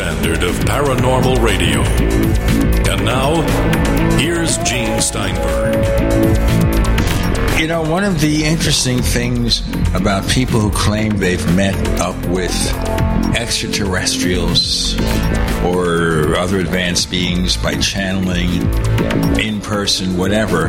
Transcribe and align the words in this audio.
standard 0.00 0.42
of 0.42 0.54
paranormal 0.60 1.44
radio. 1.44 1.82
And 2.90 3.04
now, 3.04 3.42
here's 4.16 4.56
Gene 4.58 4.98
Steinberg. 5.02 5.74
You 7.60 7.66
know, 7.66 7.82
one 7.82 8.04
of 8.04 8.18
the 8.18 8.44
interesting 8.46 9.02
things 9.02 9.60
about 9.94 10.26
people 10.26 10.58
who 10.58 10.70
claim 10.70 11.18
they've 11.18 11.54
met 11.54 11.76
up 12.00 12.16
with 12.28 12.50
extraterrestrials 13.36 14.98
or 15.66 16.34
other 16.34 16.60
advanced 16.60 17.10
beings 17.10 17.58
by 17.58 17.74
channeling 17.74 18.48
in 19.38 19.60
person, 19.60 20.16
whatever, 20.16 20.68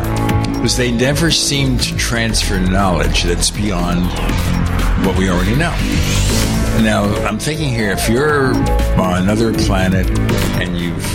is 0.62 0.76
they 0.76 0.92
never 0.92 1.32
seem 1.32 1.78
to 1.78 1.96
transfer 1.96 2.60
knowledge 2.60 3.24
that's 3.24 3.50
beyond 3.50 4.06
what 5.06 5.18
we 5.18 5.30
already 5.30 5.56
know. 5.56 6.21
Now, 6.84 7.04
I'm 7.28 7.38
thinking 7.38 7.70
here 7.70 7.92
if 7.92 8.10
you're 8.10 8.56
on 9.00 9.22
another 9.22 9.54
planet 9.54 10.10
and 10.60 10.76
you've 10.76 11.06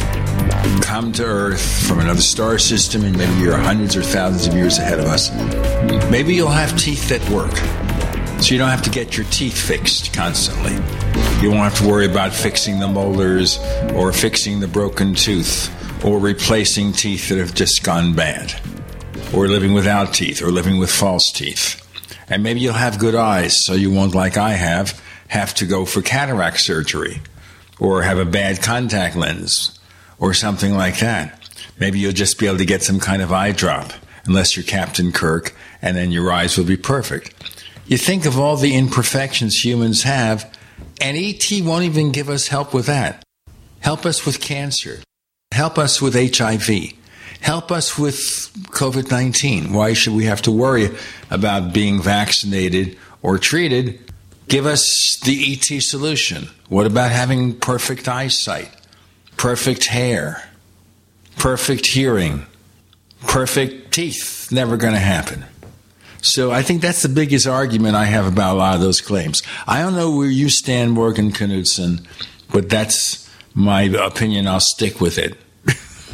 come 0.81 1.11
to 1.15 1.25
Earth 1.25 1.87
from 1.89 1.99
another 1.99 2.21
star 2.21 2.57
system 2.57 3.05
and 3.05 3.19
maybe 3.19 3.35
you're 3.41 3.57
hundreds 3.57 3.97
or 3.97 4.03
thousands 4.03 4.47
of 4.47 4.55
years 4.55 4.79
ahead 4.79 5.01
of 5.01 5.07
us, 5.07 5.35
maybe 6.09 6.37
you'll 6.37 6.49
have 6.49 6.79
teeth 6.79 7.09
that 7.09 7.29
work. 7.31 7.57
So 8.41 8.53
you 8.53 8.59
don't 8.59 8.71
have 8.71 8.83
to 8.83 8.91
get 8.91 9.17
your 9.17 9.27
teeth 9.31 9.61
fixed 9.61 10.15
constantly. 10.15 10.75
You 11.43 11.51
won't 11.51 11.65
have 11.65 11.79
to 11.79 11.89
worry 11.89 12.07
about 12.07 12.33
fixing 12.33 12.79
the 12.79 12.87
molars 12.87 13.59
or 13.93 14.13
fixing 14.13 14.61
the 14.61 14.69
broken 14.69 15.15
tooth 15.15 15.69
or 16.05 16.21
replacing 16.21 16.93
teeth 16.93 17.29
that 17.29 17.39
have 17.39 17.55
just 17.55 17.83
gone 17.83 18.15
bad 18.15 18.55
or 19.35 19.49
living 19.49 19.75
without 19.75 20.15
teeth 20.15 20.43
or 20.43 20.53
living 20.53 20.79
with 20.79 20.93
false 20.93 21.33
teeth. 21.33 21.83
And 22.29 22.43
maybe 22.43 22.61
you'll 22.61 22.75
have 22.75 22.99
good 22.99 23.17
eyes, 23.17 23.65
so 23.65 23.75
you 23.75 23.91
won't, 23.91 24.15
like 24.15 24.37
I 24.37 24.53
have, 24.53 24.96
have 25.37 25.55
to 25.55 25.67
go 25.67 25.85
for 25.85 26.01
cataract 26.01 26.61
surgery 26.61 27.21
or 27.79 28.03
have 28.03 28.19
a 28.19 28.25
bad 28.25 28.63
contact 28.63 29.15
lens 29.15 29.79
or 30.19 30.33
something 30.33 30.73
like 30.75 30.99
that. 31.01 31.47
Maybe 31.79 31.99
you'll 31.99 32.13
just 32.13 32.39
be 32.39 32.47
able 32.47 32.57
to 32.57 32.65
get 32.65 32.83
some 32.83 32.99
kind 32.99 33.21
of 33.21 33.33
eye 33.33 33.53
drop, 33.53 33.93
unless 34.25 34.57
you're 34.57 34.65
Captain 34.65 35.13
Kirk, 35.13 35.55
and 35.83 35.95
then 35.95 36.11
your 36.11 36.33
eyes 36.33 36.57
will 36.57 36.65
be 36.65 36.79
perfect. 36.79 37.35
You 37.87 37.99
think 37.99 38.25
of 38.25 38.39
all 38.39 38.57
the 38.57 38.75
imperfections 38.75 39.57
humans 39.57 40.05
have, 40.05 40.51
and 41.03 41.19
ET 41.19 41.45
won't 41.63 41.85
even 41.85 42.13
give 42.13 42.31
us 42.31 42.49
help 42.49 42.73
with 42.73 42.87
that. 42.87 43.23
Help 43.81 44.07
us 44.07 44.25
with 44.25 44.41
cancer. 44.41 45.01
Help 45.53 45.77
us 45.77 46.01
with 46.01 46.15
HIV. 46.15 46.95
Help 47.41 47.71
us 47.71 47.99
with 47.99 48.17
COVID 48.71 49.11
19. 49.11 49.75
Why 49.75 49.93
should 49.93 50.15
we 50.15 50.25
have 50.25 50.41
to 50.43 50.51
worry 50.51 50.97
about 51.31 51.75
being 51.75 52.01
vaccinated 52.01 52.97
or 53.23 53.39
treated? 53.39 54.06
Give 54.49 54.67
us 54.67 55.19
the 55.25 55.53
ET 55.53 55.83
solution. 55.83 56.49
What 56.69 56.87
about 56.87 57.11
having 57.11 57.59
perfect 57.59 58.09
eyesight, 58.09 58.71
perfect 59.37 59.87
hair, 59.87 60.49
perfect 61.37 61.87
hearing, 61.87 62.47
perfect 63.27 63.93
teeth? 63.93 64.49
Never 64.53 64.77
going 64.77 64.95
to 64.95 65.01
happen. 65.01 65.45
So 66.23 66.51
I 66.51 66.63
think 66.63 66.83
that's 66.83 67.03
the 67.03 67.09
biggest 67.09 67.47
argument 67.47 67.95
I 67.95 68.05
have 68.05 68.27
about 68.27 68.55
a 68.55 68.59
lot 68.59 68.75
of 68.75 68.81
those 68.81 69.01
claims. 69.01 69.43
I 69.67 69.83
don't 69.83 69.95
know 69.95 70.17
where 70.17 70.29
you 70.29 70.49
stand, 70.49 70.93
Morgan 70.93 71.31
Knudsen, 71.31 72.07
but 72.53 72.69
that's 72.69 73.31
my 73.55 73.83
opinion. 73.83 74.49
I'll 74.49 74.61
stick 74.61 75.01
with 75.01 75.19
it. 75.19 75.37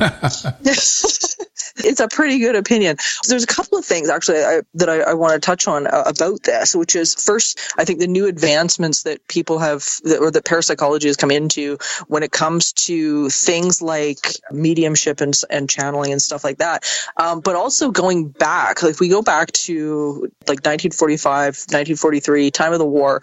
it's 1.76 2.00
a 2.00 2.08
pretty 2.08 2.38
good 2.38 2.56
opinion. 2.56 2.96
There's 3.28 3.44
a 3.44 3.46
couple 3.46 3.78
of 3.78 3.84
things 3.84 4.08
actually 4.10 4.38
I, 4.38 4.62
that 4.74 4.88
I, 4.88 5.00
I, 5.00 5.14
want 5.14 5.34
to 5.34 5.40
touch 5.40 5.68
on 5.68 5.86
uh, 5.86 6.04
about 6.06 6.42
this, 6.42 6.74
which 6.74 6.96
is 6.96 7.14
first, 7.14 7.60
I 7.78 7.84
think 7.84 8.00
the 8.00 8.06
new 8.06 8.26
advancements 8.26 9.04
that 9.04 9.26
people 9.28 9.58
have, 9.60 9.84
that, 10.04 10.18
or 10.20 10.30
that 10.30 10.44
parapsychology 10.44 11.08
has 11.08 11.16
come 11.16 11.30
into 11.30 11.78
when 12.08 12.22
it 12.22 12.32
comes 12.32 12.72
to 12.72 13.28
things 13.30 13.80
like 13.80 14.26
mediumship 14.50 15.20
and, 15.20 15.38
and 15.48 15.70
channeling 15.70 16.12
and 16.12 16.20
stuff 16.20 16.42
like 16.42 16.58
that. 16.58 16.84
Um, 17.16 17.40
but 17.40 17.54
also 17.54 17.90
going 17.90 18.28
back, 18.28 18.82
like 18.82 18.92
if 18.92 19.00
we 19.00 19.08
go 19.08 19.22
back 19.22 19.52
to 19.52 20.22
like 20.48 20.64
1945, 20.64 21.44
1943, 21.44 22.50
time 22.50 22.72
of 22.72 22.78
the 22.78 22.86
war, 22.86 23.22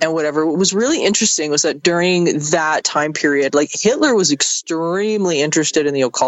and 0.00 0.12
whatever, 0.12 0.46
what 0.46 0.58
was 0.58 0.72
really 0.72 1.04
interesting 1.04 1.50
was 1.50 1.62
that 1.62 1.82
during 1.82 2.24
that 2.50 2.84
time 2.84 3.12
period, 3.12 3.54
like 3.54 3.70
Hitler 3.72 4.14
was 4.14 4.32
extremely 4.32 5.40
interested 5.40 5.86
in 5.86 5.94
the 5.94 6.02
occult. 6.02 6.19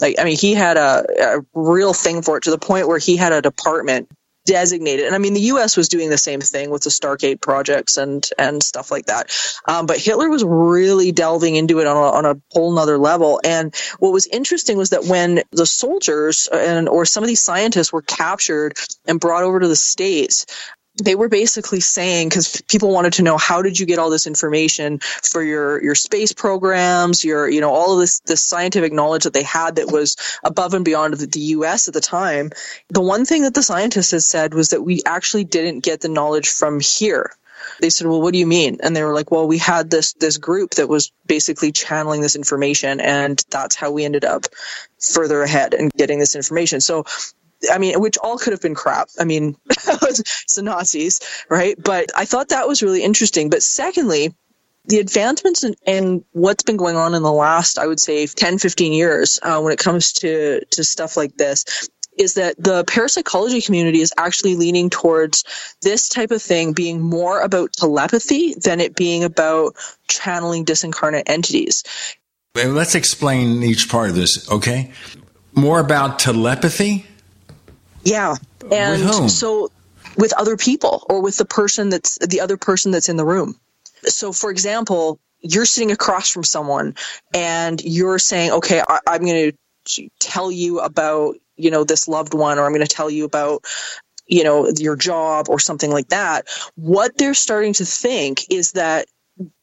Like, 0.00 0.16
I 0.18 0.24
mean, 0.24 0.36
he 0.36 0.54
had 0.54 0.76
a, 0.76 1.04
a 1.18 1.40
real 1.54 1.92
thing 1.92 2.22
for 2.22 2.36
it 2.36 2.44
to 2.44 2.50
the 2.50 2.58
point 2.58 2.88
where 2.88 2.98
he 2.98 3.16
had 3.16 3.32
a 3.32 3.42
department 3.42 4.08
designated. 4.46 5.06
And 5.06 5.14
I 5.14 5.18
mean, 5.18 5.34
the 5.34 5.40
U.S. 5.40 5.76
was 5.76 5.88
doing 5.88 6.08
the 6.08 6.16
same 6.16 6.40
thing 6.40 6.70
with 6.70 6.82
the 6.82 6.90
Stargate 6.90 7.40
projects 7.42 7.98
and 7.98 8.26
and 8.38 8.62
stuff 8.62 8.90
like 8.90 9.06
that. 9.06 9.30
Um, 9.68 9.84
but 9.84 9.98
Hitler 9.98 10.30
was 10.30 10.44
really 10.44 11.12
delving 11.12 11.56
into 11.56 11.80
it 11.80 11.86
on 11.86 11.96
a, 11.96 12.00
on 12.00 12.24
a 12.24 12.40
whole 12.52 12.72
nother 12.72 12.96
level. 12.96 13.40
And 13.44 13.74
what 13.98 14.12
was 14.12 14.26
interesting 14.26 14.78
was 14.78 14.90
that 14.90 15.04
when 15.04 15.42
the 15.50 15.66
soldiers 15.66 16.48
and 16.50 16.88
or 16.88 17.04
some 17.04 17.22
of 17.22 17.28
these 17.28 17.42
scientists 17.42 17.92
were 17.92 18.02
captured 18.02 18.74
and 19.04 19.20
brought 19.20 19.42
over 19.42 19.60
to 19.60 19.68
the 19.68 19.76
states, 19.76 20.46
they 20.96 21.14
were 21.14 21.28
basically 21.28 21.80
saying 21.80 22.28
because 22.28 22.62
people 22.62 22.92
wanted 22.92 23.14
to 23.14 23.22
know 23.22 23.36
how 23.36 23.62
did 23.62 23.78
you 23.78 23.86
get 23.86 23.98
all 23.98 24.10
this 24.10 24.26
information 24.26 24.98
for 24.98 25.42
your 25.42 25.82
your 25.82 25.94
space 25.94 26.32
programs 26.32 27.24
your 27.24 27.48
you 27.48 27.60
know 27.60 27.72
all 27.72 27.94
of 27.94 28.00
this 28.00 28.20
this 28.20 28.42
scientific 28.42 28.92
knowledge 28.92 29.24
that 29.24 29.32
they 29.32 29.42
had 29.42 29.76
that 29.76 29.90
was 29.90 30.16
above 30.44 30.74
and 30.74 30.84
beyond 30.84 31.14
the, 31.14 31.26
the 31.26 31.40
US 31.40 31.88
at 31.88 31.94
the 31.94 32.00
time 32.00 32.50
the 32.88 33.02
one 33.02 33.24
thing 33.24 33.42
that 33.42 33.54
the 33.54 33.62
scientists 33.62 34.10
had 34.10 34.22
said 34.22 34.54
was 34.54 34.70
that 34.70 34.82
we 34.82 35.02
actually 35.06 35.44
didn't 35.44 35.80
get 35.80 36.00
the 36.00 36.08
knowledge 36.08 36.48
from 36.48 36.80
here 36.80 37.32
they 37.80 37.90
said, 37.90 38.06
"Well, 38.06 38.20
what 38.20 38.32
do 38.32 38.38
you 38.38 38.46
mean?" 38.46 38.78
And 38.82 38.94
they 38.94 39.02
were 39.02 39.14
like, 39.14 39.30
"Well, 39.30 39.46
we 39.46 39.58
had 39.58 39.90
this 39.90 40.12
this 40.14 40.36
group 40.36 40.72
that 40.72 40.88
was 40.88 41.12
basically 41.26 41.72
channeling 41.72 42.20
this 42.20 42.36
information, 42.36 43.00
and 43.00 43.42
that's 43.50 43.74
how 43.74 43.90
we 43.90 44.04
ended 44.04 44.24
up 44.24 44.46
further 45.00 45.42
ahead 45.42 45.74
and 45.74 45.92
getting 45.92 46.18
this 46.18 46.36
information." 46.36 46.80
So 46.80 47.04
I 47.70 47.78
mean, 47.78 48.00
which 48.00 48.18
all 48.18 48.38
could 48.38 48.52
have 48.52 48.62
been 48.62 48.74
crap. 48.74 49.08
I 49.18 49.24
mean, 49.24 49.56
it's 49.68 50.54
the 50.54 50.62
Nazis, 50.62 51.20
right? 51.50 51.76
But 51.82 52.10
I 52.16 52.24
thought 52.24 52.48
that 52.48 52.68
was 52.68 52.82
really 52.82 53.02
interesting. 53.02 53.50
But 53.50 53.62
secondly, 53.62 54.34
the 54.86 54.98
advancements 54.98 55.64
in, 55.64 55.74
in, 55.86 56.24
what's 56.32 56.62
been 56.62 56.76
going 56.76 56.96
on 56.96 57.14
in 57.14 57.22
the 57.22 57.32
last, 57.32 57.78
I 57.78 57.86
would 57.86 58.00
say, 58.00 58.26
10, 58.26 58.58
15 58.58 58.92
years 58.92 59.38
uh, 59.42 59.60
when 59.60 59.72
it 59.72 59.78
comes 59.78 60.12
to, 60.14 60.64
to 60.64 60.84
stuff 60.84 61.16
like 61.16 61.36
this 61.36 61.88
is 62.18 62.34
that 62.34 62.54
the 62.58 62.84
parapsychology 62.84 63.60
community 63.60 64.00
is 64.00 64.12
actually 64.16 64.56
leaning 64.56 64.88
towards 64.88 65.44
this 65.82 66.08
type 66.08 66.30
of 66.30 66.40
thing 66.40 66.72
being 66.72 67.00
more 67.00 67.40
about 67.40 67.72
telepathy 67.72 68.54
than 68.54 68.80
it 68.80 68.96
being 68.96 69.22
about 69.22 69.74
channeling 70.08 70.64
disincarnate 70.64 71.24
entities. 71.26 71.84
Let's 72.54 72.94
explain 72.94 73.62
each 73.62 73.90
part 73.90 74.08
of 74.08 74.16
this, 74.16 74.50
okay? 74.50 74.92
More 75.54 75.78
about 75.78 76.18
telepathy? 76.18 77.06
Yeah. 78.06 78.36
And 78.70 79.02
with 79.02 79.30
so 79.30 79.70
with 80.16 80.32
other 80.34 80.56
people 80.56 81.04
or 81.10 81.20
with 81.20 81.36
the 81.36 81.44
person 81.44 81.90
that's 81.90 82.18
the 82.18 82.40
other 82.40 82.56
person 82.56 82.92
that's 82.92 83.08
in 83.08 83.16
the 83.16 83.24
room. 83.24 83.58
So 84.04 84.32
for 84.32 84.50
example, 84.50 85.18
you're 85.40 85.66
sitting 85.66 85.90
across 85.90 86.30
from 86.30 86.44
someone 86.44 86.94
and 87.34 87.82
you're 87.84 88.18
saying, 88.18 88.52
okay, 88.52 88.82
I, 88.88 89.00
I'm 89.06 89.24
going 89.24 89.52
to 89.84 90.08
tell 90.18 90.50
you 90.50 90.80
about, 90.80 91.36
you 91.56 91.70
know, 91.70 91.84
this 91.84 92.08
loved 92.08 92.34
one, 92.34 92.58
or 92.58 92.64
I'm 92.64 92.72
going 92.72 92.86
to 92.86 92.94
tell 92.94 93.10
you 93.10 93.24
about, 93.24 93.64
you 94.26 94.44
know, 94.44 94.70
your 94.78 94.96
job 94.96 95.48
or 95.48 95.58
something 95.58 95.90
like 95.90 96.08
that. 96.08 96.48
What 96.74 97.16
they're 97.18 97.34
starting 97.34 97.72
to 97.74 97.84
think 97.84 98.44
is 98.50 98.72
that 98.72 99.06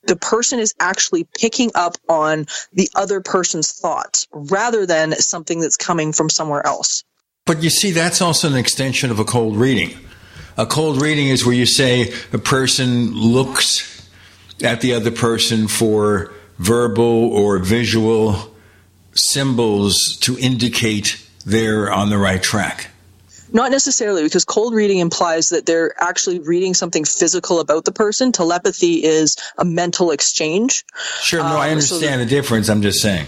the 0.04 0.16
person 0.16 0.60
is 0.60 0.74
actually 0.80 1.28
picking 1.40 1.72
up 1.76 1.98
on 2.08 2.46
the 2.74 2.90
other 2.96 3.22
person's 3.22 3.72
thoughts 3.72 4.28
rather 4.32 4.86
than 4.86 5.14
something 5.14 5.60
that's 5.60 5.78
coming 5.78 6.14
from 6.14 6.30
somewhere 6.30 6.66
else. 6.66 7.04
But 7.46 7.62
you 7.62 7.70
see, 7.70 7.92
that's 7.92 8.22
also 8.22 8.48
an 8.48 8.56
extension 8.56 9.12
of 9.12 9.20
a 9.20 9.26
cold 9.26 9.58
reading. 9.58 9.98
A 10.58 10.66
cold 10.66 11.02
reading 11.02 11.28
is 11.28 11.46
where 11.46 11.56
you 11.56 11.66
say 11.66 12.14
a 12.32 12.38
person 12.38 13.14
looks 13.14 14.10
at 14.64 14.80
the 14.80 14.94
other 14.94 15.12
person 15.12 15.68
for 15.68 16.32
verbal 16.58 17.34
or 17.34 17.60
visual 17.60 18.56
symbols 19.14 20.18
to 20.22 20.38
indicate 20.40 21.22
they're 21.46 21.92
on 21.92 22.10
the 22.10 22.18
right 22.18 22.42
track. 22.42 22.88
Not 23.52 23.72
necessarily, 23.72 24.24
because 24.24 24.46
cold 24.46 24.74
reading 24.74 25.00
implies 25.00 25.50
that 25.50 25.66
they're 25.66 26.02
actually 26.02 26.40
reading 26.40 26.74
something 26.74 27.04
physical 27.04 27.60
about 27.60 27.84
the 27.84 27.92
person. 27.92 28.32
Telepathy 28.32 29.04
is 29.04 29.36
a 29.58 29.66
mental 29.66 30.12
exchange. 30.12 30.86
Sure, 31.22 31.42
no, 31.42 31.48
um, 31.48 31.58
I 31.58 31.72
understand 31.72 32.22
so 32.22 32.24
the 32.24 32.26
difference. 32.26 32.70
I'm 32.70 32.82
just 32.82 33.02
saying. 33.02 33.28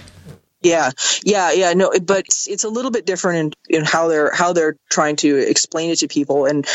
Yeah, 0.65 0.89
yeah, 1.23 1.51
yeah. 1.51 1.73
No, 1.73 1.91
but 2.01 2.25
it's, 2.47 2.63
a 2.63 2.69
little 2.69 2.89
bit 2.89 3.05
different 3.05 3.55
in, 3.69 3.77
in 3.81 3.85
how 3.85 4.07
they're 4.07 4.33
how 4.33 4.51
they're 4.51 4.77
trying 4.89 5.15
to 5.17 5.37
explain 5.37 5.91
it 5.91 5.99
to 5.99 6.07
people, 6.07 6.47
and 6.47 6.65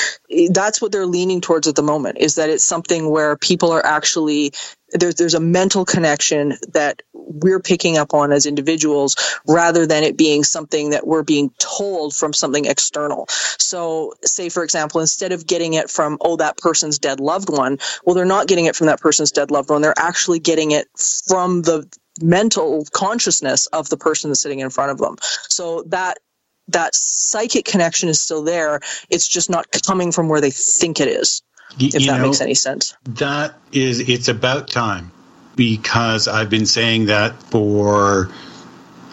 that's 0.51 0.81
what 0.81 0.93
they're 0.93 1.07
leaning 1.07 1.41
towards 1.41 1.67
at 1.67 1.75
the 1.75 1.83
moment. 1.83 2.19
Is 2.19 2.37
that 2.37 2.51
it's 2.51 2.63
something 2.63 3.11
where 3.11 3.37
people 3.37 3.73
are 3.73 3.85
actually 3.85 4.53
there's 4.93 5.17
there's 5.17 5.35
a 5.35 5.41
mental 5.41 5.85
connection 5.85 6.55
that 6.73 7.03
we're 7.13 7.59
picking 7.59 7.99
up 7.99 8.15
on 8.15 8.31
as 8.33 8.47
individuals 8.47 9.17
rather 9.49 9.87
than 9.89 10.05
it 10.05 10.17
being 10.17 10.45
something 10.45 10.91
that 10.91 11.05
we're 11.05 11.25
being 11.25 11.51
told 11.59 12.15
from 12.15 12.33
something 12.33 12.67
external. 12.67 13.27
So, 13.29 14.15
say 14.25 14.51
for 14.51 14.63
example, 14.63 15.01
instead 15.01 15.33
of 15.33 15.49
getting 15.49 15.75
it 15.75 15.91
from 15.91 16.19
oh 16.21 16.37
that 16.37 16.59
person's 16.59 17.01
dead 17.01 17.19
loved 17.19 17.51
one, 17.51 17.79
well 18.05 18.15
they're 18.15 18.25
not 18.25 18.47
getting 18.47 18.67
it 18.67 18.77
from 18.77 18.87
that 18.87 19.01
person's 19.01 19.33
dead 19.33 19.51
loved 19.51 19.69
one. 19.69 19.83
They're 19.83 19.95
actually 19.99 20.39
getting 20.39 20.71
it 20.71 20.87
from 21.27 21.63
the 21.63 21.89
mental 22.23 22.85
consciousness 22.93 23.67
of 23.67 23.89
the 23.89 23.97
person 23.97 24.31
that's 24.31 24.43
sitting 24.43 24.61
in 24.61 24.71
front 24.71 24.91
of 24.91 24.99
them. 24.99 25.17
So 25.49 25.83
that 25.89 26.19
that 26.69 26.95
psychic 26.95 27.65
connection 27.65 28.09
is 28.09 28.21
still 28.21 28.45
there. 28.45 28.81
It's 29.09 29.27
just 29.27 29.51
not 29.51 29.67
coming 29.87 30.13
from 30.13 30.29
where 30.29 30.41
they 30.41 30.51
think 30.51 31.01
it 31.01 31.09
is. 31.09 31.43
if 31.79 31.93
that 31.93 32.03
know, 32.03 32.23
makes 32.27 32.41
any 32.41 32.55
sense. 32.55 32.95
That 33.05 33.55
is, 33.73 34.09
it's 34.09 34.29
about 34.29 34.69
time 34.69 35.13
because 35.57 36.29
I've 36.29 36.51
been 36.51 36.67
saying 36.67 37.07
that 37.07 37.43
for 37.45 38.31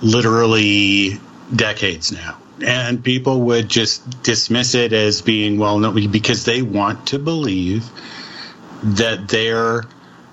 literally 0.01 1.19
decades 1.55 2.11
now. 2.11 2.37
And 2.65 3.03
people 3.03 3.41
would 3.41 3.69
just 3.69 4.23
dismiss 4.23 4.73
it 4.73 4.93
as 4.93 5.21
being, 5.21 5.59
well, 5.59 5.77
no, 5.77 5.91
because 5.91 6.45
they 6.45 6.61
want 6.63 7.07
to 7.07 7.19
believe 7.19 7.87
that 8.83 9.27
their 9.27 9.83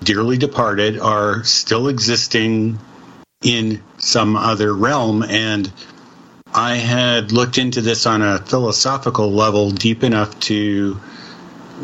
dearly 0.05 0.37
departed 0.37 0.99
are 0.99 1.43
still 1.43 1.89
existing 1.89 2.79
in 3.43 3.83
some 3.97 4.35
other 4.37 4.73
realm. 4.73 5.23
And 5.23 5.71
I 6.53 6.75
had 6.75 7.33
looked 7.33 7.57
into 7.57 7.81
this 7.81 8.05
on 8.05 8.21
a 8.21 8.37
philosophical 8.37 9.31
level 9.31 9.71
deep 9.71 10.03
enough 10.03 10.39
to 10.41 10.97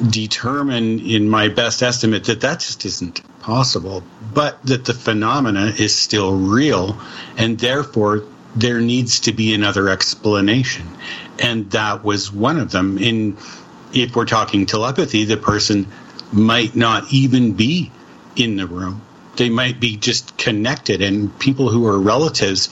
determine, 0.10 1.00
in 1.02 1.28
my 1.30 1.50
best 1.50 1.84
estimate, 1.84 2.24
that 2.26 2.42
that 2.42 2.62
just 2.62 2.86
isn't 2.86 3.22
possible, 3.42 4.04
but 4.34 4.64
that 4.66 4.86
the 4.86 4.94
phenomena 4.94 5.74
is 5.78 5.94
still 5.94 6.34
real, 6.34 6.98
and 7.38 7.60
therefore 7.60 8.24
there 8.56 8.80
needs 8.80 9.22
to 9.22 9.34
be 9.34 9.54
another 9.54 9.90
explanation. 9.90 10.88
And 11.40 11.70
that 11.72 12.04
was 12.04 12.32
one 12.32 12.58
of 12.58 12.72
them. 12.72 12.98
In 12.98 13.38
if 13.94 14.16
we're 14.16 14.26
talking 14.26 14.66
telepathy, 14.66 15.26
the 15.26 15.36
person 15.36 15.88
might 16.32 16.76
not 16.76 17.12
even 17.12 17.54
be 17.54 17.92
in 18.36 18.56
the 18.56 18.68
room. 18.68 19.02
They 19.38 19.50
might 19.50 19.80
be 19.80 19.96
just 19.98 20.38
connected, 20.38 21.02
and 21.02 21.38
people 21.40 21.70
who 21.70 21.88
are 21.88 21.98
relatives 21.98 22.70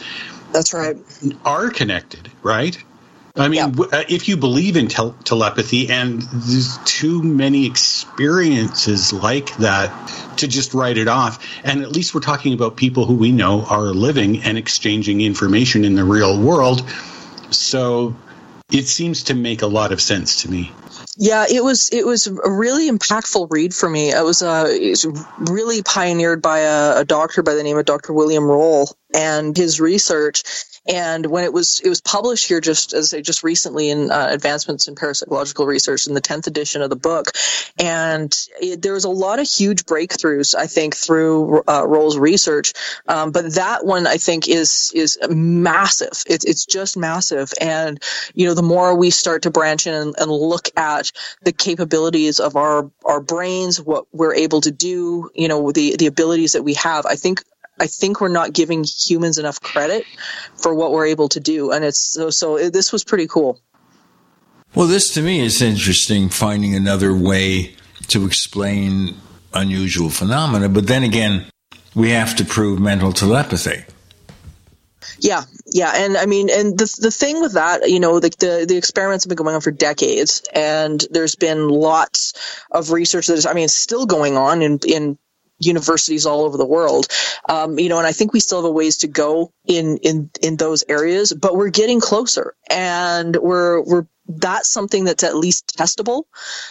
that's 0.52 0.74
right. 0.74 0.98
Are 1.46 1.70
connected, 1.70 2.32
right? 2.42 2.78
I 3.36 3.48
mean, 3.48 3.58
yeah. 3.58 3.86
Uh, 3.92 4.04
if 4.10 4.28
you 4.28 4.36
believe 4.36 4.76
in 4.76 4.88
tel- 4.88 5.16
telepathy, 5.24 5.90
and 5.90 6.22
there's 6.22 6.78
too 6.80 7.22
many 7.22 7.66
experiences 7.68 9.14
like 9.14 9.56
that 9.58 9.92
to 10.38 10.48
just 10.48 10.74
write 10.74 10.98
it 10.98 11.08
off, 11.08 11.46
and 11.64 11.82
at 11.84 11.92
least 11.92 12.16
we're 12.16 12.22
talking 12.22 12.54
about 12.54 12.76
people 12.76 13.06
who 13.06 13.16
we 13.16 13.32
know 13.32 13.66
are 13.66 13.94
living 13.94 14.42
and 14.44 14.58
exchanging 14.58 15.22
information 15.22 15.86
in 15.86 15.96
the 15.96 16.04
real 16.04 16.40
world. 16.40 16.90
So 17.52 18.16
it 18.72 18.88
seems 18.88 19.24
to 19.26 19.36
make 19.36 19.62
a 19.62 19.68
lot 19.68 19.92
of 19.92 20.02
sense 20.02 20.42
to 20.44 20.52
me. 20.52 20.72
Yeah, 21.22 21.48
it 21.52 21.62
was 21.62 21.90
it 21.92 22.06
was 22.06 22.28
a 22.28 22.50
really 22.50 22.90
impactful 22.90 23.52
read 23.52 23.76
for 23.76 23.90
me. 23.90 24.12
It 24.12 24.24
was, 24.24 24.42
uh, 24.42 24.74
really 25.38 25.84
pioneered 25.84 26.42
by 26.42 26.60
a, 26.60 27.02
a, 27.02 27.06
doctor 27.06 27.44
by 27.44 27.56
the 27.56 27.64
name 27.64 27.78
of 27.78 27.84
Dr. 27.84 28.14
William 28.14 28.46
Roll 28.46 28.90
and 29.14 29.56
his 29.56 29.82
research 29.82 30.44
and 30.88 31.26
when 31.26 31.44
it 31.44 31.54
was 31.54 31.80
it 31.82 31.90
was 31.90 32.02
published 32.02 32.48
here 32.48 32.62
just 32.62 32.94
as 32.94 33.14
I 33.14 33.18
say 33.18 33.22
just 33.22 33.44
recently 33.44 33.90
in 33.90 34.12
uh, 34.12 34.28
Advancements 34.32 34.88
in 34.88 34.96
Parapsychological 34.96 35.66
Research 35.66 36.08
in 36.08 36.14
the 36.14 36.22
tenth 36.22 36.48
edition 36.48 36.82
of 36.82 36.90
the 36.90 36.96
book, 36.96 37.32
and 37.78 38.36
it, 38.62 38.82
there 38.82 38.94
was 38.94 39.04
a 39.04 39.10
lot 39.10 39.40
of 39.40 39.48
huge 39.48 39.86
breakthroughs 39.86 40.56
I 40.56 40.68
think 40.68 40.96
through 40.96 41.64
uh, 41.68 41.86
Roll's 41.88 42.18
research, 42.18 42.74
um, 43.08 43.32
but 43.32 43.54
that 43.56 43.86
one 43.86 44.08
I 44.08 44.18
think 44.18 44.48
is 44.48 44.92
is 44.96 45.18
massive. 45.30 46.24
It's 46.28 46.46
it's 46.46 46.66
just 46.66 46.98
massive, 46.98 47.52
and 47.60 48.02
you 48.34 48.48
know 48.48 48.54
the 48.54 48.64
more 48.64 48.96
we 48.96 49.10
start 49.10 49.44
to 49.44 49.52
branch 49.52 49.88
in 49.88 49.94
and, 49.94 50.16
and 50.18 50.32
look 50.32 50.70
at 50.78 51.12
the 51.44 51.52
capabilities 51.52 52.40
of 52.40 52.56
our 52.56 52.90
our 53.06 53.22
brains, 53.22 53.82
what 53.82 54.06
we're 54.14 54.36
able 54.36 54.62
to 54.62 54.72
do, 54.72 55.30
you 55.36 55.48
know 55.48 55.72
the 55.72 55.96
the 55.98 56.08
abilities 56.08 56.54
that 56.54 56.64
we 56.64 56.74
have, 56.76 57.06
I 57.06 57.16
think 57.16 57.44
I 57.80 57.88
think 57.88 58.22
we're 58.22 58.28
not 58.28 58.54
giving 58.54 58.84
humans 58.84 59.38
enough 59.38 59.62
credit 59.62 60.06
for 60.56 60.74
what 60.74 60.92
we're 60.92 61.08
able 61.08 61.30
to 61.30 61.40
do, 61.40 61.72
and 61.72 61.86
it's 61.86 62.00
so. 62.00 62.30
so 62.30 62.58
it, 62.58 62.74
this 62.74 62.92
was 62.92 63.04
pretty 63.04 63.28
cool. 63.28 63.60
Well, 64.76 64.88
this 64.88 65.14
to 65.14 65.22
me 65.22 65.40
is 65.40 65.62
interesting. 65.62 66.30
Finding 66.30 66.76
another 66.76 67.14
way 67.16 67.76
to 68.08 68.26
explain 68.26 69.16
unusual 69.54 70.10
phenomena, 70.10 70.70
but 70.70 70.88
then 70.88 71.04
again, 71.04 71.46
we 71.96 72.12
have 72.12 72.36
to 72.36 72.46
prove 72.46 72.80
mental 72.80 73.12
telepathy. 73.12 73.84
Yeah, 75.20 75.44
yeah, 75.66 75.92
and 75.96 76.18
I 76.18 76.26
mean, 76.26 76.50
and 76.50 76.78
the 76.78 76.94
the 77.02 77.12
thing 77.12 77.42
with 77.42 77.54
that, 77.54 77.90
you 77.90 78.00
know, 78.00 78.20
the, 78.20 78.30
the 78.40 78.66
the 78.68 78.78
experiments 78.78 79.26
have 79.26 79.30
been 79.30 79.38
going 79.38 79.56
on 79.56 79.62
for 79.62 79.72
decades, 79.72 80.44
and 80.54 81.04
there's 81.12 81.36
been 81.36 81.68
lots 81.68 82.34
of 82.72 82.92
research 82.92 83.28
that 83.28 83.34
is, 83.34 83.46
I 83.46 83.54
mean, 83.54 83.68
still 83.68 84.06
going 84.06 84.38
on 84.38 84.62
in 84.62 84.80
in 84.88 85.18
universities 85.60 86.26
all 86.26 86.42
over 86.42 86.58
the 86.58 86.66
world. 86.66 87.08
Um, 87.48 87.80
you 87.80 87.90
know, 87.90 87.98
and 87.98 88.08
I 88.08 88.12
think 88.12 88.34
we 88.34 88.40
still 88.40 88.60
have 88.60 88.66
a 88.66 88.72
ways 88.72 88.98
to 88.98 89.08
go 89.08 89.52
in 89.66 89.98
in 89.98 90.30
in 90.42 90.58
those 90.58 90.84
areas, 90.88 91.34
but 91.34 91.56
we're 91.56 91.70
getting 91.70 92.00
closer, 92.00 92.56
and 92.70 93.36
we're 93.36 93.82
we're 93.82 94.06
that's 94.30 94.70
something 94.70 95.04
that's 95.04 95.24
at 95.24 95.36
least 95.36 95.76
testable. 95.76 96.24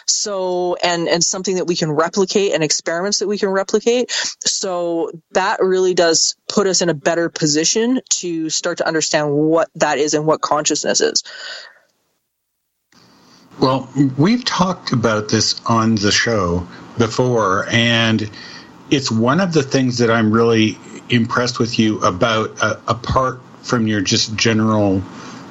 So, 0.06 0.76
and, 0.76 1.08
and 1.08 1.23
something 1.23 1.56
that 1.56 1.67
we 1.67 1.75
can 1.75 1.90
replicate 1.90 2.52
and 2.55 2.62
experiments 2.62 3.19
that 3.19 3.26
we 3.26 3.37
can 3.37 3.49
replicate. 3.49 4.12
So 4.44 5.11
that 5.32 5.61
really 5.61 5.93
does 5.93 6.37
put 6.49 6.69
us 6.69 6.81
in 6.82 6.88
a 6.88 6.94
better 6.94 7.29
position 7.29 8.00
to 8.11 8.49
start 8.49 8.79
to 8.79 8.87
understand 8.87 9.32
what 9.32 9.69
that 9.75 9.99
is 9.99 10.14
and 10.14 10.25
what 10.25 10.40
consciousness 10.40 11.00
is. 11.00 11.25
Well, 13.61 13.90
we've 14.17 14.44
talked 14.44 14.93
about 14.93 15.29
this 15.29 15.61
on 15.67 15.96
the 15.96 16.12
show 16.12 16.69
before, 16.96 17.67
and 17.70 18.31
it's 18.90 19.11
one 19.11 19.40
of 19.40 19.52
the 19.52 19.62
things 19.62 19.99
that 19.99 20.11
I'm 20.11 20.31
really 20.31 20.79
impressed 21.08 21.58
with 21.58 21.79
you 21.79 22.00
about, 22.00 22.62
uh, 22.62 22.76
apart 22.87 23.40
from 23.62 23.87
your 23.87 24.00
just 24.00 24.35
general 24.37 25.02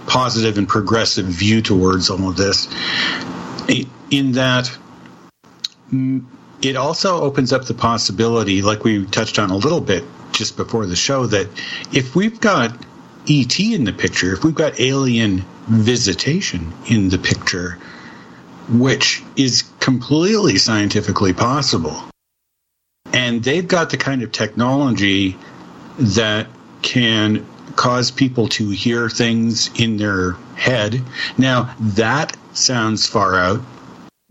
positive 0.07 0.57
and 0.57 0.67
progressive 0.67 1.25
view 1.25 1.61
towards 1.61 2.09
all 2.09 2.29
of 2.29 2.37
this, 2.37 2.67
in 4.09 4.31
that 4.33 4.75
it 6.61 6.75
also 6.75 7.21
opens 7.21 7.53
up 7.53 7.65
the 7.65 7.73
possibility, 7.73 8.61
like 8.61 8.83
we 8.83 9.05
touched 9.05 9.39
on 9.39 9.51
a 9.51 9.55
little 9.55 9.81
bit 9.81 10.03
just 10.31 10.57
before 10.57 10.85
the 10.85 10.95
show, 10.95 11.25
that 11.27 11.47
if 11.93 12.15
we've 12.15 12.39
got 12.39 12.71
ET 13.29 13.59
in 13.59 13.83
the 13.83 13.93
picture, 13.93 14.33
if 14.33 14.43
we've 14.43 14.55
got 14.55 14.79
alien 14.79 15.43
visitation 15.67 16.73
in 16.89 17.09
the 17.09 17.17
picture, 17.17 17.77
which 18.69 19.23
is 19.35 19.63
completely 19.79 20.57
scientifically 20.57 21.33
possible, 21.33 22.03
and 23.13 23.43
they've 23.43 23.67
got 23.67 23.89
the 23.89 23.97
kind 23.97 24.21
of 24.21 24.31
technology 24.31 25.37
that 25.99 26.47
can 26.81 27.45
cause 27.75 28.11
people 28.11 28.47
to 28.47 28.69
hear 28.69 29.09
things 29.09 29.69
in 29.79 29.97
their 29.97 30.33
head. 30.55 31.01
Now, 31.37 31.75
that 31.79 32.35
sounds 32.53 33.07
far 33.07 33.35
out, 33.35 33.61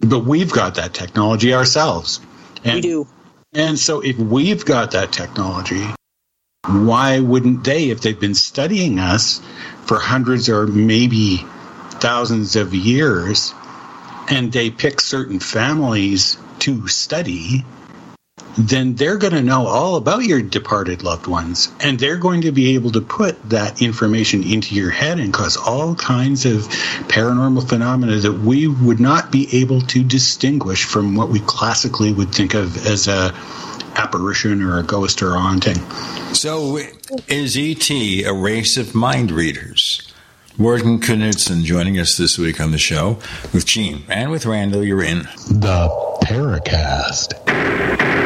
but 0.01 0.21
we've 0.21 0.53
got 0.53 0.77
that 0.77 0.95
technology 0.95 1.55
ourselves. 1.55 2.21
And, 2.65 2.77
we 2.77 2.81
do. 2.81 3.09
And 3.53 3.79
so, 3.79 4.01
if 4.01 4.19
we've 4.19 4.65
got 4.65 4.93
that 4.93 5.13
technology, 5.13 5.87
why 6.67 7.21
wouldn't 7.21 7.65
they, 7.65 7.91
if 7.91 8.01
they've 8.01 8.19
been 8.19 8.35
studying 8.35 8.99
us 8.99 9.41
for 9.85 9.99
hundreds 9.99 10.49
or 10.49 10.67
maybe 10.67 11.45
thousands 11.91 12.57
of 12.57 12.75
years, 12.75 13.55
and 14.29 14.53
they 14.53 14.71
pick 14.71 15.01
certain 15.01 15.39
families 15.39 16.37
to 16.61 16.89
study, 16.89 17.65
then 18.59 18.95
they're 18.95 19.19
going 19.19 19.33
to 19.33 19.43
know 19.43 19.67
all 19.67 19.97
about 19.97 20.25
your 20.25 20.41
departed 20.41 21.03
loved 21.03 21.27
ones 21.27 21.71
and 21.81 21.99
they're 21.99 22.17
going 22.17 22.43
to 22.43 22.53
be 22.53 22.75
able 22.75 22.91
to 22.91 23.01
put 23.01 23.51
that 23.51 23.83
information 23.83 24.43
into 24.43 24.75
your 24.75 24.91
head 24.91 25.21
and 25.21 25.33
cause 25.33 25.57
all 25.57 25.95
kinds 25.95 26.47
of 26.47 26.63
paranormal 27.09 27.69
phenomena 27.69 28.17
that 28.17 28.33
we 28.33 28.67
would 28.67 29.01
not 29.01 29.31
be 29.31 29.61
able 29.61 29.81
to 29.83 30.03
distinguish 30.03 30.85
from 30.85 31.15
what 31.15 31.29
we 31.29 31.41
classically 31.41 32.13
would 32.13 32.35
think 32.35 32.55
of 32.55 32.87
as 32.87 33.09
a 33.09 33.35
apparition 33.97 34.63
or 34.63 34.79
a 34.79 34.83
ghost 34.83 35.23
or 35.23 35.35
a 35.35 35.39
haunting. 35.39 35.77
So 36.35 36.79
is 37.29 37.57
ET 37.57 37.91
a 37.91 38.33
race 38.33 38.77
of 38.77 38.95
mind 38.95 39.31
readers? 39.31 40.13
Morgan 40.59 40.99
Knudsen 40.99 41.65
joining 41.65 41.99
us 41.99 42.17
this 42.17 42.39
week 42.39 42.61
on 42.61 42.71
the 42.71 42.79
show 42.79 43.19
with 43.53 43.67
Gene 43.67 44.05
and 44.09 44.31
with 44.31 44.47
Randall. 44.47 44.85
You're 44.85 45.03
in 45.03 45.21
the 45.51 46.17
Paracast. 46.23 48.26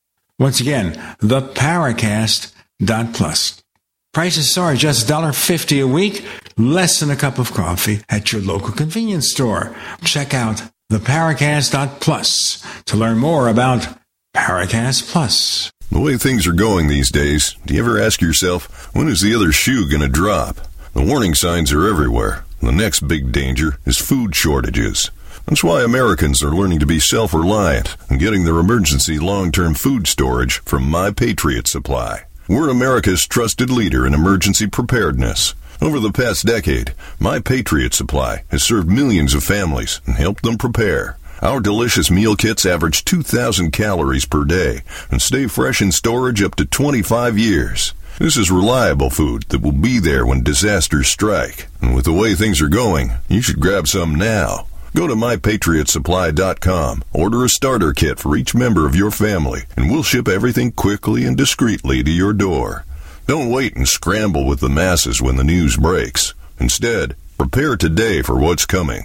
Once 0.41 0.59
again, 0.59 0.93
theparacast.plus. 1.19 3.63
Prices 4.11 4.57
are 4.57 4.73
just 4.73 5.07
$1.50 5.07 5.83
a 5.83 5.87
week, 5.87 6.25
less 6.57 6.99
than 6.99 7.11
a 7.11 7.15
cup 7.15 7.37
of 7.37 7.53
coffee 7.53 7.99
at 8.09 8.33
your 8.33 8.41
local 8.41 8.71
convenience 8.71 9.29
store. 9.29 9.75
Check 10.03 10.33
out 10.33 10.63
theparacast.plus 10.91 12.83
to 12.85 12.97
learn 12.97 13.19
more 13.19 13.49
about 13.49 13.87
Paracast 14.35 15.11
Plus. 15.11 15.71
The 15.91 15.99
way 15.99 16.17
things 16.17 16.47
are 16.47 16.53
going 16.53 16.87
these 16.87 17.11
days, 17.11 17.55
do 17.67 17.75
you 17.75 17.83
ever 17.83 18.01
ask 18.01 18.19
yourself, 18.19 18.89
when 18.95 19.07
is 19.07 19.21
the 19.21 19.35
other 19.35 19.51
shoe 19.51 19.87
going 19.87 20.01
to 20.01 20.07
drop? 20.07 20.55
The 20.93 21.03
warning 21.03 21.35
signs 21.35 21.71
are 21.71 21.87
everywhere. 21.87 22.45
The 22.61 22.71
next 22.71 23.07
big 23.07 23.31
danger 23.31 23.77
is 23.85 23.99
food 23.99 24.35
shortages. 24.35 25.11
That's 25.51 25.65
why 25.65 25.83
Americans 25.83 26.41
are 26.43 26.55
learning 26.55 26.79
to 26.79 26.85
be 26.85 27.01
self 27.01 27.33
reliant 27.33 27.97
and 28.09 28.17
getting 28.17 28.45
their 28.45 28.59
emergency 28.59 29.19
long 29.19 29.51
term 29.51 29.73
food 29.73 30.07
storage 30.07 30.59
from 30.59 30.89
My 30.89 31.11
Patriot 31.11 31.67
Supply. 31.67 32.23
We're 32.47 32.69
America's 32.69 33.27
trusted 33.27 33.69
leader 33.69 34.07
in 34.07 34.13
emergency 34.13 34.67
preparedness. 34.67 35.53
Over 35.81 35.99
the 35.99 36.13
past 36.13 36.45
decade, 36.45 36.93
My 37.19 37.41
Patriot 37.41 37.93
Supply 37.93 38.45
has 38.49 38.63
served 38.63 38.89
millions 38.89 39.33
of 39.33 39.43
families 39.43 39.99
and 40.05 40.15
helped 40.15 40.43
them 40.43 40.57
prepare. 40.57 41.17
Our 41.41 41.59
delicious 41.59 42.09
meal 42.09 42.37
kits 42.37 42.65
average 42.65 43.03
2,000 43.03 43.71
calories 43.71 44.25
per 44.25 44.45
day 44.45 44.83
and 45.09 45.21
stay 45.21 45.47
fresh 45.47 45.81
in 45.81 45.91
storage 45.91 46.41
up 46.41 46.55
to 46.55 46.65
25 46.65 47.37
years. 47.37 47.93
This 48.19 48.37
is 48.37 48.51
reliable 48.51 49.09
food 49.09 49.43
that 49.49 49.61
will 49.61 49.73
be 49.73 49.99
there 49.99 50.25
when 50.25 50.43
disasters 50.43 51.09
strike. 51.09 51.67
And 51.81 51.93
with 51.93 52.05
the 52.05 52.13
way 52.13 52.35
things 52.35 52.61
are 52.61 52.69
going, 52.69 53.11
you 53.27 53.41
should 53.41 53.59
grab 53.59 53.89
some 53.89 54.15
now. 54.15 54.67
Go 54.93 55.07
to 55.07 55.15
mypatriotsupply.com, 55.15 57.03
order 57.13 57.45
a 57.45 57.49
starter 57.49 57.93
kit 57.93 58.19
for 58.19 58.35
each 58.35 58.53
member 58.53 58.85
of 58.85 58.93
your 58.95 59.11
family, 59.11 59.61
and 59.77 59.89
we'll 59.89 60.03
ship 60.03 60.27
everything 60.27 60.69
quickly 60.71 61.23
and 61.25 61.37
discreetly 61.37 62.03
to 62.03 62.11
your 62.11 62.33
door. 62.33 62.83
Don't 63.25 63.49
wait 63.49 63.77
and 63.77 63.87
scramble 63.87 64.45
with 64.45 64.59
the 64.59 64.67
masses 64.67 65.21
when 65.21 65.37
the 65.37 65.45
news 65.45 65.77
breaks. 65.77 66.33
Instead, 66.59 67.15
prepare 67.37 67.77
today 67.77 68.21
for 68.21 68.37
what's 68.37 68.65
coming. 68.65 69.03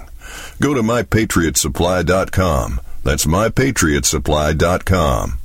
Go 0.60 0.74
to 0.74 0.82
mypatriotsupply.com. 0.82 2.80
That's 3.04 3.26
mypatriotsupply.com. 3.26 5.38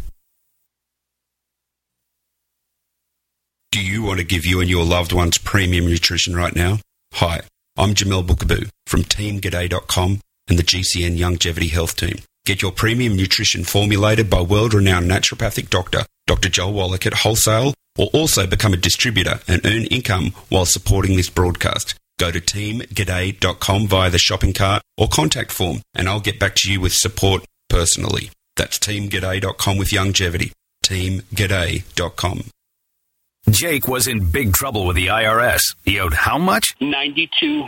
Do 3.71 3.81
you 3.81 4.03
want 4.03 4.19
to 4.19 4.25
give 4.25 4.45
you 4.45 4.59
and 4.59 4.69
your 4.69 4.83
loved 4.83 5.13
ones 5.13 5.37
premium 5.37 5.85
nutrition 5.85 6.35
right 6.35 6.53
now? 6.55 6.79
Hi, 7.13 7.41
I'm 7.77 7.93
Jamel 7.93 8.25
Bookaboo 8.25 8.69
from 8.87 9.03
TeamGaday.com 9.03 10.19
and 10.51 10.59
the 10.59 10.63
GCN 10.63 11.17
Longevity 11.17 11.69
Health 11.69 11.95
Team. 11.95 12.17
Get 12.45 12.61
your 12.61 12.73
premium 12.73 13.15
nutrition 13.15 13.63
formulated 13.63 14.29
by 14.29 14.41
world 14.41 14.73
renowned 14.73 15.09
naturopathic 15.09 15.69
doctor, 15.69 16.05
Dr. 16.27 16.49
Joel 16.49 16.73
Wallach 16.73 17.05
at 17.05 17.13
wholesale, 17.13 17.73
or 17.97 18.07
also 18.07 18.45
become 18.45 18.73
a 18.73 18.77
distributor 18.77 19.39
and 19.47 19.65
earn 19.65 19.85
income 19.85 20.33
while 20.49 20.65
supporting 20.65 21.15
this 21.15 21.29
broadcast. 21.29 21.95
Go 22.19 22.31
to 22.31 22.41
teamgaday.com 22.41 23.87
via 23.87 24.09
the 24.09 24.19
shopping 24.19 24.51
cart 24.51 24.83
or 24.97 25.07
contact 25.07 25.53
form, 25.53 25.81
and 25.95 26.09
I'll 26.09 26.19
get 26.19 26.37
back 26.37 26.55
to 26.55 26.71
you 26.71 26.81
with 26.81 26.93
support 26.93 27.45
personally. 27.69 28.29
That's 28.57 28.77
teamgaday.com 28.77 29.77
with 29.77 29.93
longevity. 29.93 30.51
Teamgaday.com. 30.83 32.43
Jake 33.49 33.87
was 33.87 34.05
in 34.05 34.29
big 34.29 34.53
trouble 34.53 34.85
with 34.85 34.97
the 34.97 35.07
IRS. 35.07 35.61
He 35.85 35.97
owed 35.97 36.13
how 36.13 36.37
much? 36.37 36.75
Ninety-two 36.81 37.67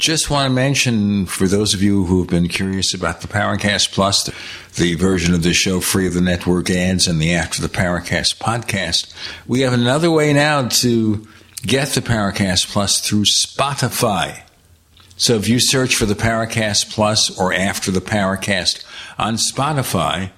Just 0.00 0.30
want 0.30 0.48
to 0.48 0.54
mention 0.54 1.26
for 1.26 1.46
those 1.46 1.74
of 1.74 1.82
you 1.82 2.06
who 2.06 2.20
have 2.20 2.30
been 2.30 2.48
curious 2.48 2.94
about 2.94 3.20
the 3.20 3.28
Paracast 3.28 3.92
Plus, 3.92 4.24
the, 4.24 4.32
the 4.76 4.94
version 4.94 5.34
of 5.34 5.42
the 5.42 5.52
show 5.52 5.78
free 5.80 6.06
of 6.06 6.14
the 6.14 6.22
network 6.22 6.70
ads 6.70 7.06
and 7.06 7.20
the 7.20 7.34
After 7.34 7.60
the 7.60 7.68
Paracast 7.68 8.38
podcast, 8.38 9.12
we 9.46 9.60
have 9.60 9.74
another 9.74 10.10
way 10.10 10.32
now 10.32 10.66
to 10.68 11.28
get 11.66 11.88
the 11.88 12.00
Paracast 12.00 12.72
Plus 12.72 13.06
through 13.06 13.24
Spotify. 13.24 14.40
So 15.18 15.34
if 15.34 15.50
you 15.50 15.60
search 15.60 15.94
for 15.94 16.06
the 16.06 16.14
Paracast 16.14 16.90
Plus 16.90 17.38
or 17.38 17.52
After 17.52 17.90
the 17.90 18.00
Paracast 18.00 18.82
on 19.18 19.36
Spotify, 19.36 20.30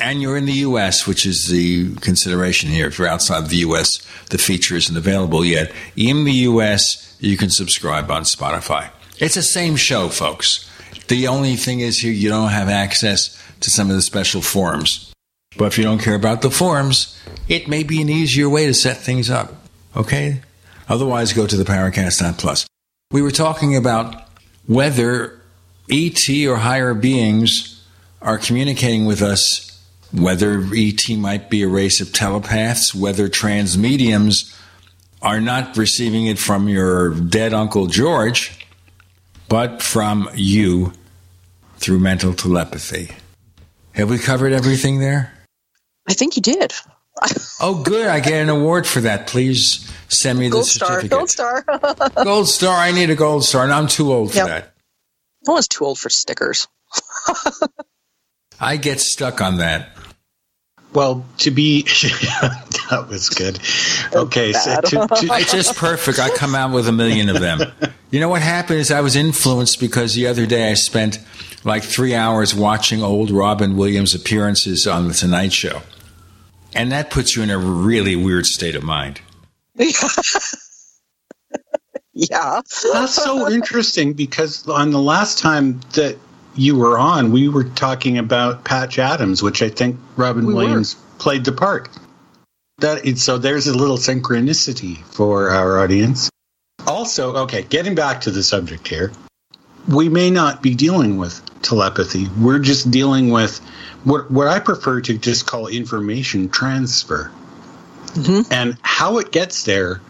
and 0.00 0.22
you're 0.22 0.38
in 0.38 0.46
the 0.46 0.52
U.S., 0.52 1.06
which 1.06 1.26
is 1.26 1.48
the 1.50 1.94
consideration 1.96 2.70
here. 2.70 2.86
If 2.86 2.98
you're 2.98 3.06
outside 3.06 3.50
the 3.50 3.56
U.S., 3.56 3.98
the 4.30 4.38
feature 4.38 4.76
isn't 4.76 4.96
available 4.96 5.44
yet. 5.44 5.72
In 5.94 6.24
the 6.24 6.32
U.S., 6.32 7.07
you 7.20 7.36
can 7.36 7.50
subscribe 7.50 8.10
on 8.10 8.22
Spotify. 8.22 8.90
It's 9.18 9.34
the 9.34 9.42
same 9.42 9.76
show, 9.76 10.08
folks. 10.08 10.68
The 11.08 11.26
only 11.26 11.56
thing 11.56 11.80
is 11.80 12.00
here 12.00 12.12
you 12.12 12.28
don't 12.28 12.50
have 12.50 12.68
access 12.68 13.36
to 13.60 13.70
some 13.70 13.90
of 13.90 13.96
the 13.96 14.02
special 14.02 14.42
forums. 14.42 15.12
But 15.56 15.66
if 15.66 15.78
you 15.78 15.84
don't 15.84 16.00
care 16.00 16.14
about 16.14 16.42
the 16.42 16.50
forums, 16.50 17.20
it 17.48 17.68
may 17.68 17.82
be 17.82 18.00
an 18.00 18.08
easier 18.08 18.48
way 18.48 18.66
to 18.66 18.74
set 18.74 18.98
things 18.98 19.30
up. 19.30 19.54
Okay? 19.96 20.42
Otherwise, 20.88 21.32
go 21.32 21.46
to 21.46 21.56
the 21.56 21.64
Paracast.plus. 21.64 22.66
We 23.10 23.22
were 23.22 23.30
talking 23.30 23.74
about 23.74 24.28
whether 24.66 25.40
ET 25.90 26.28
or 26.46 26.56
higher 26.56 26.94
beings 26.94 27.82
are 28.20 28.38
communicating 28.38 29.06
with 29.06 29.22
us, 29.22 29.82
whether 30.12 30.64
ET 30.74 31.08
might 31.16 31.50
be 31.50 31.62
a 31.62 31.68
race 31.68 32.00
of 32.00 32.12
telepaths, 32.12 32.94
whether 32.94 33.28
trance 33.28 33.76
mediums 33.76 34.54
are 35.22 35.40
not 35.40 35.76
receiving 35.76 36.26
it 36.26 36.38
from 36.38 36.68
your 36.68 37.10
dead 37.14 37.52
Uncle 37.52 37.86
George, 37.86 38.66
but 39.48 39.82
from 39.82 40.28
you 40.34 40.92
through 41.78 41.98
mental 41.98 42.34
telepathy. 42.34 43.10
Have 43.92 44.10
we 44.10 44.18
covered 44.18 44.52
everything 44.52 45.00
there? 45.00 45.32
I 46.08 46.14
think 46.14 46.36
you 46.36 46.42
did. 46.42 46.72
oh, 47.60 47.82
good. 47.82 48.06
I 48.06 48.20
get 48.20 48.34
an 48.42 48.48
award 48.48 48.86
for 48.86 49.00
that. 49.00 49.26
Please 49.26 49.90
send 50.08 50.38
me 50.38 50.48
gold 50.48 50.64
the 50.64 50.68
star, 50.68 50.88
certificate. 51.00 51.10
Gold 51.10 51.30
star. 51.30 51.64
gold 52.24 52.48
star. 52.48 52.76
I 52.76 52.92
need 52.92 53.10
a 53.10 53.16
gold 53.16 53.44
star, 53.44 53.64
and 53.64 53.72
I'm 53.72 53.88
too 53.88 54.12
old 54.12 54.30
for 54.30 54.36
Yep. 54.38 54.46
that. 54.46 54.74
No 55.46 55.54
one's 55.54 55.68
too 55.68 55.84
old 55.84 55.98
for 55.98 56.10
stickers. 56.10 56.68
I 58.60 58.76
get 58.76 59.00
stuck 59.00 59.40
on 59.40 59.58
that. 59.58 59.90
Well, 60.92 61.24
to 61.38 61.50
be 61.50 61.82
that 62.90 63.08
was 63.08 63.28
good. 63.28 63.58
Okay, 64.14 64.52
so 64.52 64.80
to, 64.80 64.88
to, 64.90 65.28
It's 65.32 65.52
just 65.52 65.76
perfect. 65.76 66.18
I 66.18 66.30
come 66.30 66.54
out 66.54 66.72
with 66.72 66.88
a 66.88 66.92
million 66.92 67.28
of 67.28 67.40
them. 67.40 67.60
You 68.10 68.20
know 68.20 68.28
what 68.28 68.42
happened 68.42 68.80
is 68.80 68.90
I 68.90 69.00
was 69.00 69.16
influenced 69.16 69.80
because 69.80 70.14
the 70.14 70.26
other 70.26 70.46
day 70.46 70.70
I 70.70 70.74
spent 70.74 71.18
like 71.64 71.84
three 71.84 72.14
hours 72.14 72.54
watching 72.54 73.02
old 73.02 73.30
Robin 73.30 73.76
Williams 73.76 74.14
appearances 74.14 74.86
on 74.86 75.08
the 75.08 75.14
Tonight 75.14 75.52
Show. 75.52 75.82
And 76.74 76.92
that 76.92 77.10
puts 77.10 77.36
you 77.36 77.42
in 77.42 77.50
a 77.50 77.58
really 77.58 78.16
weird 78.16 78.46
state 78.46 78.74
of 78.74 78.82
mind. 78.82 79.20
yeah. 82.12 82.60
That's 82.92 83.14
so 83.14 83.50
interesting 83.50 84.12
because 84.12 84.66
on 84.68 84.90
the 84.90 85.00
last 85.00 85.38
time 85.38 85.80
that 85.94 86.18
you 86.54 86.76
were 86.76 86.98
on, 86.98 87.32
we 87.32 87.48
were 87.48 87.64
talking 87.64 88.18
about 88.18 88.64
Patch 88.64 88.98
Adams, 88.98 89.42
which 89.42 89.62
I 89.62 89.68
think 89.68 89.98
Robin 90.16 90.46
We 90.46 90.54
were. 90.54 90.60
Williams 90.60 90.94
played 91.18 91.44
the 91.44 91.52
part. 91.52 91.88
That 92.78 93.04
it's, 93.04 93.22
so 93.22 93.38
there's 93.38 93.66
a 93.66 93.76
little 93.76 93.96
synchronicity 93.96 94.98
for 94.98 95.50
our 95.50 95.80
audience. 95.80 96.30
Also, 96.86 97.36
okay, 97.38 97.62
getting 97.62 97.94
back 97.94 98.22
to 98.22 98.30
the 98.30 98.42
subject 98.42 98.86
here, 98.86 99.12
we 99.88 100.08
may 100.08 100.30
not 100.30 100.62
be 100.62 100.74
dealing 100.74 101.16
with 101.16 101.42
telepathy. 101.62 102.28
We're 102.38 102.60
just 102.60 102.90
dealing 102.90 103.30
with 103.30 103.58
what 104.04 104.30
what 104.30 104.46
I 104.46 104.60
prefer 104.60 105.00
to 105.02 105.18
just 105.18 105.46
call 105.46 105.66
information 105.66 106.50
transfer. 106.50 107.32
Mm-hmm. 108.12 108.52
And 108.52 108.78
how 108.82 109.18
it 109.18 109.32
gets 109.32 109.64
there 109.64 110.00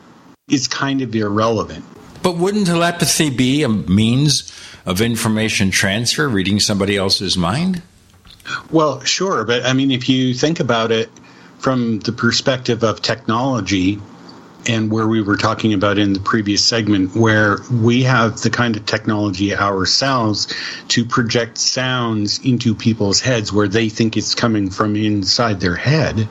is 0.49 0.69
kind 0.69 1.03
of 1.03 1.15
irrelevant. 1.15 1.85
But 2.23 2.37
wouldn't 2.37 2.67
telepathy 2.67 3.31
be 3.31 3.63
a 3.63 3.69
means 3.69 4.53
of 4.85 5.01
information 5.01 5.71
transfer, 5.71 6.29
reading 6.29 6.61
somebody 6.61 6.97
else's 6.97 7.37
mind? 7.37 7.83
Well, 8.71 9.01
sure, 9.05 9.45
but 9.45 9.65
I 9.65 9.73
mean, 9.73 9.91
if 9.91 10.09
you 10.09 10.35
think 10.35 10.61
about 10.61 10.91
it 10.91 11.11
from 11.59 12.01
the 12.01 12.13
perspective 12.13 12.83
of 12.85 13.03
technology 13.03 14.01
and 14.67 14.91
where 14.91 15.07
we 15.07 15.23
were 15.23 15.37
talking 15.37 15.73
about 15.73 15.99
in 15.99 16.13
the 16.13 16.21
previous 16.21 16.65
segment, 16.65 17.17
where 17.17 17.59
we 17.73 18.03
have 18.03 18.41
the 18.41 18.51
kind 18.51 18.77
of 18.77 18.85
technology 18.85 19.55
ourselves 19.55 20.55
to 20.89 21.05
project 21.05 21.59
sounds 21.59 22.39
into 22.45 22.75
people's 22.75 23.21
heads 23.21 23.53
where 23.53 23.69
they 23.69 23.89
think 23.89 24.17
it's 24.17 24.35
coming 24.35 24.69
from 24.71 24.95
inside 24.95 25.61
their 25.61 25.77
head, 25.77 26.29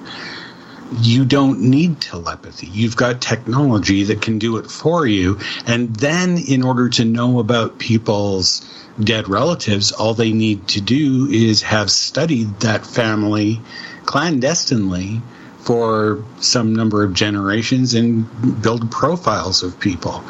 you 1.01 1.25
don't 1.25 1.59
need 1.61 1.99
telepathy. 1.99 2.67
You've 2.67 2.95
got 2.95 3.21
technology 3.21 4.03
that 4.03 4.21
can 4.21 4.39
do 4.39 4.57
it 4.57 4.69
for 4.69 5.05
you. 5.05 5.39
And 5.65 5.93
then, 5.95 6.37
in 6.37 6.63
order 6.63 6.89
to 6.89 7.05
know 7.05 7.39
about 7.39 7.77
people's 7.79 8.61
dead 8.99 9.27
relatives, 9.27 9.91
all 9.91 10.13
they 10.13 10.31
need 10.31 10.67
to 10.69 10.81
do 10.81 11.27
is 11.29 11.61
have 11.63 11.91
studied 11.91 12.61
that 12.61 12.85
family 12.85 13.61
clandestinely 14.07 15.21
for 15.59 16.23
some 16.39 16.73
number 16.73 17.03
of 17.03 17.13
generations 17.13 17.93
and 17.93 18.25
build 18.61 18.89
profiles 18.89 19.61
of 19.61 19.79
people. 19.79 20.23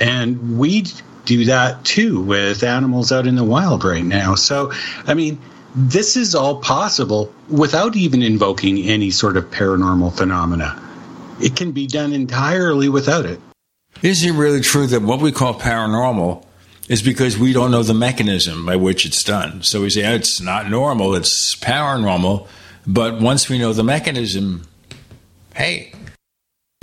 And 0.00 0.58
we 0.58 0.86
do 1.26 1.44
that 1.44 1.84
too 1.84 2.20
with 2.20 2.62
animals 2.62 3.12
out 3.12 3.26
in 3.26 3.36
the 3.36 3.44
wild 3.44 3.84
right 3.84 4.04
now. 4.04 4.34
So, 4.34 4.72
I 5.06 5.14
mean, 5.14 5.38
this 5.74 6.16
is 6.16 6.34
all 6.34 6.60
possible 6.62 7.32
without 7.50 7.96
even 7.96 8.22
invoking 8.22 8.78
any 8.78 9.10
sort 9.10 9.36
of 9.36 9.50
paranormal 9.50 10.16
phenomena. 10.16 10.80
It 11.40 11.54
can 11.54 11.72
be 11.72 11.86
done 11.86 12.14
entirely 12.14 12.88
without 12.88 13.26
it. 13.26 13.38
Is 14.02 14.24
it 14.24 14.32
really 14.32 14.62
true 14.62 14.86
that 14.86 15.02
what 15.02 15.20
we 15.20 15.32
call 15.32 15.54
paranormal 15.54 16.46
is 16.88 17.02
because 17.02 17.36
we 17.36 17.52
don't 17.52 17.70
know 17.70 17.82
the 17.82 17.94
mechanism 17.94 18.64
by 18.64 18.76
which 18.76 19.04
it's 19.04 19.22
done? 19.22 19.62
So 19.62 19.82
we 19.82 19.90
say 19.90 20.06
"Oh, 20.06 20.14
it's 20.14 20.40
not 20.40 20.70
normal, 20.70 21.14
it's 21.14 21.54
paranormal. 21.56 22.46
But 22.86 23.20
once 23.20 23.48
we 23.48 23.58
know 23.58 23.72
the 23.72 23.84
mechanism, 23.84 24.66
hey, 25.54 25.92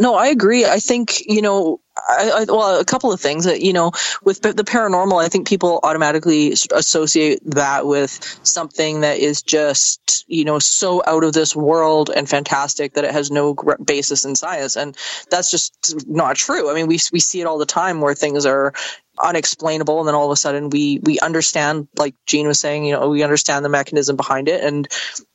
No, 0.02 0.16
I 0.16 0.28
agree. 0.28 0.66
I 0.66 0.80
think 0.80 1.22
you 1.26 1.42
know, 1.42 1.80
I, 2.18 2.46
well, 2.48 2.80
a 2.80 2.86
couple 2.86 3.12
of 3.12 3.20
things 3.20 3.46
that 3.46 3.62
you 3.62 3.74
know, 3.74 3.92
with 4.24 4.42
the 4.42 4.54
paranormal, 4.54 5.24
I 5.24 5.30
think 5.30 5.48
people 5.48 5.80
automatically 5.84 6.52
associate 6.52 7.40
that 7.52 7.86
with 7.86 8.12
something 8.44 9.02
that 9.02 9.20
is 9.20 9.42
just 9.42 10.26
you 10.28 10.46
know 10.46 10.60
so 10.60 11.02
out 11.06 11.24
of 11.24 11.34
this 11.34 11.56
world 11.56 12.10
and 12.10 12.30
fantastic 12.30 12.94
that 12.94 13.04
it 13.04 13.12
has 13.12 13.32
no 13.32 13.56
basis 13.84 14.26
in 14.26 14.36
science, 14.36 14.76
and 14.76 14.98
that's 15.30 15.52
just 15.52 15.96
not 16.08 16.36
true. 16.36 16.70
I 16.70 16.74
mean, 16.74 16.88
we 16.88 17.00
we 17.12 17.20
see 17.20 17.42
it 17.42 17.46
all 17.48 17.58
the 17.58 17.66
time 17.66 18.02
where 18.02 18.16
things 18.16 18.46
are 18.46 18.74
unexplainable 19.20 20.00
and 20.00 20.08
then 20.08 20.16
all 20.16 20.26
of 20.26 20.32
a 20.32 20.36
sudden 20.36 20.70
we 20.70 21.00
we 21.04 21.20
understand 21.20 21.88
like 21.96 22.16
Gene 22.26 22.48
was 22.48 22.60
saying 22.60 22.84
you 22.84 22.94
know 22.94 23.10
we 23.10 23.22
understand 23.22 23.64
the 23.64 23.70
mechanism 23.70 24.16
behind 24.16 24.48
it 24.48 24.64
and 24.64 24.88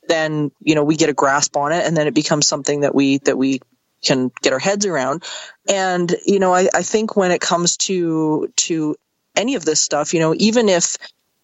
then 0.07 0.51
you 0.59 0.75
know 0.75 0.83
we 0.83 0.97
get 0.97 1.09
a 1.09 1.13
grasp 1.13 1.55
on 1.55 1.71
it 1.71 1.85
and 1.85 1.95
then 1.95 2.05
it 2.05 2.13
becomes 2.13 2.45
something 2.45 2.81
that 2.81 2.93
we 2.93 3.19
that 3.19 3.37
we 3.37 3.61
can 4.03 4.31
get 4.41 4.53
our 4.53 4.59
heads 4.59 4.85
around. 4.85 5.23
And 5.67 6.15
you 6.25 6.39
know 6.39 6.53
I, 6.53 6.69
I 6.73 6.83
think 6.83 7.15
when 7.15 7.31
it 7.31 7.41
comes 7.41 7.77
to 7.77 8.51
to 8.57 8.95
any 9.35 9.55
of 9.55 9.65
this 9.65 9.81
stuff 9.81 10.13
you 10.13 10.19
know 10.19 10.33
even 10.37 10.69
if 10.69 10.97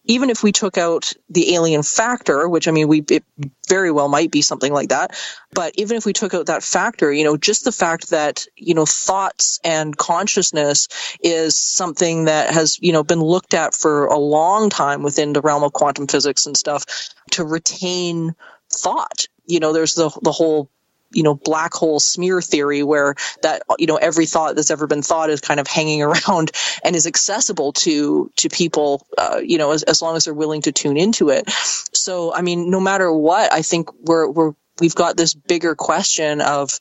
even 0.08 0.30
if 0.30 0.42
we 0.42 0.52
took 0.52 0.78
out 0.78 1.12
the 1.28 1.54
alien 1.54 1.82
factor 1.82 2.48
which 2.48 2.68
i 2.68 2.70
mean 2.70 2.88
we 2.88 3.02
it 3.10 3.24
very 3.68 3.90
well 3.90 4.08
might 4.08 4.30
be 4.30 4.42
something 4.42 4.72
like 4.72 4.88
that 4.90 5.16
but 5.52 5.72
even 5.76 5.96
if 5.96 6.04
we 6.04 6.12
took 6.12 6.34
out 6.34 6.46
that 6.46 6.62
factor 6.62 7.12
you 7.12 7.24
know 7.24 7.36
just 7.36 7.64
the 7.64 7.72
fact 7.72 8.10
that 8.10 8.44
you 8.56 8.74
know 8.74 8.84
thoughts 8.84 9.60
and 9.64 9.96
consciousness 9.96 10.88
is 11.22 11.56
something 11.56 12.24
that 12.24 12.52
has 12.52 12.78
you 12.80 12.92
know 12.92 13.02
been 13.02 13.20
looked 13.20 13.54
at 13.54 13.74
for 13.74 14.06
a 14.06 14.18
long 14.18 14.68
time 14.68 15.02
within 15.02 15.32
the 15.32 15.40
realm 15.40 15.62
of 15.62 15.72
quantum 15.72 16.06
physics 16.06 16.46
and 16.46 16.56
stuff 16.56 16.84
to 17.30 17.44
retain 17.44 18.34
thought. 18.70 19.26
You 19.46 19.60
know 19.60 19.72
there's 19.72 19.94
the 19.94 20.10
the 20.22 20.32
whole 20.32 20.70
you 21.16 21.22
know 21.22 21.34
black 21.34 21.72
hole 21.72 21.98
smear 21.98 22.40
theory 22.40 22.82
where 22.82 23.14
that 23.42 23.62
you 23.78 23.86
know 23.86 23.96
every 23.96 24.26
thought 24.26 24.56
that's 24.56 24.70
ever 24.70 24.86
been 24.86 25.02
thought 25.02 25.30
is 25.30 25.40
kind 25.40 25.60
of 25.60 25.66
hanging 25.66 26.02
around 26.08 26.52
and 26.84 26.94
is 26.94 27.06
accessible 27.06 27.72
to 27.72 28.30
to 28.36 28.48
people 28.48 29.06
uh, 29.18 29.40
you 29.42 29.58
know 29.58 29.72
as, 29.72 29.82
as 29.84 30.02
long 30.02 30.16
as 30.16 30.24
they're 30.24 30.34
willing 30.34 30.62
to 30.62 30.72
tune 30.72 30.96
into 30.96 31.30
it. 31.30 31.48
So 31.50 32.32
i 32.34 32.42
mean 32.42 32.70
no 32.70 32.80
matter 32.80 33.12
what 33.12 33.52
i 33.52 33.62
think 33.62 33.88
we're 34.00 34.28
we're 34.28 34.52
we've 34.80 34.94
got 34.94 35.16
this 35.16 35.34
bigger 35.34 35.74
question 35.74 36.40
of 36.40 36.78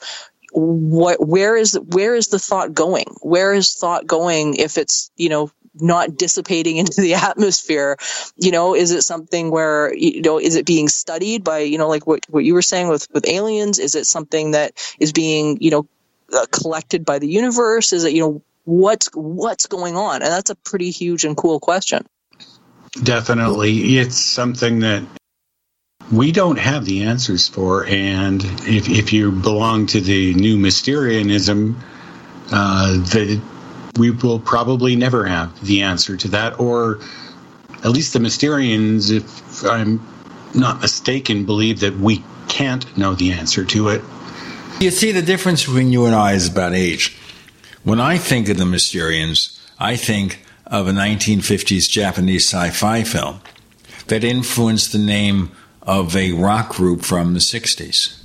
what 0.52 1.26
where 1.26 1.58
is 1.58 1.78
where 1.92 2.16
is 2.16 2.28
the 2.30 2.40
thought 2.40 2.74
going? 2.74 3.08
Where 3.22 3.54
is 3.54 3.74
thought 3.74 4.08
going 4.08 4.56
if 4.56 4.78
it's 4.78 5.12
you 5.18 5.28
know 5.30 5.52
not 5.80 6.18
dissipating 6.18 6.78
into 6.82 7.02
the 7.02 7.16
atmosphere. 7.16 7.98
You 8.36 8.52
know 8.52 8.76
is 8.76 8.92
it 8.92 9.04
something 9.04 9.52
where 9.52 9.94
you 9.94 10.22
know 10.22 10.40
is 10.40 10.56
it 10.56 10.66
being 10.66 10.88
studied 10.88 11.44
by 11.44 11.60
you 11.60 11.78
know 11.78 11.88
like 11.88 12.08
what, 12.08 12.26
what 12.30 12.44
you 12.44 12.54
were 12.54 12.62
saying 12.62 12.88
with 12.88 13.08
with 13.14 13.28
aliens? 13.28 13.80
Is 13.80 13.96
it 13.96 14.06
something 14.06 14.52
that 14.52 14.74
is 15.00 15.12
being 15.12 15.58
you 15.62 15.72
know 15.72 15.88
uh, 16.34 16.46
collected 16.52 17.06
by 17.06 17.20
the 17.20 17.28
universe? 17.28 17.94
Is 17.94 18.04
it 18.04 18.14
you 18.14 18.22
know 18.22 18.42
what's 18.64 19.10
what's 19.14 19.68
going 19.68 19.96
on? 19.96 20.22
And 20.22 20.32
that's 20.32 20.50
a 20.50 20.56
pretty 20.56 20.92
huge 20.92 21.26
and 21.26 21.38
cool 21.38 21.60
question. 21.60 22.06
Definitely. 23.04 23.98
It's 23.98 24.18
something 24.18 24.80
that 24.80 25.04
we 26.12 26.32
don't 26.32 26.60
have 26.60 26.86
the 26.86 27.04
answers 27.04 27.48
for. 27.48 27.86
And 27.86 28.44
if, 28.44 28.90
if 28.90 29.12
you 29.12 29.32
belong 29.32 29.88
to 29.88 30.02
the 30.02 30.34
new 30.34 30.58
Mysterianism, 30.58 31.82
uh, 32.52 32.94
the, 32.94 33.42
we 33.98 34.12
will 34.12 34.40
probably 34.40 34.96
never 34.96 35.26
have 35.26 35.66
the 35.66 35.82
answer 35.82 36.18
to 36.18 36.28
that. 36.30 36.60
Or 36.60 37.00
at 37.84 37.92
least 37.92 38.14
the 38.14 38.20
Mysterians, 38.20 39.12
if 39.12 39.66
I'm 39.66 40.06
not 40.54 40.82
mistaken, 40.82 41.46
believe 41.46 41.80
that 41.82 41.98
we 41.98 42.24
can't 42.48 42.98
know 42.98 43.16
the 43.16 43.32
answer 43.32 43.66
to 43.66 43.90
it. 43.90 44.02
You 44.80 44.92
see, 44.92 45.12
the 45.12 45.22
difference 45.22 45.66
between 45.66 45.92
you 45.92 46.06
and 46.06 46.16
I 46.16 46.34
is 46.34 46.50
about 46.50 46.74
age. 46.74 47.18
When 47.84 48.00
I 48.00 48.18
think 48.18 48.50
of 48.50 48.58
the 48.58 48.66
Mysterians, 48.66 49.60
I 49.80 49.96
think 49.96 50.44
of 50.66 50.88
a 50.88 50.92
1950s 50.92 51.90
Japanese 51.90 52.50
sci 52.50 52.70
fi 52.72 53.04
film 53.04 53.40
that 54.08 54.24
influenced 54.24 54.92
the 54.92 55.00
name 55.00 55.52
of 55.82 56.16
a 56.16 56.32
rock 56.34 56.70
group 56.70 57.04
from 57.04 57.34
the 57.34 57.40
60s. 57.40 58.22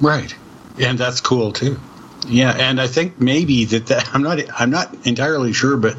Right. 0.00 0.34
And 0.78 0.98
that's 0.98 1.20
cool 1.20 1.52
too. 1.52 1.80
Yeah, 2.28 2.50
and 2.50 2.80
I 2.80 2.86
think 2.86 3.20
maybe 3.20 3.64
that, 3.66 3.86
that 3.86 4.14
I'm 4.14 4.22
not 4.22 4.38
I'm 4.60 4.70
not 4.70 5.06
entirely 5.06 5.52
sure, 5.52 5.76
but 5.76 5.98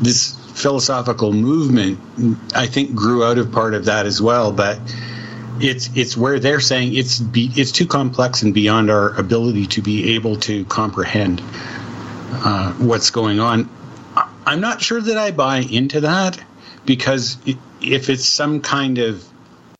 this 0.00 0.34
philosophical 0.54 1.32
movement 1.32 2.00
I 2.54 2.66
think 2.66 2.94
grew 2.94 3.24
out 3.24 3.38
of 3.38 3.52
part 3.52 3.74
of 3.74 3.84
that 3.86 4.06
as 4.06 4.20
well. 4.20 4.52
But 4.52 4.78
it's 5.60 5.90
it's 5.96 6.16
where 6.16 6.38
they're 6.38 6.60
saying 6.60 6.94
it's 6.94 7.18
be, 7.18 7.50
it's 7.54 7.72
too 7.72 7.86
complex 7.86 8.42
and 8.42 8.54
beyond 8.54 8.90
our 8.90 9.14
ability 9.14 9.66
to 9.66 9.82
be 9.82 10.14
able 10.14 10.36
to 10.36 10.64
comprehend 10.66 11.42
uh, 11.42 12.72
what's 12.74 13.10
going 13.10 13.40
on. 13.40 13.68
I'm 14.46 14.60
not 14.60 14.80
sure 14.80 15.00
that 15.00 15.16
I 15.16 15.30
buy 15.30 15.58
into 15.58 16.00
that 16.02 16.42
because 16.86 17.36
if 17.80 18.08
it's 18.08 18.24
some 18.24 18.62
kind 18.62 18.98
of 18.98 19.24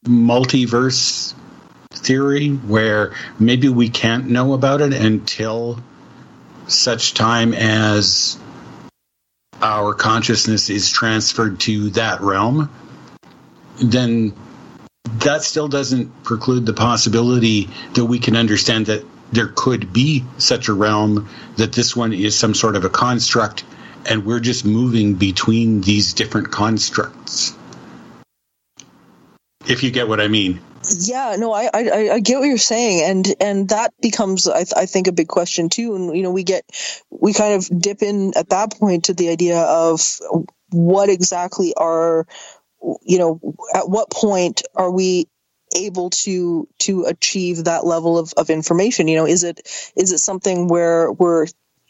multiverse 0.05 1.35
theory 1.91 2.51
where 2.51 3.15
maybe 3.39 3.69
we 3.69 3.89
can't 3.89 4.29
know 4.29 4.53
about 4.53 4.81
it 4.81 4.93
until 4.93 5.83
such 6.67 7.15
time 7.15 7.55
as 7.55 8.39
our 9.61 9.95
consciousness 9.95 10.71
is 10.71 10.91
transferred 10.91 11.61
to 11.61 11.91
that 11.91 12.21
realm, 12.21 12.71
then 13.83 14.33
that 15.25 15.43
still 15.43 15.69
doesn't 15.69 16.23
preclude 16.23 16.67
the 16.67 16.75
possibility 16.75 17.69
that 17.95 18.05
we 18.05 18.19
can 18.19 18.37
understand 18.37 18.87
that 18.87 19.05
there 19.33 19.49
could 19.49 19.93
be 19.93 20.25
such 20.39 20.69
a 20.69 20.73
realm, 20.73 21.29
that 21.57 21.73
this 21.73 21.97
one 21.97 22.13
is 22.13 22.39
some 22.39 22.55
sort 22.55 22.77
of 22.77 22.85
a 22.85 22.91
construct, 22.91 23.65
and 24.07 24.25
we're 24.25 24.41
just 24.41 24.65
moving 24.65 25.15
between 25.15 25.81
these 25.81 26.15
different 26.15 26.51
constructs. 26.51 27.55
If 29.67 29.83
you 29.83 29.91
get 29.91 30.09
what 30.09 30.21
I 30.21 30.29
mean. 30.29 30.61
Yeah, 30.87 31.37
no, 31.39 31.53
I, 31.53 31.69
I 31.73 32.11
I 32.15 32.21
get 32.21 32.39
what 32.39 32.47
you're 32.47 32.59
saying, 32.59 33.03
and 33.11 33.35
and 33.41 33.69
that 33.71 33.93
becomes 34.01 34.49
I, 34.49 34.65
I 34.77 34.87
think 34.87 35.07
a 35.07 35.13
big 35.13 35.29
question 35.29 35.69
too. 35.69 35.95
And 35.95 36.17
you 36.17 36.23
know, 36.23 36.31
we 36.31 36.45
get 36.45 36.65
we 37.11 37.33
kind 37.33 37.55
of 37.55 37.69
dip 37.81 38.03
in 38.03 38.33
at 38.37 38.51
that 38.51 38.73
point 38.73 39.05
to 39.05 39.15
the 39.15 39.29
idea 39.29 39.59
of 39.61 40.01
what 40.71 41.09
exactly 41.09 41.75
are 41.77 42.27
you 43.03 43.19
know 43.19 43.41
at 43.75 43.89
what 43.89 44.11
point 44.11 44.63
are 44.75 44.91
we 44.91 45.27
able 45.77 46.11
to 46.11 46.69
to 46.79 47.05
achieve 47.05 47.65
that 47.65 47.85
level 47.85 48.19
of, 48.19 48.33
of 48.37 48.51
information 48.51 49.09
you 49.09 49.17
know 49.17 49.27
is 49.27 49.45
it 49.45 49.61
is 49.97 50.13
it 50.13 50.19
something 50.19 50.69
where 50.69 51.13
we're 51.13 51.47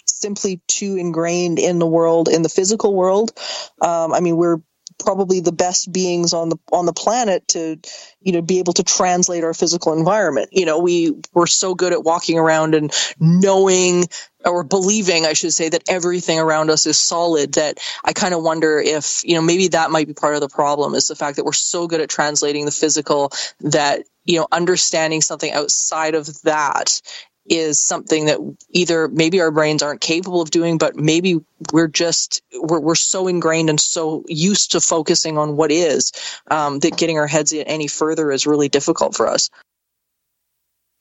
simply 0.06 0.60
too 0.66 0.96
ingrained 0.96 1.58
in 1.58 1.78
the 1.78 1.86
world 1.86 2.28
in 2.28 2.42
the 2.42 2.48
physical 2.48 2.94
world 2.94 3.32
um, 3.80 4.12
i 4.12 4.20
mean 4.20 4.36
we're 4.36 4.58
probably 4.98 5.40
the 5.40 5.52
best 5.52 5.92
beings 5.92 6.32
on 6.32 6.48
the 6.48 6.56
on 6.72 6.86
the 6.86 6.92
planet 6.92 7.46
to 7.48 7.78
you 8.20 8.32
know 8.32 8.42
be 8.42 8.58
able 8.58 8.72
to 8.74 8.82
translate 8.82 9.44
our 9.44 9.54
physical 9.54 9.92
environment. 9.92 10.48
You 10.52 10.66
know 10.66 10.78
we 10.78 11.14
we're 11.32 11.46
so 11.46 11.74
good 11.74 11.92
at 11.92 12.04
walking 12.04 12.38
around 12.38 12.74
and 12.74 12.92
knowing 13.18 14.04
or 14.44 14.64
believing 14.64 15.26
I 15.26 15.32
should 15.32 15.52
say 15.52 15.68
that 15.68 15.88
everything 15.88 16.38
around 16.38 16.70
us 16.70 16.86
is 16.86 16.98
solid 16.98 17.54
that 17.54 17.78
I 18.04 18.12
kind 18.12 18.34
of 18.34 18.42
wonder 18.42 18.78
if 18.78 19.22
you 19.24 19.34
know 19.34 19.42
maybe 19.42 19.68
that 19.68 19.90
might 19.90 20.06
be 20.06 20.14
part 20.14 20.34
of 20.34 20.40
the 20.40 20.48
problem 20.48 20.94
is 20.94 21.08
the 21.08 21.16
fact 21.16 21.36
that 21.36 21.44
we're 21.44 21.52
so 21.52 21.86
good 21.86 22.00
at 22.00 22.10
translating 22.10 22.64
the 22.64 22.70
physical 22.70 23.32
that 23.60 24.04
you 24.24 24.38
know 24.38 24.46
understanding 24.52 25.22
something 25.22 25.52
outside 25.52 26.14
of 26.14 26.42
that 26.42 27.00
is 27.48 27.80
something 27.80 28.26
that 28.26 28.38
either 28.70 29.08
maybe 29.08 29.40
our 29.40 29.50
brains 29.50 29.82
aren't 29.82 30.00
capable 30.00 30.40
of 30.40 30.50
doing, 30.50 30.78
but 30.78 30.96
maybe 30.96 31.40
we're 31.72 31.88
just 31.88 32.42
we're, 32.54 32.80
we're 32.80 32.94
so 32.94 33.28
ingrained 33.28 33.70
and 33.70 33.80
so 33.80 34.24
used 34.28 34.72
to 34.72 34.80
focusing 34.80 35.38
on 35.38 35.56
what 35.56 35.72
is 35.72 36.12
um, 36.50 36.78
that 36.80 36.96
getting 36.96 37.18
our 37.18 37.26
heads 37.26 37.52
in 37.52 37.66
any 37.66 37.88
further 37.88 38.30
is 38.30 38.46
really 38.46 38.68
difficult 38.68 39.14
for 39.14 39.28
us. 39.28 39.50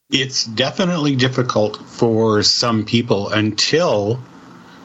It's 0.10 0.46
definitely 0.46 1.18
difficult 1.18 1.86
for 1.86 2.42
some 2.44 2.86
people 2.86 3.30
until 3.30 4.22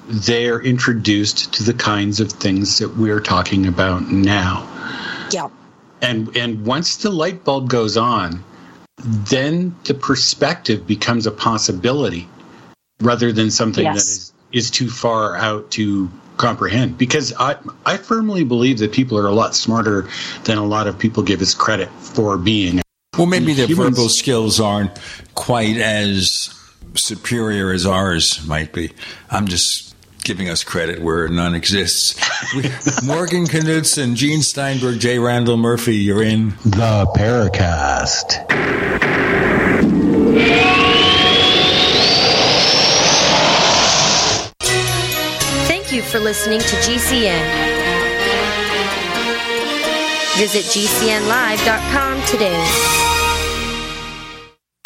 they're 0.09 0.61
introduced 0.61 1.55
to 1.55 1.63
the 1.63 1.75
kinds 1.75 2.19
of 2.19 2.33
things 2.33 2.79
that 2.79 2.97
we're 2.97 3.21
talking 3.21 3.67
about 3.67 4.11
now. 4.11 4.69
Yeah. 5.31 5.49
And 6.01 6.37
and 6.37 6.67
once 6.67 6.97
the 6.97 7.11
light 7.11 7.45
bulb 7.45 7.69
goes 7.69 7.97
on, 7.97 8.43
then 8.99 9.75
the 9.85 9.95
perspective 9.95 10.87
becomes 10.87 11.27
a 11.27 11.31
possibility 11.31 12.29
rather 13.01 13.33
than 13.33 13.51
something 13.51 13.85
yes. 13.85 13.95
that 13.95 14.01
is, 14.01 14.33
is 14.67 14.71
too 14.71 14.89
far 14.89 15.37
out 15.37 15.71
to 15.73 16.11
comprehend. 16.37 16.99
Because 16.99 17.33
I, 17.39 17.57
I 17.85 17.97
firmly 17.97 18.45
believe 18.45 18.79
that 18.79 18.93
people 18.93 19.19
are 19.19 19.27
a 19.27 19.33
lot 19.33 19.55
smarter 19.55 20.09
than 20.45 20.59
a 20.59 20.65
lot 20.65 20.87
of 20.87 20.99
people 20.99 21.23
give 21.23 21.41
us 21.41 21.55
credit 21.55 21.91
for 22.01 22.39
being. 22.39 22.81
Well, 23.17 23.27
maybe 23.27 23.55
their 23.55 23.67
Humans, 23.67 23.97
verbal 23.97 24.09
skills 24.09 24.61
aren't 24.61 24.99
quite 25.35 25.77
as 25.77 26.59
superior 26.95 27.73
as 27.73 27.87
ours 27.87 28.47
might 28.47 28.73
be. 28.73 28.93
I'm 29.31 29.47
just 29.47 29.92
giving 30.25 30.49
us 30.49 30.65
credit 30.65 31.01
where 31.01 31.29
none 31.29 31.55
exists. 31.55 32.15
Morgan 33.05 33.47
Knudsen, 33.47 34.15
Gene 34.15 34.43
Steinberg, 34.43 34.99
J. 35.01 35.19
Randall 35.19 35.57
Murphy, 35.57 35.97
you're 35.97 36.23
in 36.23 36.51
the 36.65 37.07
Paracast. 37.17 38.49
Thank 45.67 45.93
you 45.93 46.03
for 46.03 46.19
listening 46.21 46.61
to 46.61 46.77
GCN. 46.77 47.73
Visit 50.39 50.65
GCNlive.com 50.65 52.23
today. 52.27 53.12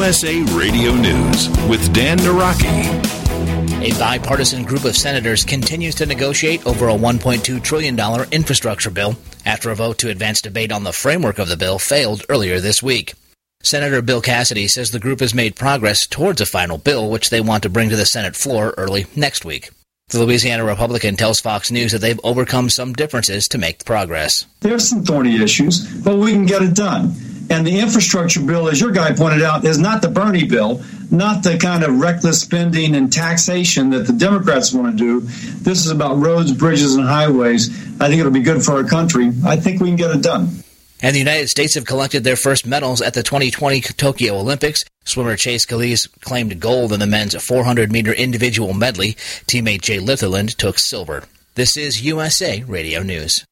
USA 0.00 0.40
Radio 0.54 0.94
News 0.94 1.50
with 1.68 1.92
Dan 1.92 2.16
Naraki. 2.20 2.64
A 3.82 3.98
bipartisan 3.98 4.64
group 4.64 4.86
of 4.86 4.96
senators 4.96 5.44
continues 5.44 5.94
to 5.96 6.06
negotiate 6.06 6.66
over 6.66 6.88
a 6.88 6.94
$1.2 6.94 7.62
trillion 7.62 8.00
infrastructure 8.32 8.88
bill 8.88 9.14
after 9.44 9.70
a 9.70 9.74
vote 9.74 9.98
to 9.98 10.08
advance 10.08 10.40
debate 10.40 10.72
on 10.72 10.84
the 10.84 10.92
framework 10.94 11.38
of 11.38 11.48
the 11.48 11.56
bill 11.58 11.78
failed 11.78 12.24
earlier 12.30 12.60
this 12.60 12.82
week. 12.82 13.12
Senator 13.62 14.00
Bill 14.00 14.22
Cassidy 14.22 14.68
says 14.68 14.88
the 14.88 14.98
group 14.98 15.20
has 15.20 15.34
made 15.34 15.54
progress 15.54 16.06
towards 16.06 16.40
a 16.40 16.46
final 16.46 16.78
bill, 16.78 17.10
which 17.10 17.28
they 17.28 17.42
want 17.42 17.62
to 17.64 17.68
bring 17.68 17.90
to 17.90 17.96
the 17.96 18.06
Senate 18.06 18.36
floor 18.36 18.72
early 18.78 19.04
next 19.14 19.44
week. 19.44 19.68
The 20.08 20.24
Louisiana 20.24 20.64
Republican 20.64 21.16
tells 21.16 21.40
Fox 21.40 21.70
News 21.70 21.92
that 21.92 21.98
they've 21.98 22.18
overcome 22.24 22.70
some 22.70 22.94
differences 22.94 23.46
to 23.48 23.58
make 23.58 23.84
progress. 23.84 24.46
There's 24.60 24.88
some 24.88 25.04
thorny 25.04 25.42
issues, 25.42 25.86
but 26.02 26.16
we 26.16 26.32
can 26.32 26.46
get 26.46 26.62
it 26.62 26.74
done. 26.74 27.14
And 27.50 27.66
the 27.66 27.80
infrastructure 27.80 28.40
bill, 28.40 28.68
as 28.68 28.80
your 28.80 28.92
guy 28.92 29.12
pointed 29.12 29.42
out, 29.42 29.64
is 29.64 29.76
not 29.76 30.02
the 30.02 30.08
Bernie 30.08 30.44
bill, 30.44 30.82
not 31.10 31.42
the 31.42 31.58
kind 31.58 31.82
of 31.82 31.98
reckless 31.98 32.40
spending 32.40 32.94
and 32.94 33.12
taxation 33.12 33.90
that 33.90 34.06
the 34.06 34.12
Democrats 34.12 34.72
want 34.72 34.96
to 34.96 34.96
do. 34.96 35.20
This 35.20 35.84
is 35.84 35.90
about 35.90 36.18
roads, 36.18 36.52
bridges, 36.52 36.94
and 36.94 37.04
highways. 37.04 37.68
I 38.00 38.06
think 38.06 38.20
it'll 38.20 38.30
be 38.30 38.40
good 38.40 38.62
for 38.62 38.74
our 38.74 38.84
country. 38.84 39.32
I 39.44 39.56
think 39.56 39.80
we 39.80 39.88
can 39.88 39.96
get 39.96 40.14
it 40.14 40.22
done. 40.22 40.62
And 41.02 41.14
the 41.14 41.18
United 41.18 41.48
States 41.48 41.74
have 41.74 41.86
collected 41.86 42.24
their 42.24 42.36
first 42.36 42.66
medals 42.66 43.00
at 43.00 43.14
the 43.14 43.22
2020 43.22 43.80
Tokyo 43.80 44.38
Olympics. 44.38 44.84
Swimmer 45.04 45.34
Chase 45.34 45.66
Kalisz 45.66 46.08
claimed 46.20 46.60
gold 46.60 46.92
in 46.92 47.00
the 47.00 47.06
men's 47.06 47.34
400 47.34 47.90
meter 47.90 48.12
individual 48.12 48.74
medley. 48.74 49.14
Teammate 49.48 49.80
Jay 49.80 49.98
Litherland 49.98 50.56
took 50.56 50.78
silver. 50.78 51.24
This 51.56 51.76
is 51.76 52.04
USA 52.04 52.62
Radio 52.62 53.02
News. 53.02 53.44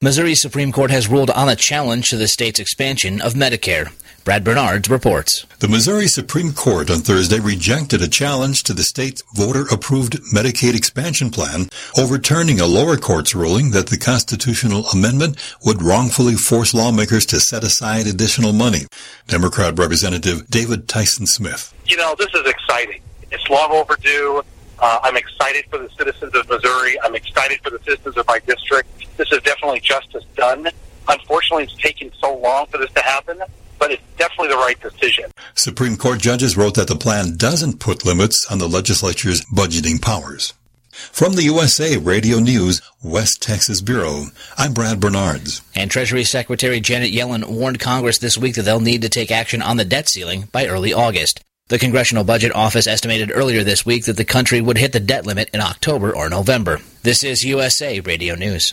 Missouri's 0.00 0.40
Supreme 0.40 0.70
Court 0.70 0.92
has 0.92 1.08
ruled 1.08 1.30
on 1.30 1.48
a 1.48 1.56
challenge 1.56 2.10
to 2.10 2.16
the 2.16 2.28
state's 2.28 2.60
expansion 2.60 3.20
of 3.20 3.34
Medicare. 3.34 3.90
Brad 4.22 4.44
Bernards 4.44 4.88
reports. 4.88 5.44
The 5.58 5.66
Missouri 5.66 6.06
Supreme 6.06 6.52
Court 6.52 6.88
on 6.88 6.98
Thursday 6.98 7.40
rejected 7.40 8.00
a 8.00 8.06
challenge 8.06 8.62
to 8.62 8.72
the 8.72 8.84
state's 8.84 9.24
voter 9.34 9.64
approved 9.72 10.12
Medicaid 10.32 10.76
expansion 10.76 11.30
plan, 11.30 11.68
overturning 11.98 12.60
a 12.60 12.66
lower 12.66 12.96
court's 12.96 13.34
ruling 13.34 13.72
that 13.72 13.88
the 13.88 13.98
constitutional 13.98 14.86
amendment 14.90 15.36
would 15.64 15.82
wrongfully 15.82 16.36
force 16.36 16.72
lawmakers 16.72 17.26
to 17.26 17.40
set 17.40 17.64
aside 17.64 18.06
additional 18.06 18.52
money. 18.52 18.82
Democrat 19.26 19.76
Representative 19.76 20.48
David 20.48 20.86
Tyson 20.86 21.26
Smith. 21.26 21.74
You 21.86 21.96
know, 21.96 22.14
this 22.16 22.32
is 22.34 22.46
exciting. 22.46 23.00
It's 23.32 23.50
long 23.50 23.72
overdue. 23.72 24.44
Uh, 24.80 25.00
I'm 25.02 25.16
excited 25.16 25.64
for 25.70 25.78
the 25.78 25.88
citizens 25.90 26.34
of 26.34 26.48
Missouri. 26.48 27.00
I'm 27.02 27.14
excited 27.14 27.60
for 27.62 27.70
the 27.70 27.80
citizens 27.80 28.16
of 28.16 28.26
my 28.26 28.38
district. 28.40 28.88
This 29.16 29.30
is 29.32 29.42
definitely 29.42 29.80
justice 29.80 30.24
done. 30.36 30.68
Unfortunately, 31.08 31.64
it's 31.64 31.76
taken 31.76 32.10
so 32.20 32.36
long 32.36 32.66
for 32.66 32.78
this 32.78 32.92
to 32.92 33.00
happen, 33.02 33.40
but 33.78 33.90
it's 33.90 34.02
definitely 34.16 34.48
the 34.48 34.56
right 34.56 34.80
decision. 34.80 35.30
Supreme 35.54 35.96
Court 35.96 36.20
judges 36.20 36.56
wrote 36.56 36.74
that 36.74 36.88
the 36.88 36.96
plan 36.96 37.36
doesn't 37.36 37.80
put 37.80 38.04
limits 38.04 38.46
on 38.50 38.58
the 38.58 38.68
legislature's 38.68 39.44
budgeting 39.46 40.00
powers. 40.00 40.54
From 40.92 41.34
the 41.34 41.44
USA 41.44 41.96
Radio 41.96 42.38
News 42.38 42.82
West 43.02 43.40
Texas 43.40 43.80
Bureau, 43.80 44.26
I'm 44.56 44.74
Brad 44.74 44.98
Bernards. 44.98 45.62
And 45.74 45.90
Treasury 45.90 46.24
Secretary 46.24 46.80
Janet 46.80 47.12
Yellen 47.12 47.48
warned 47.48 47.78
Congress 47.78 48.18
this 48.18 48.36
week 48.36 48.56
that 48.56 48.62
they'll 48.62 48.80
need 48.80 49.02
to 49.02 49.08
take 49.08 49.30
action 49.30 49.62
on 49.62 49.76
the 49.76 49.84
debt 49.84 50.08
ceiling 50.08 50.48
by 50.50 50.66
early 50.66 50.92
August. 50.92 51.40
The 51.68 51.78
Congressional 51.78 52.24
Budget 52.24 52.54
Office 52.54 52.86
estimated 52.86 53.30
earlier 53.30 53.62
this 53.62 53.84
week 53.84 54.06
that 54.06 54.16
the 54.16 54.24
country 54.24 54.62
would 54.62 54.78
hit 54.78 54.92
the 54.92 55.00
debt 55.00 55.26
limit 55.26 55.50
in 55.52 55.60
October 55.60 56.16
or 56.16 56.30
November. 56.30 56.80
This 57.02 57.22
is 57.22 57.44
USA 57.44 58.00
Radio 58.00 58.34
News. 58.36 58.72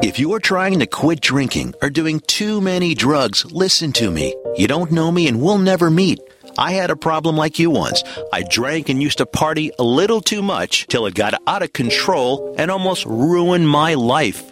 If 0.00 0.20
you 0.20 0.32
are 0.34 0.38
trying 0.38 0.78
to 0.78 0.86
quit 0.86 1.20
drinking 1.20 1.74
or 1.82 1.90
doing 1.90 2.20
too 2.20 2.60
many 2.60 2.94
drugs, 2.94 3.44
listen 3.46 3.90
to 3.94 4.12
me. 4.12 4.36
You 4.54 4.68
don't 4.68 4.92
know 4.92 5.10
me 5.10 5.26
and 5.26 5.42
we'll 5.42 5.58
never 5.58 5.90
meet. 5.90 6.20
I 6.58 6.74
had 6.74 6.90
a 6.90 6.96
problem 6.96 7.36
like 7.36 7.58
you 7.58 7.70
once. 7.70 8.04
I 8.32 8.44
drank 8.44 8.88
and 8.88 9.02
used 9.02 9.18
to 9.18 9.26
party 9.26 9.72
a 9.80 9.82
little 9.82 10.20
too 10.20 10.42
much 10.42 10.86
till 10.86 11.06
it 11.06 11.14
got 11.14 11.34
out 11.48 11.64
of 11.64 11.72
control 11.72 12.54
and 12.56 12.70
almost 12.70 13.04
ruined 13.04 13.68
my 13.68 13.94
life. 13.94 14.51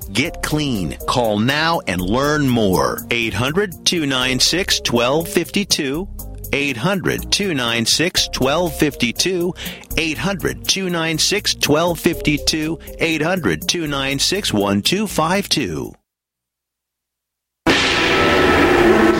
Get 0.13 0.41
clean. 0.43 0.97
Call 1.07 1.39
now 1.39 1.79
and 1.87 2.01
learn 2.01 2.47
more. 2.47 2.99
800 3.11 3.85
296 3.85 4.81
1252. 4.91 6.07
800 6.53 7.31
296 7.31 8.27
1252. 8.37 9.53
800 9.97 10.67
296 10.67 11.55
1252. 11.55 12.79
800 12.99 13.67
296 13.67 14.53
1252. 14.53 15.93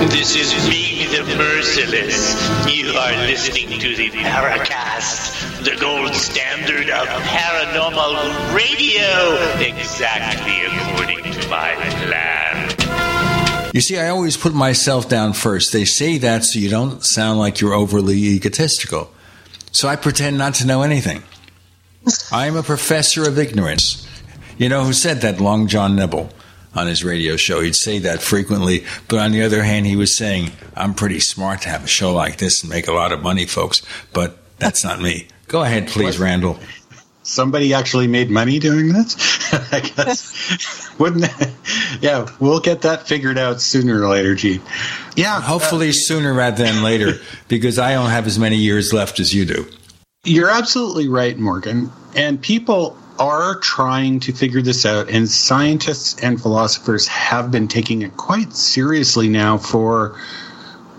This 0.10 0.36
is 0.36 0.68
me, 0.68 1.06
the 1.16 1.24
Merciless. 1.38 2.34
You 2.68 2.92
are 2.94 3.16
listening 3.28 3.80
to 3.80 3.96
the 3.96 4.10
Paracast, 4.10 5.64
the 5.64 5.76
gold 5.80 6.16
standard 6.16 6.90
of 6.90 7.08
paranormal 7.08 8.52
radio, 8.52 9.38
exactly 9.60 10.66
according 10.66 11.32
to 11.40 11.48
my 11.50 11.76
plan. 12.02 13.72
You 13.76 13.82
see, 13.82 14.00
I 14.00 14.10
always 14.10 14.38
put 14.38 14.56
myself 14.56 15.08
down 15.08 15.34
first. 15.34 15.72
They 15.72 15.86
say 15.86 16.18
that 16.18 16.46
so 16.46 16.58
you 16.58 16.72
don't 16.72 17.06
sound 17.06 17.38
like 17.38 17.62
you're 17.62 17.76
overly 17.76 18.18
egotistical. 18.18 19.12
So 19.72 19.88
I 19.88 19.98
pretend 19.98 20.36
not 20.36 20.56
to 20.56 20.66
know 20.66 20.82
anything. 20.82 21.22
I'm 22.32 22.56
a 22.56 22.64
professor 22.64 23.30
of 23.30 23.38
ignorance. 23.38 24.08
You 24.58 24.68
know 24.68 24.84
who 24.84 24.94
said 24.94 25.22
that? 25.22 25.40
Long 25.40 25.68
John 25.68 25.96
Nebel 25.96 26.32
on 26.76 26.88
his 26.88 27.04
radio 27.04 27.36
show. 27.36 27.62
He'd 27.62 27.76
say 27.76 28.00
that 28.00 28.22
frequently, 28.22 28.86
but 29.08 29.20
on 29.20 29.32
the 29.32 29.44
other 29.44 29.64
hand, 29.64 29.86
he 29.86 29.96
was 29.96 30.18
saying, 30.18 30.52
I'm 30.76 30.94
pretty 30.94 31.20
smart 31.20 31.62
to 31.62 31.70
have 31.70 31.84
a 31.84 31.88
show 31.88 32.14
like 32.14 32.38
this 32.38 32.62
and 32.62 32.70
make 32.70 32.88
a 32.88 32.94
lot 32.94 33.12
of 33.12 33.22
money, 33.22 33.46
folks, 33.46 33.82
but 34.14 34.38
that's 34.60 34.84
not 34.84 35.02
me. 35.02 35.28
Go 35.48 35.64
ahead, 35.64 35.88
please, 35.88 36.18
Randall. 36.18 36.58
Somebody 37.24 37.74
actually 37.74 38.08
made 38.08 38.30
money 38.30 38.58
doing 38.58 38.90
this? 38.90 39.54
I 39.72 39.80
guess. 39.80 40.90
Wouldn't 41.00 41.22
that? 41.22 41.52
Yeah, 42.02 42.28
we'll 42.40 42.60
get 42.60 42.82
that 42.82 43.08
figured 43.08 43.38
out 43.38 43.62
sooner 43.62 44.02
or 44.02 44.08
later, 44.08 44.34
Gene. 44.36 44.62
Yeah. 45.16 45.40
Hopefully 45.42 45.90
uh, 45.90 45.94
sooner 45.94 46.34
rather 46.34 46.64
than 46.64 46.84
later, 46.84 47.20
because 47.48 47.78
I 47.78 47.94
don't 47.94 48.10
have 48.10 48.28
as 48.28 48.40
many 48.40 48.58
years 48.58 48.92
left 48.92 49.20
as 49.20 49.34
you 49.34 49.46
do. 49.46 49.68
You're 50.24 50.50
absolutely 50.50 51.08
right, 51.08 51.38
Morgan. 51.38 51.92
And 52.16 52.42
people 52.42 52.98
are 53.22 53.60
trying 53.60 54.20
to 54.22 54.34
figure 54.34 54.64
this 54.64 54.84
out, 54.86 55.10
and 55.10 55.30
scientists 55.30 56.20
and 56.24 56.42
philosophers 56.42 57.08
have 57.08 57.52
been 57.52 57.68
taking 57.68 58.02
it 58.02 58.18
quite 58.18 58.54
seriously 58.54 59.30
now 59.30 59.58
for. 59.58 60.20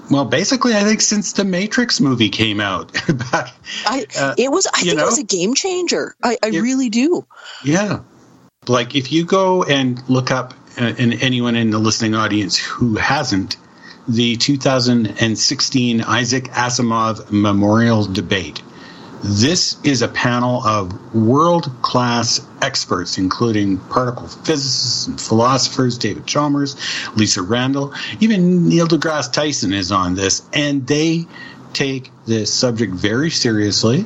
Well, 0.08 0.24
basically, 0.24 0.74
I 0.74 0.84
think 0.84 1.00
since 1.00 1.32
the 1.32 1.44
Matrix 1.44 2.00
movie 2.00 2.28
came 2.28 2.60
out, 2.60 2.92
back, 3.32 3.52
I 3.86 4.06
uh, 4.16 4.34
it 4.38 4.52
was 4.52 4.68
I 4.68 4.82
think 4.82 4.96
know, 4.96 5.02
it 5.02 5.06
was 5.06 5.18
a 5.18 5.24
game 5.24 5.54
changer. 5.54 6.14
I, 6.22 6.36
I 6.42 6.48
it, 6.48 6.60
really 6.60 6.90
do. 6.90 7.26
Yeah, 7.64 8.00
like 8.68 8.94
if 8.94 9.10
you 9.10 9.24
go 9.24 9.64
and 9.64 10.00
look 10.08 10.30
up, 10.30 10.54
uh, 10.78 10.94
and 10.98 11.14
anyone 11.22 11.56
in 11.56 11.70
the 11.70 11.78
listening 11.78 12.14
audience 12.14 12.56
who 12.56 12.96
hasn't, 12.96 13.56
the 14.06 14.36
2016 14.36 16.02
Isaac 16.02 16.44
Asimov 16.44 17.30
Memorial 17.32 18.04
Debate 18.04 18.62
this 19.22 19.76
is 19.84 20.02
a 20.02 20.08
panel 20.08 20.62
of 20.64 21.14
world 21.14 21.70
class 21.82 22.44
experts, 22.60 23.18
including 23.18 23.78
particle 23.78 24.26
physicists 24.26 25.06
and 25.06 25.20
philosophers, 25.20 25.96
David 25.96 26.26
Chalmers, 26.26 26.76
Lisa 27.14 27.42
Randall, 27.42 27.94
even 28.20 28.68
Neil 28.68 28.88
deGrasse 28.88 29.32
Tyson 29.32 29.72
is 29.72 29.92
on 29.92 30.16
this, 30.16 30.42
and 30.52 30.86
they 30.86 31.26
take 31.72 32.10
this 32.26 32.52
subject 32.52 32.92
very 32.92 33.30
seriously 33.30 34.04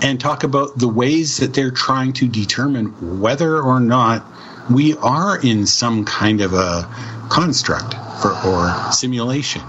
and 0.00 0.18
talk 0.18 0.42
about 0.42 0.78
the 0.78 0.88
ways 0.88 1.36
that 1.38 1.52
they're 1.52 1.70
trying 1.70 2.12
to 2.14 2.26
determine 2.26 3.20
whether 3.20 3.60
or 3.60 3.80
not 3.80 4.24
we 4.70 4.96
are 4.96 5.38
in 5.38 5.66
some 5.66 6.04
kind 6.04 6.40
of 6.40 6.54
a 6.54 6.88
construct 7.28 7.94
for, 8.22 8.32
or 8.46 8.92
simulation. 8.92 9.62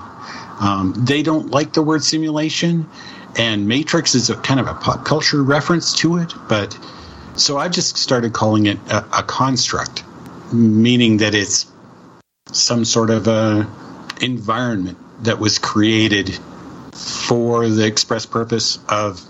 Um, 0.61 0.93
they 0.95 1.23
don't 1.23 1.49
like 1.49 1.73
the 1.73 1.81
word 1.81 2.03
simulation 2.03 2.87
and 3.37 3.67
Matrix 3.67 4.15
is 4.15 4.29
a 4.29 4.35
kind 4.35 4.59
of 4.59 4.67
a 4.67 4.73
pop 4.73 5.05
culture 5.05 5.41
reference 5.41 5.93
to 5.99 6.17
it, 6.17 6.33
but 6.47 6.77
so 7.35 7.57
I've 7.57 7.71
just 7.71 7.97
started 7.97 8.33
calling 8.33 8.65
it 8.65 8.77
a, 8.89 9.19
a 9.19 9.23
construct, 9.23 10.03
meaning 10.53 11.17
that 11.17 11.33
it's 11.33 11.71
some 12.51 12.85
sort 12.85 13.09
of 13.09 13.27
a 13.27 13.69
environment 14.21 14.97
that 15.23 15.39
was 15.39 15.59
created 15.59 16.37
for 16.93 17.67
the 17.67 17.85
express 17.85 18.25
purpose 18.25 18.79
of 18.89 19.21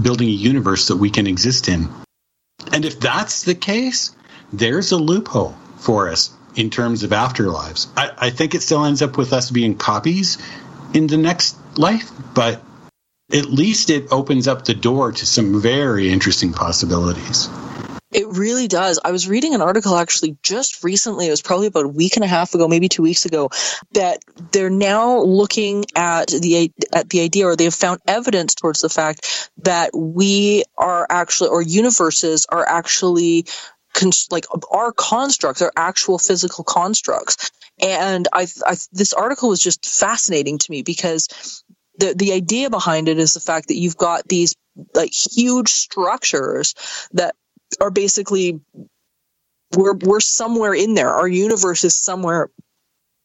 building 0.00 0.28
a 0.28 0.32
universe 0.32 0.88
that 0.88 0.96
we 0.96 1.10
can 1.10 1.26
exist 1.26 1.68
in. 1.68 1.88
And 2.72 2.84
if 2.84 3.00
that's 3.00 3.44
the 3.44 3.54
case, 3.54 4.14
there's 4.52 4.92
a 4.92 4.96
loophole 4.96 5.56
for 5.78 6.08
us 6.10 6.30
in 6.54 6.70
terms 6.70 7.02
of 7.02 7.10
afterlives. 7.10 7.88
I, 7.96 8.10
I 8.18 8.30
think 8.30 8.54
it 8.54 8.62
still 8.62 8.84
ends 8.84 9.02
up 9.02 9.16
with 9.16 9.32
us 9.32 9.50
being 9.50 9.76
copies 9.76 10.38
in 10.94 11.06
the 11.06 11.16
next 11.16 11.56
life, 11.78 12.10
but 12.34 12.62
at 13.32 13.46
least 13.46 13.90
it 13.90 14.12
opens 14.12 14.46
up 14.46 14.64
the 14.64 14.74
door 14.74 15.12
to 15.12 15.26
some 15.26 15.60
very 15.60 16.10
interesting 16.10 16.52
possibilities. 16.52 17.48
It 18.12 18.28
really 18.28 18.68
does. 18.68 19.00
I 19.04 19.10
was 19.10 19.28
reading 19.28 19.54
an 19.54 19.60
article 19.60 19.96
actually 19.96 20.38
just 20.42 20.84
recently, 20.84 21.26
it 21.26 21.30
was 21.30 21.42
probably 21.42 21.66
about 21.66 21.86
a 21.86 21.88
week 21.88 22.16
and 22.16 22.24
a 22.24 22.28
half 22.28 22.54
ago, 22.54 22.68
maybe 22.68 22.88
two 22.88 23.02
weeks 23.02 23.26
ago, 23.26 23.50
that 23.92 24.20
they're 24.52 24.70
now 24.70 25.18
looking 25.18 25.84
at 25.96 26.28
the 26.28 26.72
at 26.94 27.10
the 27.10 27.20
idea 27.20 27.46
or 27.46 27.56
they 27.56 27.64
have 27.64 27.74
found 27.74 28.00
evidence 28.06 28.54
towards 28.54 28.80
the 28.80 28.88
fact 28.88 29.50
that 29.58 29.90
we 29.94 30.62
are 30.78 31.06
actually 31.10 31.50
or 31.50 31.62
universes 31.62 32.46
are 32.48 32.66
actually 32.66 33.44
like 34.30 34.44
our 34.70 34.92
constructs 34.92 35.62
are 35.62 35.72
actual 35.76 36.18
physical 36.18 36.64
constructs 36.64 37.50
and 37.78 38.26
I, 38.32 38.46
I, 38.66 38.76
this 38.92 39.12
article 39.12 39.50
was 39.50 39.62
just 39.62 39.84
fascinating 39.84 40.58
to 40.58 40.70
me 40.70 40.82
because 40.82 41.64
the 41.98 42.14
the 42.14 42.32
idea 42.32 42.70
behind 42.70 43.08
it 43.08 43.18
is 43.18 43.34
the 43.34 43.40
fact 43.40 43.68
that 43.68 43.76
you've 43.76 43.96
got 43.96 44.28
these 44.28 44.54
like 44.94 45.12
huge 45.12 45.68
structures 45.70 46.74
that 47.12 47.34
are 47.80 47.90
basically 47.90 48.60
we're 49.76 49.94
we're 49.94 50.20
somewhere 50.20 50.74
in 50.74 50.94
there. 50.94 51.10
Our 51.10 51.28
universe 51.28 51.84
is 51.84 51.96
somewhere 51.96 52.50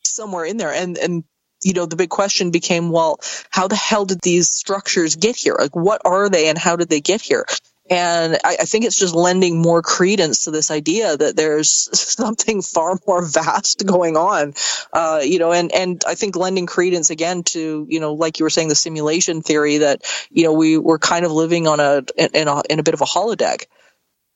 somewhere 0.04 0.46
in 0.46 0.58
there, 0.58 0.74
and 0.74 0.98
and 0.98 1.24
you 1.64 1.74
know 1.74 1.86
the 1.86 1.96
big 1.96 2.10
question 2.10 2.52
became, 2.52 2.90
well, 2.92 3.20
how 3.50 3.68
the 3.68 3.76
hell 3.76 4.06
did 4.06 4.20
these 4.22 4.50
structures 4.50 5.16
get 5.16 5.36
here? 5.36 5.56
Like, 5.58 5.76
what 5.76 6.02
are 6.06 6.30
they, 6.30 6.50
and 6.50 6.58
how 6.58 6.76
did 6.76 6.90
they 6.90 7.02
get 7.02 7.22
here? 7.22 7.46
And 7.92 8.36
I, 8.46 8.56
I, 8.62 8.66
think 8.66 8.86
it's 8.86 8.98
just 8.98 9.14
lending 9.14 9.62
more 9.62 9.82
credence 9.82 10.46
to 10.46 10.52
this 10.52 10.72
idea 10.72 11.18
that 11.18 11.36
there's 11.36 11.70
something 12.00 12.62
far 12.62 12.98
more 13.06 13.22
vast 13.28 13.86
going 13.86 14.16
on, 14.16 14.54
uh, 14.94 15.20
you 15.22 15.40
know, 15.40 15.52
and, 15.52 15.74
and 15.74 16.02
I 16.08 16.16
think 16.16 16.38
lending 16.38 16.68
credence 16.68 17.10
again 17.10 17.44
to, 17.44 17.86
you 17.90 18.00
know, 18.00 18.14
like 18.14 18.40
you 18.40 18.46
were 18.46 18.50
saying, 18.50 18.70
the 18.70 18.76
simulation 18.76 19.42
theory 19.42 19.80
that, 19.80 20.04
you 20.30 20.46
know, 20.46 20.54
we 20.54 20.78
were 20.78 21.00
kind 21.00 21.26
of 21.26 21.34
living 21.34 21.68
on 21.68 21.82
a, 21.82 22.04
in 22.18 22.48
a, 22.48 22.62
in 22.70 22.80
a 22.80 22.84
bit 22.84 22.94
of 22.94 23.02
a 23.02 23.06
holodeck. 23.06 23.66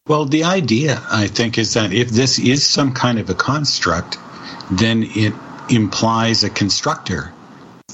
Well, 0.05 0.25
the 0.25 0.43
idea, 0.43 1.01
I 1.09 1.27
think, 1.27 1.57
is 1.57 1.75
that 1.75 1.93
if 1.93 2.09
this 2.09 2.37
is 2.37 2.65
some 2.65 2.93
kind 2.93 3.19
of 3.19 3.29
a 3.29 3.33
construct, 3.33 4.17
then 4.69 5.03
it 5.03 5.33
implies 5.69 6.43
a 6.43 6.49
constructor. 6.49 7.33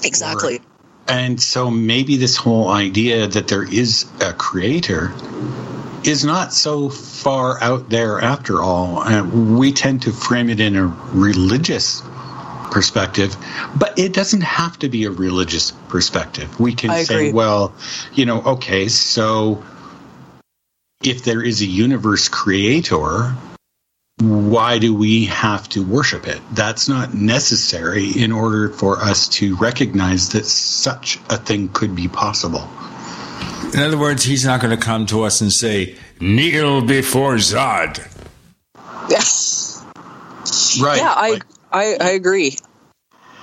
Exactly. 0.03 0.59
And 1.07 1.41
so 1.41 1.69
maybe 1.69 2.17
this 2.17 2.37
whole 2.37 2.69
idea 2.69 3.27
that 3.27 3.47
there 3.47 3.63
is 3.63 4.05
a 4.21 4.33
creator 4.33 5.13
is 6.03 6.23
not 6.25 6.53
so 6.53 6.89
far 6.89 7.61
out 7.61 7.89
there 7.89 8.19
after 8.19 8.61
all. 8.61 8.99
Uh, 8.99 9.23
we 9.23 9.71
tend 9.71 10.03
to 10.03 10.11
frame 10.11 10.49
it 10.49 10.59
in 10.59 10.75
a 10.75 10.87
religious 11.13 12.01
perspective, 12.71 13.35
but 13.75 13.99
it 13.99 14.13
doesn't 14.13 14.41
have 14.41 14.79
to 14.79 14.89
be 14.89 15.05
a 15.05 15.11
religious 15.11 15.71
perspective. 15.89 16.59
We 16.59 16.73
can 16.73 17.05
say, 17.05 17.31
well, 17.31 17.73
you 18.13 18.25
know, 18.25 18.41
okay, 18.41 18.87
so 18.87 19.63
if 21.03 21.23
there 21.23 21.43
is 21.43 21.61
a 21.61 21.65
universe 21.65 22.29
creator, 22.29 23.35
why 24.21 24.77
do 24.77 24.93
we 24.93 25.25
have 25.25 25.67
to 25.69 25.83
worship 25.83 26.27
it? 26.27 26.39
That's 26.51 26.87
not 26.87 27.13
necessary 27.13 28.11
in 28.11 28.31
order 28.31 28.69
for 28.69 28.97
us 28.97 29.27
to 29.29 29.55
recognize 29.57 30.29
that 30.29 30.45
such 30.45 31.19
a 31.29 31.37
thing 31.37 31.69
could 31.69 31.95
be 31.95 32.07
possible. 32.07 32.69
In 33.73 33.79
other 33.79 33.97
words, 33.97 34.23
he's 34.23 34.45
not 34.45 34.61
going 34.61 34.77
to 34.77 34.83
come 34.83 35.05
to 35.07 35.23
us 35.23 35.41
and 35.41 35.51
say, 35.51 35.95
kneel 36.19 36.81
before 36.81 37.35
Zod. 37.35 37.97
Yes. 39.09 39.83
Right. 40.81 40.97
Yeah, 40.97 41.13
I, 41.15 41.39
I, 41.71 41.97
I 41.99 42.09
agree. 42.11 42.57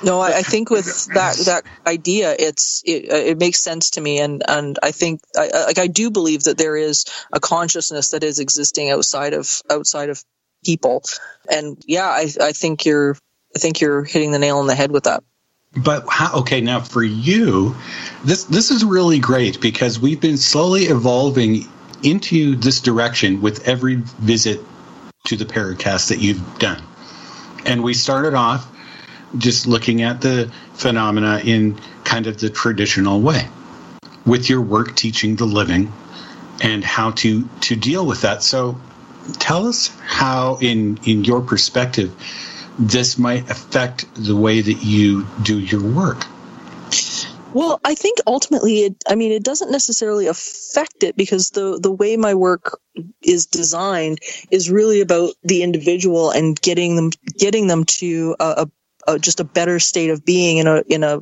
No, 0.03 0.21
I, 0.21 0.39
I, 0.39 0.43
think 0.43 0.71
with 0.71 1.07
that 1.15 1.37
that 1.47 1.65
idea, 1.85 2.33
it's 2.39 2.83
it, 2.87 3.07
it, 3.07 3.39
makes 3.39 3.59
sense 3.59 3.91
to 3.91 4.01
me, 4.01 4.21
and 4.21 4.45
and 4.47 4.79
I 4.81 4.93
think 4.93 5.21
I, 5.37 5.49
like 5.67 5.79
I 5.79 5.89
do 5.89 6.13
believe 6.13 6.45
that 6.45 6.57
there 6.57 6.77
is 6.77 7.05
a 7.33 7.41
consciousness 7.41 8.11
that 8.11 8.23
is 8.23 8.39
existing 8.39 8.91
outside 8.91 9.35
of 9.35 9.61
outside 9.69 10.09
of 10.11 10.23
people. 10.65 11.03
And 11.51 11.83
yeah, 11.87 12.07
I, 12.07 12.29
I 12.41 12.53
think 12.53 12.85
you're 12.85 13.17
I 13.57 13.59
think 13.59 13.81
you're 13.81 14.05
hitting 14.05 14.33
the 14.33 14.39
nail 14.39 14.59
on 14.59 14.67
the 14.67 14.75
head 14.75 14.93
with 14.93 15.05
that. 15.05 15.23
But 15.77 16.07
how, 16.09 16.41
okay, 16.41 16.61
now 16.61 16.81
for 16.81 17.03
you, 17.03 17.77
this 18.25 18.45
this 18.45 18.71
is 18.71 18.85
really 18.85 19.19
great 19.19 19.61
because 19.61 19.99
we've 19.99 20.21
been 20.21 20.39
slowly 20.39 20.85
evolving 20.85 21.67
into 22.03 22.57
this 22.57 22.81
direction 22.81 23.41
with 23.41 23.67
every 23.67 23.97
visit 23.97 24.61
to 25.27 25.37
the 25.37 25.45
Paracast 25.45 26.09
that 26.09 26.19
you've 26.19 26.59
done. 26.59 26.83
And 27.67 27.83
we 27.83 27.95
started 27.95 28.35
off 28.35 28.67
just 29.37 29.67
looking 29.67 30.03
at 30.03 30.21
the 30.21 30.51
phenomena 30.75 31.41
in 31.45 31.79
kind 32.05 32.27
of 32.27 32.39
the 32.39 32.49
traditional 32.49 33.21
way 33.21 33.47
with 34.25 34.49
your 34.49 34.63
work 34.63 34.97
teaching 34.97 35.37
the 35.37 35.45
living 35.45 35.93
and 36.63 36.83
how 36.83 37.11
to 37.11 37.49
to 37.61 37.77
deal 37.77 38.07
with 38.07 38.23
that. 38.23 38.43
So 38.43 38.81
tell 39.35 39.67
us 39.67 39.89
how, 40.01 40.59
in 40.61 40.99
in 41.05 41.25
your 41.25 41.41
perspective, 41.41 42.15
this 42.79 43.19
might 43.19 43.51
affect 43.51 44.07
the 44.15 44.37
way 44.37 44.61
that 44.61 44.85
you 44.85 45.27
do 45.43 45.59
your 45.59 45.83
work. 45.83 46.25
Well, 47.55 47.81
I 47.83 47.95
think 47.95 48.19
ultimately, 48.27 48.81
it, 48.81 49.03
I 49.09 49.15
mean, 49.15 49.33
it 49.33 49.43
doesn't 49.43 49.71
necessarily 49.71 50.27
affect 50.27 51.03
it 51.03 51.17
because 51.17 51.51
the 51.51 51.79
the 51.79 51.91
way 51.91 52.17
my 52.17 52.35
work 52.35 52.79
is 53.23 53.47
designed 53.47 54.19
is 54.51 54.71
really 54.71 55.01
about 55.01 55.35
the 55.43 55.63
individual 55.63 56.31
and 56.31 56.61
getting 56.61 56.97
them 56.97 57.11
getting 57.39 57.67
them 57.67 57.85
to 57.85 58.37
a, 58.39 58.45
a, 59.07 59.13
a 59.13 59.19
just 59.19 59.41
a 59.41 59.45
better 59.45 59.81
state 59.81 60.11
of 60.11 60.25
being 60.25 60.59
in 60.59 60.67
a 60.67 60.83
in 60.89 61.03
a 61.03 61.21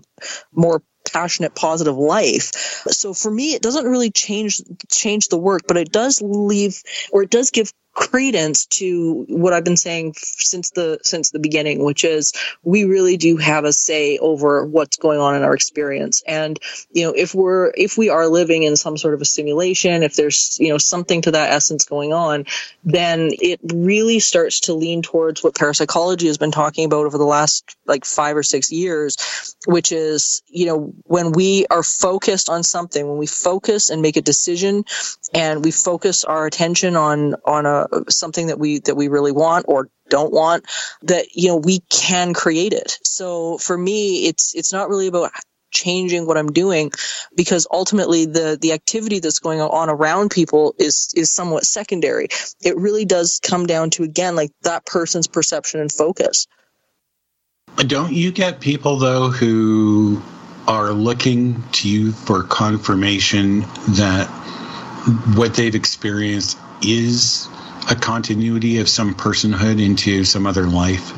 more 0.52 0.82
passionate 1.12 1.54
positive 1.54 1.96
life 1.96 2.50
so 2.88 3.14
for 3.14 3.30
me 3.30 3.54
it 3.54 3.62
doesn't 3.62 3.86
really 3.86 4.10
change 4.10 4.60
change 4.90 5.28
the 5.28 5.38
work 5.38 5.62
but 5.68 5.76
it 5.76 5.92
does 5.92 6.20
leave 6.20 6.82
or 7.12 7.22
it 7.22 7.30
does 7.30 7.52
give 7.52 7.72
credence 7.96 8.66
to 8.66 9.24
what 9.26 9.54
I've 9.54 9.64
been 9.64 9.78
saying 9.78 10.12
since 10.18 10.70
the 10.70 10.98
since 11.02 11.30
the 11.30 11.38
beginning, 11.38 11.82
which 11.82 12.04
is 12.04 12.34
we 12.62 12.84
really 12.84 13.16
do 13.16 13.38
have 13.38 13.64
a 13.64 13.72
say 13.72 14.18
over 14.18 14.66
what's 14.66 14.98
going 14.98 15.18
on 15.18 15.34
in 15.34 15.42
our 15.42 15.54
experience. 15.54 16.22
And 16.28 16.60
you 16.92 17.06
know, 17.06 17.14
if 17.16 17.34
we're 17.34 17.72
if 17.74 17.96
we 17.96 18.10
are 18.10 18.28
living 18.28 18.64
in 18.64 18.76
some 18.76 18.98
sort 18.98 19.14
of 19.14 19.22
a 19.22 19.24
simulation, 19.24 20.02
if 20.02 20.14
there's 20.14 20.58
you 20.60 20.68
know 20.68 20.78
something 20.78 21.22
to 21.22 21.30
that 21.32 21.52
essence 21.52 21.86
going 21.86 22.12
on, 22.12 22.44
then 22.84 23.30
it 23.32 23.60
really 23.64 24.20
starts 24.20 24.60
to 24.60 24.74
lean 24.74 25.00
towards 25.00 25.42
what 25.42 25.56
parapsychology 25.56 26.26
has 26.26 26.36
been 26.36 26.52
talking 26.52 26.84
about 26.84 27.06
over 27.06 27.16
the 27.16 27.24
last 27.24 27.76
like 27.86 28.04
five 28.04 28.36
or 28.36 28.42
six 28.42 28.70
years, 28.70 29.56
which 29.66 29.90
is 29.90 30.42
you 30.48 30.66
know 30.66 30.92
when 31.04 31.32
we 31.32 31.64
are 31.70 31.82
focused 31.82 32.50
on 32.50 32.62
something, 32.62 33.08
when 33.08 33.16
we 33.16 33.26
focus 33.26 33.88
and 33.88 34.02
make 34.02 34.18
a 34.18 34.22
decision, 34.22 34.84
and 35.32 35.64
we 35.64 35.70
focus 35.70 36.24
our 36.24 36.44
attention 36.44 36.94
on 36.94 37.36
on 37.46 37.64
a 37.64 37.85
something 38.08 38.48
that 38.48 38.58
we 38.58 38.80
that 38.80 38.94
we 38.94 39.08
really 39.08 39.32
want 39.32 39.66
or 39.68 39.88
don't 40.08 40.32
want 40.32 40.64
that 41.02 41.26
you 41.34 41.48
know 41.48 41.56
we 41.56 41.80
can 41.90 42.32
create 42.32 42.72
it 42.72 42.98
so 43.02 43.58
for 43.58 43.76
me 43.76 44.26
it's 44.26 44.54
it's 44.54 44.72
not 44.72 44.88
really 44.88 45.08
about 45.08 45.30
changing 45.76 46.26
what 46.26 46.38
I'm 46.38 46.52
doing 46.52 46.90
because 47.36 47.66
ultimately 47.70 48.24
the 48.24 48.58
the 48.60 48.72
activity 48.72 49.18
that's 49.18 49.40
going 49.40 49.60
on 49.60 49.90
around 49.90 50.30
people 50.30 50.74
is 50.78 51.12
is 51.14 51.30
somewhat 51.30 51.64
secondary. 51.64 52.28
It 52.62 52.76
really 52.76 53.04
does 53.04 53.40
come 53.42 53.66
down 53.66 53.90
to 53.90 54.02
again 54.02 54.36
like 54.36 54.50
that 54.62 54.86
person's 54.86 55.26
perception 55.26 55.80
and 55.80 55.92
focus. 55.92 56.46
Don't 57.76 58.12
you 58.12 58.32
get 58.32 58.60
people 58.60 58.96
though 58.96 59.30
who 59.30 60.22
are 60.66 60.92
looking 60.92 61.62
to 61.72 61.88
you 61.88 62.12
for 62.12 62.42
confirmation 62.42 63.60
that 63.90 64.26
what 65.36 65.54
they've 65.54 65.74
experienced 65.74 66.58
is 66.82 67.48
a 67.90 67.94
continuity 67.94 68.78
of 68.78 68.88
some 68.88 69.14
personhood 69.14 69.82
into 69.84 70.24
some 70.24 70.46
other 70.46 70.66
life? 70.66 71.12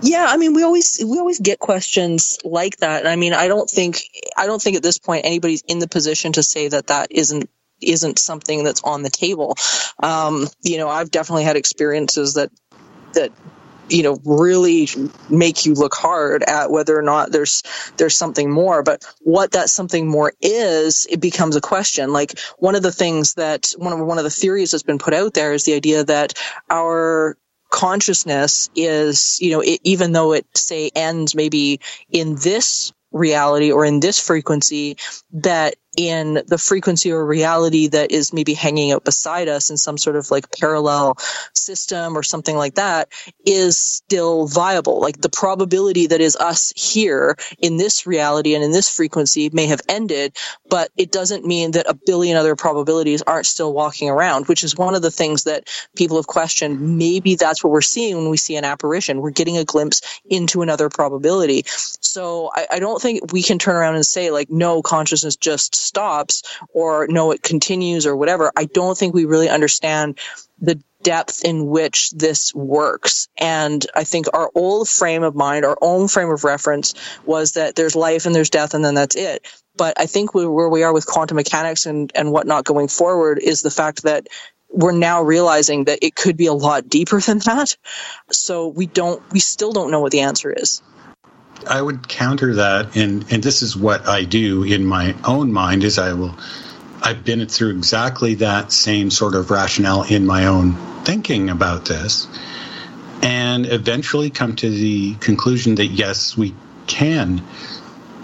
Yeah, 0.00 0.26
I 0.28 0.36
mean, 0.36 0.54
we 0.54 0.62
always 0.62 1.02
we 1.04 1.18
always 1.18 1.40
get 1.40 1.58
questions 1.58 2.38
like 2.44 2.76
that. 2.78 3.06
I 3.06 3.16
mean, 3.16 3.32
I 3.32 3.48
don't 3.48 3.68
think 3.68 4.02
I 4.36 4.46
don't 4.46 4.62
think 4.62 4.76
at 4.76 4.82
this 4.82 4.98
point 4.98 5.24
anybody's 5.24 5.62
in 5.62 5.80
the 5.80 5.88
position 5.88 6.32
to 6.34 6.42
say 6.42 6.68
that 6.68 6.86
that 6.88 7.10
isn't 7.10 7.50
isn't 7.80 8.18
something 8.18 8.64
that's 8.64 8.82
on 8.82 9.02
the 9.02 9.10
table. 9.10 9.56
Um, 10.02 10.46
you 10.62 10.78
know, 10.78 10.88
I've 10.88 11.10
definitely 11.10 11.44
had 11.44 11.56
experiences 11.56 12.34
that 12.34 12.50
that 13.14 13.32
you 13.88 14.02
know 14.02 14.20
really 14.24 14.88
make 15.28 15.66
you 15.66 15.74
look 15.74 15.94
hard 15.94 16.42
at 16.42 16.70
whether 16.70 16.96
or 16.98 17.02
not 17.02 17.32
there's 17.32 17.62
there's 17.96 18.16
something 18.16 18.50
more. 18.50 18.82
But 18.82 19.04
what 19.20 19.52
that 19.52 19.70
something 19.70 20.06
more 20.06 20.32
is 20.40 21.06
it 21.10 21.20
becomes 21.20 21.56
a 21.56 21.60
question. 21.60 22.12
Like 22.12 22.38
one 22.58 22.74
of 22.74 22.82
the 22.82 22.92
things 22.92 23.34
that 23.34 23.72
one 23.76 23.92
of 23.92 24.00
one 24.06 24.18
of 24.18 24.24
the 24.24 24.30
theories 24.30 24.70
that's 24.70 24.82
been 24.82 24.98
put 24.98 25.14
out 25.14 25.34
there 25.34 25.52
is 25.52 25.64
the 25.64 25.74
idea 25.74 26.04
that 26.04 26.34
our 26.70 27.36
consciousness 27.70 28.70
is 28.74 29.38
you 29.40 29.50
know 29.50 29.60
it, 29.60 29.80
even 29.84 30.12
though 30.12 30.32
it 30.32 30.46
say 30.56 30.90
ends 30.94 31.34
maybe 31.34 31.80
in 32.10 32.34
this 32.36 32.92
reality 33.12 33.72
or 33.72 33.84
in 33.84 34.00
this 34.00 34.18
frequency 34.18 34.96
that 35.32 35.76
in 35.98 36.40
the 36.46 36.56
frequency 36.56 37.10
or 37.10 37.26
reality 37.26 37.88
that 37.88 38.12
is 38.12 38.32
maybe 38.32 38.54
hanging 38.54 38.92
out 38.92 39.04
beside 39.04 39.48
us 39.48 39.68
in 39.68 39.76
some 39.76 39.98
sort 39.98 40.14
of 40.14 40.30
like 40.30 40.56
parallel 40.56 41.16
system 41.54 42.16
or 42.16 42.22
something 42.22 42.56
like 42.56 42.76
that 42.76 43.08
is 43.44 43.76
still 43.76 44.46
viable. 44.46 45.00
Like 45.00 45.20
the 45.20 45.28
probability 45.28 46.06
that 46.06 46.20
is 46.20 46.36
us 46.36 46.72
here 46.76 47.36
in 47.58 47.78
this 47.78 48.06
reality 48.06 48.54
and 48.54 48.62
in 48.62 48.70
this 48.70 48.88
frequency 48.88 49.50
may 49.52 49.66
have 49.66 49.80
ended, 49.88 50.36
but 50.70 50.88
it 50.96 51.10
doesn't 51.10 51.44
mean 51.44 51.72
that 51.72 51.90
a 51.90 51.98
billion 52.06 52.36
other 52.36 52.54
probabilities 52.54 53.22
aren't 53.22 53.46
still 53.46 53.74
walking 53.74 54.08
around, 54.08 54.46
which 54.46 54.62
is 54.62 54.76
one 54.76 54.94
of 54.94 55.02
the 55.02 55.10
things 55.10 55.44
that 55.44 55.68
people 55.96 56.16
have 56.16 56.28
questioned. 56.28 56.96
Maybe 56.96 57.34
that's 57.34 57.64
what 57.64 57.72
we're 57.72 57.80
seeing 57.80 58.14
when 58.16 58.28
we 58.28 58.36
see 58.36 58.54
an 58.54 58.64
apparition. 58.64 59.20
We're 59.20 59.30
getting 59.30 59.58
a 59.58 59.64
glimpse 59.64 60.20
into 60.30 60.62
another 60.62 60.90
probability. 60.90 61.64
So 61.66 62.52
I, 62.54 62.68
I 62.74 62.78
don't 62.78 63.02
think 63.02 63.32
we 63.32 63.42
can 63.42 63.58
turn 63.58 63.74
around 63.74 63.96
and 63.96 64.06
say 64.06 64.30
like, 64.30 64.48
no, 64.48 64.80
consciousness 64.80 65.34
just 65.34 65.87
stops 65.88 66.42
or 66.72 67.06
no, 67.08 67.32
it 67.32 67.42
continues 67.42 68.06
or 68.06 68.16
whatever. 68.16 68.52
I 68.56 68.64
don't 68.64 68.96
think 68.96 69.14
we 69.14 69.24
really 69.24 69.48
understand 69.48 70.18
the 70.60 70.80
depth 71.02 71.44
in 71.44 71.66
which 71.66 72.10
this 72.10 72.54
works. 72.54 73.28
And 73.38 73.84
I 73.94 74.04
think 74.04 74.26
our 74.32 74.50
old 74.54 74.88
frame 74.88 75.22
of 75.22 75.34
mind, 75.34 75.64
our 75.64 75.78
own 75.80 76.08
frame 76.08 76.30
of 76.30 76.44
reference 76.44 76.94
was 77.24 77.52
that 77.52 77.76
there's 77.76 77.94
life 77.96 78.26
and 78.26 78.34
there's 78.34 78.50
death 78.50 78.74
and 78.74 78.84
then 78.84 78.94
that's 78.94 79.16
it. 79.16 79.46
But 79.76 79.94
I 79.98 80.06
think 80.06 80.34
where 80.34 80.68
we 80.68 80.82
are 80.82 80.92
with 80.92 81.06
quantum 81.06 81.36
mechanics 81.36 81.86
and, 81.86 82.10
and 82.14 82.32
whatnot 82.32 82.64
going 82.64 82.88
forward 82.88 83.38
is 83.38 83.62
the 83.62 83.70
fact 83.70 84.02
that 84.02 84.26
we're 84.70 84.92
now 84.92 85.22
realizing 85.22 85.84
that 85.84 86.00
it 86.02 86.14
could 86.14 86.36
be 86.36 86.46
a 86.46 86.52
lot 86.52 86.88
deeper 86.88 87.20
than 87.20 87.38
that. 87.40 87.76
So 88.30 88.68
we 88.68 88.86
don't, 88.86 89.22
we 89.32 89.40
still 89.40 89.72
don't 89.72 89.90
know 89.90 90.00
what 90.00 90.12
the 90.12 90.20
answer 90.20 90.52
is. 90.52 90.82
I 91.66 91.80
would 91.80 92.08
counter 92.08 92.54
that, 92.56 92.96
and 92.96 93.24
and 93.30 93.42
this 93.42 93.62
is 93.62 93.76
what 93.76 94.06
I 94.08 94.24
do 94.24 94.62
in 94.62 94.84
my 94.84 95.14
own 95.24 95.52
mind 95.52 95.84
is 95.84 95.98
I 95.98 96.12
will. 96.12 96.36
I've 97.00 97.24
been 97.24 97.46
through 97.46 97.70
exactly 97.70 98.34
that 98.36 98.72
same 98.72 99.10
sort 99.10 99.34
of 99.34 99.50
rationale 99.50 100.02
in 100.02 100.26
my 100.26 100.46
own 100.46 100.72
thinking 101.04 101.50
about 101.50 101.84
this, 101.84 102.26
and 103.22 103.66
eventually 103.66 104.30
come 104.30 104.56
to 104.56 104.70
the 104.70 105.14
conclusion 105.14 105.76
that 105.76 105.86
yes, 105.86 106.36
we 106.36 106.54
can 106.86 107.42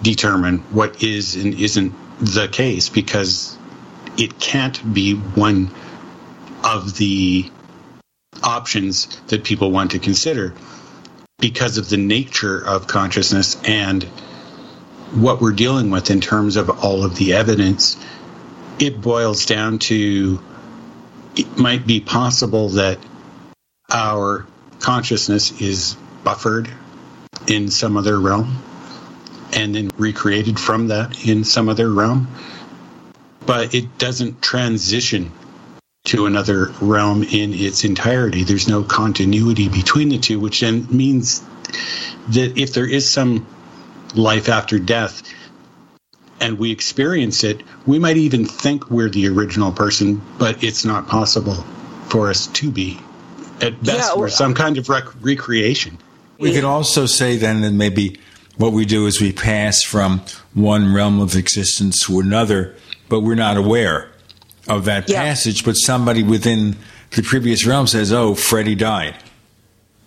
determine 0.01 0.59
what 0.71 1.03
is 1.03 1.35
and 1.35 1.53
isn't 1.53 1.93
the 2.19 2.47
case 2.47 2.89
because 2.89 3.57
it 4.17 4.39
can't 4.39 4.93
be 4.93 5.13
one 5.13 5.71
of 6.63 6.97
the 6.97 7.49
options 8.43 9.07
that 9.27 9.43
people 9.43 9.71
want 9.71 9.91
to 9.91 9.99
consider 9.99 10.53
because 11.39 11.77
of 11.77 11.89
the 11.89 11.97
nature 11.97 12.57
of 12.57 12.87
consciousness 12.87 13.61
and 13.65 14.03
what 15.13 15.41
we're 15.41 15.53
dealing 15.53 15.91
with 15.91 16.09
in 16.09 16.21
terms 16.21 16.55
of 16.55 16.83
all 16.83 17.03
of 17.03 17.15
the 17.15 17.33
evidence. 17.33 17.97
It 18.79 19.01
boils 19.01 19.45
down 19.45 19.79
to 19.79 20.41
it 21.35 21.57
might 21.57 21.85
be 21.85 21.99
possible 21.99 22.69
that 22.69 22.97
our 23.91 24.47
consciousness 24.79 25.61
is 25.61 25.95
buffered 26.23 26.69
in 27.47 27.69
some 27.69 27.97
other 27.97 28.19
realm 28.19 28.57
and 29.53 29.75
then 29.75 29.89
recreated 29.97 30.59
from 30.59 30.87
that 30.87 31.27
in 31.27 31.43
some 31.43 31.69
other 31.69 31.89
realm, 31.91 32.27
but 33.45 33.75
it 33.75 33.97
doesn't 33.97 34.41
transition 34.41 35.31
to 36.05 36.27
another 36.27 36.71
realm 36.81 37.23
in 37.23 37.53
its 37.53 37.83
entirety. 37.83 38.43
There's 38.43 38.67
no 38.67 38.83
continuity 38.83 39.69
between 39.69 40.09
the 40.09 40.19
two, 40.19 40.39
which 40.39 40.61
then 40.61 40.87
means 40.89 41.43
that 42.29 42.57
if 42.57 42.73
there 42.73 42.87
is 42.87 43.09
some 43.09 43.45
life 44.13 44.47
after 44.47 44.79
death 44.79 45.23
and 46.39 46.59
we 46.59 46.71
experience 46.71 47.43
it, 47.43 47.61
we 47.85 47.97
might 47.97 48.17
even 48.17 48.45
think 48.45 48.89
we're 48.89 49.09
the 49.09 49.27
original 49.29 49.71
person, 49.71 50.21
but 50.37 50.63
it's 50.63 50.85
not 50.85 51.07
possible 51.07 51.65
for 52.07 52.29
us 52.29 52.47
to 52.47 52.71
be. 52.71 52.99
At 53.61 53.81
best, 53.83 54.11
Yeah, 54.13 54.19
we're 54.19 54.29
some 54.29 54.53
kind 54.53 54.77
of 54.77 54.89
rec- 54.89 55.23
recreation. 55.23 55.97
We 56.37 56.53
could 56.53 56.65
also 56.65 57.05
say 57.05 57.37
then 57.37 57.61
that 57.61 57.71
maybe 57.71 58.19
what 58.57 58.73
we 58.73 58.85
do 58.85 59.07
is 59.07 59.21
we 59.21 59.31
pass 59.31 59.81
from 59.81 60.21
one 60.53 60.93
realm 60.93 61.19
of 61.19 61.35
existence 61.35 62.05
to 62.05 62.19
another, 62.19 62.75
but 63.09 63.21
we're 63.21 63.35
not 63.35 63.57
aware 63.57 64.11
of 64.67 64.85
that 64.85 65.07
passage. 65.07 65.63
But 65.65 65.73
somebody 65.73 66.23
within 66.23 66.75
the 67.11 67.21
previous 67.21 67.65
realm 67.65 67.87
says, 67.87 68.11
"Oh, 68.11 68.35
Freddie 68.35 68.75
died," 68.75 69.15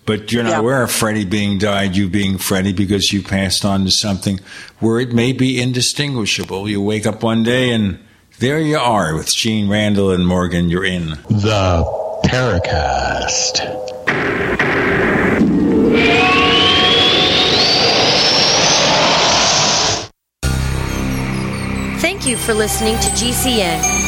but 0.06 0.32
you're 0.32 0.42
not 0.42 0.50
Yeah. 0.52 0.58
aware 0.60 0.82
of 0.82 0.90
Freddie 0.90 1.24
being 1.24 1.58
died, 1.58 1.96
you 1.96 2.08
being 2.08 2.38
Freddie, 2.38 2.72
because 2.72 3.12
you 3.12 3.22
passed 3.22 3.64
on 3.64 3.84
to 3.84 3.90
something 3.90 4.40
where 4.80 5.00
it 5.00 5.12
may 5.12 5.32
be 5.32 5.60
indistinguishable. 5.60 6.68
You 6.68 6.80
wake 6.80 7.06
up 7.06 7.22
one 7.22 7.42
day 7.42 7.70
and 7.70 7.98
there 8.40 8.60
you 8.60 8.78
are 8.78 9.14
with 9.14 9.34
Gene 9.34 9.68
Randall 9.68 10.10
and 10.10 10.26
Morgan. 10.26 10.68
You're 10.70 10.84
in 10.84 11.18
the 11.28 11.84
Paracast. 12.24 13.62
Thank 22.00 22.26
you 22.26 22.36
for 22.36 22.54
listening 22.54 22.98
to 23.00 23.10
GCN. 23.16 24.07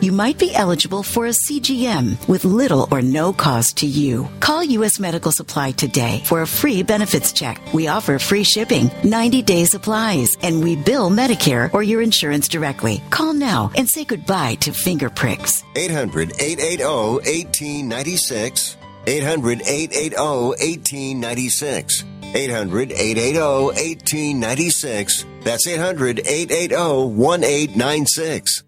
you 0.00 0.12
might 0.12 0.38
be 0.38 0.54
eligible 0.54 1.02
for 1.02 1.26
a 1.26 1.30
CGM 1.30 2.28
with 2.28 2.44
little 2.44 2.88
or 2.90 3.02
no 3.02 3.32
cost 3.32 3.78
to 3.78 3.86
you. 3.86 4.28
Call 4.40 4.62
U.S. 4.64 4.98
Medical 4.98 5.32
Supply 5.32 5.72
today 5.72 6.22
for 6.24 6.42
a 6.42 6.46
free 6.46 6.82
benefits 6.82 7.32
check. 7.32 7.60
We 7.72 7.88
offer 7.88 8.18
free 8.18 8.44
shipping, 8.44 8.90
90 9.04 9.42
day 9.42 9.64
supplies, 9.64 10.36
and 10.42 10.62
we 10.62 10.76
bill 10.76 11.10
Medicare 11.10 11.72
or 11.74 11.82
your 11.82 12.02
insurance 12.02 12.48
directly. 12.48 13.02
Call 13.10 13.32
now 13.32 13.70
and 13.76 13.88
say 13.88 14.04
goodbye 14.04 14.56
to 14.56 14.72
finger 14.72 15.10
pricks. 15.10 15.64
800 15.76 16.32
880 16.40 16.84
1896. 16.84 18.76
800 19.06 19.62
880 19.62 20.16
1896. 20.16 22.04
800 22.34 22.92
880 22.92 23.38
1896. 23.40 25.24
That's 25.44 25.66
800 25.66 26.20
880 26.20 26.74
1896. 26.76 28.67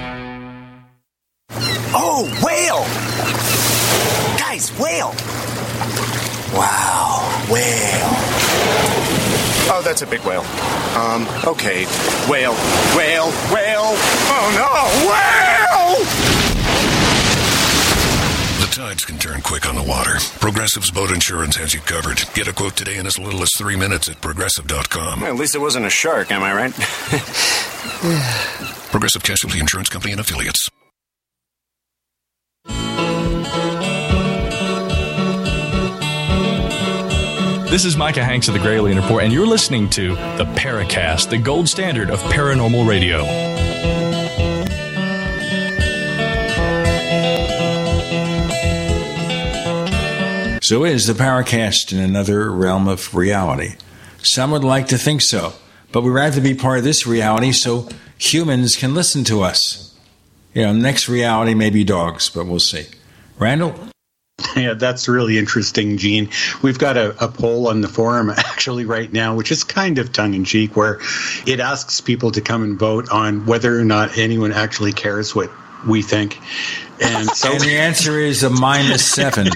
Oh, 2.23 2.27
whale! 2.45 2.85
Guys, 4.37 4.69
whale! 4.77 5.15
Wow, 6.53 7.25
whale. 7.49 8.13
Oh, 9.73 9.81
that's 9.83 10.03
a 10.03 10.05
big 10.05 10.19
whale. 10.21 10.43
Um, 10.95 11.25
okay. 11.47 11.85
Whale, 12.29 12.53
whale, 12.95 13.31
whale. 13.51 13.95
Oh 14.29 14.51
no, 14.53 14.69
whale! 15.09 15.97
The 18.59 18.67
tides 18.71 19.03
can 19.03 19.17
turn 19.17 19.41
quick 19.41 19.67
on 19.67 19.73
the 19.73 19.81
water. 19.81 20.19
Progressive's 20.39 20.91
boat 20.91 21.09
insurance 21.09 21.55
has 21.55 21.73
you 21.73 21.79
covered. 21.79 22.21
Get 22.35 22.47
a 22.47 22.53
quote 22.53 22.75
today 22.75 22.97
in 22.97 23.07
as 23.07 23.17
little 23.17 23.41
as 23.41 23.49
three 23.57 23.75
minutes 23.75 24.07
at 24.09 24.21
progressive.com. 24.21 25.21
Well, 25.21 25.33
at 25.33 25.39
least 25.39 25.55
it 25.55 25.59
wasn't 25.59 25.87
a 25.87 25.89
shark, 25.89 26.31
am 26.31 26.43
I 26.43 26.53
right? 26.53 26.71
Progressive 28.91 29.23
Casualty 29.23 29.59
Insurance 29.59 29.89
Company 29.89 30.11
and 30.11 30.21
affiliates. 30.21 30.69
This 37.71 37.85
is 37.85 37.95
Micah 37.95 38.21
Hanks 38.21 38.49
of 38.49 38.53
the 38.53 38.59
Gralien 38.59 39.01
Report, 39.01 39.23
and 39.23 39.31
you're 39.31 39.47
listening 39.47 39.89
to 39.91 40.09
the 40.09 40.43
Paracast, 40.57 41.29
the 41.29 41.37
gold 41.37 41.69
standard 41.69 42.09
of 42.09 42.19
paranormal 42.23 42.85
radio. 42.85 43.19
So 50.61 50.83
is 50.83 51.07
the 51.07 51.13
Paracast 51.13 51.93
in 51.93 51.99
another 51.99 52.51
realm 52.51 52.89
of 52.89 53.15
reality? 53.15 53.75
Some 54.21 54.51
would 54.51 54.65
like 54.65 54.87
to 54.87 54.97
think 54.97 55.21
so, 55.21 55.53
but 55.93 56.01
we'd 56.01 56.11
rather 56.11 56.41
be 56.41 56.53
part 56.53 56.79
of 56.79 56.83
this 56.83 57.07
reality 57.07 57.53
so 57.53 57.87
humans 58.17 58.75
can 58.75 58.93
listen 58.93 59.23
to 59.23 59.43
us. 59.43 59.97
You 60.53 60.63
know, 60.63 60.73
next 60.73 61.07
reality 61.07 61.53
may 61.53 61.69
be 61.69 61.85
dogs, 61.85 62.29
but 62.29 62.47
we'll 62.47 62.59
see. 62.59 62.87
Randall? 63.39 63.73
Yeah, 64.55 64.73
that's 64.73 65.07
really 65.07 65.37
interesting, 65.37 65.97
Gene. 65.97 66.29
We've 66.61 66.77
got 66.77 66.97
a, 66.97 67.23
a, 67.23 67.27
poll 67.27 67.67
on 67.67 67.81
the 67.81 67.87
forum 67.87 68.29
actually 68.37 68.85
right 68.85 69.11
now, 69.11 69.35
which 69.35 69.51
is 69.51 69.63
kind 69.63 69.97
of 69.97 70.11
tongue 70.11 70.33
in 70.33 70.45
cheek, 70.45 70.75
where 70.75 70.99
it 71.47 71.59
asks 71.59 72.01
people 72.01 72.31
to 72.31 72.41
come 72.41 72.63
and 72.63 72.77
vote 72.77 73.09
on 73.09 73.45
whether 73.45 73.79
or 73.79 73.85
not 73.85 74.17
anyone 74.17 74.51
actually 74.51 74.93
cares 74.93 75.33
what 75.33 75.49
we 75.87 76.01
think. 76.01 76.39
And 77.01 77.27
so 77.29 77.51
and 77.51 77.61
the 77.61 77.77
answer 77.77 78.19
is 78.19 78.43
a 78.43 78.49
minus 78.49 79.05
seven. 79.05 79.47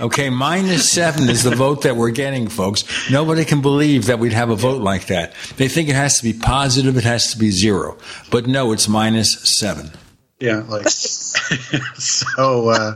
Okay, 0.00 0.30
minus 0.30 0.90
seven 0.90 1.28
is 1.28 1.42
the 1.42 1.54
vote 1.54 1.82
that 1.82 1.96
we're 1.96 2.10
getting, 2.10 2.48
folks. 2.48 2.84
Nobody 3.10 3.44
can 3.44 3.60
believe 3.60 4.06
that 4.06 4.20
we'd 4.20 4.32
have 4.32 4.50
a 4.50 4.56
vote 4.56 4.82
like 4.82 5.06
that. 5.06 5.34
They 5.56 5.68
think 5.68 5.88
it 5.88 5.96
has 5.96 6.18
to 6.18 6.24
be 6.24 6.32
positive, 6.32 6.96
it 6.96 7.04
has 7.04 7.32
to 7.32 7.38
be 7.38 7.50
zero. 7.50 7.98
But 8.30 8.46
no, 8.46 8.72
it's 8.72 8.88
minus 8.88 9.32
seven. 9.58 9.90
Yeah, 10.38 10.62
like 10.68 10.88
so. 10.88 12.68
Uh, 12.68 12.94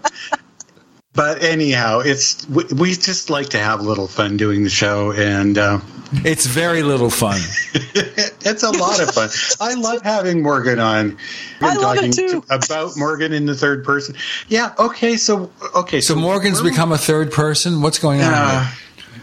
but 1.17 1.43
anyhow, 1.43 2.01
it's 2.01 2.47
we, 2.49 2.65
we, 2.65 2.93
just 2.93 3.31
like 3.31 3.49
to 3.51 3.59
have 3.59 3.81
a 3.81 3.83
little 3.83 4.07
fun 4.07 4.37
doing 4.37 4.63
the 4.65 4.71
show, 4.71 5.13
and 5.13 5.57
uh, 5.57 5.81
it's 6.13 6.45
very 6.45 6.83
little 6.83 7.09
fun. 7.09 7.41
it's 7.75 8.63
a 8.63 8.71
lot 8.71 9.01
of 9.01 9.11
fun. 9.11 9.31
I 9.59 9.75
love 9.75 10.03
having 10.03 10.43
Morgan 10.43 10.79
on. 10.79 11.17
I 11.63 11.75
love 11.75 11.97
it 11.99 12.13
too. 12.13 12.45
about 12.51 12.99
Morgan 12.99 13.33
in 13.33 13.47
the 13.47 13.55
third 13.55 13.83
person. 13.83 14.15
Yeah. 14.49 14.75
Okay. 14.79 15.17
So 15.17 15.51
okay. 15.75 16.03
So, 16.03 16.15
so 16.15 16.21
Morgan's 16.21 16.61
become 16.61 16.93
a 16.93 16.99
third 16.99 17.33
person. 17.33 17.81
What's 17.81 17.99
going 17.99 18.21
on? 18.21 18.35
Uh, 18.35 18.71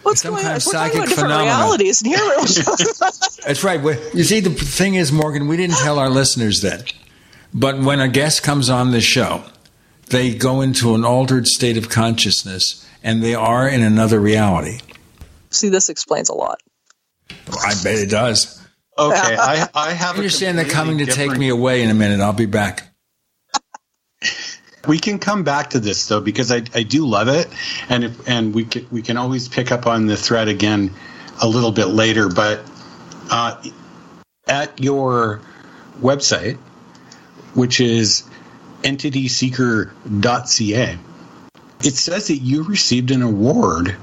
What's 0.02 0.24
Some 0.24 0.34
going 0.34 0.46
on? 0.46 0.54
We're 0.54 0.60
talking 0.60 0.98
about 0.98 1.10
different 1.10 1.30
realities, 1.30 2.02
and 2.02 2.12
here 2.12 2.20
That's 3.46 3.64
right. 3.64 3.82
You 4.14 4.24
see, 4.24 4.39
the 4.39 4.50
thing 4.50 4.96
is, 4.96 5.12
Morgan, 5.12 5.48
we 5.48 5.58
didn't 5.58 5.78
tell 5.78 6.00
our 6.00 6.10
listeners 6.10 6.62
that, 6.62 6.91
but 7.54 7.80
when 7.80 8.00
a 8.00 8.10
guest 8.10 8.41
comes 8.44 8.70
on 8.70 8.91
the 8.91 9.00
show 9.00 9.46
they 10.08 10.34
go 10.34 10.62
into 10.62 10.95
an 10.95 11.04
altered 11.06 11.47
state 11.47 11.78
of 11.78 11.89
consciousness 11.89 12.88
and 13.04 13.22
they 13.22 13.36
are 13.36 13.68
in 13.68 13.82
another 13.82 14.20
reality. 14.20 14.80
See, 15.49 15.70
this 15.70 15.89
explains 15.89 16.30
a 16.30 16.34
lot. 16.34 16.62
I 17.30 17.74
bet 17.84 17.95
it 17.95 18.10
does. 18.10 18.62
Okay, 18.97 19.36
I, 19.36 19.68
I 19.76 19.91
have. 19.91 20.16
I 20.16 20.18
understand 20.18 20.58
they're 20.58 20.66
coming 20.66 20.97
to 20.99 21.06
different... 21.06 21.32
take 21.32 21.39
me 21.39 21.49
away 21.49 21.84
in 21.84 21.89
a 21.89 21.93
minute. 21.93 22.20
I'll 22.20 22.34
be 22.34 22.45
back. 22.45 22.89
We 24.88 24.99
can 24.99 25.20
come 25.20 25.43
back 25.43 25.72
to 25.72 25.80
this 25.80 26.08
though 26.08 26.20
because 26.20 26.51
I, 26.51 26.58
I 26.74 26.84
do 26.84 27.06
love 27.06 27.28
it, 27.28 27.47
and 27.89 28.04
if, 28.04 28.28
and 28.28 28.54
we 28.54 28.66
can, 28.66 28.86
we 28.91 29.01
can 29.01 29.18
always 29.18 29.47
pick 29.47 29.72
up 29.72 29.88
on 29.88 30.08
the 30.08 30.18
thread 30.18 30.47
again 30.47 30.91
a 31.41 31.47
little 31.47 31.72
bit 31.72 31.86
later. 31.86 32.30
But 32.30 32.70
uh, 33.32 33.64
at 34.47 34.80
your 34.82 35.41
website, 36.01 36.58
which 37.54 37.80
is 37.80 38.24
entityseeker.ca. 38.84 40.98
It 41.84 41.96
says 41.96 42.28
that 42.28 42.38
you 42.38 42.64
received 42.64 43.12
an 43.12 43.22
award 43.22 43.98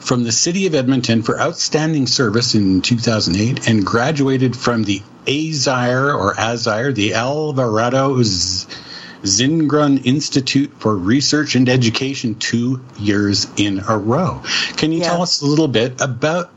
from 0.00 0.24
the 0.24 0.32
City 0.32 0.66
of 0.66 0.74
Edmonton 0.74 1.22
for 1.22 1.38
outstanding 1.38 2.06
service 2.06 2.54
in 2.54 2.82
2008 2.82 3.68
and 3.68 3.84
graduated 3.84 4.56
from 4.56 4.84
the 4.84 5.02
AZIRE 5.26 6.14
or 6.14 6.34
AZIRE, 6.38 6.92
the 6.92 7.14
Alvarado 7.14 8.16
Zingrone 9.22 10.04
Institute 10.04 10.72
for 10.78 10.96
Research 10.96 11.54
and 11.54 11.68
Education, 11.68 12.36
two 12.36 12.80
years 12.98 13.46
in 13.56 13.80
a 13.86 13.98
row. 13.98 14.42
Can 14.76 14.92
you 14.92 15.02
tell 15.02 15.22
us 15.22 15.42
a 15.42 15.46
little 15.46 15.68
bit 15.68 16.00
about 16.00 16.50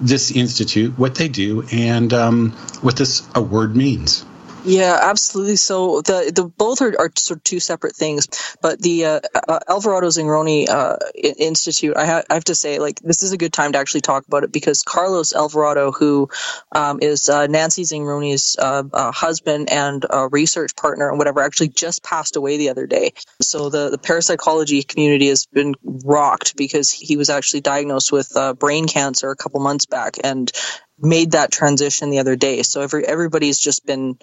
this 0.00 0.30
institute, 0.30 0.96
what 0.96 1.16
they 1.16 1.28
do, 1.28 1.64
and 1.72 2.12
um, 2.12 2.52
what 2.82 2.96
this 2.96 3.26
award 3.34 3.74
means? 3.74 4.24
Yeah, 4.68 4.98
absolutely. 5.00 5.56
So 5.56 6.02
the 6.02 6.30
the 6.34 6.44
both 6.44 6.82
are, 6.82 6.94
are 6.98 7.10
sort 7.16 7.38
of 7.38 7.44
two 7.44 7.58
separate 7.58 7.96
things, 7.96 8.28
but 8.60 8.78
the 8.78 9.06
uh, 9.06 9.20
uh, 9.48 9.60
Alvarado 9.66 10.08
Zingrone 10.08 10.68
uh, 10.68 10.96
Institute, 11.14 11.96
I, 11.96 12.04
ha- 12.04 12.22
I, 12.28 12.34
have 12.34 12.44
to 12.44 12.54
say, 12.54 12.78
like 12.78 13.00
this 13.00 13.22
is 13.22 13.32
a 13.32 13.38
good 13.38 13.52
time 13.54 13.72
to 13.72 13.78
actually 13.78 14.02
talk 14.02 14.26
about 14.26 14.44
it 14.44 14.52
because 14.52 14.82
Carlos 14.82 15.34
Alvarado, 15.34 15.90
who 15.90 16.28
um, 16.70 16.98
is 17.00 17.30
uh, 17.30 17.46
Nancy 17.46 17.84
Zingrone's 17.84 18.56
uh, 18.58 18.82
husband 19.10 19.72
and 19.72 20.04
research 20.30 20.76
partner 20.76 21.08
and 21.08 21.16
whatever, 21.18 21.40
actually 21.40 21.68
just 21.68 22.04
passed 22.04 22.36
away 22.36 22.58
the 22.58 22.68
other 22.68 22.86
day. 22.86 23.14
So 23.40 23.70
the 23.70 23.88
the 23.88 23.98
parapsychology 23.98 24.82
community 24.82 25.28
has 25.28 25.46
been 25.46 25.76
rocked 25.82 26.58
because 26.58 26.90
he 26.90 27.16
was 27.16 27.30
actually 27.30 27.62
diagnosed 27.62 28.12
with 28.12 28.36
brain 28.58 28.86
cancer 28.86 29.30
a 29.30 29.36
couple 29.36 29.60
months 29.60 29.86
back 29.86 30.16
and 30.22 30.52
made 30.98 31.32
that 31.32 31.50
transition 31.50 32.10
the 32.10 32.18
other 32.18 32.36
day. 32.36 32.62
So 32.62 32.80
every 32.80 33.06
everybody's 33.06 33.58
just 33.58 33.86
been 33.86 34.18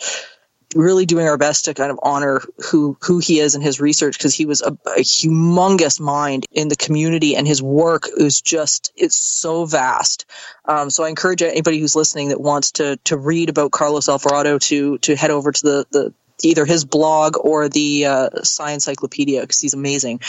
really 0.76 1.06
doing 1.06 1.28
our 1.28 1.38
best 1.38 1.66
to 1.66 1.74
kind 1.74 1.92
of 1.92 2.00
honor 2.04 2.42
who 2.70 2.98
who 3.02 3.20
he 3.20 3.40
is 3.40 3.56
and 3.56 3.64
his 3.64 3.80
research 3.80 4.18
because 4.18 4.36
he 4.36 4.46
was 4.46 4.62
a, 4.62 4.78
a, 4.88 5.00
humongous 5.00 6.00
mind 6.00 6.46
in 6.52 6.68
the 6.68 6.76
community 6.76 7.36
and 7.36 7.48
his 7.48 7.62
work 7.62 8.10
is 8.18 8.42
just 8.42 8.92
it's 8.96 9.16
so 9.16 9.66
vast. 9.66 10.26
Um, 10.66 10.90
so 10.90 11.04
I 11.04 11.10
encourage 11.10 11.42
anybody 11.42 11.80
who's 11.80 11.96
listening 11.96 12.30
that 12.30 12.42
wants 12.42 12.72
to 12.74 12.98
to 13.06 13.18
read 13.18 13.50
about 13.50 13.72
Carlos 13.72 14.10
Alvarado 14.10 14.60
to 14.60 14.98
to 15.00 15.16
head 15.16 15.32
over 15.32 15.52
to 15.52 15.62
the 15.62 15.86
the 15.92 16.14
either 16.44 16.66
his 16.66 16.86
blog 16.86 17.38
or 17.40 17.70
the 17.70 18.06
uh, 18.06 18.30
Psi 18.44 18.72
Encyclopedia 18.72 19.42
because 19.42 19.60
he's 19.60 19.74
amazing. 19.74 20.20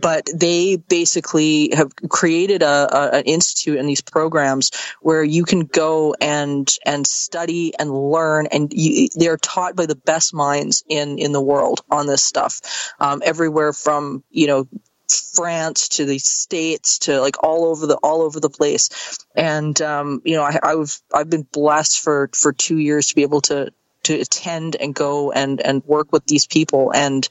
But 0.00 0.28
they 0.34 0.76
basically 0.76 1.70
have 1.74 1.94
created 2.08 2.62
a, 2.62 2.88
a, 2.90 3.18
an 3.18 3.24
institute 3.24 3.78
and 3.78 3.88
these 3.88 4.02
programs 4.02 4.70
where 5.00 5.22
you 5.22 5.44
can 5.44 5.60
go 5.60 6.14
and 6.20 6.70
and 6.84 7.06
study 7.06 7.72
and 7.78 7.90
learn, 7.90 8.46
and 8.46 8.72
you, 8.72 9.08
they're 9.14 9.36
taught 9.36 9.76
by 9.76 9.86
the 9.86 9.96
best 9.96 10.34
minds 10.34 10.84
in 10.88 11.18
in 11.18 11.32
the 11.32 11.42
world 11.42 11.82
on 11.90 12.06
this 12.06 12.22
stuff, 12.22 12.60
um, 12.98 13.22
everywhere 13.24 13.72
from 13.72 14.24
you 14.30 14.46
know 14.46 14.66
France 15.34 15.88
to 15.90 16.06
the 16.06 16.18
states 16.18 17.00
to 17.00 17.20
like 17.20 17.42
all 17.42 17.66
over 17.66 17.86
the 17.86 17.96
all 17.96 18.22
over 18.22 18.40
the 18.40 18.50
place, 18.50 19.18
and 19.36 19.80
um, 19.82 20.22
you 20.24 20.36
know 20.36 20.42
I, 20.42 20.58
I've 20.62 21.00
I've 21.12 21.30
been 21.30 21.46
blessed 21.50 22.00
for 22.00 22.30
for 22.34 22.52
two 22.52 22.78
years 22.78 23.08
to 23.08 23.14
be 23.14 23.22
able 23.22 23.42
to 23.42 23.72
to 24.04 24.20
attend 24.20 24.76
and 24.76 24.94
go 24.94 25.32
and 25.32 25.60
and 25.60 25.84
work 25.84 26.12
with 26.12 26.26
these 26.26 26.46
people 26.46 26.92
and 26.94 27.28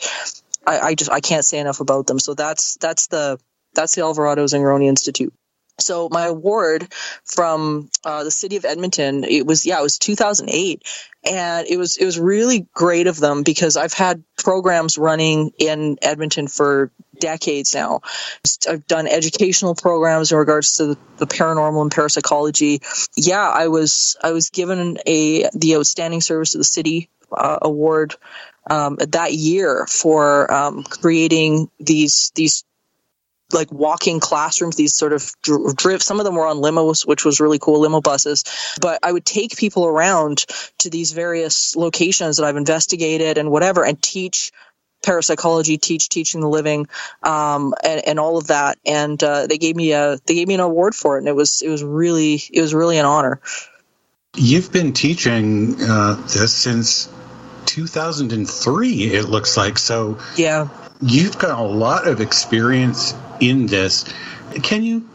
I, 0.65 0.79
I 0.79 0.95
just 0.95 1.11
I 1.11 1.19
can't 1.19 1.45
say 1.45 1.59
enough 1.59 1.79
about 1.79 2.07
them. 2.07 2.19
So 2.19 2.33
that's 2.33 2.77
that's 2.79 3.07
the 3.07 3.39
that's 3.73 3.95
the 3.95 4.01
Alvarado 4.01 4.45
Zingrone 4.45 4.85
Institute. 4.85 5.33
So 5.79 6.07
my 6.11 6.27
award 6.27 6.93
from 7.25 7.89
uh, 8.05 8.23
the 8.23 8.31
city 8.31 8.57
of 8.57 8.65
Edmonton, 8.65 9.23
it 9.23 9.45
was 9.45 9.65
yeah, 9.65 9.79
it 9.79 9.83
was 9.83 9.97
2008, 9.97 10.83
and 11.25 11.67
it 11.67 11.77
was 11.77 11.97
it 11.97 12.05
was 12.05 12.19
really 12.19 12.67
great 12.73 13.07
of 13.07 13.19
them 13.19 13.43
because 13.43 13.75
I've 13.75 13.93
had 13.93 14.23
programs 14.37 14.97
running 14.97 15.51
in 15.57 15.97
Edmonton 16.01 16.47
for 16.47 16.91
decades 17.19 17.73
now. 17.73 18.01
I've 18.67 18.87
done 18.87 19.07
educational 19.07 19.75
programs 19.75 20.31
in 20.31 20.37
regards 20.37 20.77
to 20.77 20.97
the, 21.17 21.27
paranormal 21.27 21.81
and 21.81 21.91
parapsychology. 21.91 22.81
Yeah, 23.15 23.47
I 23.47 23.69
was 23.69 24.17
I 24.21 24.31
was 24.31 24.49
given 24.49 24.97
a 25.05 25.49
the 25.53 25.77
outstanding 25.77 26.19
service 26.19 26.51
to 26.51 26.57
the 26.57 26.63
city 26.65 27.09
uh, 27.31 27.59
award 27.61 28.15
um, 28.69 28.97
that 28.99 29.33
year 29.33 29.85
for 29.87 30.53
um, 30.53 30.83
creating 30.83 31.69
these 31.79 32.31
these 32.35 32.65
like 33.53 33.71
walking 33.71 34.19
classrooms, 34.19 34.75
these 34.75 34.95
sort 34.95 35.13
of 35.13 35.31
drift. 35.41 36.03
Some 36.03 36.19
of 36.19 36.25
them 36.25 36.35
were 36.35 36.47
on 36.47 36.57
limos, 36.57 37.05
which 37.05 37.23
was 37.23 37.39
really 37.39 37.59
cool, 37.59 37.79
limo 37.81 38.01
buses. 38.01 38.43
But 38.81 38.99
I 39.03 39.11
would 39.11 39.25
take 39.25 39.55
people 39.55 39.85
around 39.85 40.45
to 40.79 40.89
these 40.89 41.11
various 41.11 41.75
locations 41.75 42.37
that 42.37 42.45
I've 42.45 42.57
investigated 42.57 43.37
and 43.37 43.51
whatever, 43.51 43.85
and 43.85 44.01
teach 44.01 44.51
parapsychology, 45.03 45.77
teach 45.77 46.09
teaching 46.09 46.41
the 46.41 46.49
living, 46.49 46.87
um, 47.21 47.73
and, 47.83 48.07
and 48.07 48.19
all 48.19 48.37
of 48.37 48.47
that. 48.47 48.79
And 48.85 49.21
uh, 49.23 49.47
they 49.47 49.57
gave 49.57 49.75
me 49.75 49.91
a 49.91 50.17
they 50.25 50.35
gave 50.35 50.47
me 50.47 50.55
an 50.55 50.59
award 50.59 50.95
for 50.95 51.17
it, 51.17 51.19
and 51.19 51.27
it 51.27 51.35
was 51.35 51.61
it 51.61 51.69
was 51.69 51.83
really 51.83 52.41
it 52.51 52.61
was 52.61 52.73
really 52.73 52.97
an 52.97 53.05
honor. 53.05 53.39
You've 54.35 54.71
been 54.71 54.93
teaching 54.93 55.75
uh, 55.79 56.15
this 56.15 56.55
since 56.55 57.07
2003. 57.65 59.03
It 59.03 59.25
looks 59.25 59.57
like 59.57 59.77
so. 59.77 60.17
Yeah. 60.35 60.69
You've 61.01 61.37
got 61.37 61.59
a 61.59 61.63
lot 61.63 62.07
of 62.07 62.21
experience 62.21 63.13
in 63.39 63.67
this. 63.67 64.05
Can 64.63 64.83
you 64.83 65.07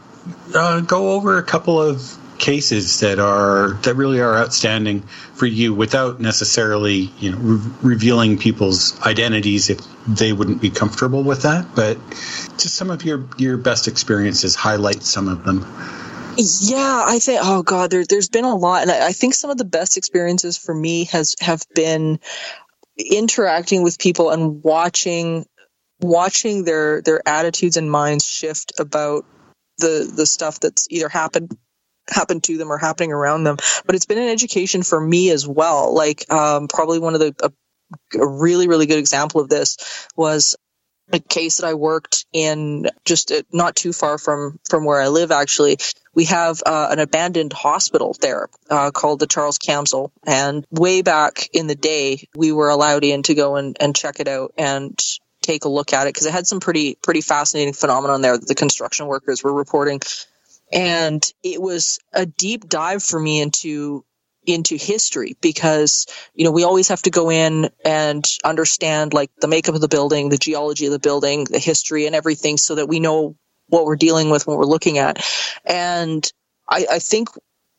uh, 0.54 0.80
go 0.80 1.12
over 1.12 1.38
a 1.38 1.42
couple 1.42 1.80
of 1.80 2.16
cases 2.38 3.00
that 3.00 3.18
are 3.18 3.72
that 3.82 3.94
really 3.94 4.20
are 4.20 4.36
outstanding 4.36 5.02
for 5.34 5.46
you 5.46 5.74
without 5.74 6.20
necessarily 6.20 7.10
you 7.18 7.32
know 7.32 7.38
re- 7.38 7.72
revealing 7.82 8.38
people's 8.38 8.98
identities 9.02 9.70
if 9.70 9.80
they 10.06 10.32
wouldn't 10.32 10.60
be 10.60 10.70
comfortable 10.70 11.22
with 11.22 11.42
that. 11.42 11.74
But 11.74 11.98
just 12.56 12.74
some 12.74 12.90
of 12.90 13.04
your 13.04 13.28
your 13.36 13.56
best 13.56 13.88
experiences 13.88 14.54
highlight 14.54 15.02
some 15.02 15.28
of 15.28 15.44
them. 15.44 15.66
Yeah 16.36 17.04
i 17.04 17.18
think 17.18 17.40
oh 17.42 17.64
god 17.64 17.90
there, 17.90 18.04
there's 18.04 18.28
been 18.28 18.44
a 18.44 18.54
lot. 18.54 18.82
And 18.82 18.90
I, 18.90 19.08
I 19.08 19.12
think 19.12 19.34
some 19.34 19.50
of 19.50 19.58
the 19.58 19.64
best 19.64 19.96
experiences 19.96 20.56
for 20.56 20.74
me 20.74 21.04
has 21.06 21.34
have 21.40 21.62
been 21.74 22.20
interacting 22.96 23.82
with 23.82 23.98
people 23.98 24.30
and 24.30 24.62
watching 24.62 25.46
watching 26.00 26.64
their 26.64 27.02
their 27.02 27.26
attitudes 27.28 27.76
and 27.76 27.90
minds 27.90 28.24
shift 28.24 28.72
about 28.78 29.24
the 29.78 30.10
the 30.14 30.26
stuff 30.26 30.60
that's 30.60 30.86
either 30.90 31.08
happened 31.08 31.56
happened 32.08 32.44
to 32.44 32.56
them 32.56 32.70
or 32.70 32.78
happening 32.78 33.12
around 33.12 33.44
them. 33.44 33.56
But 33.86 33.94
it's 33.94 34.06
been 34.06 34.18
an 34.18 34.28
education 34.28 34.82
for 34.82 35.00
me 35.00 35.30
as 35.30 35.46
well. 35.46 35.94
Like 35.94 36.30
um, 36.32 36.68
probably 36.68 36.98
one 36.98 37.14
of 37.14 37.20
the 37.20 37.34
a, 37.42 37.52
a 38.18 38.26
really 38.26 38.68
really 38.68 38.86
good 38.86 38.98
example 38.98 39.40
of 39.40 39.48
this 39.48 40.08
was 40.16 40.56
a 41.12 41.18
case 41.18 41.58
that 41.58 41.66
I 41.66 41.74
worked 41.74 42.26
in 42.32 42.88
just 43.04 43.32
uh, 43.32 43.42
not 43.52 43.76
too 43.76 43.92
far 43.92 44.18
from 44.18 44.58
from 44.68 44.84
where 44.84 45.00
I 45.00 45.08
live 45.08 45.30
actually. 45.30 45.78
We 46.14 46.24
have 46.26 46.62
uh, 46.64 46.88
an 46.90 46.98
abandoned 46.98 47.52
hospital 47.52 48.16
there 48.20 48.48
uh, 48.68 48.90
called 48.90 49.20
the 49.20 49.26
Charles 49.26 49.58
Camsell 49.58 50.10
and 50.26 50.66
way 50.70 51.02
back 51.02 51.48
in 51.52 51.66
the 51.66 51.76
day 51.76 52.28
we 52.34 52.52
were 52.52 52.68
allowed 52.68 53.04
in 53.04 53.22
to 53.24 53.34
go 53.34 53.56
and, 53.56 53.76
and 53.80 53.94
check 53.94 54.20
it 54.20 54.28
out 54.28 54.52
and 54.58 54.98
take 55.42 55.64
a 55.64 55.68
look 55.68 55.92
at 55.92 56.06
it 56.06 56.10
because 56.12 56.26
it 56.26 56.32
had 56.32 56.46
some 56.46 56.60
pretty 56.60 56.96
pretty 57.02 57.20
fascinating 57.20 57.72
phenomenon 57.72 58.20
there 58.20 58.36
that 58.36 58.48
the 58.48 58.54
construction 58.54 59.06
workers 59.06 59.42
were 59.42 59.52
reporting, 59.52 60.00
and 60.72 61.24
it 61.42 61.60
was 61.60 61.98
a 62.12 62.26
deep 62.26 62.68
dive 62.68 63.02
for 63.02 63.18
me 63.20 63.40
into 63.40 64.04
into 64.46 64.76
history 64.76 65.36
because 65.42 66.06
you 66.34 66.44
know 66.44 66.52
we 66.52 66.64
always 66.64 66.88
have 66.88 67.02
to 67.02 67.10
go 67.10 67.30
in 67.30 67.70
and 67.84 68.26
understand 68.44 69.12
like 69.14 69.30
the 69.40 69.48
makeup 69.48 69.74
of 69.74 69.80
the 69.80 69.88
building, 69.88 70.28
the 70.30 70.38
geology 70.38 70.86
of 70.86 70.92
the 70.92 70.98
building, 70.98 71.44
the 71.44 71.58
history, 71.58 72.06
and 72.06 72.16
everything, 72.16 72.56
so 72.58 72.76
that 72.76 72.88
we 72.88 73.00
know 73.00 73.36
what 73.68 73.84
we're 73.84 73.96
dealing 73.96 74.30
with, 74.30 74.46
what 74.46 74.58
we're 74.58 74.64
looking 74.64 74.98
at, 74.98 75.24
and 75.64 76.30
I, 76.68 76.86
I 76.92 76.98
think 77.00 77.28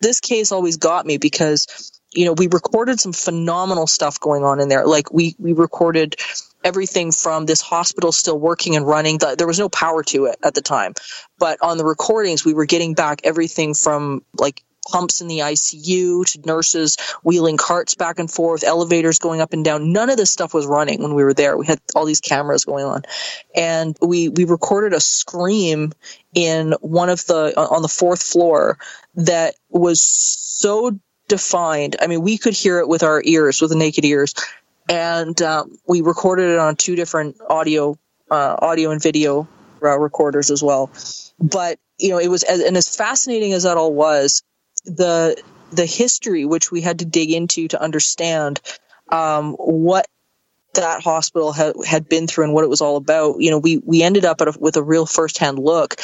this 0.01 0.19
case 0.19 0.51
always 0.51 0.77
got 0.77 1.05
me 1.05 1.17
because 1.17 2.01
you 2.13 2.25
know 2.25 2.33
we 2.33 2.47
recorded 2.47 2.99
some 2.99 3.13
phenomenal 3.13 3.87
stuff 3.87 4.19
going 4.19 4.43
on 4.43 4.59
in 4.59 4.69
there. 4.69 4.85
Like 4.85 5.11
we 5.13 5.35
we 5.39 5.53
recorded 5.53 6.15
everything 6.63 7.11
from 7.11 7.45
this 7.45 7.61
hospital 7.61 8.11
still 8.11 8.39
working 8.39 8.75
and 8.75 8.85
running. 8.85 9.19
There 9.37 9.47
was 9.47 9.59
no 9.59 9.69
power 9.69 10.03
to 10.03 10.25
it 10.25 10.37
at 10.43 10.53
the 10.53 10.61
time, 10.61 10.93
but 11.37 11.59
on 11.61 11.77
the 11.77 11.85
recordings, 11.85 12.45
we 12.45 12.53
were 12.53 12.65
getting 12.65 12.93
back 12.93 13.21
everything 13.23 13.73
from 13.73 14.23
like 14.37 14.63
pumps 14.89 15.21
in 15.21 15.27
the 15.27 15.39
ICU 15.39 16.25
to 16.25 16.41
nurses 16.45 16.97
wheeling 17.23 17.57
carts 17.57 17.95
back 17.95 18.19
and 18.19 18.29
forth, 18.29 18.63
elevators 18.63 19.19
going 19.19 19.41
up 19.41 19.53
and 19.53 19.63
down. 19.63 19.91
None 19.91 20.09
of 20.09 20.17
this 20.17 20.31
stuff 20.31 20.53
was 20.53 20.65
running 20.65 21.01
when 21.01 21.13
we 21.13 21.23
were 21.23 21.33
there. 21.33 21.57
We 21.57 21.67
had 21.67 21.79
all 21.95 22.05
these 22.05 22.21
cameras 22.21 22.65
going 22.65 22.85
on, 22.85 23.03
and 23.55 23.95
we 24.01 24.29
we 24.29 24.45
recorded 24.45 24.93
a 24.93 24.99
scream 24.99 25.93
in 26.33 26.73
one 26.81 27.09
of 27.09 27.25
the 27.25 27.53
uh, 27.55 27.67
on 27.69 27.81
the 27.81 27.87
fourth 27.87 28.23
floor 28.23 28.77
that 29.15 29.55
was 29.69 30.01
so 30.01 30.99
defined. 31.27 31.95
I 32.01 32.07
mean, 32.07 32.21
we 32.21 32.37
could 32.37 32.53
hear 32.53 32.79
it 32.79 32.87
with 32.87 33.03
our 33.03 33.21
ears, 33.23 33.61
with 33.61 33.69
the 33.69 33.77
naked 33.77 34.03
ears 34.03 34.33
and 34.89 35.39
um, 35.43 35.77
we 35.87 36.01
recorded 36.01 36.49
it 36.49 36.59
on 36.59 36.75
two 36.75 36.95
different 36.95 37.37
audio 37.47 37.95
uh, 38.29 38.55
audio 38.59 38.91
and 38.91 39.01
video 39.01 39.47
uh, 39.81 39.97
recorders 39.97 40.51
as 40.51 40.61
well. 40.61 40.91
But 41.39 41.79
you 41.99 42.09
know, 42.09 42.19
it 42.19 42.27
was 42.27 42.43
and 42.43 42.75
as 42.75 42.95
fascinating 42.95 43.53
as 43.53 43.63
that 43.63 43.77
all 43.77 43.93
was, 43.93 44.43
the 44.85 45.41
the 45.71 45.85
history 45.85 46.45
which 46.45 46.71
we 46.71 46.81
had 46.81 46.99
to 46.99 47.05
dig 47.05 47.31
into 47.31 47.67
to 47.67 47.81
understand 47.81 48.59
um, 49.09 49.53
what 49.53 50.07
that 50.73 51.01
hospital 51.01 51.51
ha- 51.51 51.73
had 51.85 52.09
been 52.09 52.27
through 52.27 52.45
and 52.45 52.53
what 52.53 52.63
it 52.63 52.69
was 52.69 52.81
all 52.81 52.95
about. 52.95 53.39
You 53.39 53.51
know, 53.51 53.59
we 53.59 53.77
we 53.77 54.01
ended 54.01 54.25
up 54.25 54.41
a, 54.41 54.53
with 54.59 54.75
a 54.75 54.83
real 54.83 55.05
firsthand 55.05 55.59
look 55.59 55.95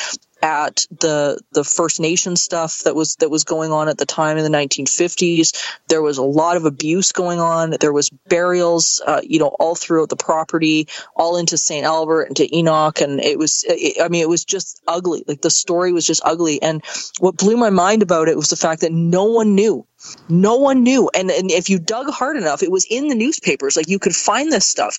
at 0.41 0.85
the 0.99 1.39
the 1.51 1.63
First 1.63 1.99
Nation 1.99 2.35
stuff 2.35 2.83
that 2.83 2.95
was 2.95 3.15
that 3.17 3.29
was 3.29 3.43
going 3.43 3.71
on 3.71 3.89
at 3.89 3.97
the 3.97 4.05
time 4.05 4.37
in 4.37 4.43
the 4.43 4.57
1950s. 4.57 5.53
There 5.87 6.01
was 6.01 6.17
a 6.17 6.23
lot 6.23 6.57
of 6.57 6.65
abuse 6.65 7.11
going 7.11 7.39
on. 7.39 7.75
There 7.79 7.93
was 7.93 8.09
burials, 8.09 9.01
uh, 9.05 9.21
you 9.23 9.39
know, 9.39 9.47
all 9.59 9.75
throughout 9.75 10.09
the 10.09 10.15
property, 10.15 10.87
all 11.15 11.37
into 11.37 11.57
St. 11.57 11.85
Albert 11.85 12.23
and 12.23 12.37
to 12.37 12.55
Enoch, 12.55 13.01
and 13.01 13.19
it 13.19 13.37
was, 13.37 13.63
it, 13.67 14.01
I 14.01 14.07
mean, 14.07 14.21
it 14.21 14.29
was 14.29 14.45
just 14.45 14.81
ugly. 14.87 15.23
Like 15.27 15.41
the 15.41 15.49
story 15.49 15.93
was 15.93 16.05
just 16.05 16.21
ugly. 16.25 16.61
And 16.61 16.83
what 17.19 17.37
blew 17.37 17.57
my 17.57 17.69
mind 17.69 18.03
about 18.03 18.27
it 18.27 18.35
was 18.35 18.49
the 18.49 18.55
fact 18.55 18.81
that 18.81 18.91
no 18.91 19.25
one 19.25 19.55
knew. 19.55 19.85
No 20.29 20.57
one 20.57 20.83
knew. 20.83 21.09
And, 21.15 21.31
and 21.31 21.49
if 21.49 21.69
you 21.69 21.79
dug 21.79 22.09
hard 22.09 22.37
enough, 22.37 22.63
it 22.63 22.71
was 22.71 22.85
in 22.89 23.07
the 23.07 23.15
newspapers. 23.15 23.75
Like 23.75 23.89
you 23.89 23.99
could 23.99 24.15
find 24.15 24.51
this 24.51 24.67
stuff 24.67 24.97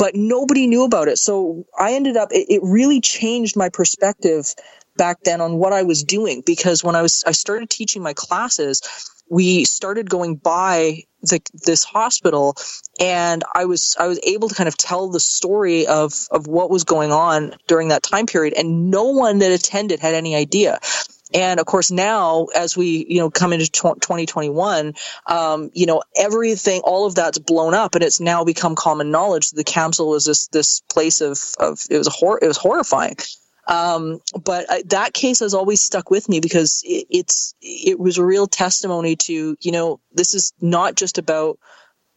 but 0.00 0.14
nobody 0.14 0.66
knew 0.66 0.84
about 0.84 1.08
it. 1.08 1.18
So 1.18 1.66
I 1.78 1.92
ended 1.92 2.16
up, 2.16 2.32
it, 2.32 2.46
it 2.48 2.60
really 2.64 3.02
changed 3.02 3.54
my 3.54 3.68
perspective 3.68 4.54
back 4.96 5.18
then 5.24 5.42
on 5.42 5.58
what 5.58 5.74
I 5.74 5.82
was 5.82 6.04
doing 6.04 6.42
because 6.44 6.82
when 6.82 6.96
I 6.96 7.02
was, 7.02 7.22
I 7.26 7.32
started 7.32 7.68
teaching 7.68 8.02
my 8.02 8.14
classes, 8.14 8.80
we 9.28 9.66
started 9.66 10.08
going 10.08 10.36
by 10.36 11.04
the, 11.20 11.40
this 11.66 11.84
hospital 11.84 12.56
and 12.98 13.44
I 13.54 13.66
was 13.66 13.94
I 14.00 14.06
was 14.06 14.18
able 14.24 14.48
to 14.48 14.54
kind 14.54 14.68
of 14.68 14.76
tell 14.76 15.10
the 15.10 15.20
story 15.20 15.86
of 15.86 16.14
of 16.30 16.46
what 16.46 16.70
was 16.70 16.84
going 16.84 17.12
on 17.12 17.54
during 17.68 17.88
that 17.88 18.02
time 18.02 18.24
period 18.24 18.54
and 18.56 18.90
no 18.90 19.04
one 19.04 19.38
that 19.40 19.52
attended 19.52 20.00
had 20.00 20.14
any 20.14 20.34
idea 20.34 20.78
and 21.32 21.60
of 21.60 21.66
course, 21.66 21.90
now 21.90 22.46
as 22.56 22.76
we, 22.76 23.06
you 23.08 23.20
know, 23.20 23.30
come 23.30 23.52
into 23.52 23.70
2021, 23.70 24.94
um, 25.26 25.70
you 25.72 25.86
know, 25.86 26.02
everything, 26.16 26.80
all 26.82 27.06
of 27.06 27.14
that's 27.14 27.38
blown 27.38 27.74
up 27.74 27.94
and 27.94 28.04
it's 28.04 28.20
now 28.20 28.44
become 28.44 28.74
common 28.74 29.10
knowledge. 29.10 29.50
The 29.50 29.64
Camsell 29.64 30.10
was 30.10 30.24
this, 30.24 30.48
this 30.48 30.82
place 30.92 31.20
of, 31.20 31.38
of, 31.58 31.80
it 31.90 31.98
was 31.98 32.08
a 32.08 32.10
hor- 32.10 32.40
it 32.42 32.46
was 32.46 32.56
horrifying. 32.56 33.16
Um, 33.66 34.20
but 34.42 34.66
I, 34.68 34.82
that 34.86 35.12
case 35.12 35.40
has 35.40 35.54
always 35.54 35.80
stuck 35.80 36.10
with 36.10 36.28
me 36.28 36.40
because 36.40 36.82
it, 36.84 37.06
it's, 37.10 37.54
it 37.60 37.98
was 37.98 38.18
a 38.18 38.24
real 38.24 38.46
testimony 38.46 39.16
to, 39.16 39.56
you 39.60 39.72
know, 39.72 40.00
this 40.12 40.34
is 40.34 40.52
not 40.60 40.96
just 40.96 41.18
about, 41.18 41.58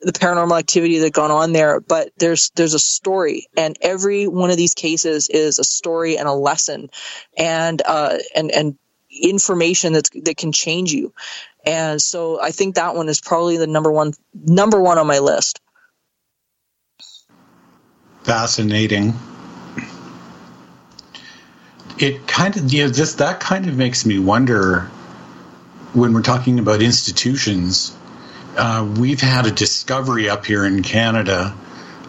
the 0.03 0.11
paranormal 0.11 0.57
activity 0.57 0.99
that 0.99 1.13
gone 1.13 1.31
on 1.31 1.53
there, 1.53 1.79
but 1.79 2.11
there's 2.17 2.51
there's 2.55 2.73
a 2.73 2.79
story, 2.79 3.47
and 3.55 3.77
every 3.81 4.27
one 4.27 4.51
of 4.51 4.57
these 4.57 4.73
cases 4.73 5.29
is 5.29 5.59
a 5.59 5.63
story 5.63 6.17
and 6.17 6.27
a 6.27 6.33
lesson, 6.33 6.89
and 7.37 7.81
uh, 7.85 8.17
and 8.35 8.51
and 8.51 8.77
information 9.21 9.93
that's 9.93 10.09
that 10.09 10.37
can 10.37 10.51
change 10.51 10.91
you. 10.91 11.13
And 11.65 12.01
so 12.01 12.41
I 12.41 12.51
think 12.51 12.75
that 12.75 12.95
one 12.95 13.09
is 13.09 13.21
probably 13.21 13.57
the 13.57 13.67
number 13.67 13.91
one 13.91 14.13
number 14.33 14.81
one 14.81 14.97
on 14.97 15.07
my 15.07 15.19
list. 15.19 15.59
Fascinating. 18.23 19.13
It 21.99 22.27
kind 22.27 22.57
of 22.57 22.73
you 22.73 22.85
know, 22.85 22.91
just 22.91 23.19
that 23.19 23.39
kind 23.39 23.67
of 23.67 23.77
makes 23.77 24.05
me 24.05 24.19
wonder 24.19 24.89
when 25.93 26.13
we're 26.13 26.21
talking 26.21 26.59
about 26.59 26.81
institutions. 26.81 27.95
Uh, 28.57 28.91
we've 28.99 29.21
had 29.21 29.45
a 29.45 29.51
discovery 29.51 30.29
up 30.29 30.45
here 30.45 30.65
in 30.65 30.83
Canada 30.83 31.55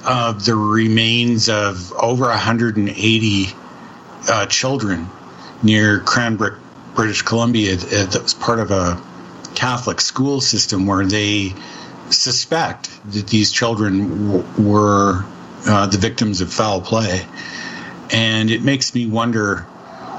of 0.05 0.45
the 0.45 0.55
remains 0.55 1.49
of 1.49 1.93
over 1.93 2.27
180 2.27 3.47
uh, 4.29 4.47
children 4.47 5.09
near 5.63 6.01
Cranbrook, 6.01 6.59
British 6.95 7.23
Columbia, 7.23 7.77
that 7.77 8.23
was 8.23 8.35
part 8.35 8.61
of 8.61 8.71
a 8.71 9.03
Catholic 9.55 10.01
school 10.01 10.41
system 10.41 10.87
where 10.87 11.05
they 11.05 11.55
suspect 12.11 12.91
that 13.13 13.27
these 13.29 13.51
children 13.51 14.27
w- 14.29 14.45
were 14.59 15.25
uh, 15.67 15.87
the 15.87 15.99
victims 15.99 16.41
of 16.41 16.53
foul 16.53 16.81
play. 16.81 17.27
And 18.13 18.51
it 18.51 18.63
makes 18.63 18.95
me 18.95 19.07
wonder 19.07 19.67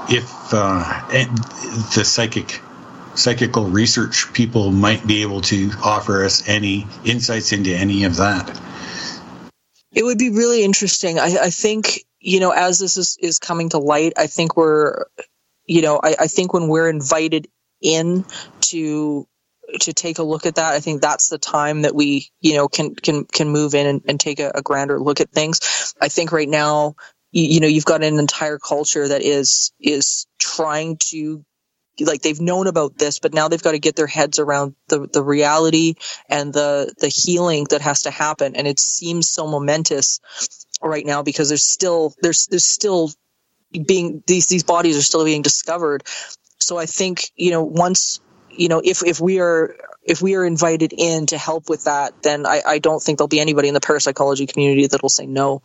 if 0.09 0.53
uh, 0.53 1.07
the 1.95 2.03
psychic 2.03 2.61
psychical 3.15 3.65
research 3.65 4.33
people 4.33 4.71
might 4.71 5.07
be 5.07 5.21
able 5.21 5.39
to 5.39 5.71
offer 5.81 6.25
us 6.25 6.49
any 6.49 6.85
insights 7.05 7.53
into 7.53 7.73
any 7.73 8.03
of 8.03 8.17
that. 8.17 8.59
It 9.93 10.03
would 10.03 10.17
be 10.17 10.29
really 10.31 10.63
interesting. 10.65 11.17
I, 11.17 11.37
I 11.43 11.49
think, 11.49 12.05
you 12.19 12.41
know, 12.41 12.51
as 12.51 12.79
this 12.79 12.97
is, 12.97 13.17
is 13.21 13.39
coming 13.39 13.69
to 13.69 13.77
light, 13.77 14.13
I 14.17 14.27
think 14.27 14.57
we're, 14.57 15.05
you 15.65 15.81
know, 15.81 15.99
I, 16.01 16.15
I 16.21 16.27
think 16.27 16.53
when 16.53 16.67
we're 16.67 16.89
invited 16.89 17.47
in 17.81 18.25
to 18.61 19.27
to 19.81 19.93
take 19.93 20.19
a 20.19 20.23
look 20.23 20.45
at 20.45 20.55
that. 20.55 20.73
I 20.73 20.79
think 20.79 21.01
that's 21.01 21.29
the 21.29 21.37
time 21.37 21.83
that 21.83 21.95
we, 21.95 22.29
you 22.41 22.53
know, 22.53 22.67
can 22.67 22.95
can 22.95 23.25
can 23.25 23.49
move 23.49 23.73
in 23.73 23.87
and, 23.87 24.01
and 24.07 24.19
take 24.19 24.39
a, 24.39 24.51
a, 24.55 24.61
grander 24.61 24.99
look 24.99 25.21
at 25.21 25.31
things. 25.31 25.93
I 25.99 26.07
think 26.07 26.31
right 26.31 26.47
now, 26.47 26.95
you, 27.31 27.43
you, 27.45 27.59
know, 27.59 27.67
you've 27.67 27.85
got 27.85 28.03
an 28.03 28.19
entire 28.19 28.59
culture 28.59 29.07
that 29.07 29.21
is 29.21 29.71
is 29.79 30.27
trying 30.39 30.97
to 31.09 31.43
like 31.99 32.21
they've 32.21 32.41
known 32.41 32.67
about 32.67 32.97
this, 32.97 33.19
but 33.19 33.33
now 33.33 33.47
they've 33.47 33.61
got 33.61 33.71
to 33.71 33.79
get 33.79 33.95
their 33.95 34.07
heads 34.07 34.37
around 34.37 34.75
the, 34.89 35.07
the 35.11 35.23
reality 35.23 35.95
and 36.29 36.53
the 36.53 36.93
the 36.99 37.07
healing 37.07 37.65
that 37.69 37.81
has 37.81 38.03
to 38.03 38.11
happen. 38.11 38.55
And 38.55 38.67
it 38.67 38.79
seems 38.79 39.29
so 39.29 39.47
momentous 39.47 40.19
right 40.81 41.05
now 41.05 41.23
because 41.23 41.49
there's 41.49 41.65
still 41.65 42.13
there's 42.21 42.47
there's 42.47 42.65
still 42.65 43.11
being 43.79 44.23
these 44.27 44.47
these 44.47 44.63
bodies 44.63 44.97
are 44.97 45.01
still 45.01 45.25
being 45.25 45.41
discovered. 45.41 46.03
So 46.59 46.77
I 46.77 46.85
think 46.85 47.31
you 47.35 47.51
know 47.51 47.63
once 47.63 48.19
you 48.49 48.69
know 48.69 48.81
if 48.83 49.03
if 49.03 49.19
we 49.19 49.39
are 49.39 49.75
if 50.03 50.21
we 50.21 50.35
are 50.35 50.45
invited 50.45 50.93
in 50.93 51.25
to 51.27 51.37
help 51.37 51.67
with 51.67 51.85
that, 51.85 52.21
then 52.21 52.45
I, 52.45 52.61
I 52.65 52.77
don't 52.77 53.01
think 53.01 53.17
there'll 53.17 53.27
be 53.27 53.39
anybody 53.39 53.69
in 53.69 53.73
the 53.73 53.81
parapsychology 53.81 54.45
community 54.45 54.85
that 54.85 55.01
will 55.01 55.09
say 55.09 55.25
no. 55.25 55.63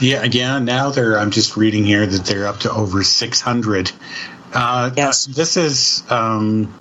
Yeah, 0.00 0.24
yeah. 0.24 0.58
Now 0.58 0.90
they're. 0.90 1.18
I'm 1.18 1.30
just 1.30 1.56
reading 1.56 1.84
here 1.84 2.06
that 2.06 2.24
they're 2.24 2.46
up 2.46 2.60
to 2.60 2.72
over 2.72 3.02
600 3.02 3.92
uh, 4.54 4.90
yes. 4.96 5.26
This 5.26 5.56
is 5.56 6.02
um, 6.10 6.72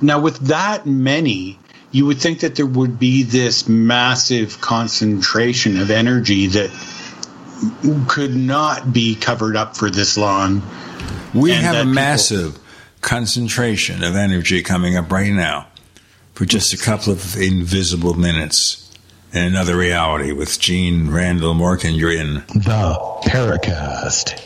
now 0.00 0.20
with 0.20 0.38
that 0.48 0.86
many. 0.86 1.58
You 1.92 2.06
would 2.06 2.18
think 2.18 2.40
that 2.40 2.54
there 2.54 2.66
would 2.66 3.00
be 3.00 3.24
this 3.24 3.68
massive 3.68 4.60
concentration 4.60 5.80
of 5.80 5.90
energy 5.90 6.46
that 6.46 6.70
could 8.08 8.34
not 8.34 8.92
be 8.92 9.14
covered 9.14 9.56
up 9.56 9.76
for 9.76 9.90
this 9.90 10.16
long. 10.16 10.62
We 11.34 11.52
have 11.52 11.74
a 11.74 11.78
people, 11.80 11.94
massive 11.94 12.58
concentration 13.00 14.02
of 14.02 14.16
energy 14.16 14.62
coming 14.62 14.96
up 14.96 15.10
right 15.10 15.32
now 15.32 15.66
for 16.34 16.44
just 16.44 16.72
a 16.72 16.78
couple 16.78 17.12
of 17.12 17.36
invisible 17.36 18.14
minutes 18.14 18.90
in 19.32 19.44
another 19.44 19.76
reality 19.76 20.32
with 20.32 20.58
Gene 20.58 21.10
Randall 21.10 21.54
Morgan. 21.54 21.94
You're 21.94 22.12
in 22.12 22.34
the 22.34 23.20
Paracast. 23.24 24.38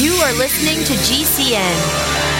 You 0.00 0.14
are 0.14 0.32
listening 0.32 0.82
to 0.84 0.92
GCN. 0.94 2.39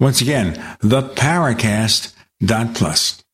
Once 0.00 0.20
again, 0.20 0.54
theparacast.plus. 0.82 3.24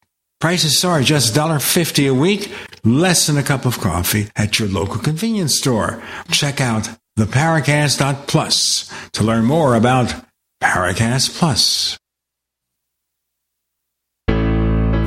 Prices 0.41 0.85
are 0.85 1.01
just 1.03 1.35
$1.50 1.35 2.11
a 2.11 2.15
week, 2.15 2.53
less 2.83 3.27
than 3.27 3.37
a 3.37 3.43
cup 3.43 3.67
of 3.67 3.79
coffee 3.79 4.29
at 4.37 4.59
your 4.59 4.69
local 4.69 4.99
convenience 4.99 5.59
store. 5.59 6.03
Check 6.31 6.59
out 6.61 6.89
theparacast.plus 7.19 8.91
to 9.13 9.23
learn 9.23 9.45
more 9.45 9.75
about 9.75 10.15
Paracast 10.63 11.39
Plus. 11.39 11.99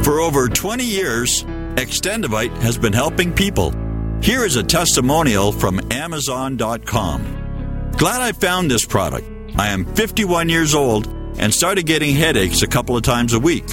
For 0.03 0.19
over 0.19 0.49
20 0.49 0.83
years, 0.83 1.43
Extendovite 1.75 2.55
has 2.57 2.77
been 2.77 2.93
helping 2.93 3.33
people. 3.33 3.73
Here 4.21 4.45
is 4.45 4.57
a 4.57 4.63
testimonial 4.63 5.51
from 5.51 5.81
Amazon.com. 5.91 7.91
Glad 7.97 8.21
I 8.21 8.31
found 8.33 8.69
this 8.69 8.85
product. 8.85 9.27
I 9.57 9.69
am 9.69 9.85
51 9.95 10.49
years 10.49 10.75
old 10.75 11.07
and 11.37 11.53
started 11.53 11.85
getting 11.85 12.15
headaches 12.15 12.61
a 12.61 12.67
couple 12.67 12.95
of 12.95 13.03
times 13.03 13.33
a 13.33 13.39
week. 13.39 13.65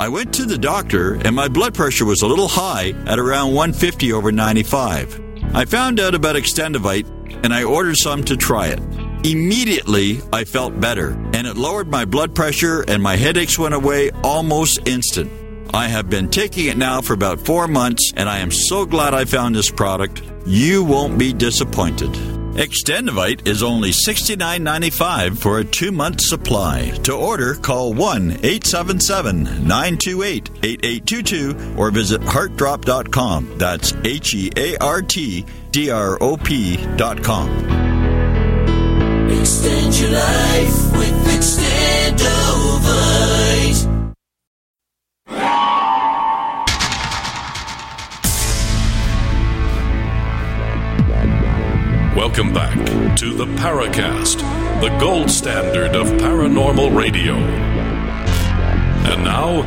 I 0.00 0.08
went 0.08 0.32
to 0.34 0.44
the 0.44 0.58
doctor 0.58 1.14
and 1.14 1.34
my 1.34 1.48
blood 1.48 1.74
pressure 1.74 2.04
was 2.04 2.22
a 2.22 2.26
little 2.26 2.46
high 2.46 2.90
at 3.06 3.18
around 3.18 3.54
150 3.54 4.12
over 4.12 4.30
95. 4.30 5.20
I 5.54 5.64
found 5.64 5.98
out 5.98 6.14
about 6.14 6.36
Extendovite 6.36 7.44
and 7.44 7.52
I 7.52 7.64
ordered 7.64 7.96
some 7.96 8.22
to 8.24 8.36
try 8.36 8.68
it. 8.68 8.80
Immediately, 9.24 10.20
I 10.32 10.44
felt 10.44 10.80
better 10.80 11.10
and 11.34 11.46
it 11.46 11.56
lowered 11.56 11.88
my 11.88 12.04
blood 12.04 12.34
pressure 12.34 12.84
and 12.86 13.02
my 13.02 13.16
headaches 13.16 13.58
went 13.58 13.74
away 13.74 14.10
almost 14.22 14.86
instant. 14.86 15.32
I 15.74 15.88
have 15.88 16.08
been 16.08 16.30
taking 16.30 16.66
it 16.66 16.78
now 16.78 17.00
for 17.00 17.14
about 17.14 17.40
four 17.40 17.66
months 17.66 18.12
and 18.16 18.28
I 18.28 18.38
am 18.38 18.52
so 18.52 18.86
glad 18.86 19.14
I 19.14 19.24
found 19.24 19.56
this 19.56 19.70
product. 19.70 20.22
You 20.46 20.84
won't 20.84 21.18
be 21.18 21.32
disappointed. 21.32 22.37
Extendovite 22.54 23.46
is 23.46 23.62
only 23.62 23.90
$69.95 23.90 25.38
for 25.38 25.58
a 25.58 25.64
two 25.64 25.92
month 25.92 26.20
supply. 26.20 26.90
To 27.04 27.14
order, 27.14 27.54
call 27.54 27.92
1 27.94 28.30
877 28.42 29.44
928 29.66 30.50
8822 30.62 31.74
or 31.76 31.90
visit 31.90 32.20
heartdrop.com. 32.22 33.58
That's 33.58 33.92
H 34.04 34.34
E 34.34 34.50
A 34.56 34.76
R 34.78 35.02
T 35.02 35.44
D 35.70 35.90
R 35.90 36.18
O 36.20 36.36
P.com. 36.36 37.48
Extend 39.30 39.98
your 40.00 40.10
life 40.10 40.92
with 40.96 41.26
Extendovite. 41.28 42.47
Welcome 52.18 52.52
back 52.52 52.74
to 53.18 53.32
the 53.32 53.44
Paracast, 53.44 54.40
the 54.80 54.88
gold 54.98 55.30
standard 55.30 55.94
of 55.94 56.08
paranormal 56.20 56.92
radio. 56.92 57.34
And 57.34 59.22
now, 59.22 59.62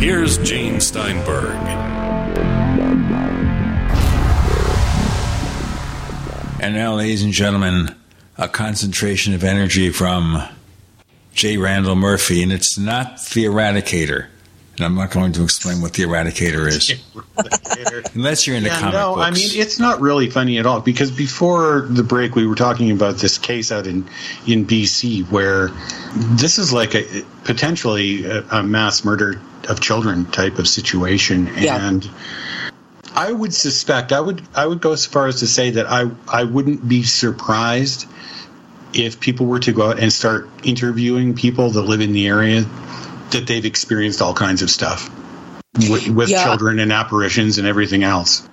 here's 0.00 0.36
Gene 0.38 0.80
Steinberg. 0.80 1.54
And 6.60 6.74
now, 6.74 6.96
ladies 6.96 7.22
and 7.22 7.32
gentlemen, 7.32 7.94
a 8.36 8.48
concentration 8.48 9.32
of 9.34 9.44
energy 9.44 9.90
from 9.90 10.42
J. 11.34 11.56
Randall 11.56 11.94
Murphy, 11.94 12.42
and 12.42 12.52
it's 12.52 12.76
not 12.76 13.24
the 13.26 13.44
Eradicator. 13.44 14.26
And 14.76 14.84
I'm 14.84 14.94
not 14.94 15.10
going 15.10 15.32
to 15.32 15.42
explain 15.42 15.80
what 15.80 15.94
the 15.94 16.02
Eradicator 16.02 16.68
is. 16.68 16.92
Unless 18.14 18.46
you're 18.46 18.56
into 18.56 18.68
yeah, 18.68 18.78
comic 18.78 18.94
no, 18.94 19.14
books. 19.14 19.26
I 19.26 19.30
mean, 19.30 19.48
it's 19.54 19.78
not 19.78 20.00
really 20.00 20.28
funny 20.28 20.58
at 20.58 20.66
all 20.66 20.80
because 20.80 21.10
before 21.10 21.86
the 21.88 22.02
break, 22.02 22.34
we 22.34 22.46
were 22.46 22.54
talking 22.54 22.90
about 22.90 23.16
this 23.16 23.38
case 23.38 23.72
out 23.72 23.86
in, 23.86 24.06
in 24.46 24.66
BC 24.66 25.30
where 25.30 25.70
this 26.14 26.58
is 26.58 26.74
like 26.74 26.94
a 26.94 27.24
potentially 27.44 28.26
a, 28.26 28.42
a 28.50 28.62
mass 28.62 29.02
murder 29.02 29.40
of 29.68 29.80
children 29.80 30.26
type 30.26 30.58
of 30.58 30.68
situation. 30.68 31.50
Yeah. 31.56 31.88
And 31.88 32.08
I 33.14 33.32
would 33.32 33.54
suspect, 33.54 34.12
I 34.12 34.20
would, 34.20 34.42
I 34.54 34.66
would 34.66 34.82
go 34.82 34.92
as 34.92 35.06
far 35.06 35.26
as 35.26 35.40
to 35.40 35.46
say 35.46 35.70
that 35.70 35.86
I, 35.86 36.10
I 36.28 36.44
wouldn't 36.44 36.86
be 36.86 37.02
surprised 37.02 38.06
if 38.92 39.20
people 39.20 39.46
were 39.46 39.60
to 39.60 39.72
go 39.72 39.90
out 39.90 39.98
and 39.98 40.12
start 40.12 40.48
interviewing 40.64 41.34
people 41.34 41.70
that 41.70 41.82
live 41.82 42.02
in 42.02 42.12
the 42.12 42.28
area 42.28 42.64
that 43.36 43.46
they've 43.46 43.64
experienced 43.64 44.22
all 44.22 44.34
kinds 44.34 44.62
of 44.62 44.70
stuff 44.70 45.10
with, 45.88 46.08
with 46.08 46.28
yeah. 46.28 46.44
children 46.44 46.78
and 46.78 46.92
apparitions 46.92 47.58
and 47.58 47.66
everything 47.66 48.02
else. 48.02 48.48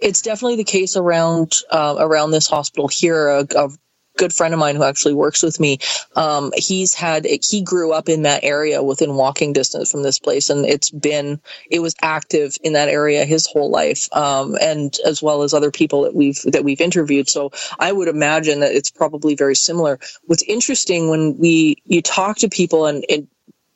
It's 0.00 0.22
definitely 0.22 0.56
the 0.56 0.64
case 0.64 0.96
around 0.96 1.52
uh, 1.70 1.96
around 1.98 2.32
this 2.32 2.46
hospital 2.46 2.88
here. 2.88 3.28
A, 3.28 3.46
a, 3.56 3.70
good 4.16 4.32
friend 4.32 4.54
of 4.54 4.60
mine 4.60 4.76
who 4.76 4.84
actually 4.84 5.14
works 5.14 5.42
with 5.42 5.58
me, 5.58 5.78
um, 6.16 6.52
he's 6.56 6.94
had 6.94 7.26
he 7.26 7.62
grew 7.62 7.92
up 7.92 8.08
in 8.08 8.22
that 8.22 8.44
area 8.44 8.82
within 8.82 9.14
walking 9.14 9.52
distance 9.52 9.90
from 9.90 10.02
this 10.02 10.18
place, 10.18 10.50
and 10.50 10.64
it's 10.64 10.90
been 10.90 11.40
it 11.70 11.80
was 11.80 11.94
active 12.00 12.56
in 12.62 12.74
that 12.74 12.88
area 12.88 13.24
his 13.24 13.46
whole 13.46 13.70
life, 13.70 14.08
um, 14.12 14.56
and 14.60 14.96
as 15.04 15.22
well 15.22 15.42
as 15.42 15.52
other 15.52 15.70
people 15.70 16.02
that 16.02 16.14
we've 16.14 16.40
that 16.42 16.64
we've 16.64 16.80
interviewed. 16.80 17.28
So 17.28 17.50
I 17.78 17.90
would 17.90 18.08
imagine 18.08 18.60
that 18.60 18.72
it's 18.72 18.90
probably 18.90 19.34
very 19.34 19.56
similar. 19.56 19.98
What's 20.26 20.42
interesting 20.42 21.10
when 21.10 21.38
we 21.38 21.82
you 21.84 22.02
talk 22.02 22.38
to 22.38 22.48
people 22.48 22.86
and, 22.86 23.04
and 23.08 23.28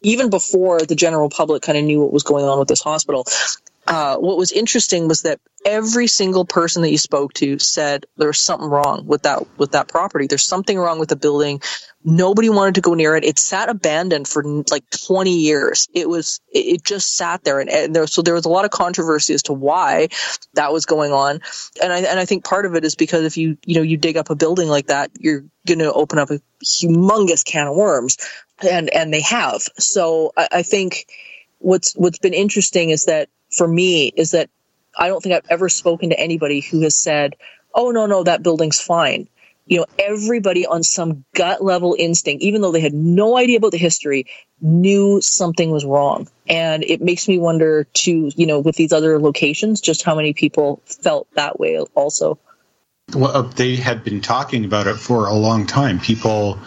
even 0.03 0.31
before 0.31 0.81
the 0.81 0.95
general 0.95 1.29
public 1.29 1.63
kind 1.63 1.79
of 1.79 1.85
knew 1.85 2.01
what 2.01 2.13
was 2.13 2.23
going 2.23 2.45
on 2.45 2.59
with 2.59 2.69
this 2.69 2.83
hospital, 2.83 3.25
uh, 3.89 4.17
what 4.19 4.37
was 4.37 4.53
interesting 4.53 5.09
was 5.09 5.23
that 5.23 5.41
every 5.65 6.07
single 6.07 6.45
person 6.45 6.83
that 6.83 6.91
you 6.91 6.99
spoke 6.99 7.33
to 7.33 7.59
said 7.59 8.05
there's 8.19 8.39
something 8.39 8.69
wrong 8.69 9.07
with 9.07 9.23
that 9.23 9.47
with 9.57 9.73
that 9.73 9.89
property. 9.89 10.27
There's 10.27 10.45
something 10.45 10.79
wrong 10.79 10.99
with 10.99 11.09
the 11.09 11.17
building. 11.17 11.63
Nobody 12.05 12.51
wanted 12.51 12.75
to 12.77 12.81
go 12.83 12.93
near 12.93 13.17
it. 13.17 13.25
It 13.25 13.39
sat 13.39 13.71
abandoned 13.71 14.29
for 14.29 14.45
like 14.71 14.85
20 14.91 15.39
years. 15.39 15.89
It 15.95 16.07
was 16.07 16.41
it 16.53 16.85
just 16.85 17.17
sat 17.17 17.45
there, 17.45 17.61
and, 17.61 17.71
and 17.71 17.97
there 17.97 18.07
so 18.07 18.21
there 18.21 18.35
was 18.35 18.45
a 18.45 18.51
lot 18.51 18.67
of 18.67 18.71
controversy 18.71 19.33
as 19.33 19.45
to 19.45 19.55
why 19.55 20.09
that 20.53 20.71
was 20.71 20.85
going 20.85 21.13
on. 21.13 21.41
And 21.83 21.91
I 21.91 22.01
and 22.01 22.21
I 22.21 22.27
think 22.27 22.45
part 22.45 22.67
of 22.67 22.75
it 22.75 22.85
is 22.85 22.95
because 22.95 23.25
if 23.25 23.39
you 23.39 23.57
you 23.65 23.77
know 23.77 23.83
you 23.83 23.97
dig 23.97 24.19
up 24.19 24.29
a 24.29 24.37
building 24.37 24.69
like 24.69 24.89
that, 24.89 25.13
you're 25.19 25.47
going 25.67 25.79
to 25.79 25.93
open 25.93 26.19
up 26.19 26.31
a 26.31 26.41
humongous 26.63 27.45
can 27.45 27.67
of 27.69 27.77
worms, 27.77 28.19
and 28.63 28.91
and 28.91 29.13
they 29.13 29.21
have. 29.23 29.63
So 29.79 30.33
I, 30.37 30.49
I 30.53 30.63
think 30.63 31.07
what's 31.59 31.95
what's 31.95 32.19
been 32.19 32.35
interesting 32.35 32.91
is 32.91 33.07
that 33.07 33.29
for 33.51 33.67
me 33.67 34.09
is 34.09 34.33
that 34.33 34.51
I 34.97 35.09
don't 35.09 35.23
think 35.23 35.35
I've 35.35 35.51
ever 35.51 35.69
spoken 35.69 36.11
to 36.11 36.19
anybody 36.19 36.61
who 36.61 36.81
has 36.83 36.97
said, 36.97 37.37
"Oh 37.75 37.91
no, 37.91 38.07
no, 38.07 38.25
that 38.25 38.43
building's 38.43 38.81
fine." 38.81 39.29
You 39.67 39.81
know, 39.81 39.87
everybody 39.99 40.67
on 40.67 40.83
some 40.83 41.27
gut 41.35 41.63
level 41.63 41.95
instinct, 41.99 42.43
even 42.43 42.63
though 42.63 42.73
they 42.73 42.81
had 42.81 42.95
no 42.95 43.37
idea 43.37 43.59
about 43.59 43.73
the 43.73 43.79
history, 43.79 44.25
knew 44.63 45.21
something 45.21 45.71
was 45.71 45.85
wrong. 45.85 46.27
And 46.49 46.83
it 46.83 47.03
makes 47.03 47.29
me 47.29 47.39
wonder 47.39 47.85
too, 47.85 48.31
you 48.35 48.47
know, 48.47 48.61
with 48.61 48.77
these 48.77 48.95
other 48.95 49.19
locations, 49.21 49.83
just 49.83 50.03
how 50.05 50.15
many 50.15 50.33
people 50.33 50.81
felt 50.87 51.29
that 51.35 51.61
way 51.61 51.79
also. 51.79 52.39
Well, 53.15 53.43
they 53.43 53.77
had 53.77 54.05
been 54.05 54.23
talking 54.23 54.65
about 54.65 54.87
it 54.87 54.97
for 54.97 55.27
a 55.27 55.35
long 55.35 55.67
time. 55.67 56.01
People 56.01 56.59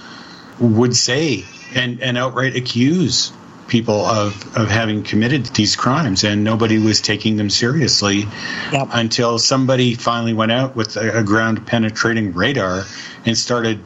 would 0.59 0.95
say 0.95 1.43
and, 1.75 2.01
and 2.01 2.17
outright 2.17 2.55
accuse 2.55 3.31
people 3.71 4.05
of, 4.05 4.57
of 4.57 4.69
having 4.69 5.01
committed 5.01 5.45
these 5.45 5.77
crimes, 5.77 6.25
and 6.25 6.43
nobody 6.43 6.77
was 6.77 6.99
taking 6.99 7.37
them 7.37 7.49
seriously 7.49 8.25
yep. 8.71 8.89
until 8.91 9.39
somebody 9.39 9.95
finally 9.95 10.33
went 10.33 10.51
out 10.51 10.75
with 10.75 10.97
a, 10.97 11.19
a 11.19 11.23
ground 11.23 11.65
penetrating 11.65 12.33
radar 12.33 12.83
and 13.25 13.37
started 13.37 13.79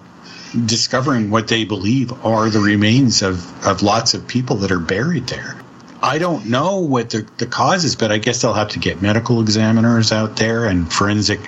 discovering 0.65 1.29
what 1.29 1.47
they 1.47 1.65
believe 1.65 2.11
are 2.25 2.49
the 2.49 2.59
remains 2.59 3.21
of, 3.21 3.65
of 3.65 3.83
lots 3.83 4.15
of 4.15 4.27
people 4.27 4.57
that 4.57 4.71
are 4.71 4.79
buried 4.79 5.27
there. 5.27 5.55
I 6.01 6.17
don't 6.17 6.47
know 6.47 6.79
what 6.79 7.11
the, 7.11 7.27
the 7.37 7.45
cause 7.45 7.83
is, 7.83 7.95
but 7.95 8.11
I 8.11 8.17
guess 8.17 8.41
they'll 8.41 8.53
have 8.53 8.69
to 8.69 8.79
get 8.79 9.01
medical 9.01 9.41
examiners 9.41 10.11
out 10.11 10.35
there 10.35 10.65
and 10.65 10.91
forensic 10.91 11.39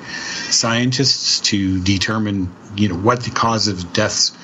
scientists 0.49 1.39
to 1.51 1.81
determine, 1.81 2.53
you 2.75 2.89
know, 2.89 2.95
what 2.95 3.23
the 3.23 3.31
cause 3.31 3.67
of 3.67 3.93
deaths 3.93 4.35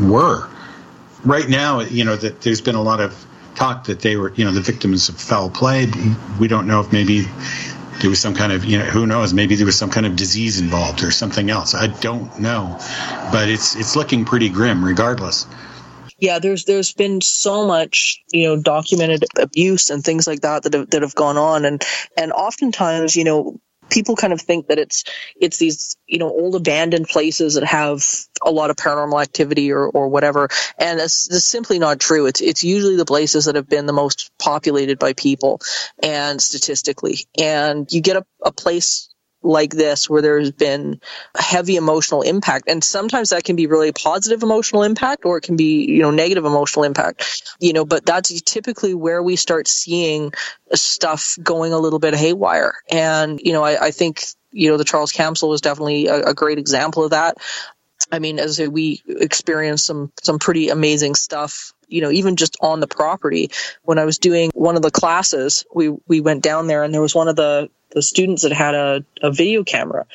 were 0.00 0.48
right 1.24 1.48
now, 1.48 1.80
you 1.80 2.04
know, 2.04 2.16
that 2.16 2.40
there's 2.42 2.60
been 2.60 2.74
a 2.74 2.82
lot 2.82 3.00
of 3.00 3.26
talk 3.54 3.84
that 3.84 4.00
they 4.00 4.16
were, 4.16 4.32
you 4.34 4.44
know, 4.44 4.52
the 4.52 4.60
victims 4.60 5.08
of 5.08 5.16
foul 5.16 5.50
play. 5.50 5.86
We 6.40 6.48
don't 6.48 6.66
know 6.66 6.80
if 6.80 6.92
maybe 6.92 7.26
there 8.00 8.10
was 8.10 8.20
some 8.20 8.34
kind 8.34 8.52
of, 8.52 8.64
you 8.64 8.78
know, 8.78 8.84
who 8.84 9.06
knows? 9.06 9.32
Maybe 9.32 9.54
there 9.54 9.66
was 9.66 9.78
some 9.78 9.90
kind 9.90 10.06
of 10.06 10.16
disease 10.16 10.60
involved 10.60 11.02
or 11.02 11.10
something 11.10 11.50
else. 11.50 11.74
I 11.74 11.86
don't 11.86 12.40
know, 12.40 12.78
but 13.30 13.48
it's 13.48 13.76
it's 13.76 13.96
looking 13.96 14.24
pretty 14.24 14.48
grim, 14.48 14.84
regardless. 14.84 15.46
Yeah, 16.18 16.38
there's 16.38 16.64
there's 16.64 16.92
been 16.92 17.20
so 17.20 17.66
much 17.66 18.22
you 18.32 18.48
know 18.48 18.60
documented 18.60 19.24
abuse 19.38 19.90
and 19.90 20.04
things 20.04 20.26
like 20.26 20.40
that 20.42 20.62
that 20.64 20.74
have, 20.74 20.90
that 20.90 21.02
have 21.02 21.14
gone 21.14 21.36
on, 21.36 21.64
and 21.64 21.82
and 22.16 22.32
oftentimes 22.32 23.16
you 23.16 23.24
know 23.24 23.60
people 23.92 24.16
kind 24.16 24.32
of 24.32 24.40
think 24.40 24.68
that 24.68 24.78
it's 24.78 25.04
it's 25.40 25.58
these 25.58 25.96
you 26.06 26.18
know 26.18 26.28
old 26.28 26.56
abandoned 26.56 27.06
places 27.06 27.54
that 27.54 27.64
have 27.64 28.02
a 28.42 28.50
lot 28.50 28.70
of 28.70 28.76
paranormal 28.76 29.22
activity 29.22 29.70
or, 29.72 29.86
or 29.86 30.08
whatever. 30.08 30.48
And 30.78 30.98
it's, 30.98 31.30
it's 31.30 31.44
simply 31.44 31.78
not 31.78 32.00
true. 32.00 32.26
It's 32.26 32.40
it's 32.40 32.64
usually 32.64 32.96
the 32.96 33.04
places 33.04 33.44
that 33.44 33.54
have 33.54 33.68
been 33.68 33.86
the 33.86 33.92
most 33.92 34.30
populated 34.38 34.98
by 34.98 35.12
people 35.12 35.60
and 36.02 36.40
statistically. 36.40 37.26
And 37.38 37.90
you 37.92 38.00
get 38.00 38.16
a, 38.16 38.24
a 38.42 38.52
place 38.52 39.11
like 39.42 39.70
this 39.70 40.08
where 40.08 40.22
there's 40.22 40.52
been 40.52 41.00
a 41.34 41.42
heavy 41.42 41.76
emotional 41.76 42.22
impact. 42.22 42.68
And 42.68 42.82
sometimes 42.82 43.30
that 43.30 43.44
can 43.44 43.56
be 43.56 43.66
really 43.66 43.92
positive 43.92 44.42
emotional 44.42 44.82
impact 44.82 45.24
or 45.24 45.38
it 45.38 45.42
can 45.42 45.56
be 45.56 45.84
you 45.84 46.00
know 46.00 46.10
negative 46.10 46.44
emotional 46.44 46.84
impact 46.84 47.42
you 47.60 47.72
know 47.72 47.84
but 47.84 48.04
that's 48.06 48.40
typically 48.42 48.94
where 48.94 49.22
we 49.22 49.36
start 49.36 49.68
seeing 49.68 50.32
stuff 50.72 51.36
going 51.42 51.72
a 51.72 51.78
little 51.78 51.98
bit 51.98 52.14
haywire. 52.14 52.74
And 52.90 53.40
you 53.42 53.52
know 53.52 53.62
i, 53.62 53.86
I 53.86 53.90
think 53.90 54.24
you 54.50 54.70
know 54.70 54.76
the 54.76 54.84
charles 54.84 55.12
camsell 55.12 55.48
was 55.48 55.60
definitely 55.60 56.06
a, 56.06 56.28
a 56.28 56.34
great 56.34 56.58
example 56.58 57.04
of 57.04 57.10
that. 57.10 57.38
I 58.10 58.18
mean, 58.18 58.38
as 58.40 58.58
we 58.60 59.00
experienced 59.06 59.86
some 59.86 60.12
some 60.22 60.38
pretty 60.38 60.68
amazing 60.68 61.14
stuff 61.14 61.72
you 61.92 62.00
know, 62.00 62.10
even 62.10 62.36
just 62.36 62.56
on 62.60 62.80
the 62.80 62.86
property. 62.86 63.50
When 63.82 63.98
I 63.98 64.04
was 64.04 64.18
doing 64.18 64.50
one 64.54 64.76
of 64.76 64.82
the 64.82 64.90
classes, 64.90 65.64
we, 65.72 65.90
we 66.08 66.20
went 66.20 66.42
down 66.42 66.66
there 66.66 66.82
and 66.82 66.92
there 66.92 67.02
was 67.02 67.14
one 67.14 67.28
of 67.28 67.36
the, 67.36 67.68
the 67.92 68.02
students 68.02 68.42
that 68.42 68.52
had 68.52 68.74
a, 68.74 69.04
a 69.22 69.30
video 69.30 69.64
camera. 69.64 70.06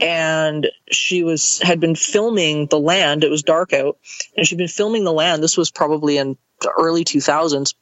And 0.00 0.68
she 0.90 1.22
was 1.22 1.60
had 1.62 1.78
been 1.78 1.94
filming 1.94 2.66
the 2.66 2.78
land. 2.78 3.22
It 3.22 3.30
was 3.30 3.42
dark 3.42 3.72
out. 3.72 3.98
And 4.36 4.46
she'd 4.46 4.56
been 4.56 4.68
filming 4.68 5.04
the 5.04 5.12
land. 5.12 5.42
This 5.42 5.58
was 5.58 5.70
probably 5.70 6.16
in 6.16 6.38
the 6.60 6.70
early 6.70 7.04
2000s 7.04 7.74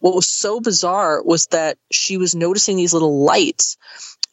what 0.00 0.14
was 0.14 0.28
so 0.28 0.60
bizarre 0.60 1.22
was 1.22 1.46
that 1.46 1.78
she 1.90 2.16
was 2.16 2.34
noticing 2.34 2.76
these 2.76 2.92
little 2.92 3.24
lights 3.24 3.76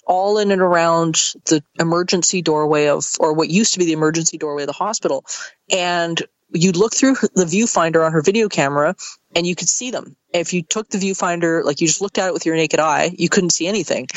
all 0.06 0.38
in 0.38 0.52
and 0.52 0.62
around 0.62 1.16
the 1.46 1.64
emergency 1.80 2.42
doorway 2.42 2.88
of 2.88 3.06
or 3.20 3.34
what 3.34 3.50
used 3.50 3.74
to 3.74 3.80
be 3.80 3.86
the 3.86 3.94
emergency 3.94 4.38
doorway 4.38 4.64
of 4.64 4.68
the 4.68 4.74
hospital. 4.74 5.26
And 5.72 6.22
you'd 6.54 6.78
look 6.78 6.94
through 6.94 7.16
the 7.34 7.46
viewfinder 7.46 8.06
on 8.06 8.12
her 8.12 8.22
video 8.22 8.48
camera 8.48 8.96
and 9.36 9.48
you 9.48 9.56
could 9.56 9.70
see 9.70 9.90
them. 9.90 10.16
If 10.32 10.54
you 10.54 10.62
took 10.62 10.90
the 10.90 11.00
viewfinder, 11.00 11.64
like 11.64 11.82
you 11.82 11.88
just 11.88 12.02
looked 12.02 12.20
at 12.20 12.28
it 12.28 12.34
with 12.34 12.46
your 12.46 12.56
naked 12.56 12.80
eye, 12.80 13.16
you 13.18 13.30
couldn't 13.30 13.50
see 13.50 13.68
anything. 13.68 14.08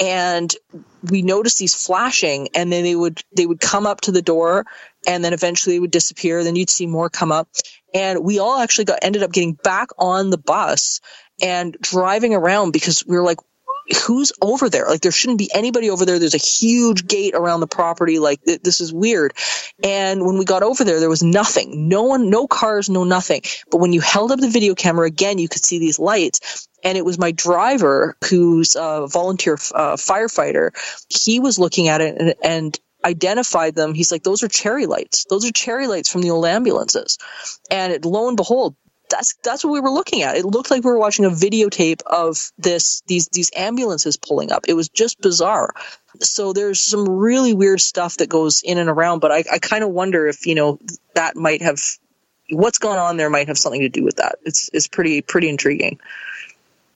And 0.00 0.54
we 1.02 1.22
noticed 1.22 1.58
these 1.58 1.74
flashing 1.74 2.48
and 2.54 2.72
then 2.72 2.84
they 2.84 2.96
would, 2.96 3.22
they 3.36 3.46
would 3.46 3.60
come 3.60 3.86
up 3.86 4.00
to 4.02 4.12
the 4.12 4.22
door 4.22 4.64
and 5.06 5.22
then 5.22 5.32
eventually 5.32 5.78
would 5.78 5.90
disappear. 5.90 6.42
Then 6.42 6.56
you'd 6.56 6.70
see 6.70 6.86
more 6.86 7.10
come 7.10 7.32
up. 7.32 7.48
And 7.92 8.24
we 8.24 8.38
all 8.38 8.58
actually 8.58 8.86
got, 8.86 9.00
ended 9.02 9.22
up 9.22 9.32
getting 9.32 9.52
back 9.52 9.88
on 9.98 10.30
the 10.30 10.38
bus 10.38 11.00
and 11.42 11.76
driving 11.80 12.34
around 12.34 12.72
because 12.72 13.04
we 13.06 13.16
were 13.16 13.22
like, 13.24 13.38
who's 14.06 14.32
over 14.40 14.68
there? 14.68 14.86
Like 14.86 15.00
there 15.00 15.12
shouldn't 15.12 15.38
be 15.38 15.50
anybody 15.52 15.90
over 15.90 16.04
there. 16.04 16.18
There's 16.18 16.34
a 16.34 16.38
huge 16.38 17.06
gate 17.06 17.34
around 17.34 17.60
the 17.60 17.66
property. 17.66 18.18
Like 18.18 18.42
th- 18.44 18.62
this 18.62 18.80
is 18.80 18.92
weird. 18.92 19.32
And 19.82 20.24
when 20.24 20.38
we 20.38 20.44
got 20.44 20.62
over 20.62 20.84
there, 20.84 21.00
there 21.00 21.08
was 21.08 21.22
nothing. 21.22 21.88
No 21.88 22.04
one, 22.04 22.30
no 22.30 22.46
cars, 22.46 22.88
no 22.88 23.04
nothing. 23.04 23.42
But 23.70 23.78
when 23.78 23.92
you 23.92 24.00
held 24.00 24.32
up 24.32 24.38
the 24.38 24.48
video 24.48 24.74
camera 24.74 25.06
again, 25.06 25.38
you 25.38 25.48
could 25.48 25.64
see 25.64 25.78
these 25.78 25.98
lights. 25.98 26.68
And 26.82 26.96
it 26.96 27.04
was 27.04 27.18
my 27.18 27.32
driver, 27.32 28.16
who's 28.28 28.76
a 28.76 29.06
volunteer 29.06 29.54
uh, 29.74 29.96
firefighter. 29.96 30.70
He 31.08 31.40
was 31.40 31.58
looking 31.58 31.88
at 31.88 32.00
it 32.00 32.16
and, 32.18 32.34
and 32.42 32.80
identified 33.04 33.74
them. 33.74 33.94
He's 33.94 34.12
like, 34.12 34.22
those 34.22 34.42
are 34.42 34.48
cherry 34.48 34.86
lights. 34.86 35.24
Those 35.28 35.44
are 35.46 35.52
cherry 35.52 35.86
lights 35.86 36.10
from 36.10 36.22
the 36.22 36.30
old 36.30 36.46
ambulances. 36.46 37.18
And 37.70 37.92
it, 37.92 38.04
lo 38.04 38.28
and 38.28 38.36
behold, 38.36 38.76
that's 39.10 39.34
that's 39.42 39.64
what 39.64 39.72
we 39.72 39.80
were 39.80 39.90
looking 39.90 40.22
at. 40.22 40.36
It 40.36 40.44
looked 40.44 40.70
like 40.70 40.84
we 40.84 40.90
were 40.90 40.98
watching 40.98 41.24
a 41.24 41.30
videotape 41.30 42.02
of 42.06 42.50
this 42.56 43.02
these 43.06 43.28
these 43.28 43.50
ambulances 43.54 44.16
pulling 44.16 44.52
up. 44.52 44.64
It 44.68 44.74
was 44.74 44.88
just 44.88 45.20
bizarre. 45.20 45.74
So 46.20 46.52
there's 46.52 46.80
some 46.80 47.08
really 47.08 47.52
weird 47.52 47.80
stuff 47.80 48.16
that 48.18 48.28
goes 48.28 48.62
in 48.62 48.78
and 48.78 48.88
around, 48.88 49.18
but 49.18 49.32
I, 49.32 49.44
I 49.52 49.58
kind 49.58 49.84
of 49.84 49.90
wonder 49.90 50.26
if 50.26 50.46
you 50.46 50.54
know 50.54 50.78
that 51.14 51.36
might 51.36 51.62
have 51.62 51.80
what's 52.50 52.78
going 52.78 52.98
on 52.98 53.16
there 53.16 53.30
might 53.30 53.48
have 53.48 53.58
something 53.58 53.82
to 53.82 53.88
do 53.88 54.04
with 54.04 54.16
that. 54.16 54.36
It's 54.44 54.70
it's 54.72 54.88
pretty 54.88 55.22
pretty 55.22 55.48
intriguing. 55.48 55.98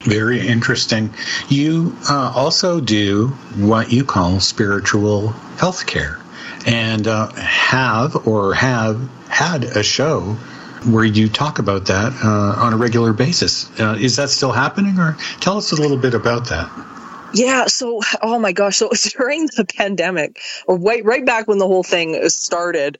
Very 0.04 0.46
interesting. 0.46 1.14
You 1.48 1.96
uh, 2.08 2.32
also 2.34 2.80
do 2.80 3.28
what 3.56 3.90
you 3.92 4.04
call 4.04 4.40
spiritual 4.40 5.28
health 5.58 5.86
care 5.86 6.20
and 6.66 7.06
uh, 7.06 7.32
have 7.32 8.26
or 8.26 8.54
have 8.54 9.08
had 9.28 9.64
a 9.64 9.82
show 9.82 10.36
where 10.84 11.04
you 11.04 11.28
talk 11.28 11.58
about 11.58 11.86
that 11.86 12.12
uh, 12.22 12.54
on 12.64 12.72
a 12.74 12.76
regular 12.76 13.12
basis. 13.12 13.68
Uh, 13.80 13.96
is 13.98 14.16
that 14.16 14.28
still 14.28 14.52
happening, 14.52 14.98
or 14.98 15.16
tell 15.40 15.56
us 15.56 15.72
a 15.72 15.76
little 15.76 15.96
bit 15.96 16.14
about 16.14 16.50
that? 16.50 16.70
Yeah, 17.32 17.66
so 17.66 18.00
oh 18.22 18.38
my 18.38 18.52
gosh, 18.52 18.76
so 18.76 18.86
it 18.86 18.90
was 18.90 19.02
during 19.18 19.46
the 19.46 19.64
pandemic, 19.64 20.40
or 20.66 20.78
right 20.78 21.04
right 21.04 21.24
back 21.24 21.48
when 21.48 21.58
the 21.58 21.66
whole 21.66 21.82
thing 21.82 22.28
started, 22.28 22.98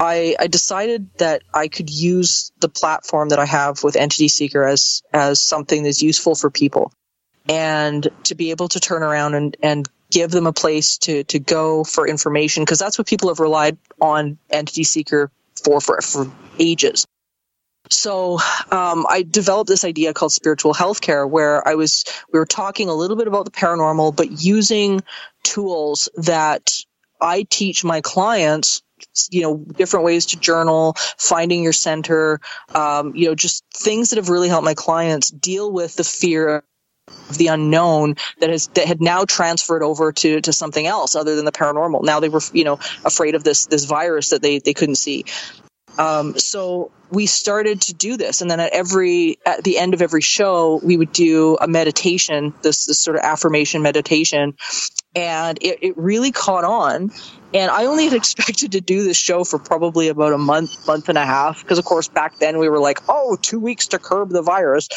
I, 0.00 0.36
I 0.38 0.46
decided 0.46 1.10
that 1.18 1.42
I 1.52 1.68
could 1.68 1.90
use 1.90 2.50
the 2.60 2.68
platform 2.68 3.28
that 3.28 3.38
I 3.38 3.46
have 3.46 3.84
with 3.84 3.96
Entity 3.96 4.28
Seeker 4.28 4.64
as 4.64 5.02
as 5.12 5.40
something 5.40 5.82
that's 5.82 6.02
useful 6.02 6.34
for 6.34 6.50
people, 6.50 6.92
and 7.48 8.06
to 8.24 8.34
be 8.34 8.50
able 8.50 8.68
to 8.68 8.80
turn 8.80 9.02
around 9.02 9.34
and 9.34 9.56
and 9.62 9.88
give 10.10 10.30
them 10.30 10.46
a 10.46 10.52
place 10.52 10.98
to 10.98 11.24
to 11.24 11.38
go 11.38 11.84
for 11.84 12.08
information 12.08 12.62
because 12.62 12.78
that's 12.78 12.98
what 12.98 13.06
people 13.06 13.28
have 13.28 13.40
relied 13.40 13.76
on 14.00 14.38
Entity 14.50 14.84
Seeker 14.84 15.30
for 15.62 15.80
for, 15.80 16.00
for 16.00 16.30
ages. 16.58 17.06
So 17.90 18.38
um, 18.70 19.06
I 19.08 19.24
developed 19.28 19.68
this 19.68 19.84
idea 19.84 20.14
called 20.14 20.32
spiritual 20.32 20.72
healthcare, 20.72 21.28
where 21.28 21.66
I 21.66 21.74
was 21.74 22.04
we 22.32 22.38
were 22.38 22.46
talking 22.46 22.88
a 22.88 22.94
little 22.94 23.16
bit 23.16 23.28
about 23.28 23.44
the 23.44 23.50
paranormal, 23.50 24.16
but 24.16 24.42
using 24.42 25.02
tools 25.42 26.08
that 26.16 26.72
I 27.20 27.46
teach 27.48 27.84
my 27.84 28.00
clients 28.00 28.82
you 29.30 29.42
know 29.42 29.56
different 29.76 30.04
ways 30.04 30.26
to 30.26 30.38
journal 30.38 30.94
finding 31.18 31.62
your 31.62 31.72
center 31.72 32.40
um, 32.74 33.14
you 33.14 33.26
know 33.26 33.34
just 33.34 33.64
things 33.74 34.10
that 34.10 34.16
have 34.16 34.28
really 34.28 34.48
helped 34.48 34.64
my 34.64 34.74
clients 34.74 35.30
deal 35.30 35.70
with 35.70 35.94
the 35.96 36.04
fear 36.04 36.64
of 37.28 37.38
the 37.38 37.48
unknown 37.48 38.16
that 38.40 38.50
has 38.50 38.68
that 38.68 38.86
had 38.86 39.00
now 39.00 39.24
transferred 39.24 39.82
over 39.82 40.12
to 40.12 40.40
to 40.40 40.52
something 40.52 40.86
else 40.86 41.14
other 41.14 41.34
than 41.34 41.44
the 41.44 41.52
paranormal. 41.52 42.04
Now 42.04 42.20
they 42.20 42.28
were 42.28 42.40
you 42.52 42.64
know 42.64 42.78
afraid 43.04 43.34
of 43.34 43.44
this 43.44 43.66
this 43.66 43.84
virus 43.84 44.30
that 44.30 44.42
they 44.42 44.58
they 44.58 44.74
couldn't 44.74 44.96
see. 44.96 45.24
Um, 45.98 46.38
so 46.38 46.90
we 47.10 47.26
started 47.26 47.82
to 47.82 47.94
do 47.94 48.16
this, 48.16 48.40
and 48.40 48.50
then 48.50 48.60
at 48.60 48.72
every 48.72 49.38
at 49.44 49.62
the 49.62 49.78
end 49.78 49.94
of 49.94 50.00
every 50.00 50.22
show, 50.22 50.80
we 50.82 50.96
would 50.96 51.12
do 51.12 51.58
a 51.60 51.68
meditation, 51.68 52.54
this, 52.62 52.86
this 52.86 53.02
sort 53.02 53.16
of 53.16 53.22
affirmation 53.22 53.82
meditation, 53.82 54.54
and 55.14 55.58
it, 55.60 55.78
it 55.82 55.98
really 55.98 56.32
caught 56.32 56.64
on. 56.64 57.10
And 57.54 57.70
I 57.70 57.84
only 57.84 58.04
had 58.04 58.14
expected 58.14 58.72
to 58.72 58.80
do 58.80 59.04
this 59.04 59.16
show 59.16 59.44
for 59.44 59.58
probably 59.58 60.08
about 60.08 60.32
a 60.32 60.38
month, 60.38 60.86
month 60.86 61.08
and 61.08 61.18
a 61.18 61.24
half, 61.24 61.62
because 61.62 61.78
of 61.78 61.84
course 61.84 62.08
back 62.08 62.38
then 62.38 62.58
we 62.58 62.68
were 62.68 62.78
like, 62.78 62.98
oh, 63.08 63.36
two 63.40 63.60
weeks 63.60 63.88
to 63.88 63.98
curb 63.98 64.30
the 64.30 64.42
virus. 64.42 64.88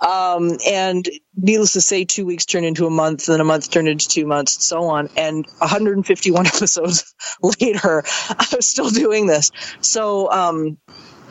Um, 0.00 0.58
and 0.66 1.08
needless 1.36 1.72
to 1.74 1.80
say, 1.80 2.04
two 2.04 2.26
weeks 2.26 2.44
turned 2.44 2.66
into 2.66 2.86
a 2.86 2.90
month, 2.90 3.26
then 3.26 3.40
a 3.40 3.44
month 3.44 3.70
turned 3.70 3.88
into 3.88 4.08
two 4.08 4.26
months, 4.26 4.56
and 4.56 4.62
so 4.62 4.84
on. 4.84 5.08
And 5.16 5.46
151 5.58 6.46
episodes 6.54 7.14
later, 7.60 8.04
I 8.06 8.46
was 8.54 8.68
still 8.68 8.90
doing 8.90 9.26
this. 9.26 9.50
So 9.80 10.30
um, 10.30 10.78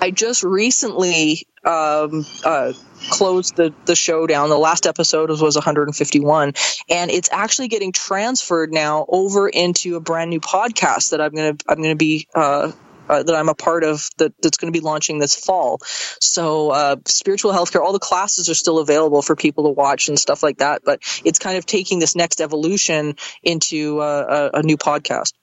I 0.01 0.11
just 0.11 0.43
recently 0.43 1.47
um, 1.63 2.25
uh, 2.43 2.73
closed 3.09 3.55
the 3.55 3.73
the 3.85 3.95
show 3.95 4.27
down. 4.27 4.49
The 4.49 4.57
last 4.57 4.85
episode 4.85 5.29
was, 5.29 5.41
was 5.41 5.55
151, 5.55 6.53
and 6.89 7.11
it's 7.11 7.29
actually 7.31 7.67
getting 7.67 7.91
transferred 7.91 8.71
now 8.71 9.05
over 9.07 9.47
into 9.47 9.95
a 9.95 9.99
brand 9.99 10.29
new 10.29 10.39
podcast 10.39 11.11
that 11.11 11.21
I'm 11.21 11.31
gonna 11.31 11.57
I'm 11.67 11.81
gonna 11.81 11.95
be. 11.95 12.27
Uh, 12.33 12.71
uh, 13.09 13.21
that 13.21 13.35
I'm 13.35 13.49
a 13.49 13.53
part 13.53 13.83
of 13.83 14.09
that, 14.17 14.33
that's 14.41 14.57
going 14.57 14.71
to 14.71 14.79
be 14.79 14.83
launching 14.83 15.19
this 15.19 15.35
fall. 15.35 15.79
So, 15.83 16.69
uh, 16.69 16.95
spiritual 17.05 17.51
healthcare, 17.51 17.81
all 17.81 17.91
the 17.91 17.99
classes 17.99 18.49
are 18.49 18.55
still 18.55 18.79
available 18.79 19.21
for 19.21 19.35
people 19.35 19.65
to 19.65 19.71
watch 19.71 20.07
and 20.07 20.17
stuff 20.17 20.41
like 20.41 20.59
that. 20.59 20.83
But 20.85 21.01
it's 21.25 21.37
kind 21.37 21.57
of 21.57 21.65
taking 21.65 21.99
this 21.99 22.15
next 22.15 22.39
evolution 22.39 23.17
into 23.43 23.99
uh, 23.99 24.49
a, 24.53 24.59
a 24.59 24.63
new 24.63 24.77
podcast. 24.77 25.33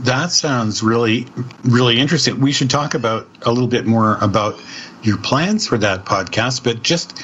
That 0.00 0.30
sounds 0.30 0.82
really, 0.82 1.26
really 1.64 1.98
interesting. 1.98 2.40
We 2.40 2.52
should 2.52 2.70
talk 2.70 2.94
about 2.94 3.26
a 3.42 3.50
little 3.50 3.66
bit 3.66 3.84
more 3.84 4.16
about 4.20 4.60
your 5.02 5.18
plans 5.18 5.66
for 5.66 5.78
that 5.78 6.04
podcast, 6.04 6.62
but 6.62 6.82
just 6.82 7.20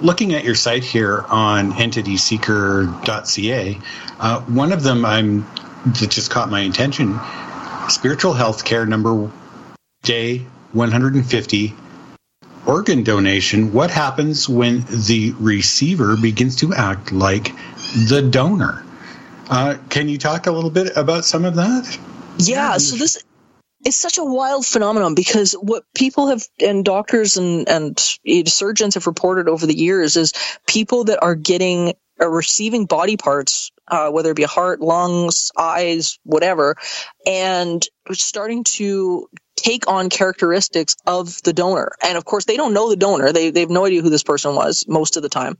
looking 0.00 0.34
at 0.34 0.44
your 0.44 0.54
site 0.54 0.84
here 0.84 1.24
on 1.28 1.72
entityseeker.ca, 1.72 3.78
uh, 4.20 4.40
one 4.42 4.72
of 4.72 4.84
them 4.84 5.04
I'm 5.04 5.46
that 5.84 6.10
just 6.10 6.30
caught 6.30 6.48
my 6.48 6.60
attention: 6.60 7.18
spiritual 7.88 8.34
health 8.34 8.64
care 8.64 8.86
number 8.86 9.28
day 10.02 10.46
150 10.72 11.74
organ 12.66 13.02
donation. 13.02 13.72
What 13.72 13.90
happens 13.90 14.48
when 14.48 14.84
the 14.88 15.34
receiver 15.40 16.16
begins 16.16 16.56
to 16.56 16.72
act 16.72 17.10
like 17.10 17.52
the 18.08 18.22
donor? 18.22 18.84
Uh, 19.52 19.76
can 19.90 20.08
you 20.08 20.16
talk 20.16 20.46
a 20.46 20.50
little 20.50 20.70
bit 20.70 20.96
about 20.96 21.26
some 21.26 21.44
of 21.44 21.56
that? 21.56 21.98
Yeah, 22.38 22.78
so 22.78 22.96
this 22.96 23.22
it's 23.84 23.98
such 23.98 24.16
a 24.16 24.24
wild 24.24 24.64
phenomenon 24.64 25.14
because 25.14 25.52
what 25.52 25.84
people 25.94 26.28
have 26.28 26.42
and 26.58 26.82
doctors 26.82 27.36
and 27.36 27.68
and 27.68 28.00
surgeons 28.48 28.94
have 28.94 29.06
reported 29.06 29.50
over 29.50 29.66
the 29.66 29.76
years 29.76 30.16
is 30.16 30.32
people 30.66 31.04
that 31.04 31.22
are 31.22 31.34
getting 31.34 31.92
are 32.18 32.30
receiving 32.30 32.86
body 32.86 33.18
parts, 33.18 33.72
uh, 33.88 34.08
whether 34.08 34.30
it 34.30 34.36
be 34.36 34.44
a 34.44 34.48
heart, 34.48 34.80
lungs, 34.80 35.50
eyes, 35.54 36.18
whatever, 36.22 36.76
and 37.26 37.86
starting 38.12 38.64
to 38.64 39.28
take 39.62 39.88
on 39.88 40.10
characteristics 40.10 40.96
of 41.06 41.42
the 41.42 41.52
donor. 41.52 41.92
And 42.02 42.18
of 42.18 42.24
course, 42.24 42.44
they 42.44 42.56
don't 42.56 42.74
know 42.74 42.90
the 42.90 42.96
donor. 42.96 43.32
They, 43.32 43.50
they 43.50 43.60
have 43.60 43.70
no 43.70 43.84
idea 43.84 44.02
who 44.02 44.10
this 44.10 44.24
person 44.24 44.54
was 44.54 44.84
most 44.88 45.16
of 45.16 45.22
the 45.22 45.28
time. 45.28 45.58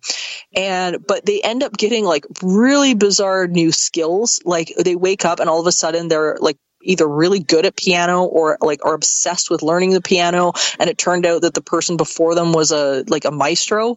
And, 0.54 1.06
but 1.06 1.24
they 1.24 1.40
end 1.40 1.62
up 1.62 1.76
getting 1.76 2.04
like 2.04 2.26
really 2.42 2.94
bizarre 2.94 3.46
new 3.46 3.72
skills. 3.72 4.40
Like 4.44 4.72
they 4.78 4.96
wake 4.96 5.24
up 5.24 5.40
and 5.40 5.48
all 5.48 5.60
of 5.60 5.66
a 5.66 5.72
sudden 5.72 6.08
they're 6.08 6.36
like 6.40 6.58
either 6.82 7.06
really 7.06 7.40
good 7.40 7.66
at 7.66 7.76
piano 7.76 8.24
or 8.24 8.58
like 8.60 8.84
are 8.84 8.94
obsessed 8.94 9.50
with 9.50 9.62
learning 9.62 9.90
the 9.90 10.00
piano. 10.00 10.52
And 10.78 10.90
it 10.90 10.98
turned 10.98 11.26
out 11.26 11.42
that 11.42 11.54
the 11.54 11.62
person 11.62 11.96
before 11.96 12.34
them 12.34 12.52
was 12.52 12.72
a 12.72 13.04
like 13.08 13.24
a 13.24 13.30
maestro. 13.30 13.96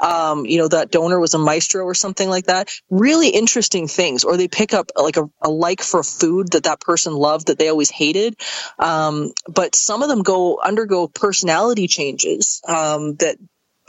Um, 0.00 0.46
you 0.46 0.58
know 0.58 0.68
that 0.68 0.90
donor 0.90 1.18
was 1.20 1.34
a 1.34 1.38
maestro 1.38 1.84
or 1.84 1.94
something 1.94 2.28
like 2.28 2.46
that. 2.46 2.70
Really 2.90 3.28
interesting 3.28 3.88
things. 3.88 4.24
Or 4.24 4.36
they 4.36 4.48
pick 4.48 4.74
up 4.74 4.90
like 4.96 5.16
a, 5.16 5.30
a 5.42 5.50
like 5.50 5.82
for 5.82 6.02
food 6.02 6.52
that 6.52 6.64
that 6.64 6.80
person 6.80 7.14
loved 7.14 7.46
that 7.46 7.58
they 7.58 7.68
always 7.68 7.90
hated. 7.90 8.36
Um, 8.78 9.32
but 9.48 9.74
some 9.74 10.02
of 10.02 10.08
them 10.08 10.22
go 10.22 10.58
undergo 10.62 11.08
personality 11.08 11.88
changes 11.88 12.60
um, 12.66 13.14
that 13.16 13.36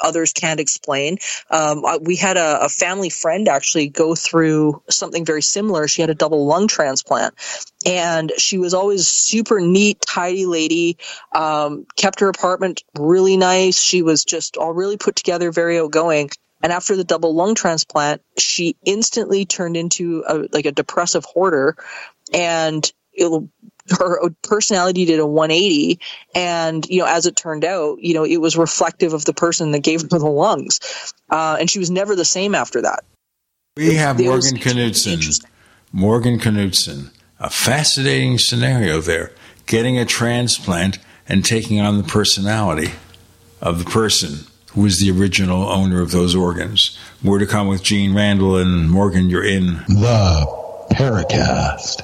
others 0.02 0.34
can't 0.34 0.60
explain. 0.60 1.18
Um, 1.50 1.84
we 2.02 2.16
had 2.16 2.38
a, 2.38 2.66
a, 2.66 2.70
family 2.70 3.10
friend 3.10 3.48
actually 3.48 3.88
go 3.88 4.16
through 4.16 4.82
something 4.89 5.26
very 5.26 5.41
similar. 5.41 5.88
She 5.88 6.02
had 6.02 6.10
a 6.10 6.16
double 6.16 6.46
lung 6.46 6.68
transplant, 6.68 7.34
and 7.86 8.32
she 8.38 8.58
was 8.58 8.74
always 8.74 9.08
super 9.08 9.60
neat, 9.60 10.02
tidy 10.02 10.46
lady. 10.46 10.98
Um, 11.34 11.86
kept 11.96 12.20
her 12.20 12.30
apartment 12.30 12.84
really 12.98 13.38
nice. 13.38 13.80
She 13.80 14.02
was 14.02 14.26
just 14.26 14.58
all 14.58 14.74
really 14.74 14.98
put 14.98 15.16
together, 15.16 15.52
very 15.52 15.80
outgoing. 15.80 16.30
And 16.62 16.72
after 16.72 16.96
the 16.96 17.04
double 17.04 17.36
lung 17.36 17.56
transplant, 17.56 18.22
she 18.38 18.76
instantly 18.86 19.46
turned 19.46 19.78
into 19.78 20.24
a, 20.28 20.48
like 20.52 20.66
a 20.66 20.72
depressive 20.72 21.26
hoarder, 21.26 21.76
and 22.34 22.91
it, 23.14 23.50
her 23.90 24.30
personality 24.42 25.06
did 25.06 25.20
a 25.20 25.26
180 25.26 26.00
and 26.34 26.88
you 26.90 27.00
know 27.00 27.06
as 27.06 27.26
it 27.26 27.36
turned 27.36 27.64
out 27.64 28.00
you 28.00 28.14
know 28.14 28.26
it 28.26 28.38
was 28.38 28.58
reflective 28.58 29.14
of 29.14 29.26
the 29.26 29.34
person 29.34 29.72
that 29.72 29.80
gave 29.80 30.02
her 30.02 30.20
the 30.20 30.26
lungs. 30.26 30.80
Uh, 31.30 31.58
and 31.60 31.70
she 31.70 31.80
was 31.80 31.92
never 31.92 32.16
the 32.16 32.26
same 32.26 32.56
after 32.56 32.82
that. 32.82 33.04
We 33.78 33.96
have 33.96 34.20
morgan 34.20 34.56
knudsen. 34.56 35.20
morgan 35.92 36.38
knudsen 36.38 37.12
a 37.40 37.50
fascinating 37.50 38.38
scenario 38.40 39.02
there 39.02 39.32
getting 39.66 39.98
a 39.98 40.06
transplant 40.06 41.00
and 41.28 41.44
taking 41.44 41.80
on 41.80 41.98
the 41.98 42.04
personality 42.04 42.92
of 43.62 43.80
the 43.80 43.90
person 43.90 44.48
who 44.72 44.82
was 44.82 45.00
the 45.00 45.10
original 45.10 45.64
owner 45.64 46.02
of 46.02 46.12
those 46.12 46.36
organs. 46.36 46.98
More 47.24 47.40
to 47.40 47.46
come 47.46 47.68
with 47.68 47.82
gene 47.82 48.14
randall 48.14 48.58
and 48.58 48.90
morgan 48.90 49.30
you're 49.30 49.44
in. 49.44 49.78
The 49.88 50.86
paracast 50.92 52.04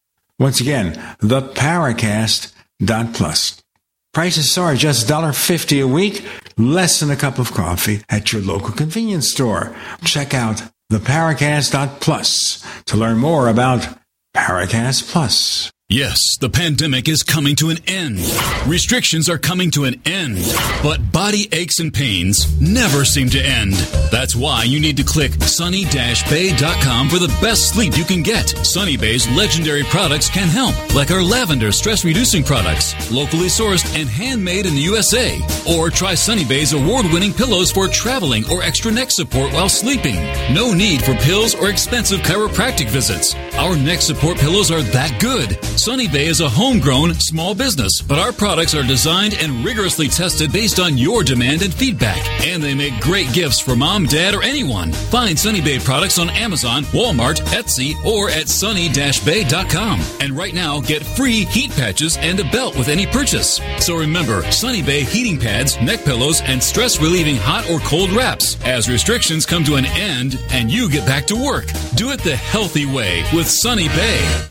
Once 0.41 0.59
again, 0.59 0.93
theparacast.plus. 1.21 3.63
Prices 4.11 4.57
are 4.57 4.73
just 4.73 5.07
$1.50 5.07 5.83
a 5.83 5.87
week, 5.87 6.25
less 6.57 6.99
than 6.99 7.11
a 7.11 7.15
cup 7.15 7.37
of 7.37 7.51
coffee 7.51 8.01
at 8.09 8.33
your 8.33 8.41
local 8.41 8.71
convenience 8.71 9.31
store. 9.31 9.75
Check 10.03 10.33
out 10.33 10.63
theparacast.plus 10.91 12.65
to 12.85 12.97
learn 12.97 13.19
more 13.19 13.49
about 13.49 13.87
Paracast 14.35 15.11
Plus. 15.11 15.71
Yes, 15.93 16.37
the 16.39 16.49
pandemic 16.49 17.09
is 17.09 17.21
coming 17.21 17.53
to 17.57 17.69
an 17.69 17.79
end. 17.85 18.19
Restrictions 18.65 19.27
are 19.27 19.37
coming 19.37 19.69
to 19.71 19.83
an 19.83 20.01
end. 20.05 20.37
But 20.81 21.11
body 21.11 21.49
aches 21.51 21.81
and 21.81 21.93
pains 21.93 22.47
never 22.61 23.03
seem 23.03 23.29
to 23.31 23.45
end. 23.45 23.73
That's 24.09 24.33
why 24.33 24.63
you 24.63 24.79
need 24.79 24.95
to 24.97 25.03
click 25.03 25.33
sunny-bay.com 25.33 27.09
for 27.09 27.19
the 27.19 27.37
best 27.41 27.73
sleep 27.73 27.97
you 27.97 28.05
can 28.05 28.23
get. 28.23 28.47
Sunny 28.65 28.95
Bay's 28.95 29.29
legendary 29.31 29.83
products 29.83 30.29
can 30.29 30.47
help, 30.47 30.95
like 30.95 31.11
our 31.11 31.21
lavender 31.21 31.73
stress 31.73 32.05
reducing 32.05 32.41
products, 32.41 33.11
locally 33.11 33.47
sourced 33.47 33.83
and 33.99 34.07
handmade 34.07 34.65
in 34.65 34.75
the 34.75 34.81
USA. 34.81 35.41
Or 35.67 35.89
try 35.89 36.15
Sunny 36.15 36.45
Bay's 36.45 36.71
award 36.71 37.05
winning 37.11 37.33
pillows 37.33 37.69
for 37.69 37.89
traveling 37.89 38.49
or 38.49 38.63
extra 38.63 38.93
neck 38.93 39.11
support 39.11 39.51
while 39.51 39.67
sleeping. 39.67 40.15
No 40.53 40.73
need 40.73 41.03
for 41.03 41.15
pills 41.15 41.53
or 41.53 41.69
expensive 41.69 42.21
chiropractic 42.21 42.87
visits. 42.87 43.35
Our 43.57 43.75
neck 43.75 43.99
support 43.99 44.37
pillows 44.37 44.71
are 44.71 44.83
that 44.83 45.19
good. 45.19 45.59
Sunny 45.81 46.07
Bay 46.07 46.27
is 46.27 46.41
a 46.41 46.47
homegrown 46.47 47.15
small 47.15 47.55
business, 47.55 48.01
but 48.01 48.19
our 48.19 48.31
products 48.31 48.75
are 48.75 48.83
designed 48.83 49.33
and 49.41 49.65
rigorously 49.65 50.07
tested 50.07 50.53
based 50.53 50.79
on 50.79 50.95
your 50.95 51.23
demand 51.23 51.63
and 51.63 51.73
feedback. 51.73 52.23
And 52.45 52.61
they 52.61 52.75
make 52.75 53.01
great 53.01 53.33
gifts 53.33 53.59
for 53.59 53.75
mom, 53.75 54.05
dad, 54.05 54.35
or 54.35 54.43
anyone. 54.43 54.91
Find 54.91 55.39
Sunny 55.39 55.59
Bay 55.59 55.79
products 55.79 56.19
on 56.19 56.29
Amazon, 56.29 56.83
Walmart, 56.93 57.39
Etsy, 57.47 57.95
or 58.05 58.29
at 58.29 58.47
sunny-bay.com. 58.47 59.99
And 60.19 60.37
right 60.37 60.53
now, 60.53 60.81
get 60.81 61.03
free 61.03 61.45
heat 61.45 61.71
patches 61.71 62.15
and 62.17 62.39
a 62.39 62.43
belt 62.51 62.77
with 62.77 62.87
any 62.87 63.07
purchase. 63.07 63.59
So 63.79 63.97
remember, 63.97 64.43
Sunny 64.51 64.83
Bay 64.83 65.03
heating 65.03 65.39
pads, 65.39 65.81
neck 65.81 66.05
pillows, 66.05 66.41
and 66.41 66.61
stress 66.61 67.01
relieving 67.01 67.37
hot 67.37 67.67
or 67.71 67.79
cold 67.79 68.11
wraps 68.11 68.55
as 68.65 68.87
restrictions 68.87 69.47
come 69.47 69.63
to 69.63 69.77
an 69.77 69.87
end 69.87 70.39
and 70.51 70.71
you 70.71 70.91
get 70.91 71.07
back 71.07 71.25
to 71.25 71.35
work. 71.35 71.65
Do 71.95 72.11
it 72.11 72.19
the 72.19 72.35
healthy 72.35 72.85
way 72.85 73.23
with 73.33 73.47
Sunny 73.47 73.87
Bay. 73.87 74.50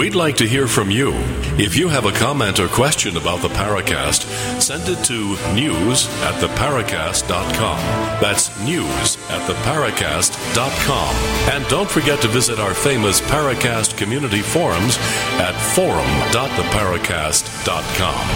We'd 0.00 0.14
like 0.14 0.38
to 0.38 0.48
hear 0.48 0.66
from 0.66 0.90
you. 0.90 1.12
If 1.58 1.76
you 1.76 1.88
have 1.88 2.06
a 2.06 2.12
comment 2.12 2.58
or 2.58 2.68
question 2.68 3.18
about 3.18 3.42
the 3.42 3.48
Paracast, 3.48 4.22
send 4.58 4.88
it 4.88 5.04
to 5.04 5.36
news 5.52 6.06
at 6.22 6.40
theparacast.com. 6.40 7.76
That's 8.18 8.48
news 8.64 9.18
at 9.28 9.46
theparacast.com. 9.46 11.14
And 11.52 11.68
don't 11.68 11.90
forget 11.90 12.22
to 12.22 12.28
visit 12.28 12.58
our 12.58 12.72
famous 12.72 13.20
Paracast 13.20 13.98
community 13.98 14.40
forums 14.40 14.96
at 15.38 15.52
forum.theparacast.com. 15.74 18.26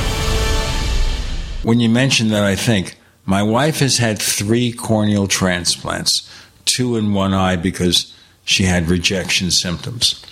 When 1.63 1.81
you 1.81 1.89
mention 1.89 2.29
that, 2.29 2.45
I 2.45 2.57
think 2.57 2.99
my 3.25 3.43
wife 3.43 3.79
has 3.79 3.97
had 3.97 4.21
three 4.21 4.71
corneal 4.71 5.27
transplants, 5.27 6.31
two 6.67 6.97
in 6.97 7.15
one 7.15 7.33
eye 7.33 7.57
because 7.57 8.13
she 8.45 8.65
had 8.65 8.91
rejection 8.91 9.51
symptoms. 9.51 10.23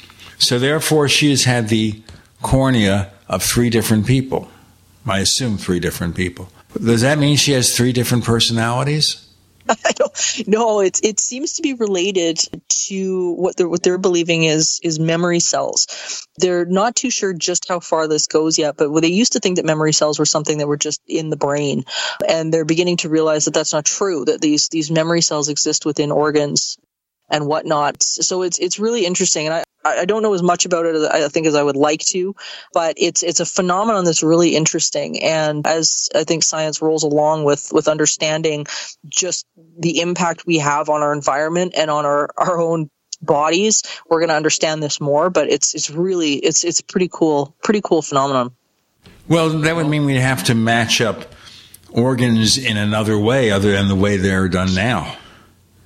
So 0.43 0.59
therefore, 0.59 1.09
she 1.09 1.31
has 1.31 1.44
had 1.44 1.69
the 1.69 2.02
cornea 2.43 3.12
of 3.28 3.44
three 3.44 3.70
different 3.70 4.06
people. 4.09 4.51
I 5.06 5.20
assume 5.20 5.56
three 5.56 5.78
different 5.78 6.16
people. 6.16 6.48
Does 6.74 7.02
that 7.02 7.19
mean 7.19 7.36
she 7.36 7.52
has 7.52 7.77
three 7.77 7.93
different 7.93 8.24
personalities? 8.24 9.28
I 9.69 9.93
don't 9.93 10.48
no, 10.48 10.81
it 10.81 10.98
it 11.05 11.20
seems 11.20 11.55
to 11.55 11.62
be 11.62 11.74
related 11.74 12.40
to 12.89 13.32
what 13.35 13.56
they're 13.56 13.69
what 13.69 13.85
they're 13.85 13.98
believing 13.98 14.43
is 14.43 14.81
is 14.82 14.98
memory 14.98 15.39
cells. 15.39 16.27
They're 16.39 16.64
not 16.64 16.97
too 16.97 17.10
sure 17.10 17.32
just 17.32 17.69
how 17.69 17.78
far 17.78 18.09
this 18.09 18.27
goes 18.27 18.59
yet, 18.59 18.77
but 18.77 18.93
they 19.01 19.09
used 19.09 19.35
to 19.35 19.40
think 19.40 19.56
that 19.56 19.64
memory 19.64 19.93
cells 19.93 20.19
were 20.19 20.27
something 20.27 20.59
that 20.59 20.66
were 20.66 20.77
just 20.77 21.01
in 21.06 21.31
the 21.31 21.36
brain, 21.36 21.85
and 22.28 22.52
they're 22.52 22.64
beginning 22.64 22.97
to 22.98 23.09
realize 23.09 23.44
that 23.44 23.55
that's 23.55 23.73
not 23.73 23.85
true. 23.85 24.24
That 24.24 24.40
these 24.40 24.69
these 24.69 24.90
memory 24.90 25.20
cells 25.20 25.48
exist 25.48 25.86
within 25.86 26.10
organs 26.10 26.77
and 27.32 27.46
whatnot. 27.46 28.02
So 28.02 28.42
it's 28.42 28.59
it's 28.59 28.78
really 28.78 29.04
interesting, 29.06 29.46
and 29.46 29.54
I, 29.54 29.64
I 29.84 30.04
don't 30.04 30.22
know 30.22 30.34
as 30.34 30.42
much 30.42 30.66
about 30.66 30.86
it 30.86 30.94
as 30.94 31.04
I 31.04 31.28
think 31.28 31.46
as 31.46 31.56
I 31.56 31.62
would 31.62 31.76
like 31.76 32.00
to, 32.10 32.36
but 32.72 32.94
it's 32.98 33.22
it's 33.24 33.40
a 33.40 33.46
phenomenon 33.46 34.04
that's 34.04 34.22
really 34.22 34.54
interesting. 34.54 35.20
And 35.22 35.66
as 35.66 36.10
I 36.14 36.24
think 36.24 36.44
science 36.44 36.82
rolls 36.82 37.02
along 37.02 37.44
with 37.44 37.70
with 37.72 37.88
understanding 37.88 38.66
just 39.09 39.46
the 39.78 40.00
impact 40.00 40.46
we 40.46 40.59
have 40.59 40.90
on 40.90 41.02
our 41.02 41.12
environment 41.12 41.72
and 41.76 41.90
on 41.90 42.04
our 42.04 42.28
our 42.36 42.60
own 42.60 42.90
bodies, 43.22 43.82
we're 44.09 44.20
going 44.20 44.28
to 44.28 44.36
understand 44.36 44.82
this 44.82 45.00
more. 45.00 45.30
But 45.30 45.48
it's 45.48 45.74
it's 45.74 45.90
really 45.90 46.34
it's 46.34 46.64
it's 46.64 46.80
a 46.80 46.84
pretty 46.84 47.09
cool 47.10 47.56
pretty 47.64 47.80
cool 47.82 48.02
phenomenon. 48.02 48.54
Well, 49.26 49.48
that 49.60 49.74
would 49.74 49.88
mean 49.88 50.04
we'd 50.04 50.16
have 50.16 50.44
to 50.44 50.54
match 50.54 51.00
up 51.00 51.32
organs 51.90 52.59
in 52.59 52.76
another 52.76 53.18
way 53.18 53.50
other 53.50 53.72
than 53.72 53.88
the 53.88 53.94
way 53.94 54.18
they're 54.18 54.48
done 54.48 54.74
now. 54.74 55.16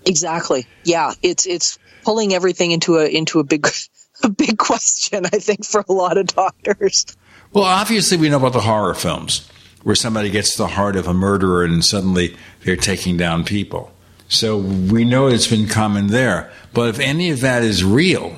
Exactly. 0.07 0.67
Yeah, 0.85 1.13
it's 1.23 1.47
it's 1.47 1.79
pulling 2.05 2.33
everything 2.33 2.71
into 2.71 2.97
a 2.97 3.07
into 3.07 3.41
a 3.41 3.45
big 3.45 3.69
a 4.23 4.29
big 4.29 4.59
question. 4.59 5.27
I 5.27 5.39
think 5.39 5.65
for 5.65 5.85
a 5.89 5.93
lot 5.93 6.17
of 6.17 6.29
doctors. 6.29 7.07
Well, 7.53 7.65
obviously, 7.65 8.17
we 8.17 8.29
know 8.29 8.39
about 8.39 8.53
the 8.53 8.61
horror 8.61 8.95
films 8.95 9.49
where 9.83 9.95
somebody 9.95 10.31
gets 10.31 10.53
to 10.53 10.59
the 10.59 10.69
heart 10.69 10.97
of 10.97 11.07
a 11.07 11.15
murderer 11.15 11.63
and 11.63 11.85
suddenly 11.85 12.37
they're 12.65 12.77
taking 12.77 13.17
down 13.17 13.45
people. 13.45 13.93
So 14.29 14.59
we 14.59 15.05
know 15.05 15.29
it's 15.29 15.47
been 15.47 15.69
common 15.69 16.09
there. 16.09 16.51
But 16.73 16.89
if 16.89 16.99
any 16.99 17.31
of 17.31 17.41
that 17.43 17.63
is 17.63 17.85
real, 17.85 18.37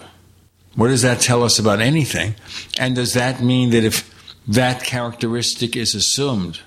what 0.74 0.88
does 0.88 1.00
that 1.02 1.20
tell 1.20 1.42
us 1.42 1.58
about 1.58 1.80
anything? 1.80 2.34
And 2.78 2.94
does 2.94 3.14
that 3.14 3.42
mean 3.42 3.70
that 3.70 3.82
if 3.82 4.14
that 4.46 4.84
characteristic 4.84 5.74
is 5.74 5.94
assumed, 5.94 6.60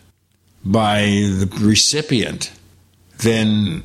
by 0.65 1.01
the 1.01 1.49
recipient, 1.59 2.51
then 3.19 3.83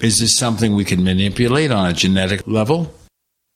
is 0.00 0.18
this 0.18 0.36
something 0.36 0.74
we 0.74 0.84
can 0.84 1.02
manipulate 1.02 1.70
on 1.70 1.90
a 1.90 1.92
genetic 1.92 2.46
level? 2.46 2.92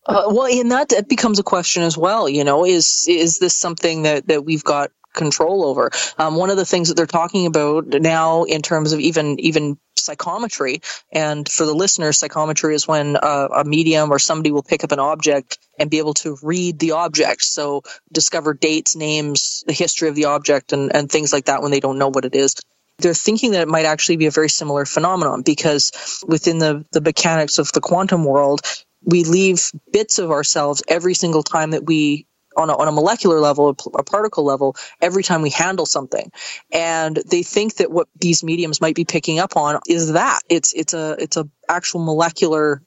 Uh, 0.06 0.24
well, 0.28 0.46
and 0.46 0.70
that, 0.70 1.08
becomes 1.08 1.38
a 1.38 1.42
question 1.42 1.82
as 1.82 1.96
well. 1.96 2.28
You 2.28 2.44
know, 2.44 2.64
is 2.64 3.04
is 3.08 3.38
this 3.38 3.54
something 3.54 4.02
that 4.02 4.26
that 4.28 4.44
we've 4.44 4.64
got 4.64 4.90
control 5.14 5.64
over? 5.64 5.90
Um, 6.18 6.36
one 6.36 6.50
of 6.50 6.56
the 6.56 6.64
things 6.64 6.88
that 6.88 6.94
they're 6.94 7.06
talking 7.06 7.46
about 7.46 7.86
now, 7.88 8.44
in 8.44 8.62
terms 8.62 8.92
of 8.92 9.00
even 9.00 9.38
even 9.40 9.78
psychometry, 9.96 10.80
and 11.12 11.46
for 11.46 11.66
the 11.66 11.74
listeners, 11.74 12.18
psychometry 12.18 12.74
is 12.74 12.88
when 12.88 13.16
uh, 13.16 13.48
a 13.54 13.64
medium 13.64 14.10
or 14.10 14.18
somebody 14.18 14.50
will 14.50 14.62
pick 14.62 14.82
up 14.82 14.92
an 14.92 15.00
object 15.00 15.58
and 15.78 15.90
be 15.90 15.98
able 15.98 16.14
to 16.14 16.38
read 16.42 16.78
the 16.78 16.92
object. 16.92 17.42
So 17.42 17.82
discover 18.10 18.54
dates, 18.54 18.96
names, 18.96 19.62
the 19.66 19.74
history 19.74 20.08
of 20.08 20.14
the 20.14 20.24
object, 20.24 20.72
and 20.72 20.94
and 20.96 21.10
things 21.10 21.32
like 21.32 21.44
that 21.44 21.60
when 21.60 21.70
they 21.70 21.80
don't 21.80 21.98
know 21.98 22.08
what 22.08 22.24
it 22.24 22.34
is 22.34 22.56
they're 23.00 23.14
thinking 23.14 23.52
that 23.52 23.62
it 23.62 23.68
might 23.68 23.86
actually 23.86 24.16
be 24.16 24.26
a 24.26 24.30
very 24.30 24.48
similar 24.48 24.84
phenomenon 24.84 25.42
because 25.42 26.22
within 26.26 26.58
the, 26.58 26.84
the 26.92 27.00
mechanics 27.00 27.58
of 27.58 27.72
the 27.72 27.80
quantum 27.80 28.24
world, 28.24 28.60
we 29.02 29.24
leave 29.24 29.70
bits 29.92 30.18
of 30.18 30.30
ourselves 30.30 30.82
every 30.88 31.14
single 31.14 31.42
time 31.42 31.70
that 31.70 31.84
we 31.86 32.26
on 32.56 32.68
a, 32.68 32.76
on 32.76 32.88
a 32.88 32.92
molecular 32.92 33.40
level, 33.40 33.76
a 33.94 34.02
particle 34.02 34.44
level, 34.44 34.76
every 35.00 35.22
time 35.22 35.40
we 35.40 35.50
handle 35.50 35.86
something. 35.86 36.30
And 36.72 37.16
they 37.16 37.42
think 37.42 37.76
that 37.76 37.90
what 37.90 38.08
these 38.18 38.42
mediums 38.42 38.80
might 38.80 38.96
be 38.96 39.04
picking 39.04 39.38
up 39.38 39.56
on 39.56 39.80
is 39.86 40.12
that 40.12 40.40
it's, 40.48 40.72
it's 40.72 40.92
a, 40.92 41.16
it's 41.18 41.36
a 41.36 41.48
actual 41.68 42.04
molecular 42.04 42.82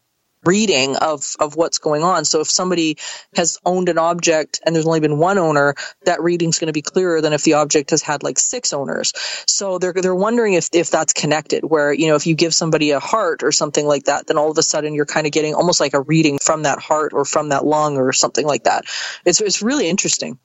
reading 0.45 0.95
of 0.97 1.23
of 1.39 1.55
what's 1.55 1.77
going 1.77 2.03
on. 2.03 2.25
So 2.25 2.41
if 2.41 2.49
somebody 2.49 2.97
has 3.35 3.57
owned 3.65 3.89
an 3.89 3.97
object 3.97 4.59
and 4.65 4.75
there's 4.75 4.85
only 4.85 4.99
been 4.99 5.17
one 5.17 5.37
owner, 5.37 5.75
that 6.05 6.21
reading's 6.21 6.59
going 6.59 6.67
to 6.67 6.73
be 6.73 6.81
clearer 6.81 7.21
than 7.21 7.33
if 7.33 7.43
the 7.43 7.53
object 7.53 7.91
has 7.91 8.01
had 8.01 8.23
like 8.23 8.39
six 8.39 8.73
owners. 8.73 9.13
So 9.47 9.77
they're 9.77 9.93
they're 9.93 10.15
wondering 10.15 10.53
if 10.53 10.69
if 10.73 10.89
that's 10.89 11.13
connected. 11.13 11.63
Where 11.63 11.93
you 11.93 12.07
know 12.07 12.15
if 12.15 12.27
you 12.27 12.35
give 12.35 12.53
somebody 12.53 12.91
a 12.91 12.99
heart 12.99 13.43
or 13.43 13.51
something 13.51 13.85
like 13.85 14.05
that, 14.05 14.27
then 14.27 14.37
all 14.37 14.51
of 14.51 14.57
a 14.57 14.63
sudden 14.63 14.93
you're 14.93 15.05
kind 15.05 15.25
of 15.25 15.33
getting 15.33 15.55
almost 15.55 15.79
like 15.79 15.93
a 15.93 16.01
reading 16.01 16.39
from 16.41 16.63
that 16.63 16.79
heart 16.79 17.13
or 17.13 17.25
from 17.25 17.49
that 17.49 17.65
lung 17.65 17.97
or 17.97 18.13
something 18.13 18.45
like 18.45 18.65
that. 18.65 18.85
It's 19.25 19.41
it's 19.41 19.61
really 19.61 19.89
interesting. 19.89 20.39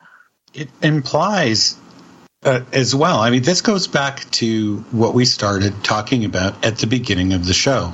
It 0.54 0.68
implies 0.82 1.76
uh, 2.42 2.62
as 2.72 2.94
well. 2.94 3.18
I 3.18 3.30
mean, 3.30 3.42
this 3.42 3.60
goes 3.60 3.86
back 3.86 4.30
to 4.32 4.78
what 4.92 5.14
we 5.14 5.24
started 5.24 5.84
talking 5.84 6.24
about 6.24 6.64
at 6.64 6.78
the 6.78 6.86
beginning 6.86 7.32
of 7.32 7.44
the 7.46 7.52
show 7.52 7.92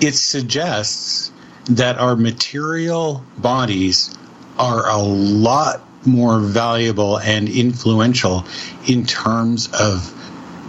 it 0.00 0.14
suggests 0.14 1.30
that 1.70 1.98
our 1.98 2.16
material 2.16 3.24
bodies 3.38 4.14
are 4.58 4.88
a 4.88 4.98
lot 4.98 5.82
more 6.06 6.38
valuable 6.38 7.18
and 7.18 7.48
influential 7.48 8.44
in 8.86 9.04
terms 9.04 9.68
of 9.72 10.12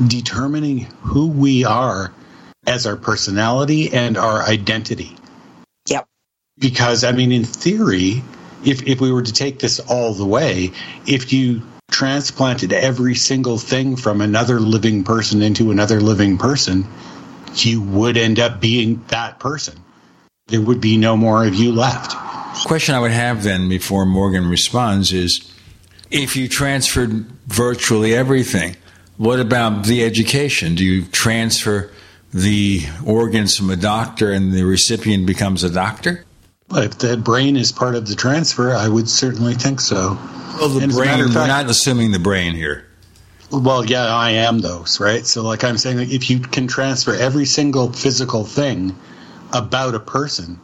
determining 0.07 0.79
who 1.01 1.27
we 1.27 1.65
are 1.65 2.13
as 2.65 2.85
our 2.85 2.95
personality 2.95 3.93
and 3.93 4.17
our 4.17 4.41
identity. 4.41 5.15
Yep. 5.87 6.05
Because, 6.57 7.03
I 7.03 7.11
mean, 7.11 7.31
in 7.31 7.43
theory, 7.43 8.23
if, 8.65 8.83
if 8.87 8.99
we 8.99 9.11
were 9.11 9.21
to 9.21 9.33
take 9.33 9.59
this 9.59 9.79
all 9.79 10.13
the 10.13 10.25
way, 10.25 10.71
if 11.05 11.31
you 11.31 11.61
transplanted 11.89 12.73
every 12.73 13.15
single 13.15 13.57
thing 13.57 13.95
from 13.95 14.21
another 14.21 14.59
living 14.59 15.03
person 15.03 15.41
into 15.41 15.71
another 15.71 16.01
living 16.01 16.37
person, 16.37 16.85
you 17.65 17.81
would 17.81 18.17
end 18.17 18.39
up 18.39 18.59
being 18.59 19.03
that 19.07 19.39
person. 19.39 19.79
There 20.47 20.61
would 20.61 20.79
be 20.79 20.97
no 20.97 21.17
more 21.17 21.45
of 21.45 21.55
you 21.55 21.71
left. 21.71 22.15
Question 22.65 22.95
I 22.95 22.99
would 22.99 23.11
have 23.11 23.43
then 23.43 23.69
before 23.69 24.05
Morgan 24.05 24.47
responds 24.47 25.11
is 25.11 25.53
if 26.09 26.35
you 26.35 26.47
transferred 26.47 27.25
virtually 27.47 28.15
everything, 28.15 28.75
what 29.17 29.39
about 29.39 29.85
the 29.85 30.03
education? 30.03 30.75
Do 30.75 30.83
you 30.83 31.05
transfer 31.05 31.91
the 32.33 32.81
organs 33.05 33.57
from 33.57 33.69
a 33.69 33.75
doctor 33.75 34.31
and 34.31 34.53
the 34.53 34.63
recipient 34.63 35.25
becomes 35.25 35.63
a 35.63 35.69
doctor? 35.69 36.25
Well, 36.69 36.83
if 36.83 36.97
the 36.97 37.17
brain 37.17 37.55
is 37.55 37.71
part 37.71 37.95
of 37.95 38.07
the 38.07 38.15
transfer, 38.15 38.73
I 38.73 38.87
would 38.87 39.09
certainly 39.09 39.53
think 39.53 39.79
so. 39.79 40.17
Well, 40.59 40.69
the 40.69 40.83
and 40.83 40.91
brain, 40.91 41.19
fact, 41.19 41.35
we're 41.35 41.47
not 41.47 41.69
assuming 41.69 42.11
the 42.11 42.19
brain 42.19 42.53
here. 42.53 42.86
Well, 43.51 43.85
yeah, 43.85 44.05
I 44.05 44.31
am 44.31 44.59
those, 44.59 44.99
right? 44.99 45.25
So, 45.25 45.41
like 45.41 45.63
I'm 45.63 45.77
saying, 45.77 45.97
like, 45.97 46.09
if 46.09 46.29
you 46.29 46.39
can 46.39 46.67
transfer 46.67 47.15
every 47.15 47.45
single 47.45 47.91
physical 47.93 48.43
thing 48.43 48.97
about 49.53 49.95
a 49.95 49.99
person 49.99 50.59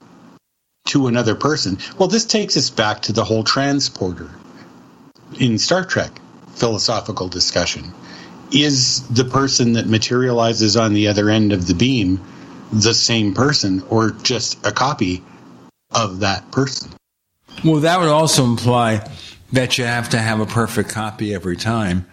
to 0.88 1.08
another 1.08 1.36
person, 1.36 1.78
well, 1.98 2.10
this 2.10 2.26
takes 2.26 2.58
us 2.58 2.70
back 2.70 3.04
to 3.04 3.14
the 3.14 3.24
whole 3.24 3.44
transporter 3.44 4.30
in 5.40 5.58
Star 5.58 5.86
Trek 5.86 6.12
philosophical 6.56 7.30
discussion. 7.30 7.94
Is 8.52 9.08
the 9.08 9.26
person 9.26 9.74
that 9.74 9.88
materializes 9.88 10.78
on 10.78 10.94
the 10.94 11.08
other 11.08 11.30
end 11.30 11.54
of 11.54 11.66
the 11.68 11.74
beam 11.74 12.22
the 12.72 12.94
same 12.94 13.34
person 13.34 13.82
or 13.90 14.12
just 14.12 14.66
a 14.66 14.72
copy 14.72 15.24
of 15.92 16.20
that 16.20 16.52
person? 16.52 16.92
Well, 17.64 17.80
that 17.82 18.00
would 18.00 18.10
also 18.10 18.44
imply 18.44 19.10
that 19.54 19.78
you 19.78 19.86
have 19.86 20.10
to 20.10 20.18
have 20.18 20.40
a 20.40 20.46
perfect 20.46 20.90
copy 20.90 21.34
every 21.34 21.56
time 21.56 22.06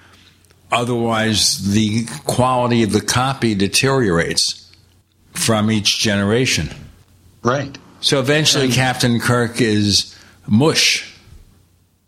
Otherwise, 0.73 1.73
the 1.73 2.05
quality 2.27 2.83
of 2.83 2.93
the 2.93 3.01
copy 3.01 3.55
deteriorates 3.55 4.71
from 5.33 5.71
each 5.71 5.99
generation. 5.99 6.71
Right. 7.43 7.77
So 8.01 8.21
eventually, 8.21 8.67
and, 8.67 8.75
Captain 8.75 9.21
Kirk 9.21 9.61
is 9.61 10.17
mush. 10.47 11.07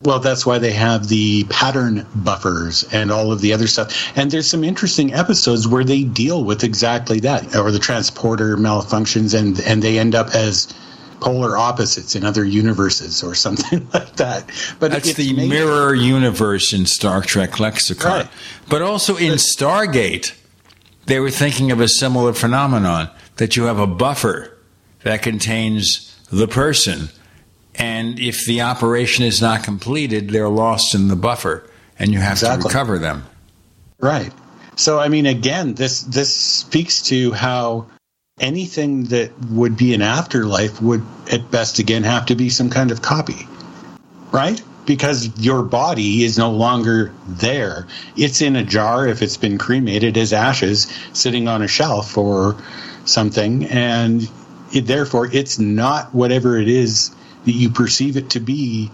Well, 0.03 0.19
that's 0.19 0.45
why 0.45 0.59
they 0.59 0.73
have 0.73 1.09
the 1.09 1.45
pattern 1.45 2.07
buffers 2.15 2.85
and 2.93 3.13
all 3.13 3.31
of 3.31 3.41
the 3.41 3.53
other 3.53 3.69
stuff. 3.69 4.17
And 4.17 4.31
there's 4.31 4.49
some 4.49 4.65
interesting 4.65 5.15
episodes 5.15 5.69
where 5.69 5.85
they 5.85 6.03
deal 6.03 6.43
with 6.43 6.65
exactly 6.65 7.21
that, 7.21 7.55
or 7.55 7.71
the 7.71 7.79
transporter 7.79 8.57
malfunctions, 8.57 9.39
and 9.39 9.61
and 9.61 9.81
they 9.81 9.99
end 9.99 10.15
up 10.15 10.35
as 10.35 10.75
polar 11.23 11.57
opposites 11.57 12.15
in 12.15 12.24
other 12.24 12.44
universes 12.44 13.23
or 13.23 13.35
something 13.35 13.89
like 13.94 14.16
that. 14.16 14.51
But 14.78 14.90
that's 14.90 15.15
the 15.15 15.32
made- 15.32 15.49
mirror 15.49 15.94
universe 15.94 16.73
in 16.73 16.86
Star 16.86 17.23
Trek 17.23 17.61
lexicon. 17.61 18.11
Right. 18.11 18.28
But 18.69 18.82
also 18.82 19.16
in 19.16 19.35
Stargate, 19.35 20.35
they 21.07 21.20
were 21.20 21.31
thinking 21.31 21.70
of 21.70 21.81
a 21.81 21.89
similar 21.89 22.32
phenomenon 22.32 23.11
that 23.36 23.57
you 23.57 23.65
have 23.65 23.78
a 23.78 23.86
buffer 23.86 24.57
that 25.05 25.23
contains 25.23 26.19
the 26.31 26.49
person. 26.49 27.09
And 27.74 28.19
if 28.19 28.44
the 28.47 28.61
operation 28.61 29.24
is 29.24 29.40
not 29.40 29.65
completed, 29.65 30.31
they're 30.31 30.49
lost 30.49 30.94
in 30.94 31.09
the 31.09 31.16
buffer 31.16 31.69
and 31.99 32.12
you 32.12 32.19
have 32.19 32.32
exactly. 32.32 32.62
to 32.62 32.69
recover 32.69 32.99
them. 32.99 33.24
Right. 33.99 34.32
So 34.77 34.99
I 34.99 35.09
mean 35.09 35.27
again 35.27 35.74
this 35.74 36.03
this 36.03 36.35
speaks 36.35 37.03
to 37.03 37.32
how 37.32 37.86
anything 38.43 39.05
that 39.05 39.31
would 39.48 39.77
be 39.77 39.94
an 39.94 40.02
afterlife 40.02 40.82
would 40.82 41.02
at 41.31 41.51
best 41.51 41.78
again 41.78 42.02
have 42.02 42.27
to 42.27 42.35
be 42.35 42.51
some 42.51 42.69
kind 42.69 42.90
of 42.90 43.01
copy 43.01 43.47
right? 44.32 44.60
Because 44.86 45.31
your 45.39 45.62
body 45.62 46.24
is 46.24 46.39
no 46.39 46.51
longer 46.51 47.12
there. 47.28 47.86
It's 48.16 48.43
in 48.43 48.56
a 48.56 48.64
jar 48.64 49.06
if 49.06 49.23
it's 49.23 49.36
been 49.36 49.59
cremated 49.59 50.16
as 50.16 50.32
ashes 50.32 50.93
sitting 51.12 51.47
on 51.47 51.62
a 51.62 51.69
shelf 51.69 52.19
or 52.19 52.56
something 53.05 53.66
and 53.66 54.28
it, 54.73 54.86
therefore 54.86 55.28
it's 55.32 55.59
not 55.59 56.12
whatever 56.14 56.56
it 56.56 56.69
is 56.69 57.14
that 57.44 57.52
you 57.52 57.70
perceive 57.70 58.16
it 58.16 58.31
to 58.31 58.40
be 58.40 58.90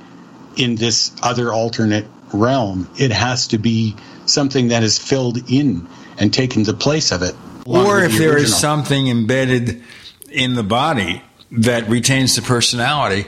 in 0.56 0.74
this 0.74 1.12
other 1.22 1.52
alternate 1.52 2.06
realm. 2.34 2.90
It 2.98 3.12
has 3.12 3.48
to 3.48 3.58
be 3.58 3.94
something 4.26 4.68
that 4.68 4.82
is 4.82 4.98
filled 4.98 5.50
in 5.50 5.86
and 6.18 6.34
taken 6.34 6.64
the 6.64 6.74
place 6.74 7.12
of 7.12 7.22
it 7.22 7.34
or 7.68 8.00
if 8.00 8.12
the 8.12 8.18
there 8.18 8.38
is 8.38 8.56
something 8.56 9.08
embedded 9.08 9.82
in 10.30 10.54
the 10.54 10.62
body 10.62 11.22
that 11.50 11.88
retains 11.88 12.36
the 12.36 12.42
personality 12.42 13.26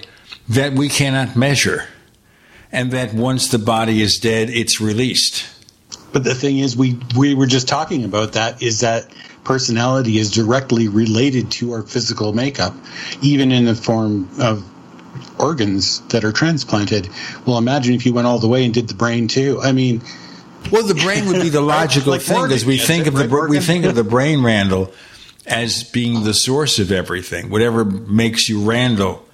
that 0.49 0.73
we 0.73 0.89
cannot 0.89 1.37
measure, 1.37 1.85
and 2.73 2.91
that 2.93 3.15
once 3.15 3.49
the 3.49 3.59
body 3.59 4.03
is 4.03 4.19
dead, 4.19 4.51
it's 4.51 4.81
released. 4.81 5.47
But 6.12 6.25
the 6.25 6.35
thing 6.35 6.59
is, 6.59 6.77
we 6.77 6.99
we 7.17 7.35
were 7.35 7.47
just 7.47 7.69
talking 7.69 8.05
about 8.05 8.33
that. 8.33 8.62
Is 8.62 8.81
that 8.81 9.11
personality 9.45 10.19
is 10.19 10.31
directly 10.31 10.89
related 10.89 11.51
to 11.53 11.73
our 11.73 11.83
physical 11.83 12.33
makeup, 12.33 12.75
even 13.23 13.53
in 13.53 13.65
the 13.65 13.75
form 13.75 14.29
of 14.41 14.65
organs 15.39 16.01
that 16.09 16.25
are 16.25 16.33
transplanted. 16.33 17.09
Well, 17.47 17.59
imagine 17.59 17.95
if 17.95 18.07
you 18.07 18.12
went 18.12 18.27
all 18.27 18.39
the 18.39 18.49
way 18.49 18.65
and 18.65 18.75
did 18.75 18.89
the 18.89 18.95
brain 18.95 19.29
too. 19.29 19.61
I 19.62 19.73
mean, 19.73 20.03
well, 20.70 20.87
the 20.87 20.95
brain 20.95 21.27
would 21.27 21.43
be 21.43 21.49
the 21.49 21.61
logical 21.78 22.12
like 22.12 22.23
thing 22.23 22.43
because 22.43 22.65
we 22.65 22.78
think 22.78 23.07
of 23.07 23.15
the 23.15 23.47
we 23.49 23.61
think 23.61 23.85
of 23.85 23.95
the 23.95 24.05
brain, 24.05 24.43
Randall, 24.43 24.93
as 25.47 25.85
being 25.85 26.24
the 26.24 26.35
source 26.35 26.78
of 26.78 26.93
everything. 26.93 27.51
Whatever 27.51 27.85
makes 27.85 28.49
you 28.49 28.62
Randall, 28.62 29.24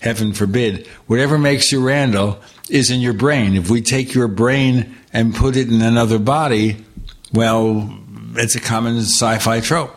heaven 0.00 0.32
forbid, 0.32 0.86
whatever 1.06 1.38
makes 1.38 1.72
you 1.72 1.84
Randall 1.84 2.40
is 2.68 2.90
in 2.90 3.00
your 3.00 3.12
brain. 3.12 3.56
If 3.56 3.70
we 3.70 3.82
take 3.82 4.14
your 4.14 4.28
brain 4.28 4.96
and 5.12 5.34
put 5.34 5.56
it 5.56 5.68
in 5.68 5.82
another 5.82 6.18
body, 6.18 6.84
well, 7.32 7.98
it's 8.34 8.54
a 8.54 8.60
common 8.60 8.98
sci-fi 8.98 9.60
trope. 9.60 9.94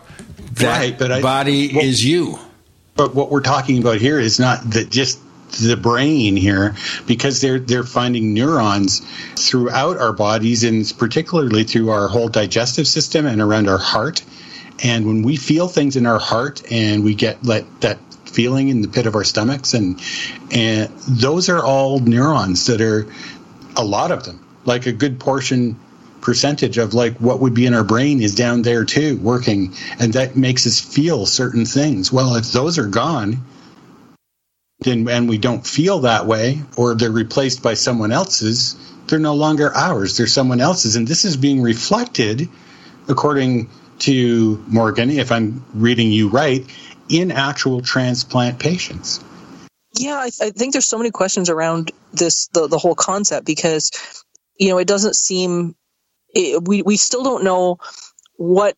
That 0.54 0.80
right, 0.80 0.98
but 0.98 1.12
I, 1.12 1.22
body 1.22 1.72
well, 1.74 1.86
is 1.86 2.04
you. 2.04 2.40
But 2.96 3.16
what 3.16 3.30
we're 3.30 3.42
talking 3.42 3.80
about 3.80 3.98
here 3.98 4.20
is 4.20 4.40
not 4.40 4.72
that 4.72 4.90
just 4.90 5.20
the 5.52 5.78
brain 5.78 6.36
here 6.36 6.76
because 7.06 7.42
they're 7.42 7.60
they're 7.60 7.84
finding 7.84 8.34
neurons 8.34 9.02
throughout 9.36 9.98
our 9.98 10.14
bodies 10.14 10.64
and 10.64 10.92
particularly 10.98 11.64
through 11.64 11.90
our 11.90 12.08
whole 12.08 12.30
digestive 12.30 12.88
system 12.88 13.26
and 13.26 13.42
around 13.42 13.68
our 13.68 13.78
heart. 13.78 14.24
And 14.82 15.06
when 15.06 15.24
we 15.24 15.36
feel 15.36 15.68
things 15.68 15.96
in 15.96 16.06
our 16.06 16.20
heart 16.20 16.72
and 16.72 17.04
we 17.04 17.16
get 17.16 17.44
let 17.44 17.66
that 17.82 18.00
feeling 18.26 18.70
in 18.70 18.82
the 18.82 18.88
pit 18.88 19.06
of 19.06 19.16
our 19.16 19.24
stomachs 19.24 19.74
and 19.74 20.00
and 20.52 20.90
those 21.08 21.50
are 21.50 21.64
all 21.64 22.00
neurons 22.00 22.68
that 22.68 22.80
are 22.80 23.08
a 23.76 23.84
lot 23.84 24.12
of 24.12 24.24
them 24.24 24.46
like 24.66 24.86
a 24.86 24.92
good 24.92 25.20
portion 25.20 25.78
percentage 26.22 26.78
of 26.78 26.94
like 26.94 27.18
what 27.18 27.40
would 27.40 27.54
be 27.54 27.66
in 27.66 27.74
our 27.74 27.84
brain 27.84 28.22
is 28.22 28.36
down 28.36 28.62
there 28.62 28.86
too 28.86 29.18
working 29.18 29.74
and 30.00 30.14
that 30.14 30.36
makes 30.36 30.68
us 30.68 30.80
feel 30.80 31.26
certain 31.26 31.66
things 31.66 32.12
well 32.12 32.36
if 32.36 32.52
those 32.52 32.78
are 32.78 32.88
gone 32.88 33.38
then 34.82 35.08
and 35.10 35.28
we 35.28 35.38
don't 35.38 35.66
feel 35.66 36.00
that 36.00 36.26
way 36.26 36.62
or 36.78 36.96
they're 36.96 37.12
replaced 37.12 37.62
by 37.62 37.74
someone 37.74 38.12
else's 38.12 38.76
they're 39.08 39.20
no 39.20 39.36
longer 39.36 39.76
ours 39.76 40.18
they're 40.18 40.28
someone 40.28 40.62
else's. 40.62 40.96
And 40.96 41.08
this 41.08 41.26
is 41.26 41.36
being 41.38 41.62
reflected 41.62 42.48
according 43.08 43.70
to 44.00 44.64
morgan 44.68 45.10
if 45.10 45.32
i'm 45.32 45.66
reading 45.74 46.12
you 46.12 46.30
right 46.30 46.66
in 47.10 47.32
actual 47.32 47.82
transplant 47.82 48.60
patients. 48.60 49.20
Yeah 49.94 50.16
I, 50.16 50.30
I 50.42 50.50
think 50.52 50.74
there's 50.74 50.86
so 50.86 50.98
many 50.98 51.12
questions 51.12 51.50
around 51.50 51.92
this 52.14 52.48
the, 52.48 52.68
the 52.68 52.78
whole 52.78 52.96
concept 52.96 53.46
because 53.46 53.92
you 54.56 54.70
know 54.70 54.78
it 54.78 54.88
doesn't 54.88 55.16
seem 55.16 55.76
it, 56.30 56.66
we 56.68 56.84
we 56.84 56.98
still 56.98 57.24
don't 57.24 57.44
know 57.44 57.80
what 58.38 58.76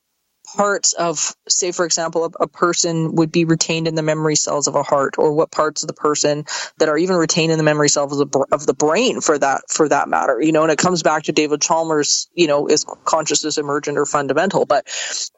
parts 0.55 0.93
of 0.93 1.35
say 1.47 1.71
for 1.71 1.85
example 1.85 2.25
a, 2.25 2.43
a, 2.43 2.47
person 2.47 3.15
would 3.15 3.31
be 3.31 3.45
retained 3.45 3.87
in 3.87 3.95
the 3.95 4.01
memory 4.01 4.35
cells 4.35 4.67
of 4.67 4.75
a 4.75 4.83
heart 4.83 5.15
or 5.17 5.33
what 5.33 5.51
parts 5.51 5.83
of 5.83 5.87
the 5.87 5.93
person 5.93 6.45
that 6.77 6.89
are 6.89 6.97
even 6.97 7.15
retained 7.15 7.51
in 7.51 7.57
the 7.57 7.63
memory 7.63 7.89
cells 7.89 8.19
of 8.19 8.31
the, 8.31 8.45
of 8.51 8.65
the 8.65 8.73
brain 8.73 9.21
for 9.21 9.37
that 9.37 9.61
for 9.69 9.87
that 9.87 10.09
matter 10.09 10.41
you 10.41 10.51
know 10.51 10.63
and 10.63 10.71
it 10.71 10.77
comes 10.77 11.03
back 11.03 11.23
to 11.23 11.31
david 11.31 11.61
chalmers 11.61 12.29
you 12.33 12.47
know 12.47 12.67
is 12.67 12.85
consciousness 13.05 13.57
emergent 13.57 13.97
or 13.97 14.05
fundamental. 14.05 14.65
But 14.65 14.87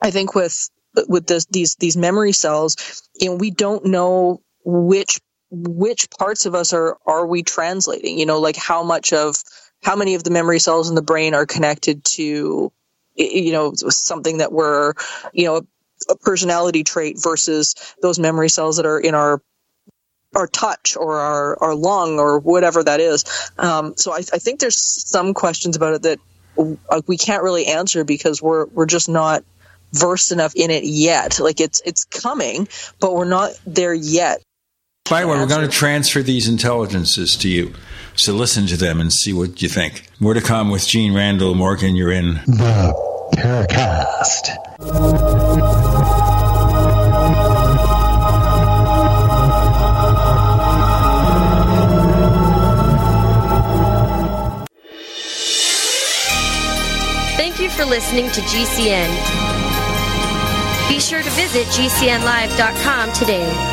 i 0.01 0.11
think 0.11 0.35
with 0.35 0.69
with 1.07 1.27
this, 1.27 1.45
these 1.45 1.75
these 1.75 1.97
memory 1.97 2.31
cells 2.31 3.03
you 3.15 3.29
know 3.29 3.35
we 3.35 3.51
don't 3.51 3.85
know 3.85 4.41
which 4.63 5.19
which 5.49 6.09
parts 6.09 6.45
of 6.45 6.55
us 6.55 6.73
are 6.73 6.97
are 7.05 7.27
we 7.27 7.43
translating 7.43 8.17
you 8.17 8.25
know 8.25 8.39
like 8.39 8.55
how 8.55 8.83
much 8.83 9.13
of 9.13 9.35
how 9.83 9.95
many 9.95 10.15
of 10.15 10.23
the 10.23 10.31
memory 10.31 10.59
cells 10.59 10.89
in 10.89 10.95
the 10.95 11.01
brain 11.01 11.33
are 11.33 11.45
connected 11.45 12.03
to 12.03 12.71
you 13.15 13.51
know 13.51 13.73
something 13.75 14.37
that 14.37 14.51
we're 14.51 14.93
you 15.33 15.45
know 15.45 15.61
a 16.09 16.15
personality 16.17 16.83
trait 16.83 17.17
versus 17.21 17.75
those 18.01 18.19
memory 18.19 18.49
cells 18.49 18.77
that 18.77 18.85
are 18.85 18.99
in 18.99 19.15
our 19.15 19.41
our 20.35 20.47
touch 20.47 20.97
or 20.97 21.19
our, 21.19 21.61
our 21.61 21.75
lung 21.75 22.17
or 22.17 22.39
whatever 22.39 22.83
that 22.83 22.99
is. 22.99 23.23
Um, 23.57 23.95
so 23.97 24.11
I, 24.11 24.17
I, 24.17 24.39
think 24.39 24.59
there's 24.59 24.79
some 24.79 25.35
questions 25.35 25.75
about 25.75 25.93
it 25.93 26.01
that 26.01 26.19
we 27.07 27.17
can't 27.17 27.43
really 27.43 27.67
answer 27.67 28.03
because 28.03 28.41
we're 28.41 28.65
we're 28.67 28.85
just 28.85 29.09
not 29.09 29.43
versed 29.91 30.31
enough 30.31 30.53
in 30.55 30.71
it 30.71 30.83
yet. 30.83 31.39
Like 31.39 31.59
it's 31.59 31.81
it's 31.85 32.03
coming, 32.05 32.67
but 32.99 33.13
we're 33.13 33.25
not 33.25 33.51
there 33.65 33.93
yet. 33.93 34.41
By 35.09 35.21
the 35.21 35.27
way, 35.27 35.37
we're 35.37 35.47
going 35.47 35.69
to 35.69 35.75
transfer 35.75 36.23
these 36.23 36.47
intelligences 36.47 37.35
to 37.37 37.49
you. 37.49 37.73
So 38.15 38.31
listen 38.33 38.67
to 38.67 38.77
them 38.77 39.01
and 39.01 39.11
see 39.11 39.33
what 39.33 39.61
you 39.61 39.67
think. 39.67 40.07
More 40.19 40.33
to 40.33 40.39
come 40.39 40.69
with 40.69 40.87
Gene 40.87 41.13
Randall. 41.13 41.55
Morgan, 41.55 41.97
you're 41.97 42.11
in 42.11 42.35
the 42.45 43.29
Paracast. 43.33 44.47
Thank 57.35 57.59
you 57.59 57.69
for 57.69 57.83
listening 57.83 58.29
to 58.31 58.41
GCN. 58.41 59.09
Be 60.87 60.99
sure 61.01 61.21
to 61.21 61.29
visit 61.31 61.67
GCNlive.com 61.67 63.11
today. 63.11 63.72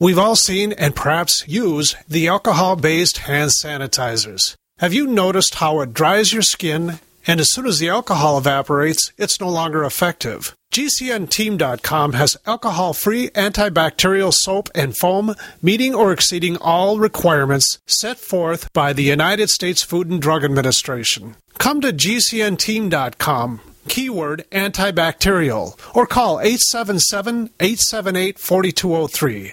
We've 0.00 0.18
all 0.18 0.34
seen 0.34 0.72
and 0.72 0.96
perhaps 0.96 1.46
use 1.46 1.94
the 2.08 2.26
alcohol 2.26 2.74
based 2.76 3.18
hand 3.18 3.50
sanitizers. 3.50 4.56
Have 4.78 4.94
you 4.94 5.06
noticed 5.06 5.56
how 5.56 5.82
it 5.82 5.92
dries 5.92 6.32
your 6.32 6.40
skin 6.40 7.00
and 7.26 7.38
as 7.38 7.52
soon 7.52 7.66
as 7.66 7.78
the 7.78 7.90
alcohol 7.90 8.38
evaporates, 8.38 9.12
it's 9.18 9.38
no 9.38 9.50
longer 9.50 9.84
effective? 9.84 10.56
GCNteam.com 10.72 12.14
has 12.14 12.38
alcohol 12.46 12.94
free 12.94 13.28
antibacterial 13.30 14.32
soap 14.32 14.70
and 14.74 14.96
foam 14.96 15.34
meeting 15.60 15.94
or 15.94 16.12
exceeding 16.12 16.56
all 16.56 16.98
requirements 16.98 17.78
set 17.86 18.16
forth 18.16 18.72
by 18.72 18.94
the 18.94 19.02
United 19.02 19.50
States 19.50 19.82
Food 19.82 20.08
and 20.08 20.22
Drug 20.22 20.44
Administration. 20.44 21.36
Come 21.58 21.82
to 21.82 21.92
GCNteam.com 21.92 23.60
keyword 23.88 24.44
antibacterial, 24.52 25.76
or 25.94 26.06
call 26.06 26.38
877 26.40 27.50
878 27.58 28.38
4203. 28.38 29.52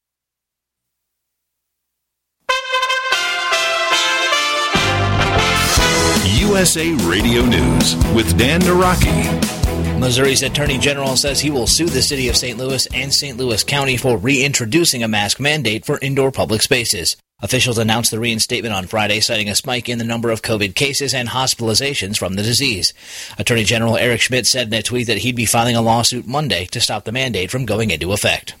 USA 6.51 6.91
Radio 7.07 7.45
News 7.45 7.95
with 8.13 8.37
Dan 8.37 8.59
Naraki. 8.59 9.97
Missouri's 9.97 10.43
Attorney 10.43 10.77
General 10.77 11.15
says 11.15 11.39
he 11.39 11.49
will 11.49 11.65
sue 11.65 11.85
the 11.85 12.01
city 12.01 12.27
of 12.27 12.35
St. 12.35 12.57
Louis 12.57 12.85
and 12.93 13.13
St. 13.13 13.37
Louis 13.37 13.63
County 13.63 13.95
for 13.95 14.17
reintroducing 14.17 15.01
a 15.01 15.07
mask 15.07 15.39
mandate 15.39 15.85
for 15.85 15.97
indoor 16.01 16.29
public 16.29 16.61
spaces. 16.61 17.15
Officials 17.41 17.77
announced 17.77 18.11
the 18.11 18.19
reinstatement 18.19 18.75
on 18.75 18.87
Friday, 18.87 19.21
citing 19.21 19.47
a 19.47 19.55
spike 19.55 19.87
in 19.87 19.97
the 19.97 20.03
number 20.03 20.29
of 20.29 20.41
COVID 20.41 20.75
cases 20.75 21.13
and 21.13 21.29
hospitalizations 21.29 22.17
from 22.17 22.33
the 22.33 22.43
disease. 22.43 22.93
Attorney 23.39 23.63
General 23.63 23.95
Eric 23.95 24.19
Schmitt 24.19 24.45
said 24.45 24.67
in 24.67 24.73
a 24.73 24.83
tweet 24.83 25.07
that 25.07 25.19
he'd 25.19 25.37
be 25.37 25.45
filing 25.45 25.77
a 25.77 25.81
lawsuit 25.81 26.27
Monday 26.27 26.65
to 26.65 26.81
stop 26.81 27.05
the 27.05 27.13
mandate 27.13 27.49
from 27.49 27.65
going 27.65 27.91
into 27.91 28.11
effect. 28.11 28.55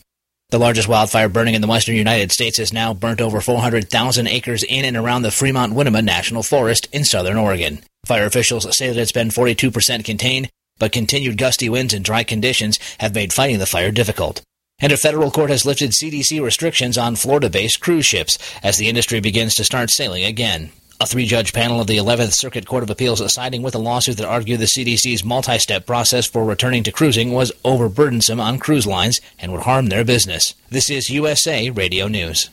The 0.51 0.59
largest 0.59 0.89
wildfire 0.89 1.29
burning 1.29 1.53
in 1.53 1.61
the 1.61 1.67
western 1.67 1.95
United 1.95 2.29
States 2.29 2.57
has 2.57 2.73
now 2.73 2.93
burnt 2.93 3.21
over 3.21 3.39
400,000 3.39 4.27
acres 4.27 4.63
in 4.67 4.83
and 4.83 4.97
around 4.97 5.21
the 5.21 5.31
Fremont 5.31 5.71
Winema 5.71 6.03
National 6.03 6.43
Forest 6.43 6.89
in 6.91 7.05
southern 7.05 7.37
Oregon. 7.37 7.79
Fire 8.05 8.25
officials 8.25 8.67
say 8.75 8.89
that 8.89 8.99
it's 8.99 9.13
been 9.13 9.29
42% 9.29 10.03
contained, 10.03 10.49
but 10.77 10.91
continued 10.91 11.37
gusty 11.37 11.69
winds 11.69 11.93
and 11.93 12.03
dry 12.03 12.25
conditions 12.25 12.79
have 12.99 13.15
made 13.15 13.31
fighting 13.31 13.59
the 13.59 13.65
fire 13.65 13.91
difficult. 13.91 14.41
And 14.81 14.91
a 14.91 14.97
federal 14.97 15.31
court 15.31 15.51
has 15.51 15.65
lifted 15.65 15.91
CDC 15.91 16.43
restrictions 16.43 16.97
on 16.97 17.15
Florida 17.15 17.49
based 17.49 17.79
cruise 17.79 18.05
ships 18.05 18.37
as 18.61 18.75
the 18.75 18.89
industry 18.89 19.21
begins 19.21 19.55
to 19.55 19.63
start 19.63 19.89
sailing 19.89 20.25
again. 20.25 20.71
A 21.01 21.05
three 21.07 21.25
judge 21.25 21.51
panel 21.51 21.81
of 21.81 21.87
the 21.87 21.97
11th 21.97 22.33
Circuit 22.33 22.67
Court 22.67 22.83
of 22.83 22.91
Appeals 22.91 23.33
siding 23.33 23.63
with 23.63 23.73
a 23.73 23.79
lawsuit 23.79 24.17
that 24.17 24.27
argued 24.27 24.59
the 24.59 24.65
CDC's 24.65 25.23
multi 25.23 25.57
step 25.57 25.87
process 25.87 26.27
for 26.27 26.45
returning 26.45 26.83
to 26.83 26.91
cruising 26.91 27.31
was 27.31 27.51
overburdensome 27.65 28.39
on 28.39 28.59
cruise 28.59 28.85
lines 28.85 29.19
and 29.39 29.51
would 29.51 29.61
harm 29.61 29.87
their 29.87 30.05
business. 30.05 30.53
This 30.69 30.91
is 30.91 31.09
USA 31.09 31.71
Radio 31.71 32.07
News. 32.07 32.51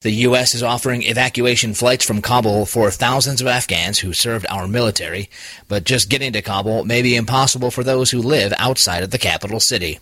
The 0.00 0.10
U.S. 0.26 0.52
is 0.52 0.64
offering 0.64 1.04
evacuation 1.04 1.74
flights 1.74 2.04
from 2.04 2.20
Kabul 2.20 2.66
for 2.66 2.90
thousands 2.90 3.40
of 3.40 3.46
Afghans 3.46 4.00
who 4.00 4.12
served 4.12 4.44
our 4.50 4.66
military, 4.66 5.30
but 5.68 5.84
just 5.84 6.10
getting 6.10 6.32
to 6.32 6.42
Kabul 6.42 6.84
may 6.84 7.02
be 7.02 7.14
impossible 7.14 7.70
for 7.70 7.84
those 7.84 8.10
who 8.10 8.20
live 8.20 8.52
outside 8.58 9.04
of 9.04 9.12
the 9.12 9.18
capital 9.18 9.60
city. 9.60 10.00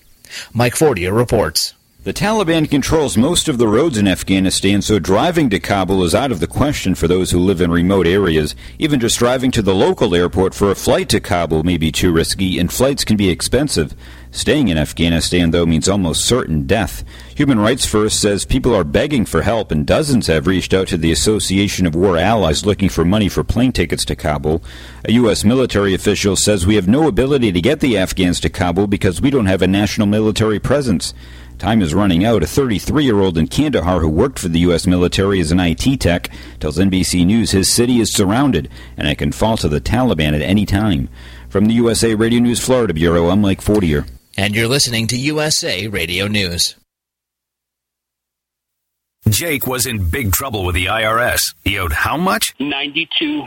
Mike 0.55 0.77
Fortier 0.77 1.13
reports. 1.13 1.75
The 2.05 2.13
Taliban 2.13 2.69
controls 2.69 3.17
most 3.17 3.47
of 3.47 3.59
the 3.59 3.69
roads 3.69 3.97
in 3.97 4.09
Afghanistan, 4.09 4.83
so 4.83 4.99
driving 4.99 5.49
to 5.51 5.61
Kabul 5.61 6.03
is 6.03 6.17
out 6.17 6.33
of 6.33 6.41
the 6.41 6.49
question 6.49 6.97
for 6.97 7.07
those 7.07 7.31
who 7.31 7.39
live 7.39 7.61
in 7.61 7.71
remote 7.71 8.09
areas. 8.09 8.57
Even 8.77 8.99
just 8.99 9.21
driving 9.21 9.53
to 9.53 9.63
the 9.63 9.73
local 9.73 10.13
airport 10.13 10.53
for 10.53 10.73
a 10.73 10.75
flight 10.75 11.09
to 11.11 11.21
Kabul 11.21 11.63
may 11.63 11.77
be 11.77 11.93
too 11.93 12.11
risky, 12.11 12.59
and 12.59 12.73
flights 12.73 13.05
can 13.05 13.17
be 13.17 13.31
expensive. 13.31 13.95
Staying 14.33 14.67
in 14.67 14.79
Afghanistan, 14.79 15.53
though, 15.53 15.65
means 15.65 15.89
almost 15.89 16.25
certain 16.25 16.67
death. 16.67 17.05
Human 17.37 17.61
Rights 17.61 17.87
First 17.87 18.21
says 18.21 18.45
people 18.45 18.75
are 18.75 18.83
begging 18.83 19.25
for 19.25 19.43
help, 19.43 19.71
and 19.71 19.87
dozens 19.87 20.27
have 20.27 20.49
reached 20.49 20.75
out 20.75 20.89
to 20.89 20.97
the 20.97 21.13
Association 21.13 21.87
of 21.87 21.95
War 21.95 22.19
Allies 22.19 22.67
looking 22.67 22.89
for 22.89 23.05
money 23.05 23.29
for 23.29 23.45
plane 23.45 23.71
tickets 23.71 24.05
to 24.07 24.17
Kabul. 24.17 24.61
A 25.05 25.13
U.S. 25.13 25.45
military 25.45 25.95
official 25.95 26.35
says 26.35 26.67
we 26.67 26.75
have 26.75 26.89
no 26.89 27.07
ability 27.07 27.53
to 27.53 27.61
get 27.61 27.79
the 27.79 27.97
Afghans 27.97 28.41
to 28.41 28.49
Kabul 28.49 28.89
because 28.89 29.21
we 29.21 29.31
don't 29.31 29.47
have 29.47 29.63
a 29.63 29.69
national 29.69 30.09
military 30.09 30.59
presence. 30.59 31.15
Time 31.63 31.81
is 31.81 31.95
running 31.95 32.25
out. 32.25 32.43
A 32.43 32.47
33 32.49 33.05
year 33.05 33.21
old 33.21 33.39
in 33.39 33.47
Kandahar 33.47 34.01
who 34.01 34.09
worked 34.09 34.41
for 34.41 34.49
the 34.49 34.59
U.S. 34.67 34.85
military 34.85 35.39
as 35.39 35.53
an 35.53 35.61
IT 35.61 36.01
tech 36.01 36.29
tells 36.59 36.77
NBC 36.77 37.25
News 37.25 37.53
his 37.53 37.73
city 37.73 38.01
is 38.01 38.13
surrounded 38.13 38.69
and 38.97 39.07
it 39.07 39.19
can 39.19 39.31
fall 39.31 39.57
to 39.59 39.69
the 39.69 39.81
Taliban 39.81 40.35
at 40.35 40.43
any 40.43 40.67
time. 40.67 41.09
From 41.49 41.67
the 41.67 41.75
USA 41.75 42.17
Radio 42.17 42.41
News 42.41 42.59
Florida 42.59 42.93
Bureau, 42.93 43.29
I'm 43.29 43.43
Mike 43.43 43.61
Fortier. 43.61 44.07
And 44.37 44.57
you're 44.57 44.67
listening 44.67 45.07
to 45.07 45.17
USA 45.17 45.87
Radio 45.87 46.27
News. 46.27 46.75
Jake 49.29 49.65
was 49.65 49.87
in 49.87 50.11
big 50.11 50.33
trouble 50.33 50.65
with 50.65 50.75
the 50.75 50.87
IRS. 50.87 51.55
He 51.63 51.79
owed 51.79 51.93
how 51.93 52.17
much? 52.17 52.57
92 52.59 53.47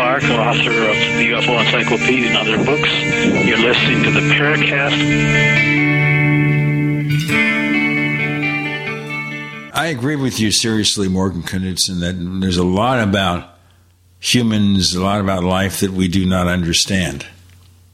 Clark, 0.00 0.22
author 0.24 0.70
of 0.70 0.96
the 1.18 1.30
UFO 1.34 1.60
Encyclopedia 1.62 2.30
and 2.30 2.38
other 2.38 2.56
books. 2.64 2.90
You're 3.46 3.58
listening 3.58 4.02
to 4.04 4.10
the 4.10 4.20
Paracast. 4.32 4.96
I 9.74 9.88
agree 9.88 10.16
with 10.16 10.40
you 10.40 10.52
seriously, 10.52 11.06
Morgan 11.08 11.42
Knudsen, 11.42 12.00
that 12.00 12.14
there's 12.40 12.56
a 12.56 12.64
lot 12.64 12.98
about 13.06 13.58
humans, 14.20 14.94
a 14.94 15.02
lot 15.02 15.20
about 15.20 15.44
life 15.44 15.80
that 15.80 15.90
we 15.90 16.08
do 16.08 16.24
not 16.24 16.46
understand. 16.46 17.26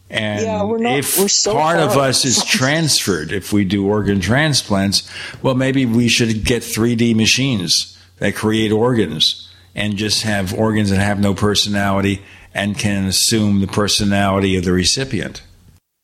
And 0.08 0.42
Yeah, 0.42 0.62
we're 0.62 0.78
not- 0.78 1.00
if 1.00 1.18
we're 1.18 1.26
so 1.26 1.54
part 1.54 1.80
of 1.80 1.96
us 1.96 2.24
is 2.24 2.44
transferred, 2.48 3.32
if 3.32 3.52
we 3.52 3.64
do 3.64 3.84
organ 3.84 4.20
transplants, 4.20 5.10
well, 5.42 5.56
maybe 5.56 5.84
we 5.84 6.06
should 6.06 6.44
get 6.44 6.62
3D 6.62 7.16
machines 7.16 7.98
that 8.18 8.36
create 8.36 8.70
organs 8.70 9.42
and 9.76 9.96
just 9.96 10.22
have 10.22 10.54
organs 10.54 10.90
that 10.90 10.98
have 10.98 11.20
no 11.20 11.34
personality 11.34 12.22
and 12.54 12.76
can 12.76 13.04
assume 13.04 13.60
the 13.60 13.66
personality 13.68 14.56
of 14.56 14.64
the 14.64 14.72
recipient. 14.72 15.42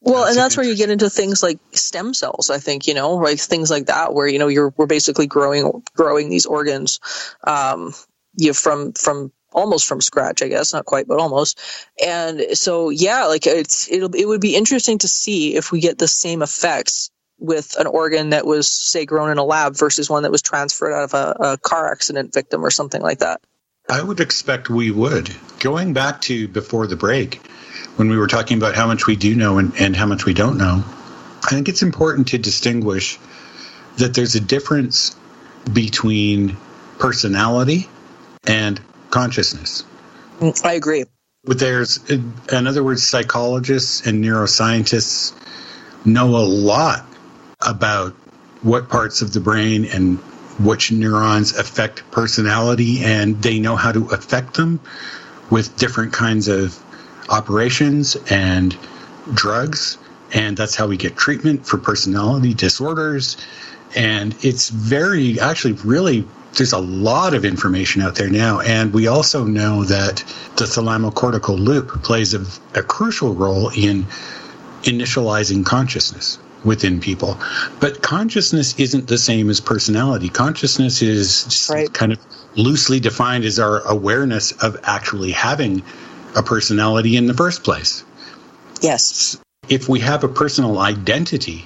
Well, 0.03 0.27
and 0.27 0.37
that's 0.37 0.57
where 0.57 0.67
you 0.67 0.77
get 0.77 0.91
into 0.91 1.09
things 1.09 1.43
like 1.43 1.59
stem 1.73 2.13
cells. 2.13 2.51
I 2.51 2.59
think 2.59 2.87
you 2.87 2.95
know, 2.95 3.15
like 3.15 3.39
things 3.39 3.71
like 3.71 3.87
that, 3.87 4.13
where 4.13 4.29
you 4.29 4.39
know 4.39 4.49
you're 4.49 4.75
we're 4.77 4.87
basically 4.87 5.27
growing 5.27 5.83
growing 5.97 6.29
these 6.29 6.45
organs, 6.45 7.01
um, 7.45 7.95
you 8.37 8.53
from 8.53 8.93
from 8.93 9.33
almost 9.53 9.87
from 9.87 10.01
scratch, 10.01 10.43
I 10.43 10.49
guess, 10.49 10.73
not 10.73 10.87
quite, 10.87 11.07
but 11.07 11.21
almost. 11.21 11.61
And 12.05 12.43
so, 12.55 12.91
yeah, 12.91 13.27
like 13.27 13.47
it's 13.47 13.91
it'll 13.91 14.15
it 14.15 14.27
would 14.27 14.41
be 14.41 14.57
interesting 14.57 14.99
to 14.99 15.09
see 15.09 15.55
if 15.55 15.73
we 15.73 15.81
get 15.81 15.99
the 15.99 16.09
same 16.09 16.43
effects 16.43 17.11
with 17.39 17.77
an 17.79 17.87
organ 17.87 18.31
that 18.31 18.47
was 18.47 18.69
say 18.69 19.05
grown 19.05 19.31
in 19.31 19.39
a 19.39 19.45
lab 19.45 19.77
versus 19.77 20.11
one 20.11 20.25
that 20.25 20.33
was 20.33 20.43
transferred 20.43 20.93
out 20.93 21.05
of 21.05 21.15
a, 21.15 21.53
a 21.53 21.59
car 21.59 21.91
accident 21.91 22.33
victim 22.35 22.65
or 22.65 22.71
something 22.71 23.03
like 23.03 23.19
that. 23.19 23.41
I 23.93 24.01
would 24.01 24.21
expect 24.21 24.71
we 24.71 24.91
would. 24.91 25.31
Going 25.59 25.93
back 25.93 26.23
to 26.23 26.49
before 26.49 26.87
the 26.87 26.97
break, 26.97 27.47
when 27.97 28.09
we 28.09 28.17
were 28.17 28.27
talking 28.27 28.57
about 28.57 28.75
how 28.75 28.87
much 28.87 29.07
we 29.07 29.17
do 29.17 29.37
know 29.37 29.59
and, 29.59 29.75
and 29.79 29.95
how 29.95 30.07
much 30.07 30.25
we 30.25 30.33
don't 30.33 30.57
know, 30.57 30.83
I 31.45 31.51
think 31.51 31.69
it's 31.69 31.83
important 31.83 32.29
to 32.29 32.39
distinguish 32.39 33.19
that 33.99 34.15
there's 34.15 34.35
a 34.35 34.41
difference 34.41 35.15
between 35.71 36.57
personality 36.99 37.91
and 38.47 38.81
consciousness. 39.11 39.85
I 40.65 40.73
agree. 40.73 41.05
But 41.45 41.59
there's, 41.59 41.99
in 42.09 42.67
other 42.67 42.83
words, 42.83 43.07
psychologists 43.07 44.07
and 44.07 44.25
neuroscientists 44.25 45.35
know 46.07 46.35
a 46.37 46.47
lot 46.47 47.05
about 47.61 48.15
what 48.63 48.89
parts 48.89 49.21
of 49.21 49.35
the 49.35 49.41
brain 49.41 49.85
and 49.85 50.19
which 50.59 50.93
neurons 50.93 51.57
affect 51.57 52.09
personality, 52.11 53.03
and 53.03 53.41
they 53.43 53.59
know 53.59 53.77
how 53.77 53.93
to 53.93 54.07
affect 54.11 54.55
them 54.55 54.81
with 55.51 55.77
different 55.77 56.13
kinds 56.13 56.49
of 56.49 56.79
operations 57.29 58.17
and 58.31 58.77
drugs. 59.35 59.99
And 60.35 60.57
that's 60.57 60.75
how 60.75 60.87
we 60.87 60.97
get 60.97 61.17
treatment 61.17 61.67
for 61.67 61.79
personality 61.79 62.55
disorders. 62.55 63.37
And 63.95 64.35
it's 64.43 64.71
very, 64.71 65.39
actually, 65.39 65.75
really, 65.85 66.27
there's 66.55 66.73
a 66.73 66.79
lot 66.79 67.35
of 67.35 67.45
information 67.45 68.03
out 68.03 68.15
there 68.15 68.31
now. 68.31 68.61
And 68.61 68.93
we 68.95 69.07
also 69.09 69.45
know 69.45 69.85
that 69.85 70.17
the 70.57 70.65
thalamocortical 70.65 71.59
loop 71.59 72.03
plays 72.03 72.35
a, 72.35 72.45
a 72.79 72.83
crucial 72.83 73.35
role 73.35 73.71
in 73.71 74.07
initializing 74.83 75.65
consciousness 75.65 76.39
within 76.65 77.01
people. 77.01 77.39
But 77.81 78.03
consciousness 78.03 78.79
isn't 78.79 79.09
the 79.09 79.19
same 79.19 79.51
as 79.51 79.61
personality. 79.61 80.29
Consciousness 80.29 81.03
is 81.03 81.45
just 81.45 81.93
kind 81.93 82.13
of 82.13 82.19
loosely 82.55 83.01
defined 83.01 83.45
as 83.45 83.59
our 83.59 83.81
awareness 83.81 84.53
of 84.53 84.79
actually 84.85 85.33
having 85.33 85.83
a 86.37 86.43
personality 86.43 87.17
in 87.17 87.27
the 87.27 87.35
first 87.35 87.65
place. 87.65 88.05
Yes. 88.81 89.39
If 89.69 89.89
we 89.89 90.01
have 90.01 90.25
a 90.25 90.29
personal 90.29 90.79
identity, 90.79 91.65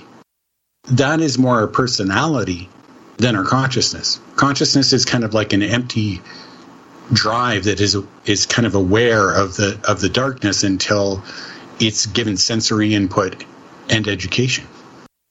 that 0.85 1.21
is 1.21 1.39
more 1.39 1.61
our 1.61 1.67
personality 1.67 2.69
than 3.17 3.37
our 3.37 3.45
consciousness. 3.45 4.21
Consciousness 4.37 4.93
is 4.93 5.05
kind 5.05 5.25
of 5.25 5.35
like 5.35 5.53
an 5.53 5.63
empty 5.63 6.21
drive 7.13 7.65
that 7.65 7.81
is 7.81 7.97
is 8.25 8.47
kind 8.47 8.67
of 8.67 8.75
aware 8.75 9.33
of 9.33 9.57
the 9.57 9.81
of 9.89 10.01
the 10.01 10.09
darkness 10.09 10.65
until 10.65 11.23
it's 11.79 12.07
given 12.07 12.37
sensory 12.37 12.95
input 12.95 13.45
and 13.89 14.09
education. 14.09 14.67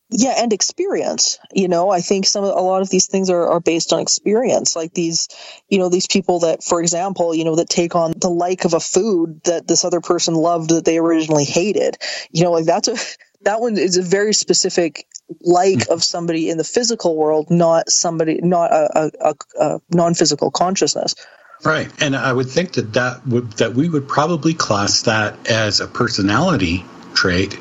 Yeah, 0.10 0.36
and 0.38 0.54
experience. 0.54 1.40
You 1.52 1.68
know, 1.68 1.90
I 1.90 2.02
think 2.02 2.28
some 2.28 2.44
of 2.44 2.56
a 2.56 2.62
lot 2.62 2.82
of 2.82 2.90
these 2.90 3.08
things 3.08 3.30
are, 3.32 3.48
are 3.48 3.60
based 3.60 3.92
on 3.92 4.00
experience. 4.00 4.76
Like 4.76 4.94
these, 4.94 5.30
you 5.68 5.80
know, 5.80 5.90
these 5.90 6.06
people 6.06 6.42
that, 6.42 6.64
for 6.64 6.80
example, 6.80 7.34
you 7.34 7.44
know, 7.44 7.56
that 7.56 7.70
take 7.70 7.96
on 7.96 8.14
the 8.16 8.30
like 8.30 8.66
of 8.66 8.76
a 8.76 8.80
food 8.80 9.42
that 9.46 9.68
this 9.68 9.84
other 9.84 10.02
person 10.02 10.36
loved 10.36 10.70
that 10.70 10.86
they 10.86 11.00
originally 11.00 11.44
hated. 11.44 11.98
You 12.32 12.44
know, 12.44 12.52
like 12.52 12.66
that's 12.66 12.88
a 12.88 12.96
that 13.42 13.62
one 13.62 13.78
is 13.78 13.98
a 13.98 14.04
very 14.04 14.34
specific 14.34 15.08
like 15.42 15.88
hmm. 15.88 15.94
of 15.94 16.04
somebody 16.04 16.50
in 16.50 16.58
the 16.58 16.64
physical 16.64 17.16
world, 17.16 17.50
not 17.50 17.90
somebody, 17.90 18.40
not 18.42 18.72
a, 18.72 18.90
a, 18.96 19.12
a, 19.30 19.36
a 19.60 19.82
non-physical 19.90 20.52
consciousness. 20.52 21.16
Right, 21.64 21.90
and 22.02 22.16
I 22.16 22.32
would 22.32 22.50
think 22.50 22.74
that 22.74 22.94
that 22.94 23.26
would 23.26 23.54
that 23.54 23.74
we 23.74 23.90
would 23.90 24.08
probably 24.08 24.54
class 24.54 25.04
that 25.04 25.50
as 25.50 25.80
a 25.80 25.88
personality 25.88 26.86
trait, 27.16 27.58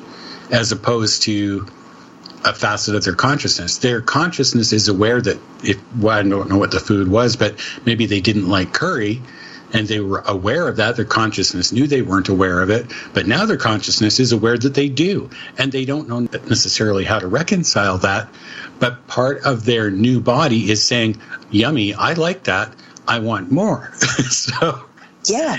as 0.50 0.72
opposed 0.72 1.22
to 1.22 1.66
a 2.44 2.54
facet 2.54 2.94
of 2.94 3.04
their 3.04 3.14
consciousness. 3.14 3.78
Their 3.78 4.00
consciousness 4.00 4.72
is 4.72 4.88
aware 4.88 5.20
that 5.20 5.38
if 5.62 5.78
well, 5.96 6.18
I 6.18 6.22
don't 6.22 6.48
know 6.48 6.58
what 6.58 6.70
the 6.70 6.80
food 6.80 7.08
was, 7.08 7.36
but 7.36 7.54
maybe 7.84 8.06
they 8.06 8.20
didn't 8.20 8.48
like 8.48 8.72
curry, 8.72 9.22
and 9.72 9.88
they 9.88 10.00
were 10.00 10.22
aware 10.26 10.68
of 10.68 10.76
that. 10.76 10.96
Their 10.96 11.04
consciousness 11.04 11.72
knew 11.72 11.86
they 11.86 12.02
weren't 12.02 12.28
aware 12.28 12.60
of 12.60 12.70
it, 12.70 12.86
but 13.12 13.26
now 13.26 13.46
their 13.46 13.56
consciousness 13.56 14.20
is 14.20 14.32
aware 14.32 14.58
that 14.58 14.74
they 14.74 14.88
do, 14.88 15.30
and 15.58 15.72
they 15.72 15.84
don't 15.84 16.08
know 16.08 16.20
necessarily 16.20 17.04
how 17.04 17.18
to 17.18 17.26
reconcile 17.26 17.98
that. 17.98 18.28
But 18.78 19.06
part 19.06 19.42
of 19.44 19.64
their 19.64 19.90
new 19.90 20.20
body 20.20 20.70
is 20.70 20.84
saying, 20.84 21.20
"Yummy, 21.50 21.94
I 21.94 22.12
like 22.12 22.44
that." 22.44 22.74
I 23.06 23.18
want 23.18 23.50
more. 23.52 23.92
so 24.30 24.82
Yeah. 25.26 25.56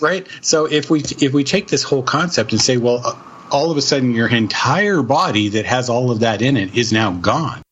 Right. 0.00 0.26
So 0.42 0.66
if 0.66 0.90
we 0.90 1.00
if 1.00 1.32
we 1.32 1.44
take 1.44 1.68
this 1.68 1.82
whole 1.82 2.02
concept 2.02 2.52
and 2.52 2.60
say, 2.60 2.76
well, 2.76 3.18
all 3.54 3.70
of 3.70 3.76
a 3.76 3.82
sudden 3.82 4.10
your 4.10 4.26
entire 4.26 5.00
body 5.00 5.50
that 5.50 5.64
has 5.64 5.88
all 5.88 6.10
of 6.10 6.20
that 6.20 6.42
in 6.42 6.56
it 6.56 6.76
is 6.76 6.92
now 6.92 7.12
gone. 7.12 7.62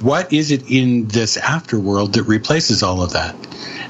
What 0.00 0.32
is 0.32 0.50
it 0.50 0.68
in 0.68 1.06
this 1.06 1.38
afterworld 1.38 2.14
that 2.14 2.24
replaces 2.24 2.82
all 2.82 3.00
of 3.00 3.12
that? 3.12 3.36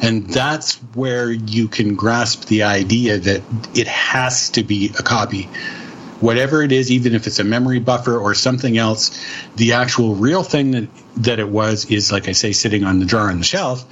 And 0.03 0.29
that's 0.29 0.75
where 0.95 1.33
you 1.33 1.67
can 1.67 1.95
grasp 1.95 2.45
the 2.45 2.65
idea 2.65 3.17
that 3.17 3.43
it 3.75 3.87
has 3.87 4.51
to 4.51 4.63
be 4.63 4.91
a 4.99 5.03
copy. 5.03 5.45
Whatever 6.21 6.63
it 6.63 6.73
is, 6.73 6.91
even 6.91 7.15
if 7.15 7.27
it's 7.27 7.39
a 7.39 7.45
memory 7.45 7.81
buffer 7.81 8.19
or 8.19 8.35
something 8.35 8.77
else, 8.77 9.25
the 9.57 9.73
actual 9.73 10.17
real 10.17 10.43
thing 10.43 10.73
that, 10.73 10.89
that 11.17 11.39
it 11.39 11.49
was 11.49 11.91
is, 11.91 12.13
like 12.13 12.29
I 12.29 12.33
say, 12.33 12.53
sitting 12.53 12.85
on 12.85 12.99
the 12.99 13.07
drawer 13.07 13.31
on 13.31 13.39
the 13.39 13.45
shelf, 13.45 13.83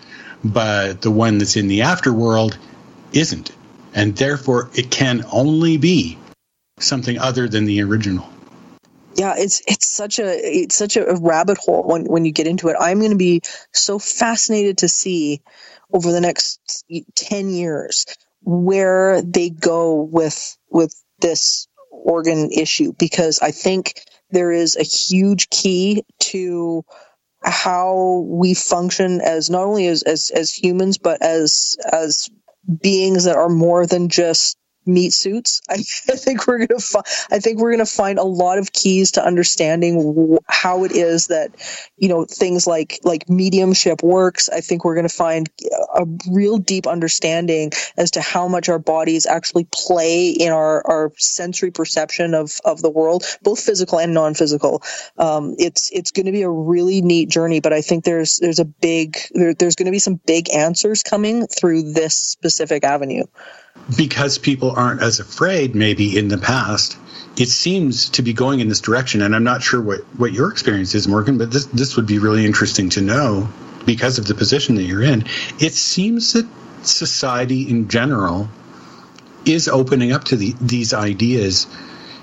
but 0.45 1.01
the 1.01 1.11
one 1.11 1.39
that's 1.39 1.57
in 1.57 1.69
the 1.69 1.81
afterworld 1.81 2.59
isn't. 3.15 3.51
And 3.95 4.15
therefore, 4.15 4.69
it 4.75 4.91
can 4.91 5.25
only 5.33 5.79
be 5.79 6.19
something 6.81 7.19
other 7.19 7.49
than 7.49 7.65
the 7.65 7.83
original. 7.83 8.29
Yeah, 9.15 9.35
it's 9.37 9.63
it's 9.67 9.89
such 9.89 10.21
a 10.21 10.27
it's 10.27 10.77
such 10.77 10.97
a 10.97 11.19
rabbit 11.21 11.59
hole 11.59 11.83
when 11.83 12.05
when 12.05 12.25
you 12.25 12.33
get 12.33 12.47
into 12.47 12.69
it. 12.69 12.77
I'm 12.79 12.99
going 12.99 13.11
to 13.11 13.17
be 13.17 13.43
so 13.73 13.99
fascinated 13.99 14.79
to 14.79 14.89
see 14.89 15.43
over 15.93 16.13
the 16.13 16.21
next 16.21 16.85
10 17.17 17.51
years 17.51 18.05
where 18.43 19.21
they 19.23 19.51
go 19.51 20.03
with 20.03 20.57
with 20.71 20.95
this 21.21 21.67
organ 21.91 22.51
issue 22.53 22.93
because 22.99 23.41
I 23.41 23.51
think 23.51 24.01
there 24.31 24.53
is 24.53 24.77
a 24.77 24.83
huge 24.83 25.51
key 25.51 26.05
to 26.21 26.85
how 27.43 28.25
we 28.29 28.55
function 28.55 29.21
as 29.21 29.49
not 29.49 29.65
only 29.65 29.87
as, 29.87 30.03
as, 30.03 30.31
as 30.31 30.53
humans 30.53 30.99
but 30.99 31.23
as 31.23 31.77
as 31.91 32.29
beings 32.83 33.25
that 33.25 33.37
are 33.37 33.49
more 33.49 33.87
than 33.87 34.09
just 34.09 34.57
meat 34.89 35.13
suits. 35.13 35.61
I, 35.69 35.77
think 35.77 36.47
we're 36.47 36.67
gonna 36.67 36.81
fi- 36.81 37.03
I 37.31 37.39
think 37.39 37.61
we're 37.61 37.71
gonna 37.71 37.87
find 37.87 38.19
a 38.19 38.25
lot 38.25 38.59
of 38.59 38.73
keys 38.73 39.13
to 39.13 39.25
understanding 39.25 40.39
how 40.49 40.85
it 40.85 40.93
is 40.93 41.29
that 41.29 41.51
you 41.97 42.09
know 42.09 42.25
things 42.25 42.67
like 42.67 42.99
like 43.05 43.29
mediumship 43.29 44.03
works. 44.03 44.49
I 44.49 44.61
think 44.61 44.85
we're 44.85 44.97
gonna 44.97 45.09
find 45.09 45.49
a 45.95 46.07
real 46.31 46.59
deep 46.59 46.87
understanding 46.87 47.71
as 47.97 48.13
to 48.13 48.21
how 48.21 48.49
much 48.49 48.69
our 48.69 48.79
bodies 48.79 49.27
actually 49.27 49.67
play 49.73 50.31
in 50.31 50.53
our 50.53 50.85
our 50.87 51.13
sensory 51.19 51.71
perception 51.71 52.35
of 52.35 52.59
of 52.65 52.83
the 52.83 52.91
world, 52.91 53.25
both 53.43 53.61
physical 53.61 54.01
and 54.01 54.15
non 54.15 54.35
physical. 54.35 54.83
Um, 55.19 55.55
it's 55.59 55.91
it's 55.93 56.11
going 56.11 56.27
to 56.27 56.33
be 56.33 56.43
a 56.43 56.51
really 56.51 57.03
neat 57.03 57.29
journey, 57.29 57.61
but 57.61 57.73
I 57.73 57.83
think 57.83 58.05
there's 58.05 58.39
there's 58.39 58.59
a 58.59 58.65
big 58.65 59.19
there, 59.33 59.55
there's 59.55 59.77
going 59.77 59.87
to 59.87 59.93
be 59.93 59.99
some 59.99 60.21
big 60.27 60.51
answers 60.51 61.03
coming 61.03 61.47
through 61.47 61.93
this 61.93 62.15
specific 62.15 62.85
avenue 62.85 63.25
because 63.97 64.39
people 64.39 64.71
aren't 64.73 65.03
as 65.03 65.21
afraid 65.21 65.75
maybe 65.75 66.19
in 66.19 66.29
the 66.29 66.39
past 66.39 66.99
it 67.39 67.49
seems 67.49 68.11
to 68.11 68.23
be 68.23 68.33
going 68.33 68.59
in 68.59 68.69
this 68.69 68.81
direction. 68.81 69.23
And 69.23 69.35
i'm 69.35 69.45
not 69.45 69.63
sure 69.63 69.81
what, 69.81 70.01
what 70.19 70.33
your 70.33 70.51
experience 70.51 70.95
is 70.95 71.09
morgan 71.09 71.39
but 71.39 71.51
this, 71.51 71.67
this 71.67 71.97
would 71.97 72.07
be 72.07 72.19
really 72.19 72.45
interesting 72.45 72.91
to 72.91 73.01
know 73.01 73.49
because 73.87 74.19
of 74.19 74.27
the 74.27 74.35
position 74.35 74.75
that 74.75 74.83
you're 74.83 75.03
in. 75.03 75.25
It 75.59 75.73
seems 75.73 76.35
that 76.35 76.47
society 76.83 77.69
in 77.69 77.89
general 77.89 78.49
is 79.47 79.67
opening 79.67 80.13
up 80.13 80.25
to 80.25 80.37
the, 80.37 80.55
these 80.61 80.93
ideas 80.93 81.67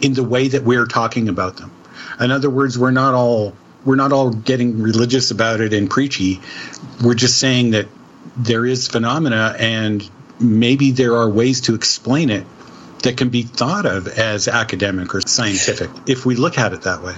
in 0.02 0.14
the 0.14 0.24
way 0.24 0.50
that 0.50 0.64
we're 0.64 0.86
talking 0.86 1.28
about 1.28 1.58
them. 1.58 1.72
In 2.20 2.32
other 2.32 2.50
words 2.50 2.78
we're 2.78 2.92
not 2.92 3.14
all 3.14 3.56
we're 3.84 3.96
not 3.96 4.12
all 4.12 4.32
getting 4.32 4.82
religious 4.82 5.32
about 5.32 5.62
it 5.62 5.74
and 5.74 5.90
preachy. 5.90 6.42
We're 7.04 7.14
just 7.14 7.38
saying 7.38 7.72
that 7.72 7.88
there 8.36 8.66
is 8.66 8.88
phenomena 8.88 9.56
and 9.60 10.08
maybe 10.40 10.92
there 10.92 11.16
are 11.16 11.30
ways 11.30 11.62
to 11.62 11.76
explain 11.76 12.30
it 12.30 12.46
that 13.04 13.18
can 13.18 13.30
be 13.30 13.44
thought 13.44 13.86
of 13.86 14.08
as 14.08 14.48
academic 14.48 15.14
or 15.14 15.22
scientific 15.22 15.90
if 16.08 16.26
we 16.26 16.36
look 16.36 16.58
at 16.58 16.74
it 16.74 16.84
that 16.84 17.02
way. 17.02 17.16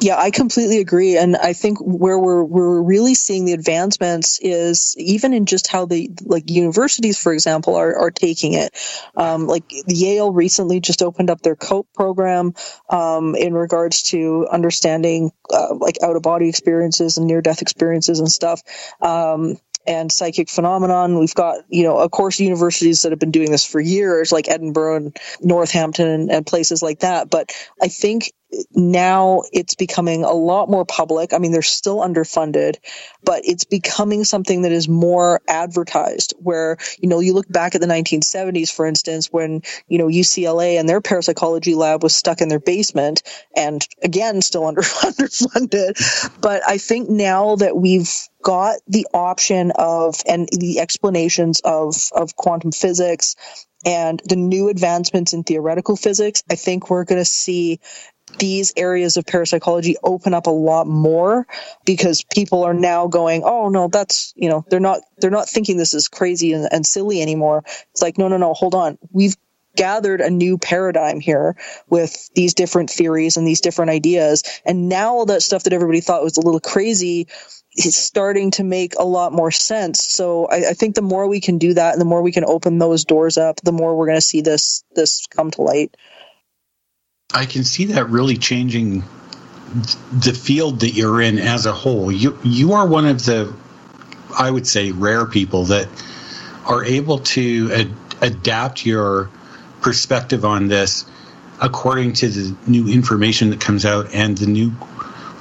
Yeah, 0.00 0.16
I 0.16 0.30
completely 0.30 0.78
agree, 0.78 1.16
and 1.16 1.36
I 1.36 1.54
think 1.54 1.78
where 1.80 2.16
we're 2.16 2.44
we're 2.44 2.80
really 2.80 3.14
seeing 3.14 3.46
the 3.46 3.52
advancements 3.52 4.38
is 4.40 4.94
even 4.96 5.32
in 5.34 5.44
just 5.44 5.66
how 5.66 5.86
the 5.86 6.10
like 6.24 6.50
universities, 6.50 7.18
for 7.18 7.32
example, 7.32 7.74
are 7.74 7.96
are 7.96 8.10
taking 8.12 8.52
it. 8.52 8.76
Um, 9.16 9.48
like 9.48 9.64
Yale 9.88 10.32
recently 10.32 10.78
just 10.78 11.02
opened 11.02 11.30
up 11.30 11.40
their 11.40 11.56
COPE 11.56 11.88
program 11.94 12.54
um, 12.88 13.34
in 13.34 13.54
regards 13.54 14.04
to 14.04 14.46
understanding 14.48 15.32
uh, 15.52 15.74
like 15.74 15.96
out 16.00 16.14
of 16.14 16.22
body 16.22 16.48
experiences 16.48 17.18
and 17.18 17.26
near 17.26 17.42
death 17.42 17.60
experiences 17.60 18.20
and 18.20 18.30
stuff. 18.30 18.62
Um, 19.00 19.56
and 19.88 20.12
psychic 20.12 20.50
phenomenon. 20.50 21.18
We've 21.18 21.34
got, 21.34 21.64
you 21.68 21.82
know, 21.82 21.98
of 21.98 22.10
course, 22.10 22.38
universities 22.38 23.02
that 23.02 23.12
have 23.12 23.18
been 23.18 23.30
doing 23.30 23.50
this 23.50 23.64
for 23.64 23.80
years, 23.80 24.30
like 24.30 24.48
Edinburgh 24.48 24.96
and 24.96 25.16
Northampton 25.40 26.06
and, 26.06 26.30
and 26.30 26.46
places 26.46 26.82
like 26.82 27.00
that. 27.00 27.30
But 27.30 27.52
I 27.82 27.88
think 27.88 28.32
now 28.72 29.42
it's 29.52 29.74
becoming 29.74 30.24
a 30.24 30.32
lot 30.32 30.70
more 30.70 30.84
public. 30.84 31.32
I 31.32 31.38
mean, 31.38 31.52
they're 31.52 31.62
still 31.62 31.98
underfunded, 31.98 32.76
but 33.22 33.42
it's 33.44 33.64
becoming 33.64 34.24
something 34.24 34.62
that 34.62 34.72
is 34.72 34.88
more 34.88 35.42
advertised 35.48 36.34
where, 36.38 36.78
you 36.98 37.08
know, 37.08 37.20
you 37.20 37.34
look 37.34 37.48
back 37.50 37.74
at 37.74 37.80
the 37.80 37.86
1970s, 37.86 38.74
for 38.74 38.86
instance, 38.86 39.26
when, 39.26 39.62
you 39.86 39.98
know, 39.98 40.06
UCLA 40.06 40.80
and 40.80 40.88
their 40.88 41.00
parapsychology 41.00 41.74
lab 41.74 42.02
was 42.02 42.16
stuck 42.16 42.40
in 42.40 42.48
their 42.48 42.60
basement 42.60 43.22
and 43.54 43.86
again, 44.02 44.40
still 44.40 44.66
under, 44.66 44.80
underfunded. 44.82 46.40
But 46.40 46.62
I 46.66 46.78
think 46.78 47.10
now 47.10 47.56
that 47.56 47.76
we've 47.76 48.10
got 48.48 48.78
the 48.86 49.06
option 49.12 49.72
of 49.74 50.22
and 50.26 50.48
the 50.58 50.80
explanations 50.80 51.60
of, 51.64 51.94
of 52.12 52.34
quantum 52.34 52.72
physics 52.72 53.36
and 53.84 54.22
the 54.24 54.36
new 54.36 54.70
advancements 54.70 55.34
in 55.34 55.44
theoretical 55.44 55.96
physics, 55.96 56.42
I 56.50 56.54
think 56.54 56.88
we're 56.88 57.04
going 57.04 57.20
to 57.20 57.26
see 57.26 57.78
these 58.38 58.72
areas 58.74 59.18
of 59.18 59.26
parapsychology 59.26 59.96
open 60.02 60.32
up 60.32 60.46
a 60.46 60.50
lot 60.50 60.86
more 60.86 61.46
because 61.84 62.24
people 62.24 62.64
are 62.64 62.72
now 62.72 63.06
going, 63.06 63.42
oh 63.44 63.68
no, 63.68 63.88
that's 63.88 64.32
you 64.34 64.48
know 64.48 64.64
they're 64.70 64.80
not 64.80 65.00
they're 65.18 65.30
not 65.30 65.46
thinking 65.50 65.76
this 65.76 65.92
is 65.92 66.08
crazy 66.08 66.54
and, 66.54 66.66
and 66.72 66.86
silly 66.86 67.20
anymore. 67.20 67.64
It's 67.90 68.00
like 68.00 68.16
no 68.16 68.28
no 68.28 68.38
no, 68.38 68.54
hold 68.54 68.74
on, 68.74 68.96
we've 69.12 69.36
gathered 69.76 70.22
a 70.22 70.30
new 70.30 70.56
paradigm 70.56 71.20
here 71.20 71.54
with 71.88 72.30
these 72.34 72.54
different 72.54 72.88
theories 72.88 73.36
and 73.36 73.46
these 73.46 73.60
different 73.60 73.90
ideas, 73.90 74.42
and 74.64 74.88
now 74.88 75.16
all 75.16 75.26
that 75.26 75.42
stuff 75.42 75.64
that 75.64 75.74
everybody 75.74 76.00
thought 76.00 76.24
was 76.24 76.38
a 76.38 76.42
little 76.42 76.60
crazy 76.60 77.28
is 77.86 77.96
starting 77.96 78.50
to 78.52 78.64
make 78.64 78.94
a 78.98 79.04
lot 79.04 79.32
more 79.32 79.50
sense. 79.50 80.04
So 80.04 80.46
I, 80.46 80.70
I, 80.70 80.72
think 80.72 80.94
the 80.94 81.02
more 81.02 81.28
we 81.28 81.40
can 81.40 81.58
do 81.58 81.74
that 81.74 81.92
and 81.92 82.00
the 82.00 82.04
more 82.06 82.22
we 82.22 82.32
can 82.32 82.44
open 82.44 82.78
those 82.78 83.04
doors 83.04 83.38
up, 83.38 83.60
the 83.62 83.72
more 83.72 83.96
we're 83.96 84.06
going 84.06 84.16
to 84.16 84.22
see 84.22 84.40
this 84.40 84.84
this 84.94 85.26
come 85.26 85.50
to 85.52 85.62
light. 85.62 85.96
I 87.32 87.46
can 87.46 87.64
see 87.64 87.86
that 87.86 88.08
really 88.08 88.36
changing 88.36 89.04
the 90.12 90.32
field 90.32 90.80
that 90.80 90.90
you're 90.90 91.20
in 91.20 91.38
as 91.38 91.66
a 91.66 91.72
whole. 91.72 92.10
You 92.10 92.38
you 92.42 92.72
are 92.72 92.86
one 92.86 93.06
of 93.06 93.24
the, 93.24 93.54
I 94.36 94.50
would 94.50 94.66
say, 94.66 94.92
rare 94.92 95.26
people 95.26 95.64
that 95.64 95.88
are 96.64 96.84
able 96.84 97.18
to 97.18 97.70
ad- 97.72 97.94
adapt 98.20 98.84
your 98.84 99.30
perspective 99.80 100.44
on 100.44 100.68
this 100.68 101.04
according 101.60 102.12
to 102.12 102.28
the 102.28 102.56
new 102.66 102.88
information 102.88 103.50
that 103.50 103.60
comes 103.60 103.84
out 103.84 104.14
and 104.14 104.36
the 104.38 104.46
new 104.46 104.72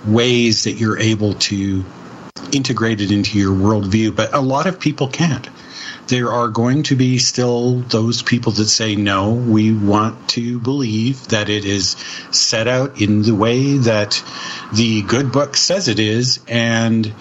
ways 0.06 0.64
that 0.64 0.74
you're 0.74 0.98
able 0.98 1.34
to 1.36 1.84
integrate 2.54 3.02
it 3.02 3.12
into 3.12 3.38
your 3.38 3.54
worldview. 3.54 4.16
But 4.16 4.34
a 4.34 4.42
lot 4.42 4.68
of 4.68 4.80
people 4.80 5.08
can't 5.08 5.48
there 6.08 6.32
are 6.32 6.48
going 6.48 6.84
to 6.84 6.96
be 6.96 7.18
still 7.18 7.80
those 7.80 8.22
people 8.22 8.52
that 8.54 8.68
say, 8.68 8.96
no, 8.96 9.34
we 9.34 9.74
want 9.74 10.30
to 10.30 10.60
believe 10.60 11.28
that 11.30 11.50
it 11.50 11.66
is 11.66 11.92
set 12.32 12.68
out 12.68 13.02
in 13.02 13.22
the 13.22 13.36
way 13.36 13.78
that 13.78 14.24
the 14.74 15.02
good 15.04 15.32
book 15.32 15.58
says 15.58 15.88
it 15.88 16.00
is, 16.00 16.40
and 16.48 17.14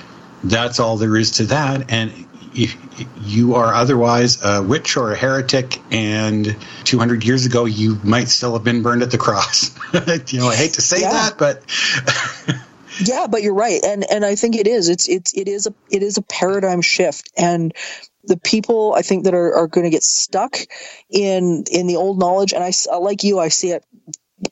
that's 0.45 0.79
all 0.81 0.97
there 0.97 1.17
is 1.17 1.33
to 1.33 1.45
that. 1.47 1.91
And 1.91 2.13
if 2.55 2.77
you 3.23 3.57
are 3.57 3.75
otherwise 3.75 4.43
a 4.45 4.63
witch 4.63 4.97
or 4.97 5.13
a 5.13 5.17
heretic, 5.17 5.81
and 5.91 6.57
200 6.85 7.25
years 7.25 7.45
ago 7.45 7.65
you 7.65 7.99
might 8.03 8.29
still 8.29 8.55
have 8.55 8.65
been 8.65 8.83
burned 8.83 9.03
at 9.03 9.11
the 9.11 9.19
cross. 9.19 9.77
you 10.33 10.39
know, 10.39 10.49
I 10.49 10.55
hate 10.55 10.75
to 10.75 10.83
say 10.83 11.01
yeah. 11.01 11.31
that, 11.31 11.39
but. 11.39 12.57
yeah, 12.99 13.27
but 13.29 13.43
you're 13.43 13.55
right, 13.55 13.81
and 13.85 14.05
and 14.11 14.25
I 14.25 14.37
think 14.37 14.57
it 14.57 14.67
is. 14.67 14.89
It's 14.89 15.09
it's 15.09 15.35
it 15.35 15.49
is 15.49 15.67
a 15.67 15.75
it 15.91 16.03
is 16.03 16.19
a 16.19 16.23
paradigm 16.23 16.83
shift, 16.83 17.31
and 17.37 17.75
the 18.25 18.39
people 18.39 18.95
I 18.95 19.03
think 19.03 19.25
that 19.25 19.35
are, 19.35 19.55
are 19.55 19.69
going 19.69 19.85
to 19.85 19.91
get 19.91 20.03
stuck 20.03 20.59
in 21.11 21.65
in 21.71 21.87
the 21.87 21.97
old 21.97 22.19
knowledge, 22.19 22.53
and 22.53 22.65
I 22.65 22.73
like 22.97 23.25
you, 23.25 23.39
I 23.39 23.49
see 23.49 23.71
it 23.71 23.85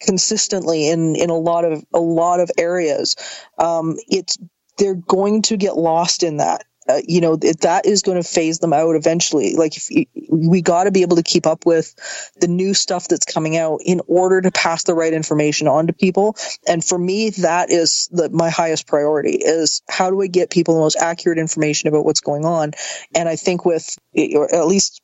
consistently 0.01 0.89
in 0.89 1.17
in 1.17 1.31
a 1.31 1.37
lot 1.39 1.65
of 1.65 1.85
a 1.95 2.01
lot 2.01 2.41
of 2.41 2.51
areas. 2.59 3.17
Um, 3.59 3.97
it's 4.09 4.39
they're 4.79 4.95
going 4.95 5.43
to 5.43 5.57
get 5.57 5.77
lost 5.77 6.23
in 6.23 6.39
that 6.39 6.65
uh, 6.89 7.01
you 7.07 7.21
know 7.21 7.37
that 7.37 7.87
is 7.87 8.03
going 8.03 8.21
to 8.21 8.29
phase 8.29 8.59
them 8.59 8.73
out 8.73 8.97
eventually 8.97 9.55
like 9.55 9.75
you, 9.91 10.07
we 10.29 10.61
got 10.61 10.85
to 10.85 10.91
be 10.91 11.03
able 11.03 11.17
to 11.17 11.23
keep 11.23 11.47
up 11.47 11.67
with 11.67 11.95
the 12.41 12.49
new 12.49 12.75
stuff 12.75 13.09
that's 13.09 13.25
coming 13.25 13.57
out 13.57 13.81
in 13.85 14.01
order 14.07 14.41
to 14.41 14.51
pass 14.51 14.85
the 14.85 14.95
right 14.95 15.13
information 15.13 15.69
on 15.69 15.87
to 15.87 15.93
people. 15.93 16.37
And 16.67 16.85
for 16.85 16.99
me 16.99 17.31
that 17.31 17.71
is 17.71 18.09
the, 18.13 18.29
my 18.31 18.51
highest 18.51 18.87
priority 18.87 19.37
is 19.37 19.83
how 19.89 20.11
do 20.11 20.21
i 20.21 20.27
get 20.27 20.51
people 20.51 20.75
the 20.75 20.81
most 20.81 20.97
accurate 20.97 21.39
information 21.39 21.89
about 21.89 22.05
what's 22.05 22.21
going 22.21 22.45
on? 22.45 22.73
And 23.15 23.29
i 23.29 23.37
think 23.37 23.65
with 23.65 23.97
or 24.35 24.55
at 24.55 24.67
least 24.67 25.01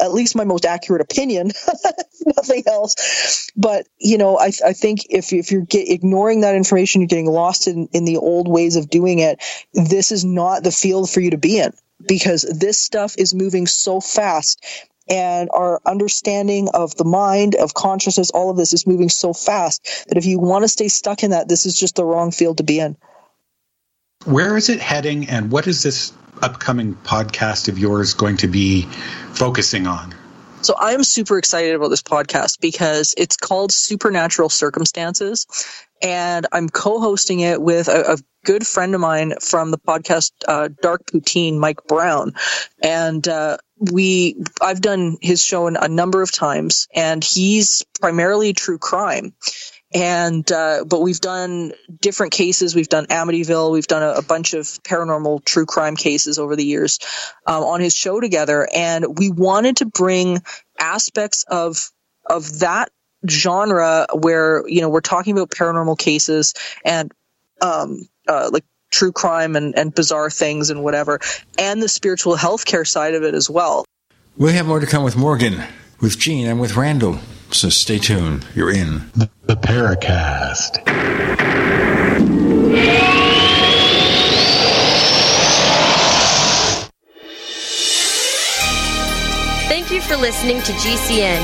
at 0.00 0.12
least 0.12 0.36
my 0.36 0.44
most 0.44 0.64
accurate 0.64 1.00
opinion, 1.00 1.50
nothing 2.36 2.64
else. 2.66 3.50
But 3.56 3.86
you 3.98 4.18
know, 4.18 4.38
I, 4.38 4.52
I 4.64 4.72
think 4.72 5.06
if 5.10 5.32
if 5.32 5.50
you're 5.50 5.62
get, 5.62 5.88
ignoring 5.88 6.42
that 6.42 6.54
information, 6.54 7.00
you're 7.00 7.08
getting 7.08 7.30
lost 7.30 7.66
in 7.66 7.88
in 7.92 8.04
the 8.04 8.18
old 8.18 8.48
ways 8.48 8.76
of 8.76 8.90
doing 8.90 9.18
it. 9.18 9.42
This 9.72 10.12
is 10.12 10.24
not 10.24 10.62
the 10.62 10.72
field 10.72 11.10
for 11.10 11.20
you 11.20 11.30
to 11.30 11.38
be 11.38 11.58
in 11.58 11.72
because 12.06 12.42
this 12.42 12.78
stuff 12.78 13.14
is 13.18 13.34
moving 13.34 13.66
so 13.66 14.00
fast 14.00 14.64
and 15.08 15.48
our 15.52 15.80
understanding 15.86 16.68
of 16.74 16.94
the 16.96 17.04
mind, 17.04 17.54
of 17.54 17.74
consciousness, 17.74 18.30
all 18.30 18.50
of 18.50 18.56
this 18.56 18.72
is 18.72 18.86
moving 18.86 19.08
so 19.08 19.32
fast 19.32 20.06
that 20.08 20.18
if 20.18 20.26
you 20.26 20.38
want 20.38 20.64
to 20.64 20.68
stay 20.68 20.88
stuck 20.88 21.22
in 21.22 21.30
that, 21.30 21.48
this 21.48 21.66
is 21.66 21.78
just 21.78 21.96
the 21.96 22.04
wrong 22.04 22.30
field 22.30 22.58
to 22.58 22.62
be 22.62 22.78
in. 22.78 22.96
Where 24.24 24.56
is 24.56 24.68
it 24.68 24.80
heading, 24.80 25.28
and 25.28 25.50
what 25.50 25.66
is 25.66 25.82
this 25.82 26.12
upcoming 26.42 26.94
podcast 26.94 27.68
of 27.68 27.78
yours 27.78 28.14
going 28.14 28.38
to 28.38 28.48
be 28.48 28.82
focusing 29.32 29.86
on? 29.86 30.14
So 30.62 30.74
I 30.78 30.92
am 30.92 31.04
super 31.04 31.38
excited 31.38 31.74
about 31.74 31.88
this 31.88 32.02
podcast 32.02 32.60
because 32.60 33.14
it's 33.16 33.36
called 33.36 33.72
Supernatural 33.72 34.48
Circumstances, 34.48 35.46
and 36.02 36.46
I'm 36.50 36.68
co-hosting 36.68 37.40
it 37.40 37.62
with 37.62 37.88
a, 37.88 38.14
a 38.14 38.16
good 38.44 38.66
friend 38.66 38.94
of 38.94 39.00
mine 39.00 39.34
from 39.40 39.70
the 39.70 39.78
podcast 39.78 40.32
uh, 40.46 40.68
Dark 40.82 41.06
Poutine, 41.06 41.58
Mike 41.58 41.86
Brown, 41.86 42.32
and 42.82 43.26
uh, 43.28 43.58
we 43.78 44.36
I've 44.60 44.80
done 44.80 45.18
his 45.20 45.44
show 45.44 45.68
a 45.68 45.88
number 45.88 46.22
of 46.22 46.32
times, 46.32 46.88
and 46.94 47.22
he's 47.22 47.84
primarily 48.00 48.52
true 48.52 48.78
crime. 48.78 49.34
And 49.94 50.50
uh, 50.52 50.84
but 50.84 51.00
we've 51.00 51.20
done 51.20 51.72
different 52.00 52.32
cases. 52.32 52.74
We've 52.74 52.88
done 52.88 53.06
Amityville. 53.06 53.72
We've 53.72 53.86
done 53.86 54.02
a, 54.02 54.18
a 54.18 54.22
bunch 54.22 54.52
of 54.52 54.66
paranormal 54.82 55.44
true 55.44 55.64
crime 55.64 55.96
cases 55.96 56.38
over 56.38 56.56
the 56.56 56.64
years 56.64 56.98
um, 57.46 57.64
on 57.64 57.80
his 57.80 57.94
show 57.94 58.20
together, 58.20 58.68
and 58.74 59.18
we 59.18 59.30
wanted 59.30 59.78
to 59.78 59.86
bring 59.86 60.42
aspects 60.78 61.44
of 61.48 61.90
of 62.26 62.58
that 62.58 62.90
genre 63.28 64.06
where 64.12 64.68
you 64.68 64.82
know 64.82 64.90
we're 64.90 65.00
talking 65.00 65.32
about 65.32 65.50
paranormal 65.50 65.98
cases 65.98 66.52
and 66.84 67.10
um, 67.62 68.06
uh, 68.28 68.50
like 68.52 68.64
true 68.90 69.12
crime 69.12 69.56
and, 69.56 69.76
and 69.76 69.94
bizarre 69.94 70.28
things 70.28 70.68
and 70.68 70.84
whatever, 70.84 71.18
and 71.58 71.82
the 71.82 71.88
spiritual 71.88 72.36
healthcare 72.36 72.86
side 72.86 73.14
of 73.14 73.22
it 73.22 73.34
as 73.34 73.48
well. 73.48 73.86
We'll 74.36 74.52
have 74.52 74.66
more 74.66 74.80
to 74.80 74.86
come 74.86 75.02
with 75.02 75.16
Morgan, 75.16 75.62
with 76.00 76.18
Gene, 76.18 76.46
and 76.46 76.60
with 76.60 76.76
Randall. 76.76 77.18
So 77.50 77.68
stay 77.68 77.98
tuned. 77.98 78.46
You're 78.54 78.70
in 78.70 79.10
the, 79.14 79.30
the 79.44 79.56
Paracast. 79.56 80.84
Thank 89.68 89.90
you 89.90 90.00
for 90.00 90.16
listening 90.16 90.62
to 90.62 90.72
GCN. 90.72 91.40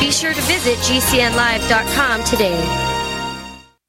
Be 0.00 0.10
sure 0.10 0.32
to 0.32 0.40
visit 0.42 0.76
GCNlive.com 0.78 2.24
today. 2.24 2.87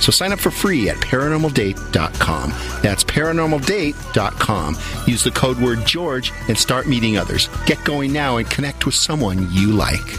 So 0.00 0.10
sign 0.10 0.32
up 0.32 0.40
for 0.40 0.50
free 0.50 0.88
at 0.88 0.96
paranormaldate.com. 0.96 2.50
That's 2.82 3.04
paranormaldate.com. 3.04 4.76
Use 5.06 5.24
the 5.24 5.30
code 5.30 5.58
word 5.58 5.86
George 5.86 6.32
and 6.48 6.58
start 6.58 6.88
meeting 6.88 7.18
others. 7.18 7.48
Get 7.66 7.82
going 7.84 8.12
now 8.12 8.38
and 8.38 8.48
connect 8.50 8.86
with 8.86 8.94
someone 8.94 9.46
you 9.50 9.72
like. 9.72 10.18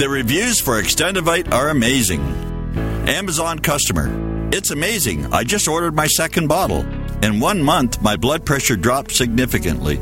The 0.00 0.08
reviews 0.08 0.58
for 0.58 0.80
Extendovite 0.80 1.52
are 1.52 1.68
amazing. 1.68 2.22
Amazon 3.06 3.58
customer. 3.58 4.08
It's 4.50 4.70
amazing. 4.70 5.30
I 5.30 5.44
just 5.44 5.68
ordered 5.68 5.94
my 5.94 6.06
second 6.06 6.48
bottle. 6.48 6.86
In 7.22 7.38
one 7.38 7.62
month, 7.62 8.00
my 8.00 8.16
blood 8.16 8.46
pressure 8.46 8.76
dropped 8.76 9.12
significantly. 9.12 10.00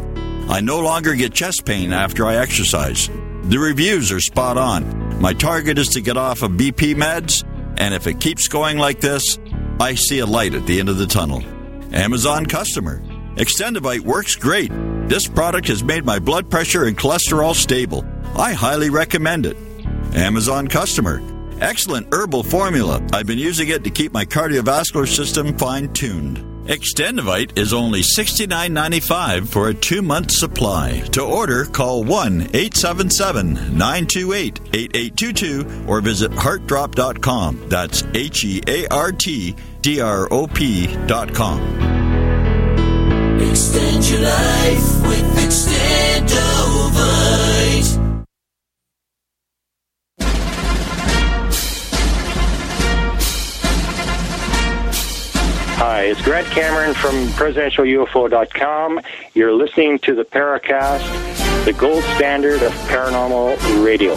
I 0.49 0.61
no 0.61 0.79
longer 0.79 1.17
get 1.17 1.35
chest 1.35 1.65
pain 1.65 1.93
after 1.93 2.25
I 2.25 2.37
exercise. 2.37 3.11
The 3.43 3.59
reviews 3.59 4.13
are 4.13 4.21
spot 4.21 4.57
on. 4.57 5.21
My 5.21 5.33
target 5.33 5.79
is 5.79 5.89
to 5.89 6.01
get 6.01 6.17
off 6.17 6.43
of 6.43 6.53
BP 6.53 6.95
meds, 6.95 7.43
and 7.77 7.93
if 7.93 8.07
it 8.07 8.21
keeps 8.21 8.47
going 8.47 8.79
like 8.79 9.01
this, 9.01 9.41
I 9.81 9.97
see 9.97 10.21
a 10.21 10.27
light 10.27 10.55
at 10.55 10.65
the 10.65 10.79
end 10.79 10.91
of 10.91 10.99
the 10.99 11.07
tunnel. 11.07 11.43
Amazon 11.93 12.47
customer. 12.47 13.01
Extendovite 13.35 14.03
works 14.03 14.37
great. 14.37 14.71
This 15.09 15.27
product 15.27 15.67
has 15.67 15.83
made 15.83 16.05
my 16.05 16.21
blood 16.21 16.49
pressure 16.49 16.85
and 16.85 16.97
cholesterol 16.97 17.53
stable. 17.53 18.07
I 18.37 18.53
highly 18.53 18.91
recommend 18.91 19.45
it. 19.45 19.57
Amazon 20.15 20.69
customer. 20.69 21.23
Excellent 21.61 22.13
herbal 22.13 22.45
formula. 22.45 23.03
I've 23.13 23.27
been 23.27 23.39
using 23.39 23.69
it 23.69 23.85
to 23.85 23.91
keep 23.91 24.13
my 24.13 24.25
cardiovascular 24.25 25.09
system 25.09 25.57
fine 25.59 25.93
tuned. 25.93 26.45
Extendovite 26.69 27.57
is 27.57 27.73
only 27.73 28.01
$69.95 28.01 29.49
for 29.49 29.69
a 29.69 29.75
two 29.75 30.03
month 30.03 30.31
supply. 30.31 31.01
To 31.13 31.23
order, 31.23 31.65
call 31.65 32.05
1 32.05 32.43
877 32.53 33.55
928 33.77 34.61
8822 34.75 35.87
or 35.89 36.03
visit 36.03 36.31
heartdrop.com. 36.33 37.69
That's 37.69 38.05
H 38.13 38.45
E 38.45 38.63
A 38.69 38.87
R 38.89 39.13
T 39.13 39.57
D 39.81 40.01
R 40.03 40.29
O 40.31 40.47
P.com. 40.47 41.61
Extend 43.41 44.09
your 44.11 44.21
life 44.21 45.03
with 45.07 45.39
Extendovite. 45.39 46.48
Hi, 55.79 56.07
it's 56.07 56.21
Grant 56.23 56.49
Cameron 56.49 56.93
from 56.93 57.15
presidentialufo.com. 57.29 59.01
You're 59.35 59.53
listening 59.53 60.01
to 60.01 60.15
the 60.17 60.25
Paracast, 60.25 61.65
the 61.65 61.73
gold 61.73 62.03
standard 62.17 62.61
of 62.63 62.73
paranormal 62.89 63.85
radio. 63.85 64.17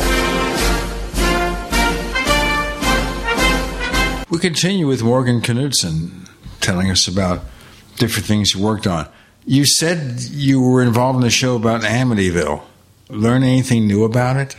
We 4.32 4.40
continue 4.40 4.88
with 4.88 5.04
Morgan 5.04 5.40
Knudsen 5.40 6.28
telling 6.62 6.90
us 6.90 7.08
about 7.08 7.42
different 7.98 8.26
things 8.26 8.56
you 8.56 8.64
worked 8.64 8.88
on. 8.88 9.08
You 9.46 9.68
said 9.68 10.20
you 10.20 10.62
were 10.62 10.82
involved 10.82 11.18
in 11.18 11.22
the 11.22 11.30
show 11.30 11.56
about 11.56 11.82
Amityville. 11.82 12.64
Learn 13.10 13.44
anything 13.44 13.86
new 13.86 14.04
about 14.04 14.38
it? 14.38 14.56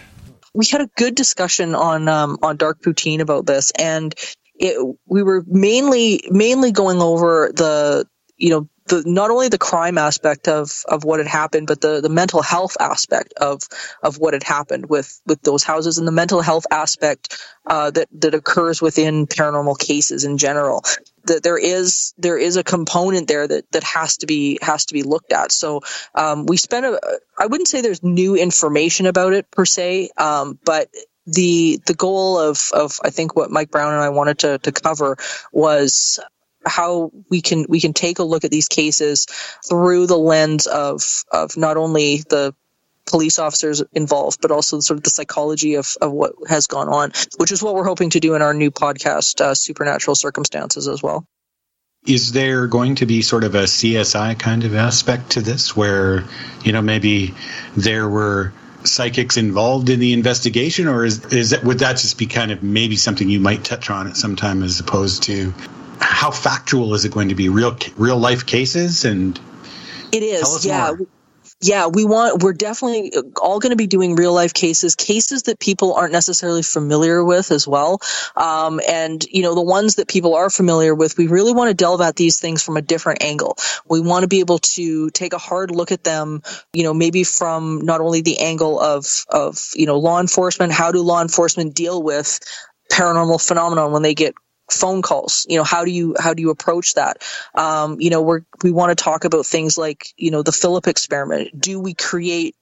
we 0.55 0.67
had 0.71 0.83
a 0.83 0.91
good 0.97 1.15
discussion 1.15 1.75
on 1.75 2.09
um, 2.09 2.39
on 2.43 2.57
Dark 2.57 2.81
Poutine 2.83 3.21
about 3.21 3.47
this, 3.47 3.73
and 3.73 4.15
it, 4.55 4.97
we 5.07 5.23
were 5.23 5.45
mainly 5.47 6.23
mainly 6.31 6.73
going 6.73 7.01
over 7.01 7.51
the 7.55 8.07
you 8.37 8.51
know 8.51 8.69
the 8.87 9.03
not 9.07 9.31
only 9.31 9.49
the 9.49 9.59
crime 9.59 9.97
aspect 9.97 10.49
of 10.49 10.83
of 10.89 11.05
what 11.05 11.21
had 11.21 11.29
happened, 11.29 11.67
but 11.67 11.81
the 11.81 12.01
the 12.01 12.09
mental 12.09 12.43
health 12.43 12.77
aspect 12.81 13.33
of 13.35 13.63
of 14.03 14.19
what 14.19 14.35
had 14.35 14.43
happened 14.43 14.89
with 14.89 15.21
with 15.27 15.41
those 15.43 15.63
houses 15.63 15.99
and 15.99 16.07
the 16.07 16.13
mental 16.13 16.41
health 16.41 16.67
aspect 16.71 17.41
uh, 17.67 17.91
that 17.93 18.09
that 18.13 18.35
occurs 18.35 18.83
within 18.83 19.27
paranormal 19.27 19.79
cases 19.79 20.25
in 20.25 20.37
general. 20.37 20.85
That 21.25 21.43
there 21.43 21.59
is 21.59 22.13
there 22.19 22.39
is 22.39 22.57
a 22.57 22.65
component 22.65 23.29
there 23.29 23.47
that 23.47 23.71
that 23.73 23.85
has 23.85 24.17
to 24.19 24.27
be 24.27 24.59
has 24.61 24.87
to 24.87 24.95
be 24.95 25.05
looked 25.05 25.33
at. 25.33 25.53
So 25.53 25.81
um, 26.15 26.47
we 26.47 26.57
spent 26.57 26.85
a 26.85 27.01
I 27.39 27.47
wouldn't 27.47 27.69
say 27.69 27.81
there's 27.81 28.03
new 28.03 28.35
information 28.35 29.07
about 29.07 29.33
it 29.33 29.51
per 29.51 29.65
se, 29.65 30.11
um, 30.19 30.59
but 30.65 30.89
the 31.27 31.81
the 31.87 31.95
goal 31.95 32.39
of 32.39 32.71
of 32.73 32.99
I 33.05 33.11
think 33.11 33.37
what 33.37 33.51
Mike 33.51 33.71
Brown 33.71 33.93
and 33.93 34.03
I 34.03 34.09
wanted 34.11 34.39
to 34.41 34.59
to 34.59 34.73
cover 34.73 35.17
was 35.53 36.19
how 36.65 37.11
we 37.29 37.41
can 37.41 37.67
we 37.69 37.81
can 37.81 37.93
take 37.93 38.19
a 38.19 38.25
look 38.25 38.45
at 38.45 38.51
these 38.51 38.69
cases 38.69 39.27
through 39.69 40.07
the 40.07 40.19
lens 40.19 40.67
of 40.67 41.25
of 41.33 41.57
not 41.57 41.77
only 41.77 42.19
the 42.29 42.55
police 43.07 43.39
officers 43.39 43.83
involved, 43.93 44.41
but 44.41 44.51
also 44.51 44.81
sort 44.81 44.99
of 44.99 45.05
the 45.05 45.11
psychology 45.11 45.75
of, 45.75 45.97
of 46.01 46.13
what 46.13 46.33
has 46.49 46.67
gone 46.67 46.89
on, 46.89 47.13
which 47.37 47.53
is 47.53 47.63
what 47.63 47.75
we're 47.75 47.85
hoping 47.85 48.11
to 48.11 48.21
do 48.21 48.35
in 48.35 48.43
our 48.43 48.55
new 48.55 48.71
podcast, 48.71 49.41
uh, 49.41 49.55
Supernatural 49.55 50.15
Circumstances, 50.15 50.89
as 50.89 51.03
well. 51.03 51.27
Is 52.07 52.33
there 52.33 52.67
going 52.67 52.97
to 52.97 53.07
be 53.07 53.23
sort 53.23 53.45
of 53.45 53.55
a 53.55 53.65
CSI 53.65 54.39
kind 54.39 54.65
of 54.65 54.75
aspect 54.75 55.31
to 55.31 55.41
this 55.41 55.77
where, 55.77 56.25
you 56.65 56.73
know, 56.73 56.83
maybe 56.83 57.35
there 57.77 58.09
were 58.09 58.53
psychics 58.85 59.37
involved 59.37 59.89
in 59.89 60.01
the 60.01 60.13
investigation, 60.13 60.89
or 60.89 61.05
is, 61.05 61.25
is 61.33 61.51
that, 61.51 61.65
would 61.65 61.81
that 61.81 61.97
just 61.97 62.19
be 62.19 62.27
kind 62.27 62.51
of 62.51 62.63
maybe 62.63 62.97
something 62.97 63.29
you 63.29 63.41
might 63.41 63.65
touch 63.65 63.91
on 63.91 64.07
at 64.07 64.17
some 64.17 64.37
time 64.37 64.63
as 64.63 64.81
opposed 64.81 65.25
to 65.25 65.53
how 66.01 66.31
factual 66.31 66.95
is 66.95 67.05
it 67.05 67.13
going 67.13 67.29
to 67.29 67.35
be? 67.35 67.49
Real 67.49 67.77
real 67.97 68.19
life 68.19 68.47
cases 68.47 69.05
and 69.05 69.39
it 70.13 70.23
is, 70.23 70.67
yeah. 70.67 70.95
More. 70.99 71.07
Yeah, 71.63 71.87
we 71.87 72.05
want, 72.05 72.43
we're 72.43 72.55
definitely 72.55 73.13
all 73.41 73.61
going 73.61 73.71
to 73.71 73.77
be 73.77 73.87
doing 73.87 74.17
real 74.17 74.33
life 74.33 74.53
cases, 74.53 74.97
cases 74.97 75.45
that 75.45 75.61
people 75.61 75.95
aren't 75.95 76.13
necessarily 76.13 76.63
familiar 76.63 77.25
with 77.25 77.53
as 77.53 77.69
well. 77.69 78.01
Um, 78.37 78.81
and, 78.89 79.25
you 79.31 79.43
know, 79.43 79.55
the 79.55 79.63
ones 79.63 79.95
that 79.95 80.09
people 80.09 80.35
are 80.35 80.51
familiar 80.51 80.93
with, 80.93 81.17
we 81.17 81.29
really 81.29 81.53
want 81.53 81.69
to 81.69 81.75
delve 81.75 82.01
at 82.01 82.17
these 82.17 82.41
things 82.41 82.65
from 82.65 82.77
a 82.77 82.83
different 82.83 83.23
angle. 83.23 83.57
We 83.89 84.01
want 84.01 84.25
to 84.25 84.29
be 84.29 84.41
able 84.41 84.59
to 84.59 85.11
take 85.11 85.35
a 85.35 85.39
hard 85.39 85.71
look 85.71 85.93
at 85.93 86.03
them, 86.03 86.43
you 86.73 86.83
know, 86.83 86.95
maybe 86.95 87.23
from 87.23 87.81
not 87.83 88.01
only 88.01 88.23
the 88.23 88.41
angle 88.41 88.81
of, 88.81 89.25
of, 89.29 89.71
you 89.75 89.87
know, 89.87 89.99
law 89.99 90.21
enforcement, 90.21 90.73
how 90.73 90.91
do 90.91 91.01
law 91.01 91.23
enforcement 91.23 91.77
deal 91.77 92.03
with 92.03 92.41
paranormal 92.91 93.47
phenomenon 93.47 93.93
when 93.93 94.03
they 94.03 94.15
get 94.15 94.35
phone 94.73 95.03
calls. 95.03 95.47
You 95.49 95.59
know 95.59 95.65
how 95.65 95.85
do 95.85 95.91
you 95.91 96.15
how 96.19 96.35
do 96.35 96.43
you 96.43 96.51
approach 96.51 96.95
that? 96.95 97.23
Um, 97.55 98.01
you 98.01 98.11
know 98.11 98.23
we're 98.23 98.43
we 98.63 98.71
want 98.71 98.97
to 98.97 99.03
talk 99.03 99.25
about 99.25 99.47
things 99.47 99.79
like 99.79 100.09
you 100.17 100.31
know 100.31 100.43
the 100.43 100.53
philip 100.53 100.87
experiment. 100.89 101.59
Do 101.59 101.81
we 101.81 101.95
create 101.95 102.57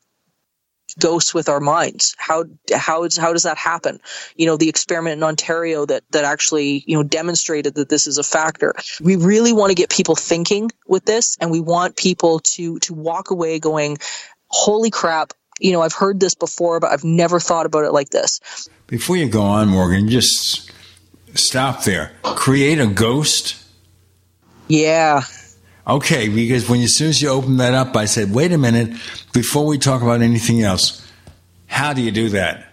ghosts 0.98 1.32
with 1.32 1.48
our 1.48 1.60
minds? 1.60 2.16
How 2.18 2.44
how 2.74 3.04
is 3.04 3.16
how 3.16 3.32
does 3.32 3.44
that 3.44 3.56
happen? 3.56 4.00
You 4.36 4.46
know 4.46 4.56
the 4.56 4.68
experiment 4.68 5.18
in 5.18 5.22
ontario 5.22 5.86
that 5.86 6.02
that 6.10 6.24
actually 6.24 6.84
you 6.86 6.96
know 6.96 7.02
demonstrated 7.02 7.74
that 7.74 7.88
this 7.88 8.06
is 8.06 8.18
a 8.18 8.22
factor. 8.22 8.74
We 9.00 9.16
really 9.16 9.52
want 9.52 9.70
to 9.70 9.74
get 9.74 9.90
people 9.90 10.14
thinking 10.14 10.70
with 10.86 11.04
this 11.04 11.36
and 11.40 11.50
we 11.50 11.60
want 11.60 11.96
people 11.96 12.40
to 12.40 12.78
to 12.80 12.94
walk 12.94 13.30
away 13.30 13.58
going 13.58 13.98
holy 14.48 14.90
crap 14.90 15.32
you 15.60 15.72
know 15.72 15.80
i've 15.80 15.92
heard 15.92 16.18
this 16.18 16.34
before 16.34 16.80
but 16.80 16.90
i've 16.90 17.04
never 17.04 17.38
thought 17.38 17.66
about 17.66 17.84
it 17.84 17.92
like 17.92 18.10
this. 18.10 18.40
Before 18.86 19.16
you 19.16 19.28
go 19.28 19.42
on 19.42 19.68
morgan 19.68 20.08
just 20.08 20.72
stop 21.34 21.84
there. 21.84 22.12
Create 22.22 22.80
a 22.80 22.86
ghost? 22.86 23.56
Yeah. 24.68 25.22
Okay, 25.86 26.28
because 26.28 26.68
when 26.68 26.80
as 26.82 26.96
soon 26.96 27.08
as 27.08 27.20
you 27.20 27.28
open 27.28 27.56
that 27.56 27.74
up, 27.74 27.96
I 27.96 28.04
said, 28.04 28.32
wait 28.32 28.52
a 28.52 28.58
minute, 28.58 28.96
before 29.32 29.66
we 29.66 29.78
talk 29.78 30.02
about 30.02 30.22
anything 30.22 30.62
else, 30.62 31.06
how 31.66 31.92
do 31.92 32.02
you 32.02 32.10
do 32.10 32.30
that? 32.30 32.66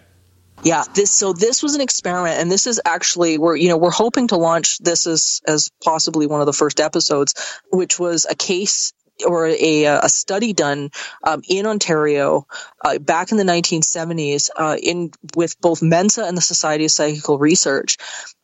Yeah, 0.63 0.84
this 0.95 1.11
so 1.11 1.34
this 1.34 1.61
was 1.61 1.75
an 1.75 1.81
experiment, 1.81 2.39
and 2.39 2.51
this 2.51 2.65
is 2.65 2.81
actually 2.84 3.38
we're 3.38 3.55
you 3.55 3.69
know 3.69 3.77
we're 3.77 3.91
hoping 3.91 4.27
to 4.29 4.38
launch 4.38 4.79
this 4.79 5.05
as 5.05 5.39
as 5.47 5.69
possibly 5.84 6.25
one 6.25 6.39
of 6.39 6.47
the 6.47 6.53
first 6.53 6.79
episodes, 6.79 7.35
which 7.71 7.99
was 7.99 8.25
a 8.29 8.35
case 8.35 8.91
or 9.26 9.48
a, 9.48 9.85
a 9.85 10.10
study 10.10 10.53
done 10.53 10.89
um, 11.23 11.41
in 11.48 11.65
Ontario 11.65 12.48
uh, 12.84 12.99
back 12.99 13.31
in 13.31 13.38
the 13.38 13.44
1970s 13.44 14.49
uh, 14.56 14.77
in 14.81 15.11
with 15.35 15.60
both 15.61 15.81
Mensa 15.81 16.23
and 16.26 16.38
the 16.38 16.41
Society 16.41 16.85
of 16.85 16.91
Psychical 16.91 17.38
Research. 17.38 17.98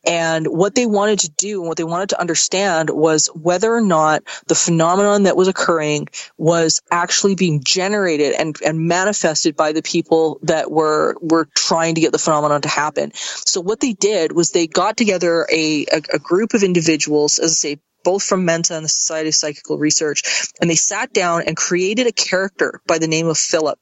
And 0.06 0.46
what 0.46 0.74
they 0.74 0.84
wanted 0.84 1.20
to 1.20 1.30
do 1.30 1.60
and 1.60 1.68
what 1.68 1.78
they 1.78 1.84
wanted 1.84 2.10
to 2.10 2.20
understand 2.20 2.90
was 2.90 3.28
whether 3.28 3.74
or 3.74 3.80
not 3.80 4.22
the 4.46 4.54
phenomenon 4.54 5.22
that 5.22 5.36
was 5.36 5.48
occurring 5.48 6.08
was 6.36 6.82
actually 6.90 7.36
being 7.36 7.62
generated 7.64 8.34
and, 8.34 8.56
and 8.64 8.86
manifested 8.86 9.56
by 9.56 9.72
the 9.72 9.82
people 9.82 10.38
that 10.42 10.70
were 10.70 11.16
were 11.22 11.48
trying 11.54 11.94
to 11.94 12.02
get 12.02 12.12
the 12.12 12.18
phenomenon 12.18 12.60
to 12.62 12.68
happen. 12.68 13.12
So 13.14 13.62
what 13.62 13.80
they 13.80 13.94
did 13.94 14.32
was 14.32 14.50
they 14.50 14.66
got 14.66 14.96
together 14.96 15.46
a, 15.50 15.86
a, 15.86 16.02
a 16.14 16.18
group 16.18 16.52
of 16.52 16.62
individuals, 16.62 17.38
as 17.38 17.52
I 17.52 17.54
say, 17.54 17.78
both 18.04 18.22
from 18.22 18.44
Mensa 18.44 18.74
and 18.74 18.84
the 18.84 18.88
Society 18.88 19.30
of 19.30 19.34
Psychical 19.34 19.78
Research, 19.78 20.48
and 20.60 20.70
they 20.70 20.76
sat 20.76 21.12
down 21.12 21.42
and 21.46 21.56
created 21.56 22.06
a 22.06 22.12
character 22.12 22.80
by 22.86 22.98
the 22.98 23.08
name 23.08 23.26
of 23.26 23.38
Philip. 23.38 23.78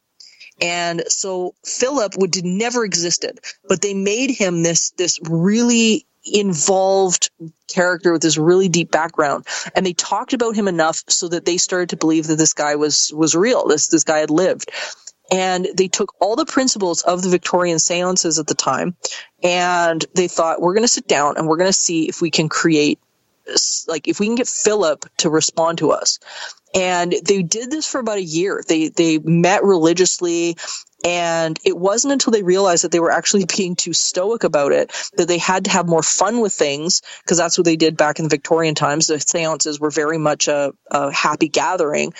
And 0.61 1.03
so 1.09 1.55
Philip 1.65 2.17
would 2.17 2.45
never 2.45 2.85
existed, 2.85 3.41
but 3.69 3.83
they 3.83 3.95
made 3.95 4.31
him 4.31 4.63
this 4.63 4.93
this 4.93 5.19
really 5.23 6.07
involved 6.25 7.31
character 7.69 8.13
with 8.13 8.23
this 8.23 8.39
really 8.39 8.69
deep 8.69 8.93
background 8.93 9.45
and 9.75 9.85
they 9.85 9.93
talked 9.93 10.33
about 10.33 10.55
him 10.55 10.69
enough 10.69 11.03
so 11.09 11.27
that 11.29 11.45
they 11.45 11.57
started 11.57 11.89
to 11.89 11.97
believe 11.97 12.29
that 12.29 12.37
this 12.37 12.53
guy 12.53 12.77
was 12.77 13.13
was 13.13 13.35
real 13.35 13.67
this 13.67 13.89
this 13.89 14.05
guy 14.05 14.19
had 14.19 14.31
lived 14.31 14.71
and 15.33 15.67
they 15.77 15.89
took 15.89 16.15
all 16.21 16.37
the 16.37 16.47
principles 16.47 17.03
of 17.03 17.23
the 17.23 17.29
Victorian 17.29 17.81
seances 17.81 18.39
at 18.39 18.47
the 18.47 18.55
time 18.55 18.95
and 19.43 20.05
they 20.15 20.29
thought 20.29 20.61
we're 20.61 20.75
going 20.75 20.85
to 20.85 20.89
sit 20.89 21.09
down 21.09 21.37
and 21.37 21.49
we're 21.49 21.57
going 21.57 21.69
to 21.69 21.73
see 21.73 22.09
if 22.09 22.21
we 22.21 22.31
can 22.31 22.49
create 22.49 23.01
like 23.89 24.09
if 24.09 24.21
we 24.21 24.27
can 24.27 24.35
get 24.35 24.49
Philip 24.49 25.05
to 25.19 25.31
respond 25.31 25.79
to 25.79 25.91
us. 25.93 26.19
And 26.75 27.15
they 27.25 27.43
did 27.43 27.71
this 27.71 27.87
for 27.87 27.99
about 28.01 28.17
a 28.17 28.23
year. 28.23 28.63
They 28.67 28.89
they 28.89 29.19
met 29.19 29.63
religiously 29.63 30.57
and 31.05 31.59
it 31.65 31.77
wasn't 31.77 32.13
until 32.13 32.31
they 32.31 32.43
realized 32.43 32.85
that 32.85 32.93
they 32.93 33.01
were 33.01 33.11
actually 33.11 33.45
being 33.57 33.77
too 33.77 33.93
stoic 33.93 34.45
about 34.45 34.73
it 34.73 34.93
that 35.17 35.29
they 35.29 35.39
had 35.39 35.65
to 35.65 35.71
have 35.71 35.89
more 35.89 36.03
fun 36.03 36.41
with 36.41 36.53
things 36.53 37.03
because 37.23 37.39
that's 37.39 37.59
what 37.59 37.65
they 37.65 37.77
did 37.77 37.97
back 37.97 38.19
in 38.19 38.25
the 38.25 38.29
Victorian 38.29 38.75
times. 38.75 39.07
The 39.07 39.21
seances 39.21 39.81
were 39.81 39.91
very 39.91 40.19
much 40.19 40.49
a, 40.49 40.73
a 40.91 41.13
happy 41.13 41.49
gathering 41.49 42.13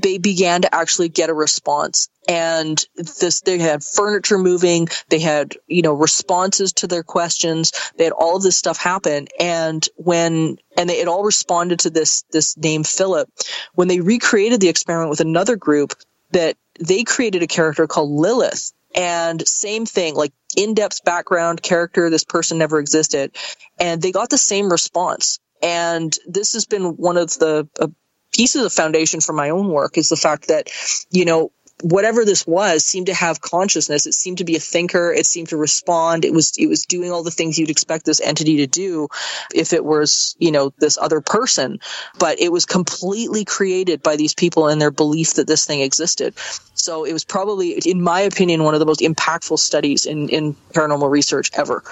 they 0.00 0.18
began 0.18 0.62
to 0.62 0.74
actually 0.74 1.08
get 1.08 1.30
a 1.30 1.34
response. 1.34 2.08
And 2.28 2.84
this, 2.94 3.40
they 3.40 3.58
had 3.58 3.82
furniture 3.82 4.38
moving. 4.38 4.88
They 5.08 5.18
had, 5.18 5.54
you 5.66 5.82
know, 5.82 5.94
responses 5.94 6.72
to 6.74 6.86
their 6.86 7.02
questions. 7.02 7.72
They 7.96 8.04
had 8.04 8.12
all 8.12 8.36
of 8.36 8.42
this 8.42 8.56
stuff 8.56 8.78
happen. 8.78 9.28
And 9.38 9.86
when, 9.96 10.58
and 10.76 10.88
they, 10.88 11.00
it 11.00 11.08
all 11.08 11.24
responded 11.24 11.80
to 11.80 11.90
this, 11.90 12.24
this 12.30 12.56
name 12.56 12.84
Philip. 12.84 13.28
When 13.74 13.88
they 13.88 14.00
recreated 14.00 14.60
the 14.60 14.68
experiment 14.68 15.10
with 15.10 15.20
another 15.20 15.56
group 15.56 15.94
that 16.30 16.56
they 16.78 17.04
created 17.04 17.42
a 17.42 17.46
character 17.46 17.86
called 17.86 18.10
Lilith. 18.10 18.72
And 18.94 19.46
same 19.46 19.86
thing, 19.86 20.14
like 20.14 20.32
in-depth 20.56 21.04
background 21.04 21.62
character, 21.62 22.10
this 22.10 22.24
person 22.24 22.58
never 22.58 22.78
existed. 22.78 23.36
And 23.78 24.02
they 24.02 24.12
got 24.12 24.30
the 24.30 24.38
same 24.38 24.70
response. 24.70 25.38
And 25.62 26.16
this 26.26 26.54
has 26.54 26.64
been 26.64 26.96
one 26.96 27.16
of 27.16 27.30
the 27.38 27.68
uh, 27.78 27.88
pieces 28.32 28.64
of 28.64 28.72
foundation 28.72 29.20
for 29.20 29.32
my 29.32 29.50
own 29.50 29.68
work 29.68 29.98
is 29.98 30.08
the 30.08 30.16
fact 30.16 30.48
that, 30.48 30.70
you 31.10 31.24
know, 31.24 31.52
whatever 31.82 32.24
this 32.24 32.46
was 32.46 32.84
seemed 32.84 33.06
to 33.06 33.14
have 33.14 33.40
consciousness. 33.40 34.06
It 34.06 34.14
seemed 34.14 34.38
to 34.38 34.44
be 34.44 34.56
a 34.56 34.60
thinker. 34.60 35.12
It 35.12 35.26
seemed 35.26 35.48
to 35.48 35.56
respond. 35.56 36.24
It 36.24 36.32
was, 36.32 36.52
it 36.58 36.66
was 36.66 36.84
doing 36.84 37.10
all 37.10 37.22
the 37.22 37.30
things 37.30 37.58
you'd 37.58 37.70
expect 37.70 38.04
this 38.04 38.20
entity 38.20 38.58
to 38.58 38.66
do 38.66 39.08
if 39.54 39.72
it 39.72 39.84
was, 39.84 40.36
you 40.38 40.52
know, 40.52 40.72
this 40.78 40.98
other 40.98 41.20
person. 41.20 41.80
But 42.18 42.40
it 42.40 42.52
was 42.52 42.66
completely 42.66 43.44
created 43.44 44.02
by 44.02 44.16
these 44.16 44.34
people 44.34 44.68
and 44.68 44.80
their 44.80 44.90
belief 44.90 45.34
that 45.34 45.46
this 45.46 45.66
thing 45.66 45.80
existed. 45.80 46.34
So 46.74 47.04
it 47.04 47.12
was 47.12 47.24
probably, 47.24 47.72
in 47.72 48.02
my 48.02 48.20
opinion, 48.20 48.64
one 48.64 48.74
of 48.74 48.80
the 48.80 48.86
most 48.86 49.00
impactful 49.00 49.58
studies 49.58 50.06
in, 50.06 50.28
in 50.28 50.54
paranormal 50.74 51.10
research 51.10 51.50
ever. 51.54 51.82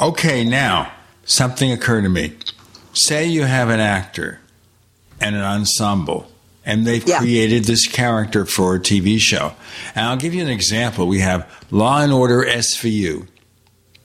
Okay, 0.00 0.44
now 0.44 0.92
something 1.24 1.72
occurred 1.72 2.02
to 2.02 2.08
me. 2.08 2.36
Say 2.92 3.26
you 3.26 3.44
have 3.44 3.68
an 3.68 3.80
actor 3.80 4.40
and 5.20 5.34
an 5.36 5.42
ensemble 5.42 6.30
and 6.66 6.84
they've 6.84 7.06
yeah. 7.06 7.20
created 7.20 7.64
this 7.64 7.86
character 7.86 8.44
for 8.44 8.74
a 8.74 8.80
TV 8.80 9.18
show. 9.18 9.54
And 9.94 10.04
I'll 10.04 10.16
give 10.16 10.34
you 10.34 10.42
an 10.42 10.48
example. 10.48 11.06
We 11.06 11.20
have 11.20 11.48
Law 11.70 12.02
and 12.02 12.12
Order 12.12 12.42
SVU. 12.42 13.28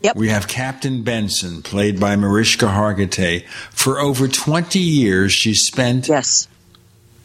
Yep. 0.02 0.16
We 0.16 0.30
have 0.30 0.48
Captain 0.48 1.04
Benson, 1.04 1.64
played 1.64 2.00
by 2.00 2.16
Mariska 2.16 2.68
Hargitay. 2.68 3.46
For 3.72 4.00
over 4.00 4.28
20 4.28 4.80
years, 4.80 5.34
she 5.34 5.54
spent 5.54 6.08
yes. 6.08 6.48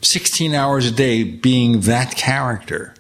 16 0.02 0.54
hours 0.54 0.86
a 0.86 0.90
day 0.90 1.22
being 1.22 1.80
that 1.80 2.16
character. 2.16 2.94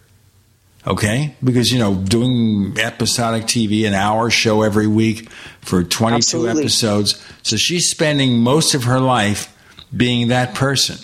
Okay? 0.86 1.34
Because, 1.42 1.72
you 1.72 1.78
know, 1.78 1.94
doing 1.94 2.78
episodic 2.78 3.44
TV, 3.44 3.86
an 3.86 3.94
hour 3.94 4.30
show 4.30 4.62
every 4.62 4.86
week 4.86 5.30
for 5.60 5.82
22 5.82 6.16
Absolutely. 6.16 6.62
episodes. 6.62 7.24
So 7.42 7.56
she's 7.56 7.90
spending 7.90 8.38
most 8.38 8.74
of 8.74 8.84
her 8.84 9.00
life 9.00 9.52
being 9.94 10.28
that 10.28 10.54
person. 10.54 10.98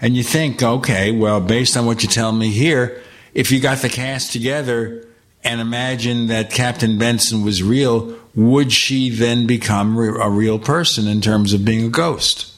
And 0.00 0.16
you 0.16 0.22
think, 0.22 0.62
okay, 0.62 1.12
well, 1.12 1.40
based 1.40 1.76
on 1.76 1.86
what 1.86 2.02
you 2.02 2.08
tell 2.08 2.32
me 2.32 2.50
here, 2.50 3.02
if 3.32 3.50
you 3.50 3.60
got 3.60 3.78
the 3.78 3.88
cast 3.88 4.32
together 4.32 5.06
and 5.42 5.60
imagine 5.60 6.28
that 6.28 6.50
Captain 6.50 6.98
Benson 6.98 7.44
was 7.44 7.62
real, 7.62 8.16
would 8.34 8.72
she 8.72 9.10
then 9.10 9.46
become 9.46 9.96
a 9.96 10.30
real 10.30 10.58
person 10.58 11.06
in 11.06 11.20
terms 11.20 11.52
of 11.52 11.64
being 11.64 11.84
a 11.84 11.88
ghost? 11.88 12.52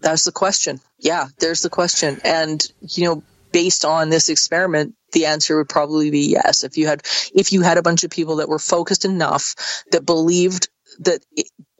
That's 0.00 0.24
the 0.24 0.32
question. 0.32 0.80
Yeah, 0.98 1.28
there's 1.38 1.62
the 1.62 1.70
question. 1.70 2.20
And, 2.24 2.64
you 2.80 3.04
know, 3.04 3.22
based 3.52 3.84
on 3.84 4.10
this 4.10 4.28
experiment, 4.28 4.94
the 5.12 5.26
answer 5.26 5.56
would 5.56 5.68
probably 5.68 6.10
be 6.10 6.30
yes. 6.30 6.64
If 6.64 6.76
you 6.76 6.86
had, 6.86 7.02
if 7.34 7.52
you 7.52 7.62
had 7.62 7.78
a 7.78 7.82
bunch 7.82 8.02
of 8.02 8.10
people 8.10 8.36
that 8.36 8.48
were 8.48 8.58
focused 8.58 9.04
enough 9.04 9.54
that 9.90 10.06
believed 10.06 10.68
that 11.00 11.24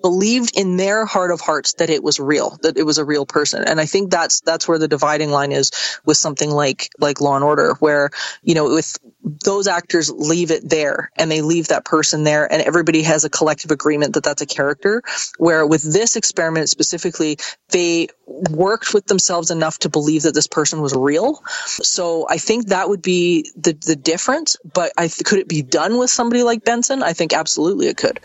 believed 0.03 0.57
in 0.57 0.77
their 0.77 1.07
heart 1.07 1.31
of 1.31 1.41
hearts 1.41 1.75
that 1.75 1.91
it 1.91 2.03
was 2.03 2.21
real, 2.21 2.59
that 2.63 2.77
it 2.77 2.85
was 2.85 2.99
a 2.99 3.05
real 3.05 3.25
person. 3.25 3.65
And 3.65 3.81
I 3.81 3.87
think 3.87 4.11
that's 4.11 4.41
that's 4.41 4.69
where 4.69 4.79
the 4.79 4.89
dividing 4.89 5.31
line 5.31 5.53
is 5.53 5.71
with 6.05 6.17
something 6.17 6.51
like 6.51 6.91
like 6.99 7.21
Law 7.21 7.37
and 7.37 7.45
Order, 7.45 7.75
where 7.81 8.11
you 8.43 8.55
know 8.55 8.75
with 8.75 8.99
those 9.23 9.69
actors 9.69 10.11
leave 10.11 10.51
it 10.51 10.69
there 10.69 11.11
and 11.17 11.31
they 11.31 11.43
leave 11.43 11.69
that 11.69 11.85
person 11.85 12.25
there, 12.25 12.51
and 12.53 12.63
everybody 12.63 13.03
has 13.03 13.25
a 13.25 13.31
collective 13.31 13.71
agreement 13.71 14.15
that 14.15 14.25
that's 14.25 14.43
a 14.43 14.47
character. 14.47 15.03
Where 15.39 15.67
with 15.67 15.83
this 15.83 16.17
experiment 16.17 16.69
specifically, 16.69 17.39
they 17.71 18.09
worked 18.27 18.93
with 18.93 19.07
themselves 19.07 19.51
enough 19.51 19.79
to 19.81 19.89
believe 19.89 20.23
that 20.23 20.35
this 20.35 20.47
person 20.47 20.81
was 20.81 20.95
real. 20.95 21.43
So 21.67 22.27
I 22.29 22.39
think 22.39 22.69
that 22.69 22.89
would 22.89 23.03
be 23.03 23.51
the 23.57 23.73
the 23.73 23.97
difference. 23.97 24.57
But 24.65 24.93
I 24.99 25.09
could 25.09 25.39
it 25.39 25.49
be 25.49 25.63
done 25.63 25.99
with 25.99 26.11
somebody 26.11 26.43
like 26.43 26.65
Benson? 26.65 27.03
I 27.03 27.13
think 27.13 27.33
absolutely 27.33 27.87
it 27.87 27.97
could. 27.97 28.21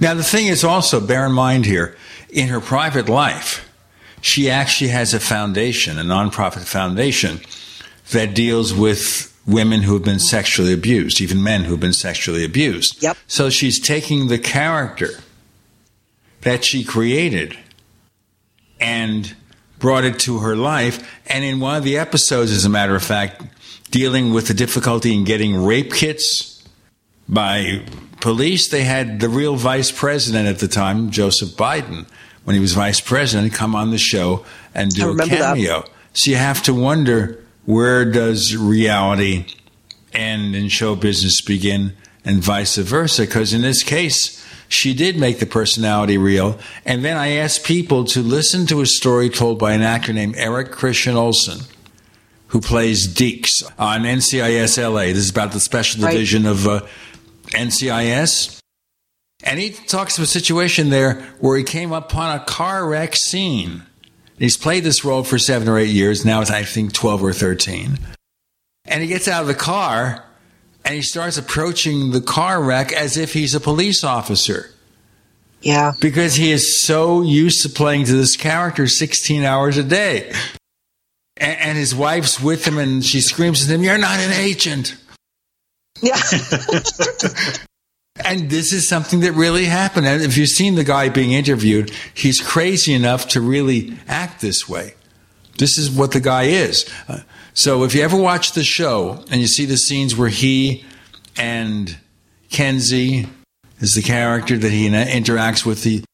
Now, 0.00 0.14
the 0.14 0.22
thing 0.22 0.46
is 0.46 0.64
also, 0.64 1.00
bear 1.00 1.26
in 1.26 1.32
mind 1.32 1.64
here, 1.64 1.96
in 2.30 2.48
her 2.48 2.60
private 2.60 3.08
life, 3.08 3.68
she 4.20 4.50
actually 4.50 4.90
has 4.90 5.14
a 5.14 5.20
foundation, 5.20 5.98
a 5.98 6.02
nonprofit 6.02 6.64
foundation, 6.64 7.40
that 8.10 8.34
deals 8.34 8.74
with 8.74 9.34
women 9.46 9.82
who 9.82 9.94
have 9.94 10.04
been 10.04 10.18
sexually 10.18 10.72
abused, 10.72 11.20
even 11.20 11.42
men 11.42 11.64
who 11.64 11.72
have 11.72 11.80
been 11.80 11.92
sexually 11.92 12.44
abused. 12.44 13.02
Yep. 13.02 13.16
So 13.26 13.48
she's 13.48 13.80
taking 13.80 14.28
the 14.28 14.38
character 14.38 15.10
that 16.42 16.64
she 16.64 16.84
created 16.84 17.56
and 18.78 19.34
brought 19.78 20.04
it 20.04 20.18
to 20.20 20.40
her 20.40 20.54
life. 20.54 21.20
And 21.26 21.44
in 21.44 21.60
one 21.60 21.76
of 21.76 21.84
the 21.84 21.96
episodes, 21.98 22.52
as 22.52 22.64
a 22.64 22.68
matter 22.68 22.94
of 22.94 23.02
fact, 23.02 23.42
dealing 23.90 24.32
with 24.32 24.48
the 24.48 24.54
difficulty 24.54 25.14
in 25.14 25.24
getting 25.24 25.64
rape 25.64 25.92
kits 25.92 26.57
by 27.28 27.82
police, 28.20 28.68
they 28.68 28.84
had 28.84 29.20
the 29.20 29.28
real 29.28 29.56
vice 29.56 29.90
president 29.90 30.48
at 30.48 30.58
the 30.58 30.68
time, 30.68 31.10
Joseph 31.10 31.50
Biden, 31.50 32.06
when 32.44 32.54
he 32.54 32.60
was 32.60 32.72
vice 32.72 33.00
president, 33.00 33.52
come 33.52 33.74
on 33.74 33.90
the 33.90 33.98
show 33.98 34.44
and 34.74 34.90
do 34.90 35.10
a 35.10 35.26
cameo. 35.26 35.82
That. 35.82 35.90
So 36.14 36.30
you 36.30 36.36
have 36.36 36.62
to 36.64 36.74
wonder 36.74 37.44
where 37.66 38.10
does 38.10 38.56
reality 38.56 39.44
end 40.12 40.54
and 40.54 40.72
show 40.72 40.94
business 40.94 41.40
begin, 41.40 41.92
and 42.24 42.42
vice 42.42 42.76
versa. 42.76 43.22
Because 43.22 43.52
in 43.52 43.62
this 43.62 43.82
case, 43.82 44.44
she 44.68 44.94
did 44.94 45.16
make 45.16 45.38
the 45.38 45.46
personality 45.46 46.18
real. 46.18 46.58
And 46.84 47.04
then 47.04 47.16
I 47.16 47.32
asked 47.32 47.64
people 47.64 48.04
to 48.06 48.22
listen 48.22 48.66
to 48.66 48.80
a 48.80 48.86
story 48.86 49.30
told 49.30 49.58
by 49.58 49.72
an 49.72 49.82
actor 49.82 50.12
named 50.12 50.36
Eric 50.36 50.70
Christian 50.70 51.14
Olsen 51.14 51.60
who 52.48 52.60
plays 52.60 53.06
Deeks 53.06 53.62
on 53.78 54.02
NCIS 54.02 54.82
LA. 54.82 55.12
This 55.12 55.18
is 55.18 55.30
about 55.30 55.52
the 55.52 55.60
special 55.60 56.00
division 56.00 56.44
right. 56.44 56.50
of 56.50 56.66
uh, 56.66 56.86
NCIS. 57.50 58.58
And 59.44 59.58
he 59.58 59.70
talks 59.70 60.18
of 60.18 60.24
a 60.24 60.26
situation 60.26 60.90
there 60.90 61.14
where 61.38 61.56
he 61.56 61.64
came 61.64 61.92
upon 61.92 62.36
a 62.36 62.44
car 62.44 62.88
wreck 62.88 63.14
scene. 63.14 63.82
He's 64.38 64.56
played 64.56 64.84
this 64.84 65.04
role 65.04 65.24
for 65.24 65.38
seven 65.38 65.68
or 65.68 65.78
eight 65.78 65.90
years. 65.90 66.24
Now 66.24 66.40
it's, 66.40 66.50
I 66.50 66.64
think, 66.64 66.92
12 66.92 67.22
or 67.22 67.32
13. 67.32 67.98
And 68.84 69.02
he 69.02 69.08
gets 69.08 69.28
out 69.28 69.42
of 69.42 69.48
the 69.48 69.54
car 69.54 70.24
and 70.84 70.94
he 70.94 71.02
starts 71.02 71.36
approaching 71.36 72.12
the 72.12 72.20
car 72.20 72.62
wreck 72.62 72.92
as 72.92 73.16
if 73.16 73.32
he's 73.32 73.54
a 73.54 73.60
police 73.60 74.02
officer. 74.02 74.70
Yeah. 75.60 75.92
Because 76.00 76.36
he 76.36 76.52
is 76.52 76.84
so 76.84 77.22
used 77.22 77.62
to 77.62 77.68
playing 77.68 78.04
to 78.06 78.12
this 78.12 78.36
character 78.36 78.86
16 78.86 79.44
hours 79.44 79.76
a 79.76 79.82
day. 79.82 80.32
And, 81.36 81.60
and 81.60 81.78
his 81.78 81.94
wife's 81.94 82.40
with 82.40 82.64
him 82.66 82.78
and 82.78 83.04
she 83.04 83.20
screams 83.20 83.64
at 83.64 83.74
him, 83.74 83.82
You're 83.82 83.98
not 83.98 84.18
an 84.20 84.32
agent. 84.32 84.96
Yeah. 86.00 86.16
and 88.24 88.50
this 88.50 88.72
is 88.72 88.88
something 88.88 89.20
that 89.20 89.32
really 89.32 89.64
happened. 89.64 90.06
And 90.06 90.22
if 90.22 90.36
you've 90.36 90.48
seen 90.48 90.74
the 90.74 90.84
guy 90.84 91.08
being 91.08 91.32
interviewed, 91.32 91.92
he's 92.14 92.40
crazy 92.40 92.94
enough 92.94 93.28
to 93.28 93.40
really 93.40 93.96
act 94.06 94.40
this 94.40 94.68
way. 94.68 94.94
This 95.58 95.78
is 95.78 95.90
what 95.90 96.12
the 96.12 96.20
guy 96.20 96.44
is. 96.44 96.88
Uh, 97.08 97.20
so 97.54 97.82
if 97.84 97.94
you 97.94 98.02
ever 98.02 98.16
watch 98.16 98.52
the 98.52 98.62
show 98.62 99.24
and 99.30 99.40
you 99.40 99.48
see 99.48 99.64
the 99.64 99.76
scenes 99.76 100.16
where 100.16 100.28
he 100.28 100.84
and 101.36 101.96
Kensi 102.50 103.28
is 103.80 103.94
the 103.94 104.02
character 104.02 104.56
that 104.56 104.70
he 104.70 104.88
interacts 104.88 105.66
with, 105.66 105.82
the 105.82 106.04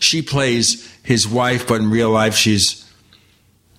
she 0.00 0.22
plays 0.22 0.90
his 1.02 1.28
wife, 1.28 1.68
but 1.68 1.80
in 1.80 1.90
real 1.90 2.10
life 2.10 2.34
she's 2.34 2.90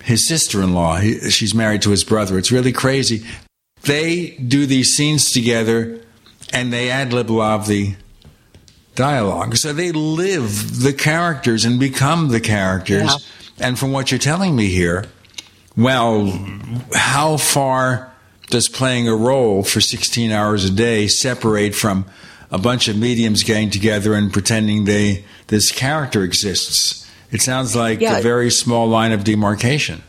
his 0.03 0.27
sister-in-law. 0.27 0.99
she's 1.29 1.53
married 1.53 1.81
to 1.83 1.91
his 1.91 2.03
brother. 2.03 2.37
It's 2.37 2.51
really 2.51 2.71
crazy 2.71 3.25
they 3.83 4.31
do 4.31 4.65
these 4.65 4.89
scenes 4.89 5.29
together 5.31 6.01
and 6.53 6.71
they 6.71 6.89
ad 6.89 7.13
lib 7.13 7.27
the 7.27 7.95
dialogue. 8.95 9.55
So 9.55 9.73
they 9.73 9.91
live 9.91 10.81
the 10.81 10.93
characters 10.93 11.65
and 11.65 11.79
become 11.79 12.29
the 12.29 12.39
characters. 12.39 13.03
Yeah. 13.03 13.67
And 13.67 13.79
from 13.79 13.91
what 13.91 14.11
you're 14.11 14.19
telling 14.19 14.55
me 14.55 14.67
here, 14.67 15.05
well, 15.77 16.27
how 16.93 17.37
far 17.37 18.11
does 18.49 18.67
playing 18.67 19.07
a 19.07 19.15
role 19.15 19.63
for 19.63 19.79
16 19.79 20.31
hours 20.31 20.65
a 20.65 20.71
day 20.71 21.07
separate 21.07 21.73
from 21.73 22.05
a 22.51 22.57
bunch 22.57 22.87
of 22.89 22.97
mediums 22.97 23.43
getting 23.43 23.69
together 23.69 24.13
and 24.13 24.33
pretending 24.33 24.85
they 24.85 25.23
this 25.47 25.71
character 25.71 26.23
exists? 26.23 27.09
It 27.31 27.41
sounds 27.41 27.75
like 27.75 28.01
yeah. 28.01 28.17
a 28.17 28.21
very 28.21 28.49
small 28.51 28.87
line 28.89 29.13
of 29.13 29.23
demarcation. 29.23 30.03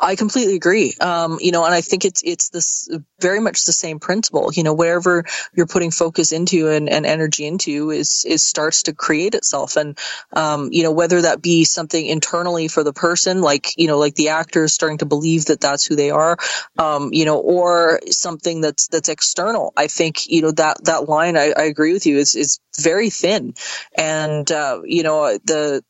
I 0.00 0.14
completely 0.14 0.54
agree. 0.54 0.94
Um, 1.00 1.38
you 1.40 1.50
know, 1.50 1.64
and 1.64 1.74
I 1.74 1.80
think 1.80 2.04
it's 2.04 2.22
it's 2.24 2.50
this 2.50 2.88
very 3.20 3.40
much 3.40 3.64
the 3.64 3.72
same 3.72 3.98
principle. 3.98 4.50
You 4.52 4.62
know, 4.62 4.72
wherever 4.72 5.24
you're 5.54 5.66
putting 5.66 5.90
focus 5.90 6.30
into 6.30 6.68
and, 6.68 6.88
and 6.88 7.04
energy 7.04 7.46
into 7.46 7.90
is 7.90 8.24
is 8.26 8.44
starts 8.44 8.84
to 8.84 8.92
create 8.92 9.34
itself. 9.34 9.76
And 9.76 9.98
um, 10.32 10.68
you 10.70 10.84
know, 10.84 10.92
whether 10.92 11.22
that 11.22 11.42
be 11.42 11.64
something 11.64 12.06
internally 12.06 12.68
for 12.68 12.84
the 12.84 12.92
person, 12.92 13.40
like 13.40 13.72
you 13.76 13.88
know, 13.88 13.98
like 13.98 14.14
the 14.14 14.28
actor 14.28 14.64
is 14.64 14.72
starting 14.72 14.98
to 14.98 15.06
believe 15.06 15.46
that 15.46 15.60
that's 15.60 15.84
who 15.84 15.96
they 15.96 16.10
are, 16.10 16.36
um, 16.78 17.12
you 17.12 17.24
know, 17.24 17.38
or 17.38 18.00
something 18.08 18.60
that's 18.60 18.86
that's 18.88 19.08
external. 19.08 19.72
I 19.76 19.88
think 19.88 20.28
you 20.28 20.42
know 20.42 20.52
that 20.52 20.84
that 20.84 21.08
line. 21.08 21.36
I, 21.36 21.52
I 21.56 21.64
agree 21.64 21.92
with 21.92 22.06
you. 22.06 22.18
Is 22.18 22.36
is 22.36 22.60
very 22.78 23.10
thin, 23.10 23.54
and 23.96 24.50
uh, 24.52 24.80
you 24.84 25.02
know 25.02 25.38
the 25.44 25.82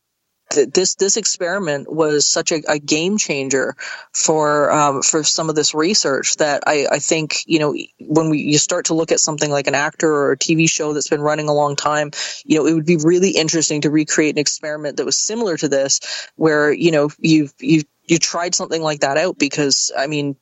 this 0.49 0.95
this 0.95 1.17
experiment 1.17 1.91
was 1.91 2.25
such 2.25 2.51
a, 2.51 2.61
a 2.67 2.79
game 2.79 3.17
changer 3.17 3.75
for 4.11 4.71
um, 4.71 5.01
for 5.01 5.23
some 5.23 5.49
of 5.49 5.55
this 5.55 5.75
research 5.75 6.37
that 6.37 6.63
I, 6.65 6.87
I 6.91 6.99
think 6.99 7.43
you 7.45 7.59
know 7.59 7.75
when 7.99 8.29
we 8.29 8.39
you 8.39 8.57
start 8.57 8.85
to 8.85 8.95
look 8.95 9.11
at 9.11 9.19
something 9.19 9.51
like 9.51 9.67
an 9.67 9.75
actor 9.75 10.11
or 10.11 10.31
a 10.31 10.37
TV 10.37 10.69
show 10.69 10.93
that's 10.93 11.07
been 11.07 11.21
running 11.21 11.49
a 11.49 11.53
long 11.53 11.75
time, 11.75 12.11
you 12.45 12.57
know 12.57 12.65
it 12.65 12.73
would 12.73 12.85
be 12.85 12.97
really 12.97 13.31
interesting 13.31 13.81
to 13.81 13.91
recreate 13.91 14.35
an 14.35 14.39
experiment 14.39 14.97
that 14.97 15.05
was 15.05 15.17
similar 15.17 15.55
to 15.57 15.67
this, 15.67 15.99
where 16.35 16.71
you 16.73 16.91
know 16.91 17.09
you 17.19 17.49
you 17.59 17.83
you 18.07 18.17
tried 18.17 18.55
something 18.55 18.81
like 18.81 19.01
that 19.01 19.17
out 19.17 19.37
because 19.37 19.91
I 19.95 20.07
mean 20.07 20.35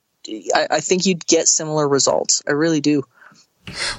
I, 0.55 0.67
I 0.71 0.79
think 0.79 1.05
you'd 1.05 1.27
get 1.27 1.47
similar 1.47 1.87
results. 1.87 2.41
I 2.47 2.51
really 2.51 2.81
do. 2.81 3.03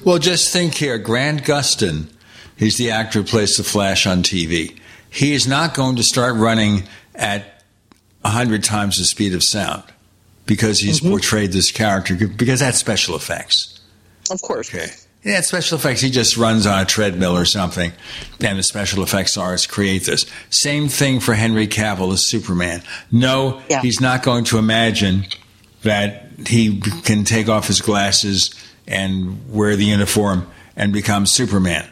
Well, 0.02 0.18
just 0.18 0.50
think 0.50 0.74
here, 0.74 0.96
Grant 0.96 1.42
Gustin. 1.42 2.10
He's 2.56 2.76
the 2.76 2.90
actor 2.90 3.20
who 3.20 3.24
plays 3.24 3.56
the 3.56 3.62
Flash 3.62 4.06
on 4.06 4.22
TV 4.22 4.80
he 5.10 5.32
is 5.34 5.46
not 5.46 5.74
going 5.74 5.96
to 5.96 6.02
start 6.02 6.36
running 6.36 6.84
at 7.14 7.62
100 8.22 8.64
times 8.64 8.98
the 8.98 9.04
speed 9.04 9.34
of 9.34 9.42
sound 9.42 9.84
because 10.46 10.80
he's 10.80 11.00
mm-hmm. 11.00 11.10
portrayed 11.10 11.52
this 11.52 11.70
character, 11.70 12.14
because 12.14 12.60
that's 12.60 12.78
special 12.78 13.14
effects. 13.14 13.80
Of 14.30 14.40
course. 14.42 14.74
Okay. 14.74 14.90
Yeah, 15.24 15.40
special 15.40 15.76
effects. 15.78 16.00
He 16.00 16.10
just 16.10 16.36
runs 16.36 16.66
on 16.66 16.80
a 16.80 16.84
treadmill 16.84 17.36
or 17.36 17.44
something, 17.44 17.92
and 18.40 18.58
the 18.58 18.62
special 18.62 19.02
effects 19.02 19.36
artists 19.36 19.66
create 19.66 20.04
this. 20.04 20.24
Same 20.48 20.88
thing 20.88 21.20
for 21.20 21.34
Henry 21.34 21.66
Cavill 21.66 22.12
as 22.12 22.28
Superman. 22.28 22.82
No, 23.10 23.60
yeah. 23.68 23.82
he's 23.82 24.00
not 24.00 24.22
going 24.22 24.44
to 24.44 24.58
imagine 24.58 25.26
that 25.82 26.28
he 26.46 26.80
can 26.80 27.24
take 27.24 27.48
off 27.48 27.66
his 27.66 27.80
glasses 27.80 28.54
and 28.86 29.50
wear 29.50 29.76
the 29.76 29.84
uniform 29.84 30.48
and 30.76 30.92
become 30.92 31.26
Superman 31.26 31.86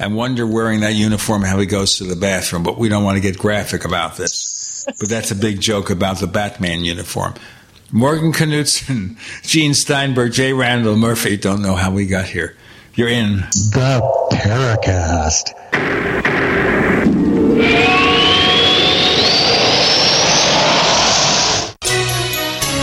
and 0.00 0.16
wonder 0.16 0.46
wearing 0.46 0.80
that 0.80 0.94
uniform 0.94 1.42
how 1.42 1.58
he 1.58 1.66
goes 1.66 1.98
to 1.98 2.04
the 2.04 2.16
bathroom. 2.16 2.62
But 2.62 2.78
we 2.78 2.88
don't 2.88 3.04
want 3.04 3.16
to 3.16 3.20
get 3.20 3.38
graphic 3.38 3.84
about 3.84 4.16
this. 4.16 4.86
But 4.98 5.10
that's 5.10 5.30
a 5.30 5.36
big 5.36 5.60
joke 5.60 5.90
about 5.90 6.18
the 6.18 6.26
Batman 6.26 6.82
uniform. 6.84 7.34
Morgan 7.92 8.32
Knudsen, 8.32 9.18
Gene 9.42 9.74
Steinberg, 9.74 10.32
Jay 10.32 10.54
Randall 10.54 10.96
Murphy 10.96 11.36
don't 11.36 11.60
know 11.60 11.74
how 11.74 11.90
we 11.90 12.06
got 12.06 12.24
here. 12.24 12.56
You're 12.94 13.10
in 13.10 13.36
the 13.40 14.28
Paracast. 14.32 15.50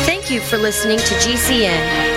Thank 0.06 0.30
you 0.30 0.40
for 0.40 0.58
listening 0.58 1.00
to 1.00 1.14
GCN. 1.16 2.17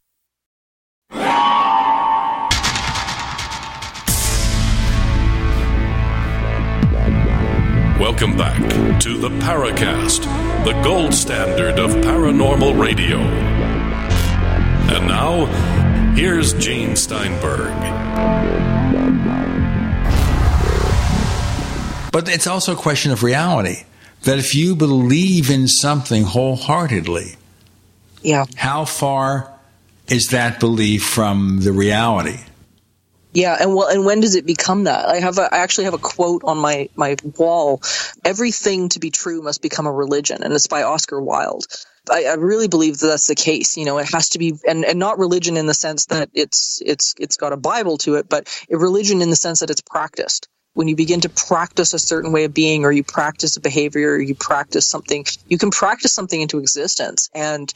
Welcome 8.11 8.35
back 8.35 8.99
to 9.03 9.17
the 9.17 9.29
Paracast, 9.29 10.25
the 10.65 10.73
gold 10.83 11.13
standard 11.13 11.79
of 11.79 11.91
paranormal 11.91 12.77
radio. 12.77 13.17
And 14.93 15.07
now, 15.07 15.45
here's 16.13 16.53
Gene 16.55 16.97
Steinberg. 16.97 17.71
But 22.11 22.27
it's 22.27 22.47
also 22.47 22.73
a 22.73 22.75
question 22.75 23.13
of 23.13 23.23
reality. 23.23 23.85
That 24.23 24.39
if 24.39 24.55
you 24.55 24.75
believe 24.75 25.49
in 25.49 25.69
something 25.69 26.23
wholeheartedly, 26.23 27.37
yeah, 28.21 28.45
how 28.57 28.83
far 28.83 29.57
is 30.09 30.27
that 30.27 30.59
belief 30.59 31.05
from 31.05 31.61
the 31.61 31.71
reality? 31.71 32.39
Yeah, 33.33 33.55
and 33.59 33.75
well, 33.75 33.87
and 33.87 34.05
when 34.05 34.19
does 34.19 34.35
it 34.35 34.45
become 34.45 34.85
that? 34.85 35.07
I 35.07 35.19
have, 35.19 35.37
a, 35.37 35.53
I 35.53 35.59
actually 35.59 35.85
have 35.85 35.93
a 35.93 35.99
quote 35.99 36.43
on 36.43 36.57
my 36.57 36.89
my 36.95 37.15
wall. 37.37 37.81
Everything 38.25 38.89
to 38.89 38.99
be 38.99 39.09
true 39.09 39.41
must 39.41 39.61
become 39.61 39.87
a 39.87 39.91
religion, 39.91 40.43
and 40.43 40.53
it's 40.53 40.67
by 40.67 40.83
Oscar 40.83 41.21
Wilde. 41.21 41.65
I, 42.09 42.25
I, 42.25 42.33
really 42.33 42.67
believe 42.67 42.97
that 42.97 43.07
that's 43.07 43.27
the 43.27 43.35
case. 43.35 43.77
You 43.77 43.85
know, 43.85 43.99
it 43.99 44.11
has 44.11 44.29
to 44.29 44.39
be, 44.39 44.55
and, 44.67 44.83
and 44.83 44.97
not 44.97 45.19
religion 45.19 45.55
in 45.55 45.67
the 45.67 45.73
sense 45.73 46.07
that 46.07 46.29
it's 46.33 46.81
it's 46.85 47.13
it's 47.19 47.37
got 47.37 47.53
a 47.53 47.57
Bible 47.57 47.97
to 47.99 48.15
it, 48.15 48.27
but 48.27 48.49
religion 48.69 49.21
in 49.21 49.29
the 49.29 49.35
sense 49.35 49.61
that 49.61 49.69
it's 49.69 49.81
practiced. 49.81 50.49
When 50.73 50.87
you 50.87 50.95
begin 50.95 51.21
to 51.21 51.29
practice 51.29 51.93
a 51.93 51.99
certain 51.99 52.31
way 52.31 52.45
of 52.45 52.53
being, 52.53 52.85
or 52.85 52.91
you 52.91 53.03
practice 53.03 53.55
a 53.55 53.61
behavior, 53.61 54.13
or 54.13 54.21
you 54.21 54.35
practice 54.35 54.87
something, 54.87 55.25
you 55.47 55.57
can 55.57 55.69
practice 55.69 56.13
something 56.13 56.39
into 56.39 56.59
existence. 56.59 57.29
And 57.33 57.71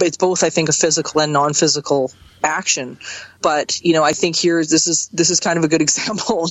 it's 0.00 0.16
both 0.16 0.44
I 0.44 0.50
think 0.50 0.68
a 0.68 0.72
physical 0.72 1.20
and 1.20 1.32
non-physical 1.32 2.12
action. 2.42 2.98
But 3.40 3.80
you 3.82 3.92
know, 3.92 4.02
I 4.02 4.12
think 4.12 4.36
here 4.36 4.58
this 4.58 4.86
is 4.86 5.08
this 5.12 5.30
is 5.30 5.40
kind 5.40 5.58
of 5.58 5.64
a 5.64 5.68
good 5.68 5.82
example 5.88 6.48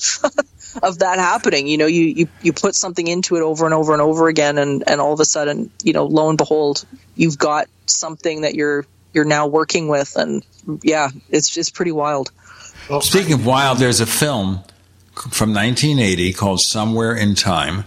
of 0.84 1.00
that 1.00 1.20
happening. 1.20 1.68
You 1.68 1.78
know, 1.78 1.86
you, 1.86 2.04
you 2.04 2.28
you 2.42 2.54
put 2.54 2.76
something 2.76 3.08
into 3.08 3.36
it 3.36 3.42
over 3.42 3.66
and 3.66 3.74
over 3.74 3.94
and 3.94 4.02
over 4.02 4.28
again, 4.28 4.58
and 4.58 4.84
and 4.88 5.02
all 5.02 5.14
of 5.14 5.20
a 5.20 5.26
sudden, 5.26 5.72
you 5.84 5.94
know, 5.94 6.06
lo 6.06 6.30
and 6.30 6.38
behold, 6.38 6.86
you've 7.16 7.38
got 7.38 7.68
something 7.86 8.42
that 8.42 8.56
you're 8.56 8.86
you're 9.14 9.26
now 9.26 9.48
working 9.48 9.88
with, 9.88 10.16
and 10.16 10.46
yeah, 10.84 11.10
it's 11.30 11.56
it's 11.58 11.70
pretty 11.70 11.92
wild. 11.92 12.32
Well, 12.90 13.02
Speaking 13.02 13.34
of 13.34 13.46
wild, 13.46 13.78
there's 13.78 14.02
a 14.02 14.06
film 14.06 14.64
from 15.30 15.54
1980 15.54 16.34
called 16.34 16.60
Somewhere 16.62 17.16
in 17.16 17.36
Time, 17.36 17.86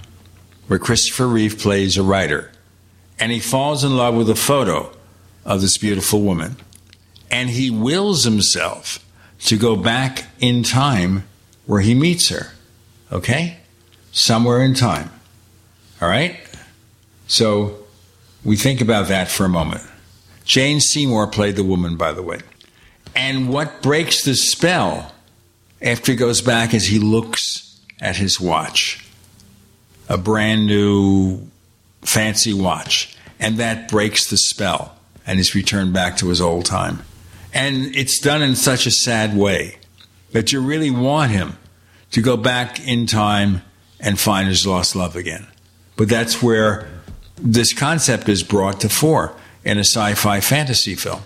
where 0.67 0.79
Christopher 0.79 1.27
Reeve 1.27 1.59
plays 1.59 1.97
a 1.97 2.03
writer, 2.03 2.53
and 3.19 3.33
he 3.33 3.41
falls 3.41 3.85
in 3.85 3.97
love 3.97 4.15
with 4.15 4.31
a 4.31 4.35
photo 4.35 4.93
of 5.45 5.61
this 5.61 5.79
beautiful 5.79 6.23
woman, 6.23 6.57
and 7.35 7.51
he 7.51 7.69
wills 7.69 8.23
himself 8.23 9.05
to 9.41 9.57
go 9.57 9.75
back 9.75 10.27
in 10.39 10.63
time 10.63 11.25
where 11.67 11.81
he 11.81 11.93
meets 11.93 12.29
her. 12.31 12.53
Okay? 13.11 13.57
Somewhere 14.13 14.63
in 14.63 14.75
time. 14.75 15.11
All 16.01 16.09
right? 16.09 16.37
So 17.27 17.77
we 18.45 18.57
think 18.57 18.81
about 18.81 19.09
that 19.09 19.29
for 19.29 19.45
a 19.45 19.49
moment. 19.49 19.83
Jane 20.45 20.79
Seymour 20.79 21.27
played 21.27 21.57
the 21.57 21.65
woman, 21.65 21.97
by 21.97 22.13
the 22.13 22.23
way. 22.23 22.39
And 23.17 23.49
what 23.49 23.83
breaks 23.83 24.23
the 24.23 24.37
spell 24.37 25.13
after 25.83 26.13
he 26.13 26.17
goes 26.17 26.41
back 26.41 26.73
is 26.73 26.87
he 26.87 27.01
looks 27.01 27.81
at 28.01 28.17
his 28.17 28.41
watch, 28.41 29.05
a 30.09 30.17
brand 30.17 30.67
new 30.67 31.49
fancy 32.03 32.55
watch, 32.55 33.17
and 33.41 33.57
that 33.57 33.89
breaks 33.89 34.31
the 34.31 34.37
spell, 34.37 34.97
and 35.27 35.41
he's 35.41 35.53
returned 35.57 35.93
back 35.93 36.17
to 36.19 36.29
his 36.29 36.41
old 36.41 36.65
time. 36.65 37.03
And 37.55 37.95
it's 37.95 38.19
done 38.19 38.43
in 38.43 38.57
such 38.57 38.87
a 38.87 38.91
sad 38.91 39.37
way 39.37 39.79
that 40.33 40.53
you 40.53 40.61
really 40.61 40.91
want 40.91 41.31
him 41.31 41.57
to 42.11 42.21
go 42.21 42.37
back 42.37 42.87
in 42.87 43.07
time 43.07 43.63
and 44.01 44.19
find 44.19 44.49
his 44.49 44.67
lost 44.67 44.97
love 44.97 45.15
again. 45.15 45.47
But 45.97 46.09
that's 46.09 46.43
where 46.43 46.89
this 47.37 47.73
concept 47.73 48.29
is 48.29 48.43
brought 48.43 48.81
to 48.81 48.89
fore 48.89 49.35
in 49.65 49.79
a 49.79 49.85
sci 49.85 50.15
fi 50.15 50.41
fantasy 50.41 50.97
film 50.97 51.23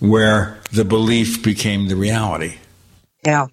where 0.00 0.58
the 0.72 0.84
belief 0.84 1.42
became 1.42 1.88
the 1.88 1.96
reality. 1.96 2.58
Yeah, 3.24 3.46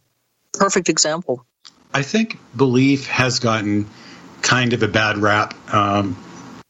perfect 0.53 0.89
example. 0.89 1.45
I 1.93 2.01
think 2.01 2.37
belief 2.55 3.07
has 3.07 3.39
gotten 3.39 3.87
kind 4.41 4.73
of 4.73 4.83
a 4.83 4.87
bad 4.87 5.17
rap 5.17 5.53
um, 5.73 6.15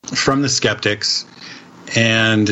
from 0.04 0.42
the 0.42 0.50
skeptics 0.50 1.26
and 1.96 2.50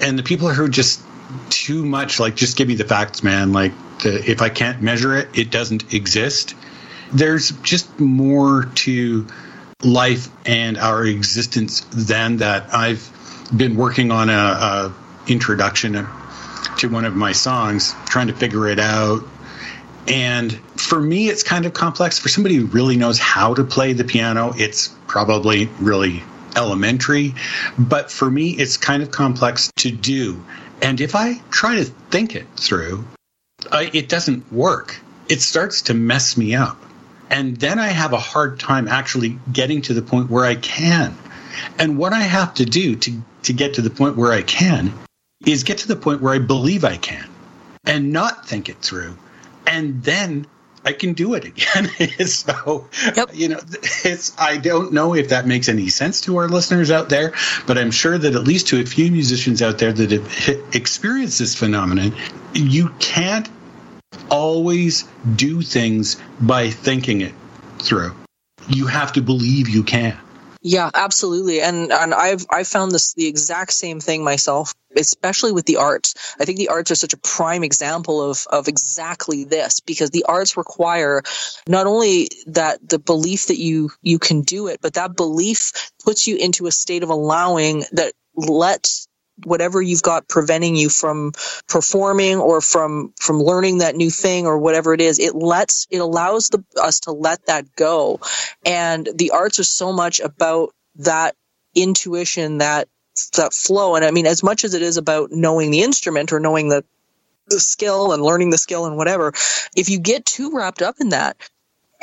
and 0.00 0.18
the 0.18 0.22
people 0.22 0.48
who 0.50 0.68
just 0.68 1.02
too 1.50 1.84
much 1.84 2.20
like 2.20 2.34
just 2.34 2.56
give 2.56 2.68
me 2.68 2.74
the 2.74 2.84
facts 2.84 3.22
man 3.22 3.52
like 3.52 3.72
the, 4.02 4.30
if 4.30 4.42
i 4.42 4.48
can't 4.48 4.82
measure 4.82 5.16
it 5.16 5.28
it 5.38 5.50
doesn't 5.50 5.92
exist 5.94 6.54
there's 7.12 7.50
just 7.62 8.00
more 8.00 8.64
to 8.74 9.26
life 9.82 10.28
and 10.46 10.78
our 10.78 11.04
existence 11.04 11.80
than 11.92 12.38
that 12.38 12.72
i've 12.74 13.10
been 13.56 13.76
working 13.76 14.10
on 14.10 14.30
a, 14.30 14.32
a 14.32 14.94
introduction 15.26 16.06
to 16.78 16.88
one 16.88 17.04
of 17.04 17.14
my 17.14 17.32
songs, 17.32 17.94
trying 18.06 18.28
to 18.28 18.32
figure 18.32 18.66
it 18.68 18.78
out. 18.78 19.22
And 20.08 20.52
for 20.76 21.00
me, 21.00 21.28
it's 21.28 21.42
kind 21.42 21.64
of 21.64 21.72
complex. 21.72 22.18
For 22.18 22.28
somebody 22.28 22.56
who 22.56 22.66
really 22.66 22.96
knows 22.96 23.18
how 23.18 23.54
to 23.54 23.64
play 23.64 23.92
the 23.92 24.04
piano, 24.04 24.52
it's 24.56 24.88
probably 25.06 25.66
really 25.80 26.22
elementary. 26.56 27.34
But 27.78 28.10
for 28.10 28.28
me, 28.28 28.50
it's 28.50 28.76
kind 28.76 29.02
of 29.02 29.10
complex 29.10 29.70
to 29.76 29.90
do. 29.90 30.42
And 30.82 31.00
if 31.00 31.14
I 31.14 31.34
try 31.50 31.76
to 31.76 31.84
think 31.84 32.34
it 32.34 32.46
through, 32.56 33.04
I, 33.70 33.88
it 33.92 34.08
doesn't 34.08 34.52
work. 34.52 34.98
It 35.28 35.40
starts 35.40 35.82
to 35.82 35.94
mess 35.94 36.36
me 36.36 36.56
up. 36.56 36.76
And 37.30 37.56
then 37.56 37.78
I 37.78 37.86
have 37.86 38.12
a 38.12 38.18
hard 38.18 38.58
time 38.60 38.88
actually 38.88 39.38
getting 39.50 39.80
to 39.82 39.94
the 39.94 40.02
point 40.02 40.28
where 40.28 40.44
I 40.44 40.56
can. 40.56 41.16
And 41.78 41.96
what 41.96 42.12
I 42.12 42.20
have 42.20 42.54
to 42.54 42.64
do 42.64 42.96
to, 42.96 43.22
to 43.44 43.52
get 43.52 43.74
to 43.74 43.82
the 43.82 43.90
point 43.90 44.16
where 44.16 44.32
I 44.32 44.42
can 44.42 44.92
is 45.46 45.62
get 45.62 45.78
to 45.78 45.88
the 45.88 45.96
point 45.96 46.20
where 46.20 46.34
I 46.34 46.38
believe 46.40 46.84
I 46.84 46.96
can 46.96 47.28
and 47.84 48.12
not 48.12 48.46
think 48.46 48.68
it 48.68 48.78
through. 48.78 49.16
And 49.66 50.02
then 50.02 50.46
I 50.84 50.92
can 50.92 51.12
do 51.12 51.34
it 51.34 51.44
again. 51.44 51.88
so, 52.26 52.88
yep. 53.16 53.30
you 53.32 53.48
know, 53.48 53.60
it's, 54.04 54.32
I 54.38 54.56
don't 54.56 54.92
know 54.92 55.14
if 55.14 55.28
that 55.28 55.46
makes 55.46 55.68
any 55.68 55.88
sense 55.88 56.20
to 56.22 56.36
our 56.38 56.48
listeners 56.48 56.90
out 56.90 57.08
there, 57.08 57.32
but 57.66 57.78
I'm 57.78 57.90
sure 57.90 58.18
that 58.18 58.34
at 58.34 58.42
least 58.42 58.68
to 58.68 58.80
a 58.80 58.86
few 58.86 59.10
musicians 59.10 59.62
out 59.62 59.78
there 59.78 59.92
that 59.92 60.10
have 60.10 60.74
experienced 60.74 61.38
this 61.38 61.54
phenomenon, 61.54 62.14
you 62.52 62.90
can't 62.98 63.48
always 64.30 65.04
do 65.36 65.62
things 65.62 66.20
by 66.40 66.70
thinking 66.70 67.20
it 67.20 67.34
through. 67.78 68.14
You 68.68 68.86
have 68.86 69.12
to 69.14 69.22
believe 69.22 69.68
you 69.68 69.82
can. 69.82 70.18
Yeah, 70.62 70.90
absolutely. 70.94 71.60
And 71.60 71.90
and 71.92 72.14
I've 72.14 72.46
I 72.48 72.62
found 72.62 72.92
this 72.92 73.14
the 73.14 73.26
exact 73.26 73.72
same 73.72 73.98
thing 73.98 74.22
myself, 74.22 74.74
especially 74.96 75.50
with 75.50 75.66
the 75.66 75.76
arts. 75.76 76.14
I 76.38 76.44
think 76.44 76.58
the 76.58 76.68
arts 76.68 76.92
are 76.92 76.96
such 76.96 77.14
a 77.14 77.18
prime 77.18 77.64
example 77.64 78.22
of 78.30 78.46
of 78.48 78.68
exactly 78.68 79.42
this 79.42 79.80
because 79.80 80.10
the 80.10 80.24
arts 80.28 80.56
require 80.56 81.22
not 81.66 81.86
only 81.88 82.28
that 82.46 82.78
the 82.88 83.00
belief 83.00 83.46
that 83.46 83.58
you 83.58 83.90
you 84.02 84.20
can 84.20 84.42
do 84.42 84.68
it, 84.68 84.78
but 84.80 84.94
that 84.94 85.16
belief 85.16 85.72
puts 86.04 86.28
you 86.28 86.36
into 86.36 86.66
a 86.66 86.72
state 86.72 87.02
of 87.02 87.10
allowing 87.10 87.84
that 87.92 88.12
lets 88.36 89.08
whatever 89.44 89.80
you've 89.80 90.02
got 90.02 90.28
preventing 90.28 90.76
you 90.76 90.88
from 90.88 91.32
performing 91.68 92.36
or 92.36 92.60
from 92.60 93.12
from 93.18 93.40
learning 93.40 93.78
that 93.78 93.96
new 93.96 94.10
thing 94.10 94.46
or 94.46 94.58
whatever 94.58 94.94
it 94.94 95.00
is 95.00 95.18
it 95.18 95.34
lets 95.34 95.86
it 95.90 95.98
allows 95.98 96.48
the, 96.48 96.62
us 96.80 97.00
to 97.00 97.12
let 97.12 97.46
that 97.46 97.74
go. 97.74 98.20
And 98.64 99.08
the 99.14 99.30
arts 99.30 99.58
are 99.58 99.64
so 99.64 99.92
much 99.92 100.20
about 100.20 100.74
that 100.96 101.34
intuition 101.74 102.58
that 102.58 102.88
that 103.36 103.52
flow. 103.52 103.96
And 103.96 104.04
i 104.04 104.10
mean 104.10 104.26
as 104.26 104.42
much 104.42 104.64
as 104.64 104.74
it 104.74 104.82
is 104.82 104.96
about 104.96 105.30
knowing 105.32 105.70
the 105.70 105.82
instrument 105.82 106.32
or 106.32 106.40
knowing 106.40 106.68
the 106.68 106.84
the 107.48 107.60
skill 107.60 108.12
and 108.12 108.22
learning 108.22 108.50
the 108.50 108.58
skill 108.58 108.86
and 108.86 108.96
whatever 108.96 109.32
if 109.76 109.90
you 109.90 109.98
get 109.98 110.24
too 110.24 110.52
wrapped 110.54 110.80
up 110.80 110.96
in 111.00 111.10
that 111.10 111.36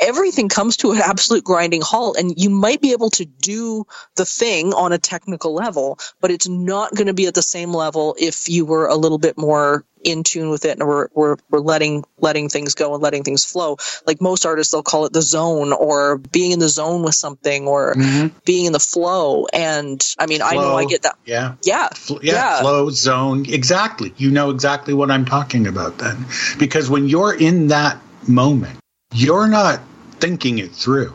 everything 0.00 0.48
comes 0.48 0.78
to 0.78 0.92
an 0.92 0.98
absolute 0.98 1.44
grinding 1.44 1.82
halt 1.82 2.16
and 2.18 2.34
you 2.36 2.50
might 2.50 2.80
be 2.80 2.92
able 2.92 3.10
to 3.10 3.24
do 3.24 3.86
the 4.16 4.24
thing 4.24 4.72
on 4.72 4.92
a 4.92 4.98
technical 4.98 5.54
level 5.54 5.98
but 6.20 6.30
it's 6.30 6.48
not 6.48 6.94
going 6.94 7.06
to 7.06 7.14
be 7.14 7.26
at 7.26 7.34
the 7.34 7.42
same 7.42 7.72
level 7.72 8.16
if 8.18 8.48
you 8.48 8.64
were 8.64 8.86
a 8.86 8.96
little 8.96 9.18
bit 9.18 9.36
more 9.36 9.84
in 10.02 10.22
tune 10.22 10.50
with 10.50 10.64
it 10.64 10.78
and 10.78 10.88
we're, 10.88 11.08
we're, 11.14 11.36
we're 11.50 11.60
letting 11.60 12.04
letting 12.18 12.48
things 12.48 12.74
go 12.74 12.94
and 12.94 13.02
letting 13.02 13.22
things 13.22 13.44
flow. 13.44 13.76
Like 14.06 14.20
most 14.20 14.46
artists 14.46 14.72
they'll 14.72 14.82
call 14.82 15.06
it 15.06 15.12
the 15.12 15.22
zone 15.22 15.72
or 15.72 16.18
being 16.18 16.52
in 16.52 16.58
the 16.58 16.68
zone 16.68 17.02
with 17.02 17.14
something 17.14 17.66
or 17.66 17.94
mm-hmm. 17.94 18.28
being 18.44 18.66
in 18.66 18.72
the 18.72 18.80
flow. 18.80 19.46
And 19.52 20.02
i 20.18 20.26
mean 20.26 20.38
flow, 20.40 20.48
i 20.48 20.54
know 20.54 20.76
i 20.76 20.84
get 20.86 21.02
that. 21.02 21.16
Yeah. 21.24 21.54
Yeah. 21.62 21.88
Yeah, 22.08 22.18
yeah. 22.22 22.60
flow 22.60 22.90
zone. 22.90 23.44
Exactly. 23.48 24.14
You 24.16 24.30
know 24.30 24.50
exactly 24.50 24.94
what 24.94 25.10
i'm 25.10 25.24
talking 25.24 25.66
about 25.66 25.98
then. 25.98 26.26
Because 26.58 26.88
when 26.88 27.08
you're 27.08 27.34
in 27.34 27.68
that 27.68 28.00
moment 28.26 28.78
you're 29.12 29.48
not 29.48 29.80
thinking 30.20 30.58
it 30.58 30.72
through. 30.72 31.12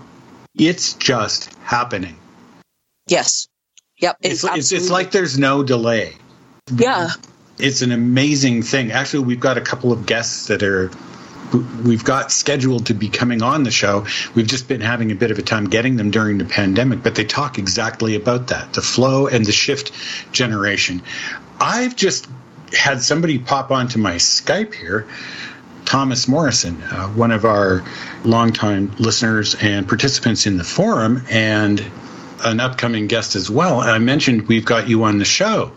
It's 0.55 0.93
just 0.93 1.53
happening. 1.55 2.17
Yes. 3.07 3.47
Yep. 3.99 4.17
It's, 4.21 4.43
it's, 4.43 4.71
it's, 4.71 4.89
like 4.89 5.11
there's 5.11 5.37
no 5.37 5.63
delay. 5.63 6.15
Yeah. 6.73 7.09
It's 7.57 7.81
an 7.81 7.91
amazing 7.91 8.63
thing. 8.63 8.91
Actually, 8.91 9.25
we've 9.25 9.39
got 9.39 9.57
a 9.57 9.61
couple 9.61 9.91
of 9.91 10.05
guests 10.05 10.47
that 10.47 10.63
are 10.63 10.91
we've 11.83 12.03
got 12.03 12.31
scheduled 12.31 12.87
to 12.87 12.93
be 12.93 13.07
coming 13.09 13.41
on 13.41 13.63
the 13.63 13.71
show. 13.71 14.05
We've 14.33 14.47
just 14.47 14.67
been 14.67 14.81
having 14.81 15.11
a 15.11 15.15
bit 15.15 15.31
of 15.31 15.39
a 15.39 15.41
time 15.41 15.65
getting 15.65 15.95
them 15.95 16.11
during 16.11 16.37
the 16.37 16.45
pandemic, 16.45 17.03
but 17.03 17.15
they 17.15 17.23
talk 17.23 17.57
exactly 17.57 18.15
about 18.15 18.47
that 18.47 18.73
the 18.73 18.81
flow 18.81 19.27
and 19.27 19.45
the 19.45 19.51
shift 19.51 19.91
generation. 20.31 21.01
I've 21.59 21.95
just 21.95 22.27
had 22.73 23.01
somebody 23.01 23.39
pop 23.39 23.71
onto 23.71 23.99
my 23.99 24.15
Skype 24.15 24.73
here 24.73 25.07
Thomas 25.85 26.27
Morrison, 26.27 26.81
uh, 26.81 27.07
one 27.09 27.31
of 27.31 27.45
our 27.45 27.83
longtime 28.23 28.91
listeners 28.97 29.55
and 29.55 29.87
participants 29.87 30.45
in 30.45 30.57
the 30.57 30.63
forum, 30.63 31.23
and 31.29 31.83
an 32.43 32.59
upcoming 32.59 33.07
guest 33.07 33.35
as 33.35 33.49
well. 33.49 33.79
I 33.79 33.99
mentioned 33.99 34.47
we've 34.47 34.65
got 34.65 34.89
you 34.89 35.03
on 35.03 35.19
the 35.19 35.25
show, 35.25 35.71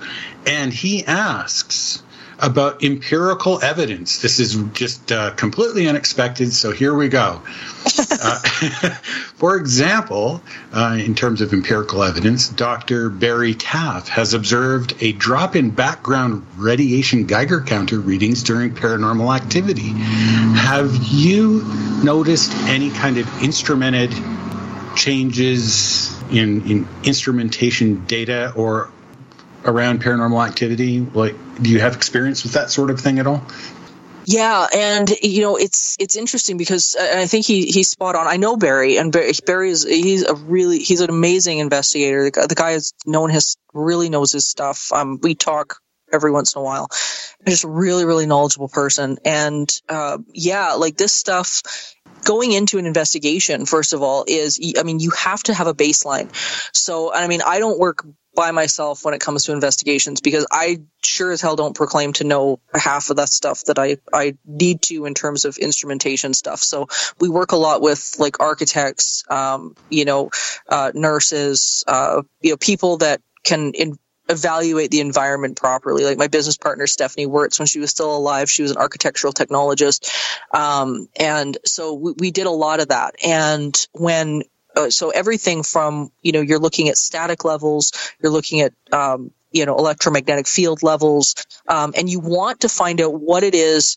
and 0.47 0.73
he 0.73 1.05
asks 1.05 2.03
about 2.39 2.85
empirical 2.85 3.62
evidence. 3.62 4.23
This 4.23 4.39
is 4.39 4.55
just 4.73 5.10
uh, 5.10 5.32
completely 5.32 5.89
unexpected, 5.89 6.52
so 6.52 6.70
here 6.70 6.94
we 6.94 7.09
go. 7.09 7.43
uh, 8.10 8.39
for 9.35 9.56
example, 9.56 10.40
uh, 10.73 10.98
in 11.01 11.15
terms 11.15 11.40
of 11.40 11.52
empirical 11.52 12.02
evidence, 12.02 12.48
Dr. 12.48 13.10
Barry 13.10 13.55
Taff 13.55 14.09
has 14.09 14.35
observed 14.35 14.94
a 15.01 15.12
drop 15.12 15.56
in 15.56 15.70
background 15.70 16.47
radiation 16.56 17.27
Geiger 17.27 17.60
counter 17.60 17.98
readings 17.98 18.44
during 18.44 18.74
paranormal 18.74 19.35
activity. 19.35 19.89
Have 19.89 20.94
you 21.10 21.65
noticed 22.05 22.52
any 22.69 22.90
kind 22.90 23.19
of 23.19 23.27
instrumented 23.43 24.15
changes 24.97 26.15
in, 26.31 26.70
in 26.70 26.89
instrumentation 27.05 28.05
data 28.05 28.52
or 28.55 28.90
around 29.65 30.03
paranormal 30.03 30.47
activity? 30.47 31.01
Like, 31.01 31.35
do 31.61 31.71
you 31.71 31.81
have 31.81 31.95
experience 31.95 32.43
with 32.43 32.53
that 32.53 32.71
sort 32.71 32.91
of 32.91 33.01
thing 33.01 33.19
at 33.19 33.27
all? 33.27 33.43
Yeah, 34.31 34.67
and 34.75 35.09
you 35.23 35.41
know 35.41 35.57
it's 35.57 35.97
it's 35.99 36.15
interesting 36.15 36.59
because 36.59 36.95
I 37.01 37.27
think 37.27 37.47
he 37.47 37.65
he's 37.65 37.89
spot 37.89 38.15
on. 38.15 38.27
I 38.27 38.37
know 38.37 38.59
Barry, 38.59 38.99
and 38.99 39.11
Barry, 39.11 39.33
Barry 39.47 39.71
is 39.71 39.85
he's 39.85 40.23
a 40.23 40.35
really 40.35 40.81
he's 40.81 41.01
an 41.01 41.09
amazing 41.09 41.61
investigator. 41.61 42.25
The, 42.25 42.31
guy- 42.31 42.47
the 42.47 42.55
guy 42.55 42.73
has 42.73 42.93
known 43.07 43.31
his 43.31 43.57
really 43.73 44.11
knows 44.11 44.31
his 44.33 44.47
stuff. 44.47 44.93
Um, 44.93 45.19
we 45.23 45.35
talk 45.35 45.81
every 46.13 46.31
once 46.31 46.55
in 46.55 46.61
a 46.61 46.63
while. 46.63 46.89
Just 47.47 47.65
a 47.65 47.69
really 47.69 48.05
really 48.05 48.27
knowledgeable 48.27 48.69
person, 48.69 49.17
and 49.25 49.67
uh, 49.89 50.19
yeah, 50.35 50.75
like 50.75 50.99
this 50.99 51.15
stuff. 51.15 51.63
Going 52.25 52.53
into 52.53 52.79
an 52.79 52.85
investigation, 52.85 53.65
first 53.65 53.95
of 53.95 54.03
all, 54.03 54.27
is 54.29 54.61
I 54.79 54.83
mean 54.83 55.01
you 55.01 55.11
have 55.13 55.43
to 55.45 55.55
have 55.55 55.69
a 55.69 55.75
baseline. 55.75 56.29
So 56.75 57.15
I 57.15 57.29
mean 57.29 57.41
I 57.41 57.61
don't 57.61 57.79
work 57.79 58.05
by 58.39 58.52
myself 58.52 59.05
when 59.05 59.15
it 59.15 59.20
comes 59.20 59.47
to 59.47 59.52
investigations 59.52 60.20
because 60.20 60.47
I 60.48 60.78
sure 61.02 61.32
as 61.32 61.40
hell 61.40 61.56
don't 61.56 61.74
proclaim 61.74 62.12
to 62.15 62.24
know 62.24 62.60
half 62.73 63.10
of 63.10 63.16
that 63.16 63.31
stuff 63.31 63.65
that 63.65 63.81
I, 63.81 63.97
I 64.12 64.36
need 64.47 64.81
to 64.82 65.06
in 65.06 65.15
terms 65.15 65.44
of 65.44 65.59
instrumentation 65.59 66.35
stuff. 66.35 66.60
So 66.60 66.86
we 67.19 67.28
work 67.28 67.51
a 67.51 67.56
lot 67.56 67.82
with 67.82 68.15
like 68.20 68.39
architects, 68.39 69.24
um, 69.28 69.74
you 69.90 70.05
know, 70.05 70.31
uh, 70.69 70.93
nurses, 70.94 71.82
uh, 71.89 72.23
you 72.40 72.51
know, 72.52 72.56
people 72.56 72.98
that 72.98 73.20
can 73.43 73.73
in, 73.73 73.98
evaluate 74.28 74.93
the 74.93 75.01
environment 75.01 75.56
properly. 75.56 76.05
Like 76.05 76.16
my 76.16 76.28
business 76.28 76.56
partner, 76.56 76.86
Stephanie 76.86 77.27
Wirtz, 77.27 77.59
when 77.59 77.66
she 77.66 77.81
was 77.81 77.90
still 77.90 78.16
alive, 78.16 78.48
she 78.48 78.62
was 78.62 78.70
an 78.70 78.77
architectural 78.77 79.32
technologist. 79.32 80.12
Um, 80.55 81.09
and 81.19 81.59
so 81.65 81.94
we, 81.94 82.12
we 82.16 82.31
did 82.31 82.47
a 82.47 82.52
lot 82.52 82.78
of 82.78 82.90
that. 82.90 83.16
And 83.27 83.74
when 83.94 84.44
uh, 84.79 84.91
so 84.91 85.11
everything 85.11 85.63
from 85.63 86.11
you 86.23 86.33
know 86.33 86.41
you're 86.41 86.59
looking 86.59 86.89
at 86.89 86.97
static 86.97 87.45
levels 87.45 87.93
you're 88.23 88.33
looking 88.33 88.61
at 88.61 88.73
um, 88.93 89.33
you 89.53 89.67
know 89.67 89.77
electromagnetic 89.77 90.47
field 90.47 90.83
levels 90.83 91.35
um, 91.69 91.93
and 91.97 92.09
you 92.09 92.21
want 92.21 92.61
to 92.61 92.69
find 92.69 93.01
out 93.01 93.21
what 93.21 93.43
it 93.43 93.55
is 93.55 93.97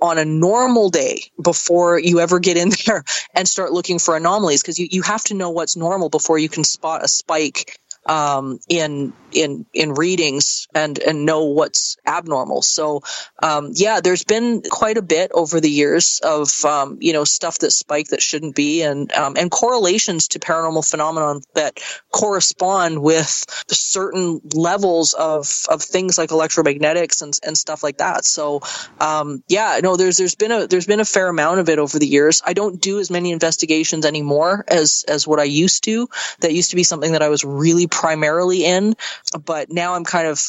on 0.00 0.18
a 0.18 0.24
normal 0.24 0.90
day 0.90 1.22
before 1.42 1.98
you 1.98 2.18
ever 2.18 2.40
get 2.40 2.56
in 2.56 2.70
there 2.86 3.04
and 3.34 3.46
start 3.46 3.72
looking 3.72 3.98
for 3.98 4.16
anomalies 4.16 4.62
because 4.62 4.78
you, 4.78 4.88
you 4.90 5.02
have 5.02 5.22
to 5.22 5.34
know 5.34 5.50
what's 5.50 5.76
normal 5.76 6.08
before 6.08 6.38
you 6.38 6.48
can 6.48 6.64
spot 6.64 7.04
a 7.04 7.08
spike 7.08 7.78
um, 8.06 8.58
in 8.68 9.12
in 9.34 9.66
in 9.72 9.94
readings 9.94 10.68
and 10.74 10.98
and 10.98 11.24
know 11.24 11.44
what's 11.44 11.96
abnormal. 12.06 12.62
So 12.62 13.02
um, 13.42 13.70
yeah, 13.74 14.00
there's 14.00 14.24
been 14.24 14.62
quite 14.62 14.96
a 14.98 15.02
bit 15.02 15.32
over 15.32 15.60
the 15.60 15.70
years 15.70 16.20
of 16.22 16.64
um, 16.64 16.98
you 17.00 17.12
know 17.12 17.24
stuff 17.24 17.58
that 17.60 17.72
spike 17.72 18.08
that 18.08 18.22
shouldn't 18.22 18.54
be, 18.54 18.82
and 18.82 19.12
um, 19.12 19.34
and 19.36 19.50
correlations 19.50 20.28
to 20.28 20.38
paranormal 20.38 20.88
phenomenon 20.88 21.42
that 21.54 21.80
correspond 22.12 23.02
with 23.02 23.44
certain 23.68 24.40
levels 24.54 25.14
of 25.14 25.64
of 25.68 25.82
things 25.82 26.18
like 26.18 26.30
electromagnetics 26.30 27.22
and 27.22 27.38
and 27.44 27.56
stuff 27.56 27.82
like 27.82 27.98
that. 27.98 28.24
So 28.24 28.60
um, 29.00 29.42
yeah, 29.48 29.80
no, 29.82 29.96
there's 29.96 30.16
there's 30.16 30.34
been 30.34 30.52
a 30.52 30.66
there's 30.66 30.86
been 30.86 31.00
a 31.00 31.04
fair 31.04 31.28
amount 31.28 31.60
of 31.60 31.68
it 31.68 31.78
over 31.78 31.98
the 31.98 32.06
years. 32.06 32.42
I 32.44 32.52
don't 32.52 32.80
do 32.80 32.98
as 32.98 33.10
many 33.10 33.32
investigations 33.32 34.06
anymore 34.06 34.64
as 34.68 35.04
as 35.08 35.26
what 35.26 35.40
I 35.40 35.44
used 35.44 35.84
to. 35.84 36.08
That 36.40 36.52
used 36.52 36.70
to 36.70 36.76
be 36.76 36.84
something 36.84 37.12
that 37.12 37.22
I 37.22 37.28
was 37.28 37.44
really 37.44 37.86
primarily 37.86 38.64
in, 38.64 38.94
but 39.44 39.70
now 39.70 39.94
I'm 39.94 40.04
kind 40.04 40.28
of 40.28 40.40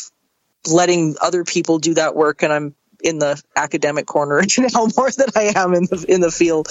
letting 0.68 1.16
other 1.22 1.44
people 1.44 1.80
do 1.80 1.96
that 1.96 2.16
work, 2.16 2.44
and 2.44 2.52
I'm 2.52 2.76
in 3.04 3.20
the 3.20 3.42
academic 3.56 4.06
corner 4.06 4.42
now 4.58 4.88
more 4.98 5.12
than 5.12 5.28
I 5.36 5.54
am 5.56 5.74
in 5.74 5.86
the 5.86 6.06
in 6.08 6.22
the 6.22 6.32
field. 6.32 6.68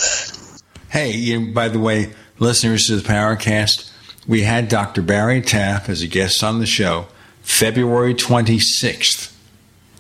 Hey, 0.89 1.13
you, 1.13 1.53
by 1.53 1.69
the 1.69 1.79
way, 1.79 2.13
listeners 2.39 2.87
to 2.87 2.97
the 2.97 3.09
Paracast, 3.09 3.91
we 4.27 4.43
had 4.43 4.69
Dr. 4.69 5.03
Barry 5.03 5.41
Taff 5.41 5.89
as 5.89 6.03
a 6.03 6.07
guest 6.07 6.43
on 6.45 6.59
the 6.59 6.67
show 6.67 7.07
February 7.43 8.15
26th, 8.15 9.35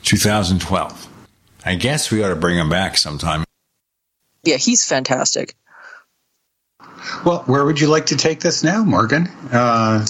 2012. 0.02 1.08
I 1.64 1.74
guess 1.76 2.10
we 2.10 2.22
ought 2.22 2.28
to 2.28 2.36
bring 2.36 2.58
him 2.58 2.68
back 2.68 2.96
sometime. 2.96 3.44
Yeah, 4.44 4.56
he's 4.56 4.84
fantastic. 4.84 5.54
Well, 7.24 7.44
where 7.46 7.64
would 7.64 7.80
you 7.80 7.88
like 7.88 8.06
to 8.06 8.16
take 8.16 8.40
this 8.40 8.62
now, 8.64 8.82
Morgan? 8.82 9.28
Uh, 9.50 10.04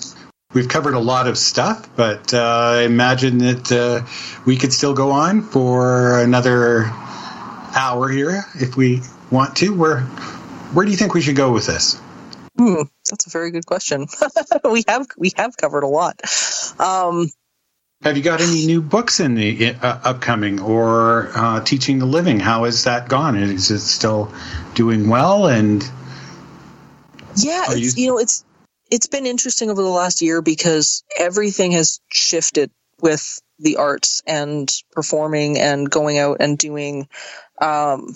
we've 0.55 0.69
covered 0.69 0.95
a 0.95 0.99
lot 1.01 1.27
of 1.27 1.37
stuff, 1.39 1.89
but 1.97 2.33
uh, 2.35 2.39
I 2.41 2.83
imagine 2.83 3.39
that 3.39 3.73
uh, 3.73 4.07
we 4.45 4.57
could 4.57 4.73
still 4.73 4.95
go 4.95 5.11
on 5.13 5.43
for 5.43 6.21
another 6.21 6.85
hour 7.75 8.09
here 8.09 8.45
if 8.57 8.77
we 8.77 9.01
want 9.31 9.57
to. 9.57 9.75
Where 9.75 10.01
where 10.73 10.85
do 10.85 10.91
you 10.91 10.97
think 10.97 11.15
we 11.15 11.21
should 11.21 11.37
go 11.37 11.53
with 11.53 11.67
this? 11.67 12.01
Hmm, 12.57 12.83
that's 13.09 13.27
a 13.27 13.31
very 13.31 13.51
good 13.51 13.67
question. 13.67 14.07
we 14.71 14.85
have 14.89 15.07
we 15.17 15.33
have 15.37 15.57
covered 15.57 15.83
a 15.85 15.89
lot. 15.89 16.21
Um, 16.79 17.31
Have 18.03 18.17
you 18.17 18.23
got 18.23 18.41
any 18.41 18.67
new 18.67 18.83
books 18.83 19.21
in 19.21 19.35
the 19.35 19.75
uh, 19.75 20.01
upcoming 20.05 20.61
or 20.61 21.31
uh, 21.35 21.61
teaching 21.65 21.99
the 21.99 22.07
living? 22.07 22.41
How 22.41 22.65
has 22.65 22.85
that 22.85 23.09
gone? 23.09 23.37
Is 23.37 23.71
it 23.71 23.81
still 23.81 24.33
doing 24.75 25.09
well? 25.09 25.47
And 25.47 25.83
Yeah, 27.37 27.73
you- 27.73 27.93
you 27.97 28.07
know 28.09 28.19
it's 28.19 28.45
it's 28.93 29.07
been 29.07 29.25
interesting 29.25 29.71
over 29.71 29.81
the 29.81 29.89
last 29.89 30.21
year 30.21 30.43
because 30.43 31.03
everything 31.19 31.73
has 31.73 31.99
shifted 32.13 32.71
with 33.01 33.41
the 33.59 33.77
arts 33.77 34.23
and 34.27 34.71
performing 34.93 35.59
and 35.59 35.91
going 35.91 36.19
out 36.19 36.37
and 36.41 36.59
doing 36.59 37.09
um 37.59 38.15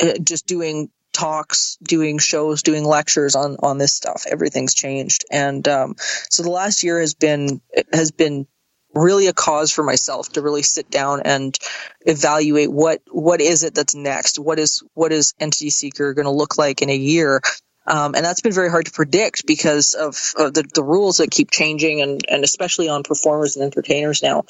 eh, 0.00 0.18
just 0.20 0.46
doing 0.48 0.90
talks, 1.12 1.78
doing 1.80 2.18
shows, 2.18 2.64
doing 2.64 2.84
lectures 2.84 3.36
on 3.36 3.56
on 3.62 3.78
this 3.78 3.94
stuff. 3.94 4.24
Everything's 4.28 4.74
changed. 4.74 5.24
And 5.30 5.66
um 5.68 5.94
so 6.28 6.42
the 6.42 6.50
last 6.50 6.82
year 6.82 6.98
has 6.98 7.14
been 7.14 7.60
has 7.92 8.10
been 8.10 8.48
really 8.94 9.28
a 9.28 9.32
cause 9.32 9.70
for 9.70 9.84
myself 9.84 10.32
to 10.32 10.42
really 10.42 10.62
sit 10.62 10.90
down 10.90 11.22
and 11.24 11.56
evaluate 12.00 12.72
what 12.72 13.00
what 13.12 13.40
is 13.40 13.62
it 13.62 13.74
that's 13.74 13.94
next 13.94 14.38
what 14.38 14.58
is 14.58 14.82
what 14.94 15.12
is 15.12 15.34
entity 15.38 15.68
seeker 15.70 16.14
going 16.14 16.24
to 16.24 16.32
look 16.32 16.56
like 16.56 16.80
in 16.80 16.88
a 16.88 16.96
year 16.96 17.42
um, 17.88 18.14
and 18.14 18.24
that's 18.24 18.40
been 18.40 18.52
very 18.52 18.70
hard 18.70 18.86
to 18.86 18.92
predict 18.92 19.46
because 19.46 19.94
of, 19.94 20.16
of 20.36 20.54
the, 20.54 20.64
the 20.74 20.82
rules 20.82 21.16
that 21.16 21.30
keep 21.30 21.50
changing 21.50 22.02
and, 22.02 22.22
and 22.28 22.44
especially 22.44 22.88
on 22.88 23.02
performers 23.02 23.56
and 23.56 23.64
entertainers 23.64 24.22
now 24.22 24.44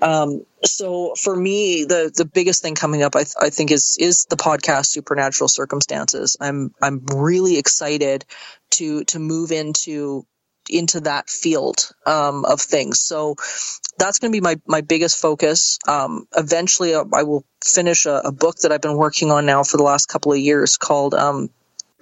um, 0.00 0.44
so 0.64 1.14
for 1.14 1.34
me 1.34 1.84
the 1.84 2.12
the 2.14 2.24
biggest 2.24 2.62
thing 2.62 2.74
coming 2.74 3.02
up 3.02 3.16
I, 3.16 3.24
th- 3.24 3.36
I 3.40 3.50
think 3.50 3.70
is 3.70 3.96
is 3.98 4.26
the 4.26 4.36
podcast 4.36 4.86
supernatural 4.86 5.48
circumstances 5.48 6.36
i'm 6.40 6.74
i'm 6.80 7.04
really 7.06 7.58
excited 7.58 8.24
to 8.72 9.04
to 9.04 9.18
move 9.18 9.52
into 9.52 10.26
into 10.70 11.00
that 11.00 11.28
field 11.28 11.90
um, 12.06 12.44
of 12.44 12.60
things. 12.60 13.00
So 13.00 13.36
that's 13.98 14.18
going 14.18 14.32
to 14.32 14.36
be 14.36 14.40
my, 14.40 14.60
my 14.66 14.80
biggest 14.80 15.20
focus. 15.20 15.78
Um, 15.86 16.26
eventually, 16.36 16.94
uh, 16.94 17.04
I 17.12 17.24
will 17.24 17.44
finish 17.64 18.06
a, 18.06 18.22
a 18.24 18.32
book 18.32 18.56
that 18.58 18.72
I've 18.72 18.80
been 18.80 18.96
working 18.96 19.30
on 19.30 19.46
now 19.46 19.62
for 19.64 19.76
the 19.76 19.82
last 19.82 20.06
couple 20.06 20.32
of 20.32 20.38
years 20.38 20.76
called 20.76 21.14
um, 21.14 21.50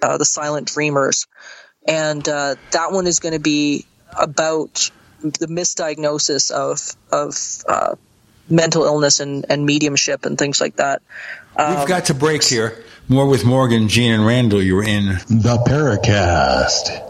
uh, 0.01 0.17
The 0.17 0.25
Silent 0.25 0.67
Dreamers. 0.67 1.27
And 1.87 2.27
uh, 2.27 2.55
that 2.71 2.91
one 2.91 3.07
is 3.07 3.19
going 3.19 3.33
to 3.33 3.39
be 3.39 3.85
about 4.17 4.91
the 5.21 5.47
misdiagnosis 5.47 6.51
of, 6.51 6.95
of 7.11 7.35
uh, 7.67 7.95
mental 8.49 8.83
illness 8.83 9.19
and, 9.19 9.45
and 9.49 9.65
mediumship 9.65 10.25
and 10.25 10.37
things 10.37 10.59
like 10.61 10.75
that. 10.77 11.01
Um, 11.55 11.77
We've 11.77 11.87
got 11.87 12.05
to 12.05 12.13
break 12.13 12.43
here. 12.43 12.83
More 13.07 13.27
with 13.27 13.43
Morgan, 13.45 13.87
Gene, 13.87 14.13
and 14.13 14.25
Randall. 14.25 14.61
You're 14.61 14.83
in 14.83 15.05
The 15.27 15.61
Paracast. 15.67 17.09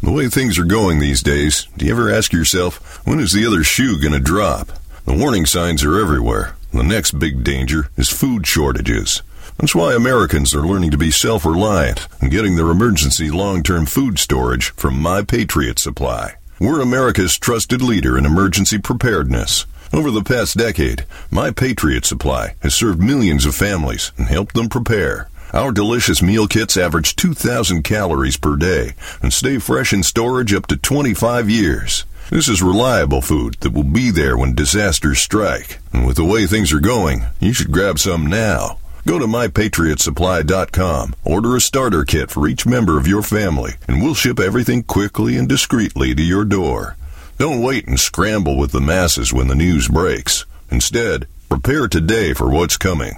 The 0.00 0.12
way 0.12 0.28
things 0.28 0.58
are 0.60 0.64
going 0.64 1.00
these 1.00 1.22
days, 1.22 1.66
do 1.76 1.84
you 1.84 1.90
ever 1.90 2.08
ask 2.08 2.32
yourself, 2.32 3.04
when 3.04 3.18
is 3.18 3.32
the 3.32 3.44
other 3.44 3.64
shoe 3.64 4.00
going 4.00 4.12
to 4.12 4.20
drop? 4.20 4.68
The 5.04 5.14
warning 5.16 5.44
signs 5.44 5.82
are 5.82 5.98
everywhere. 5.98 6.54
The 6.72 6.84
next 6.84 7.18
big 7.18 7.42
danger 7.42 7.90
is 7.96 8.08
food 8.08 8.46
shortages. 8.46 9.22
That's 9.58 9.74
why 9.74 9.94
Americans 9.94 10.54
are 10.54 10.66
learning 10.66 10.92
to 10.92 10.98
be 10.98 11.10
self 11.10 11.44
reliant 11.44 12.06
and 12.20 12.30
getting 12.30 12.54
their 12.54 12.70
emergency 12.70 13.28
long 13.28 13.64
term 13.64 13.86
food 13.86 14.20
storage 14.20 14.70
from 14.70 15.02
My 15.02 15.22
Patriot 15.22 15.80
Supply. 15.80 16.34
We're 16.60 16.80
America's 16.80 17.36
trusted 17.36 17.82
leader 17.82 18.16
in 18.16 18.24
emergency 18.24 18.78
preparedness. 18.78 19.66
Over 19.92 20.12
the 20.12 20.22
past 20.22 20.56
decade, 20.56 21.06
My 21.30 21.50
Patriot 21.50 22.04
Supply 22.04 22.54
has 22.60 22.74
served 22.74 23.02
millions 23.02 23.46
of 23.46 23.56
families 23.56 24.12
and 24.16 24.28
helped 24.28 24.54
them 24.54 24.68
prepare. 24.68 25.28
Our 25.52 25.72
delicious 25.72 26.20
meal 26.20 26.46
kits 26.46 26.76
average 26.76 27.16
2,000 27.16 27.82
calories 27.82 28.36
per 28.36 28.56
day 28.56 28.92
and 29.22 29.32
stay 29.32 29.58
fresh 29.58 29.94
in 29.94 30.02
storage 30.02 30.52
up 30.52 30.66
to 30.66 30.76
25 30.76 31.48
years. 31.48 32.04
This 32.30 32.48
is 32.48 32.62
reliable 32.62 33.22
food 33.22 33.54
that 33.60 33.72
will 33.72 33.84
be 33.84 34.10
there 34.10 34.36
when 34.36 34.54
disasters 34.54 35.20
strike. 35.20 35.78
And 35.94 36.06
with 36.06 36.16
the 36.16 36.24
way 36.24 36.46
things 36.46 36.70
are 36.74 36.80
going, 36.80 37.24
you 37.40 37.54
should 37.54 37.72
grab 37.72 37.98
some 37.98 38.26
now. 38.26 38.78
Go 39.06 39.18
to 39.18 39.24
mypatriotsupply.com, 39.24 41.14
order 41.24 41.56
a 41.56 41.60
starter 41.62 42.04
kit 42.04 42.30
for 42.30 42.46
each 42.46 42.66
member 42.66 42.98
of 42.98 43.06
your 43.06 43.22
family, 43.22 43.72
and 43.86 44.02
we'll 44.02 44.12
ship 44.12 44.38
everything 44.38 44.82
quickly 44.82 45.38
and 45.38 45.48
discreetly 45.48 46.14
to 46.14 46.22
your 46.22 46.44
door. 46.44 46.96
Don't 47.38 47.62
wait 47.62 47.88
and 47.88 47.98
scramble 47.98 48.58
with 48.58 48.72
the 48.72 48.82
masses 48.82 49.32
when 49.32 49.46
the 49.46 49.54
news 49.54 49.88
breaks. 49.88 50.44
Instead, 50.70 51.26
prepare 51.48 51.88
today 51.88 52.34
for 52.34 52.50
what's 52.50 52.76
coming. 52.76 53.14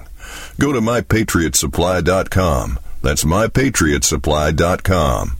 Go 0.58 0.72
to 0.72 0.80
mypatriotsupply.com. 0.80 2.78
That's 3.02 3.24
mypatriotsupply.com. 3.24 5.39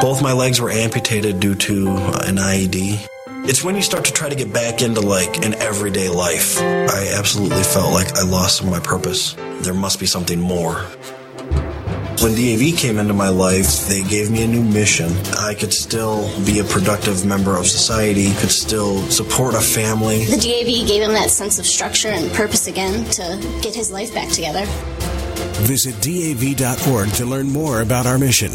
Both 0.00 0.22
my 0.22 0.32
legs 0.32 0.62
were 0.62 0.70
amputated 0.70 1.40
due 1.40 1.54
to 1.54 1.88
uh, 1.88 2.24
an 2.24 2.36
IED. 2.36 3.06
It's 3.46 3.62
when 3.62 3.76
you 3.76 3.82
start 3.82 4.06
to 4.06 4.12
try 4.12 4.30
to 4.30 4.34
get 4.34 4.50
back 4.50 4.80
into 4.80 5.02
like 5.02 5.44
an 5.44 5.52
everyday 5.54 6.08
life. 6.08 6.58
I 6.58 7.12
absolutely 7.18 7.62
felt 7.62 7.92
like 7.92 8.16
I 8.16 8.22
lost 8.22 8.56
some 8.56 8.68
of 8.68 8.72
my 8.72 8.80
purpose. 8.80 9.34
There 9.60 9.74
must 9.74 10.00
be 10.00 10.06
something 10.06 10.40
more. 10.40 10.76
When 12.22 12.34
DAV 12.34 12.78
came 12.78 12.98
into 12.98 13.12
my 13.12 13.28
life, 13.28 13.88
they 13.88 14.02
gave 14.02 14.30
me 14.30 14.42
a 14.42 14.46
new 14.46 14.62
mission. 14.64 15.12
I 15.38 15.54
could 15.54 15.72
still 15.74 16.28
be 16.46 16.60
a 16.60 16.64
productive 16.64 17.26
member 17.26 17.56
of 17.58 17.66
society, 17.66 18.32
could 18.36 18.50
still 18.50 19.02
support 19.10 19.54
a 19.54 19.60
family. 19.60 20.24
The 20.24 20.36
DAV 20.36 20.88
gave 20.88 21.02
him 21.02 21.12
that 21.12 21.30
sense 21.30 21.58
of 21.58 21.66
structure 21.66 22.08
and 22.08 22.32
purpose 22.32 22.66
again 22.66 23.04
to 23.10 23.58
get 23.60 23.74
his 23.74 23.90
life 23.90 24.14
back 24.14 24.30
together. 24.30 24.64
Visit 25.64 26.00
DAV.org 26.00 27.10
to 27.12 27.26
learn 27.26 27.50
more 27.50 27.82
about 27.82 28.06
our 28.06 28.18
mission. 28.18 28.52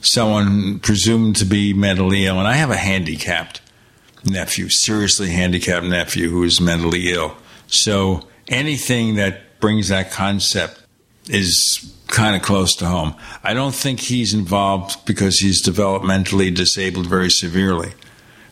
someone 0.00 0.80
presumed 0.80 1.36
to 1.36 1.44
be 1.44 1.72
mentally 1.72 2.26
ill, 2.26 2.40
and 2.40 2.48
I 2.48 2.54
have 2.54 2.70
a 2.70 2.76
handicapped 2.76 3.60
nephew, 4.24 4.68
seriously 4.68 5.30
handicapped 5.30 5.86
nephew 5.86 6.30
who 6.30 6.42
is 6.42 6.60
mentally 6.60 7.12
ill. 7.12 7.36
So 7.66 8.28
anything 8.48 9.16
that 9.16 9.60
brings 9.60 9.88
that 9.88 10.10
concept 10.10 10.82
is 11.28 11.92
kind 12.06 12.36
of 12.36 12.42
close 12.42 12.76
to 12.76 12.86
home. 12.86 13.14
I 13.42 13.54
don't 13.54 13.74
think 13.74 14.00
he's 14.00 14.34
involved 14.34 15.04
because 15.06 15.38
he's 15.38 15.62
developmentally 15.66 16.54
disabled 16.54 17.06
very 17.06 17.30
severely. 17.30 17.92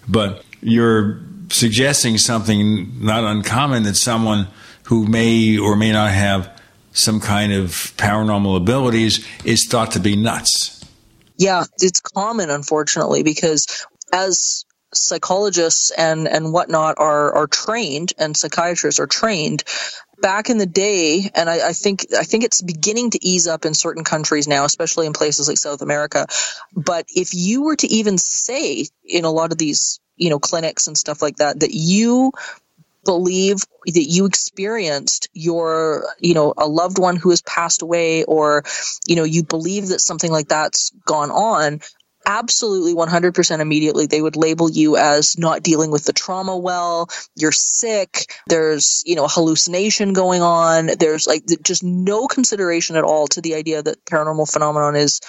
But 0.09 0.45
you're 0.61 1.21
suggesting 1.51 2.19
something 2.19 3.05
not 3.05 3.25
uncommon 3.25 3.83
that 3.85 3.97
someone 3.97 4.49
who 4.85 5.07
may 5.07 5.59
or 5.59 5.77
may 5.77 5.93
not 5.93 6.11
have 6.11 6.51
some 6.93 7.21
kind 7.21 7.53
of 7.53 7.71
paranormal 7.97 8.57
abilities 8.57 9.27
is 9.45 9.67
thought 9.69 9.93
to 9.93 10.01
be 10.01 10.17
nuts. 10.17 10.85
Yeah, 11.39 11.65
it's 11.79 12.01
common, 12.01 12.51
unfortunately, 12.51 13.23
because 13.23 13.87
as 14.13 14.65
psychologists 14.95 15.91
and 15.91 16.29
and 16.29 16.53
whatnot 16.53 16.97
are 16.99 17.35
are 17.35 17.47
trained 17.47 18.13
and 18.19 18.37
psychiatrists 18.37 19.01
are 19.01 19.07
trained. 19.07 19.65
Back 20.21 20.51
in 20.51 20.59
the 20.59 20.67
day 20.67 21.29
and 21.35 21.51
I, 21.51 21.71
I, 21.71 21.73
think 21.73 22.07
i 22.17 22.23
think 22.23 22.45
it's 22.45 22.63
beginning 22.63 23.11
to 23.11 23.27
ease 23.27 23.49
up 23.49 23.65
in 23.65 23.75
certain 23.75 24.05
countries 24.05 24.47
now 24.47 24.65
especially 24.65 25.09
in 25.09 25.13
places 25.15 25.49
like 25.49 25.59
south 25.59 25.83
america. 25.83 26.27
But 26.77 27.07
if 27.09 27.31
you 27.35 27.63
were 27.63 27.75
to 27.75 27.89
even 27.89 28.19
say 28.19 28.87
in 29.05 29.25
a 29.25 29.33
lot 29.33 29.51
of 29.51 29.59
these 29.59 29.99
you 30.17 30.31
know 30.31 30.39
clinics 30.39 30.87
and 30.87 30.97
stuff 30.97 31.23
like 31.23 31.37
that 31.37 31.61
that 31.61 31.73
you 31.73 32.33
believe 33.05 33.57
that 33.87 34.05
you 34.05 34.27
experienced 34.27 35.29
your 35.33 36.05
you 36.21 36.35
know 36.35 36.55
a 36.57 36.67
loved 36.67 36.99
one 36.99 37.17
who 37.17 37.31
has 37.31 37.43
passed 37.43 37.83
away 37.83 38.25
or 38.25 38.63
you 39.07 39.17
know 39.17 39.25
you 39.25 39.43
believe 39.43 39.89
that 39.89 40.01
something 40.01 40.31
like 40.31 40.49
that's 40.49 40.91
gone 41.05 41.31
on 41.31 41.81
absolutely 42.27 42.95
100% 42.95 43.61
immediately. 43.61 44.07
They 44.07 44.23
would 44.23 44.37
label 44.37 44.71
you 44.71 44.97
as 44.97 45.39
not 45.39 45.63
dealing 45.63 45.91
with 45.91 46.05
the 46.05 46.13
trauma 46.13 46.57
well. 46.57 47.09
You're 47.37 47.53
sick. 47.53 48.33
There's 48.47 49.03
you 49.07 49.17
know 49.17 49.25
a 49.25 49.29
hallucination 49.29 50.13
going 50.13 50.43
on. 50.43 50.91
There's 50.99 51.27
like 51.27 51.45
just 51.63 51.83
no 51.83 52.27
consideration 52.27 52.97
at 52.97 53.05
all 53.05 53.27
to 53.29 53.41
the 53.41 53.55
idea 53.55 53.83
that 53.83 54.05
paranormal 54.05 54.51
phenomenon 54.51 54.97
is 54.97 55.21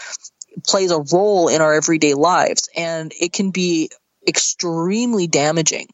plays 0.66 0.92
a 0.92 1.04
role 1.12 1.48
in 1.48 1.62
our 1.62 1.74
everyday 1.74 2.14
lives. 2.14 2.70
And 2.76 3.12
it 3.20 3.34
can 3.34 3.52
be 3.52 3.90
extremely 4.28 5.28
damaging 5.28 5.88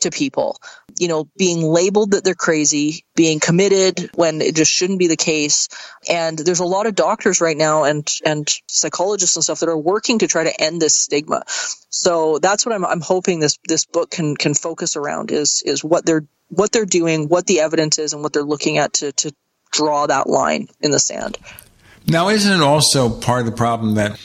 to 0.00 0.10
people. 0.10 0.58
You 0.98 1.08
know, 1.08 1.28
being 1.36 1.62
labeled 1.62 2.12
that 2.12 2.24
they're 2.24 2.34
crazy, 2.34 3.04
being 3.14 3.40
committed 3.40 4.10
when 4.14 4.40
it 4.40 4.54
just 4.54 4.72
shouldn't 4.72 4.98
be 4.98 5.06
the 5.06 5.16
case. 5.16 5.68
And 6.08 6.38
there's 6.38 6.60
a 6.60 6.64
lot 6.64 6.86
of 6.86 6.94
doctors 6.94 7.40
right 7.40 7.56
now 7.56 7.84
and, 7.84 8.08
and 8.24 8.48
psychologists 8.68 9.36
and 9.36 9.44
stuff 9.44 9.60
that 9.60 9.68
are 9.68 9.78
working 9.78 10.20
to 10.20 10.26
try 10.26 10.44
to 10.44 10.60
end 10.60 10.82
this 10.82 10.96
stigma. 10.96 11.44
So 11.90 12.38
that's 12.38 12.66
what 12.66 12.74
I'm, 12.74 12.84
I'm 12.84 13.00
hoping 13.00 13.40
this, 13.40 13.58
this 13.66 13.84
book 13.84 14.10
can, 14.10 14.36
can 14.36 14.54
focus 14.54 14.96
around 14.96 15.30
is, 15.30 15.62
is 15.64 15.84
what 15.84 16.04
they're, 16.04 16.26
what 16.48 16.72
they're 16.72 16.86
doing, 16.86 17.28
what 17.28 17.46
the 17.46 17.60
evidence 17.60 17.98
is 17.98 18.12
and 18.12 18.22
what 18.22 18.32
they're 18.32 18.42
looking 18.42 18.78
at 18.78 18.94
to, 18.94 19.12
to 19.12 19.34
draw 19.70 20.06
that 20.06 20.28
line 20.28 20.68
in 20.80 20.90
the 20.90 20.98
sand. 20.98 21.38
Now, 22.06 22.28
isn't 22.28 22.52
it 22.52 22.62
also 22.62 23.10
part 23.10 23.40
of 23.40 23.46
the 23.46 23.52
problem 23.52 23.94
that 23.94 24.18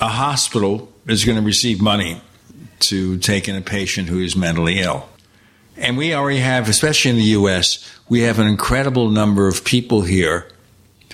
a 0.00 0.08
hospital 0.08 0.92
is 1.06 1.24
going 1.24 1.38
to 1.38 1.44
receive 1.44 1.80
money 1.80 2.20
to 2.80 3.18
take 3.18 3.48
in 3.48 3.56
a 3.56 3.60
patient 3.60 4.08
who 4.08 4.20
is 4.20 4.36
mentally 4.36 4.78
ill. 4.80 5.08
And 5.78 5.96
we 5.96 6.14
already 6.14 6.40
have, 6.40 6.68
especially 6.68 7.12
in 7.12 7.16
the 7.16 7.22
U.S., 7.22 7.98
we 8.08 8.22
have 8.22 8.38
an 8.38 8.46
incredible 8.46 9.10
number 9.10 9.48
of 9.48 9.64
people 9.64 10.02
here 10.02 10.48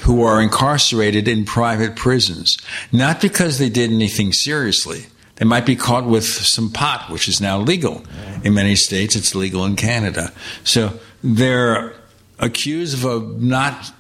who 0.01 0.23
are 0.23 0.41
incarcerated 0.41 1.29
in 1.29 1.45
private 1.45 1.97
prisons, 1.97 2.57
not 2.93 3.21
because 3.21 3.59
they 3.59 3.69
did 3.69 3.91
anything 3.91 4.33
seriously. 4.33 5.07
They 5.37 5.45
might 5.45 5.67
be 5.67 5.77
caught 5.77 6.05
with 6.05 6.25
some 6.25 6.71
pot, 6.71 7.11
which 7.11 7.29
is 7.29 7.41
now 7.41 7.59
legal. 7.59 8.05
In 8.43 8.55
many 8.55 8.77
states, 8.77 9.17
it's 9.17 9.35
legal 9.35 9.65
in 9.65 9.77
Canada. 9.77 10.33
So 10.63 10.99
they're 11.23 11.95
accused 12.39 12.95
of 12.95 13.05
a 13.05 13.27
not 13.41 13.93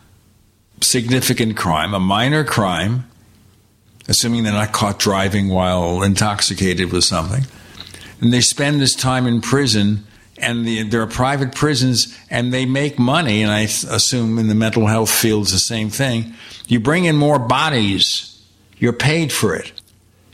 significant 0.80 1.56
crime, 1.56 1.94
a 1.94 2.00
minor 2.00 2.44
crime, 2.44 3.08
assuming 4.06 4.44
they're 4.44 4.52
not 4.52 4.72
caught 4.72 4.98
driving 4.98 5.48
while 5.48 6.02
intoxicated 6.02 6.92
with 6.92 7.04
something. 7.04 7.44
And 8.20 8.32
they 8.32 8.40
spend 8.40 8.80
this 8.80 8.94
time 8.94 9.26
in 9.26 9.40
prison, 9.40 10.06
and 10.38 10.64
the, 10.64 10.82
there 10.84 11.02
are 11.02 11.06
private 11.06 11.54
prisons, 11.54 12.18
and 12.30 12.52
they 12.52 12.66
make 12.66 12.98
money. 12.98 13.42
And 13.42 13.52
I 13.52 13.60
assume 13.60 14.38
in 14.38 14.48
the 14.48 14.54
mental 14.54 14.86
health 14.86 15.10
field, 15.10 15.44
it's 15.44 15.52
the 15.52 15.58
same 15.58 15.90
thing. 15.90 16.34
You 16.66 16.80
bring 16.80 17.04
in 17.04 17.16
more 17.16 17.38
bodies, 17.38 18.42
you're 18.78 18.92
paid 18.92 19.32
for 19.32 19.54
it. 19.54 19.72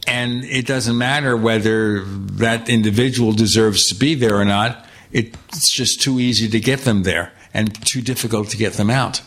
And 0.07 0.45
it 0.45 0.67
doesn't 0.67 0.97
matter 0.97 1.37
whether 1.37 2.05
that 2.05 2.69
individual 2.69 3.33
deserves 3.33 3.89
to 3.89 3.95
be 3.95 4.15
there 4.15 4.37
or 4.37 4.45
not. 4.45 4.87
It's 5.13 5.73
just 5.73 6.01
too 6.01 6.19
easy 6.19 6.49
to 6.49 6.61
get 6.61 6.81
them 6.81 7.03
there 7.03 7.33
and 7.53 7.75
too 7.87 8.01
difficult 8.01 8.49
to 8.51 8.57
get 8.57 8.75
them 8.75 8.91
out. 8.91 9.21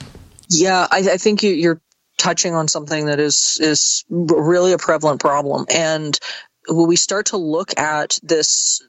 Yeah, 0.49 0.87
I, 0.89 0.97
I 1.13 1.17
think 1.17 1.43
you, 1.43 1.71
are 1.71 1.81
touching 2.17 2.55
on 2.55 2.67
something 2.67 3.07
that 3.07 3.19
is 3.19 3.59
is 3.61 4.05
really 4.09 4.71
a 4.71 4.77
prevalent 4.77 5.19
problem 5.19 5.65
and 5.73 6.17
when 6.67 6.87
we 6.87 6.95
start 6.95 7.27
to 7.27 7.37
look 7.37 7.77
at 7.77 8.19
this 8.23 8.81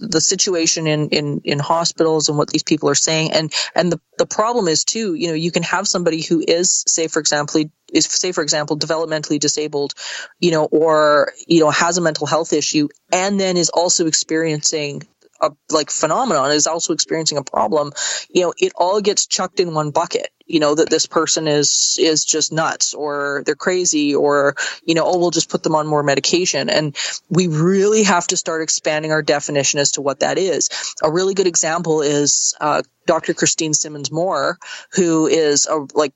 the 0.00 0.20
situation 0.20 0.86
in, 0.86 1.08
in 1.10 1.40
in 1.44 1.58
hospitals 1.58 2.28
and 2.28 2.36
what 2.36 2.48
these 2.48 2.62
people 2.62 2.88
are 2.88 2.94
saying 2.94 3.32
and 3.32 3.52
and 3.74 3.92
the 3.92 4.00
the 4.18 4.26
problem 4.26 4.66
is 4.68 4.84
too 4.84 5.14
you 5.14 5.28
know 5.28 5.34
you 5.34 5.50
can 5.50 5.62
have 5.62 5.86
somebody 5.86 6.22
who 6.22 6.42
is 6.46 6.84
say 6.88 7.06
for 7.06 7.20
example 7.20 7.62
is 7.92 8.06
say 8.06 8.32
for 8.32 8.42
example 8.42 8.78
developmentally 8.78 9.38
disabled 9.38 9.94
you 10.40 10.50
know 10.50 10.64
or 10.64 11.32
you 11.46 11.60
know 11.60 11.70
has 11.70 11.98
a 11.98 12.00
mental 12.00 12.26
health 12.26 12.52
issue 12.52 12.88
and 13.12 13.38
then 13.38 13.56
is 13.56 13.70
also 13.70 14.06
experiencing 14.06 15.02
a 15.40 15.50
like 15.70 15.90
phenomenon 15.90 16.52
is 16.52 16.66
also 16.66 16.92
experiencing 16.92 17.38
a 17.38 17.44
problem, 17.44 17.92
you 18.30 18.42
know, 18.42 18.54
it 18.58 18.72
all 18.76 19.00
gets 19.00 19.26
chucked 19.26 19.60
in 19.60 19.74
one 19.74 19.90
bucket. 19.90 20.28
You 20.46 20.60
know 20.60 20.74
that 20.74 20.90
this 20.90 21.06
person 21.06 21.46
is 21.46 21.96
is 22.00 22.24
just 22.24 22.52
nuts, 22.52 22.94
or 22.94 23.42
they're 23.46 23.54
crazy, 23.54 24.14
or 24.16 24.56
you 24.84 24.94
know, 24.96 25.04
oh, 25.06 25.18
we'll 25.18 25.30
just 25.30 25.48
put 25.48 25.62
them 25.62 25.76
on 25.76 25.86
more 25.86 26.02
medication. 26.02 26.68
And 26.68 26.96
we 27.28 27.46
really 27.46 28.02
have 28.02 28.26
to 28.28 28.36
start 28.36 28.62
expanding 28.62 29.12
our 29.12 29.22
definition 29.22 29.78
as 29.78 29.92
to 29.92 30.00
what 30.02 30.20
that 30.20 30.38
is. 30.38 30.68
A 31.02 31.10
really 31.10 31.34
good 31.34 31.46
example 31.46 32.02
is 32.02 32.56
uh, 32.60 32.82
Dr. 33.06 33.34
Christine 33.34 33.74
Simmonds-Moore, 33.74 34.58
who 34.92 35.28
is 35.28 35.66
a 35.66 35.86
like 35.94 36.12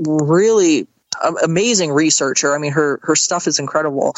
really 0.00 0.86
amazing 1.42 1.92
researcher. 1.92 2.54
I 2.54 2.58
mean, 2.58 2.72
her 2.72 3.00
her 3.02 3.16
stuff 3.16 3.46
is 3.46 3.58
incredible. 3.58 4.14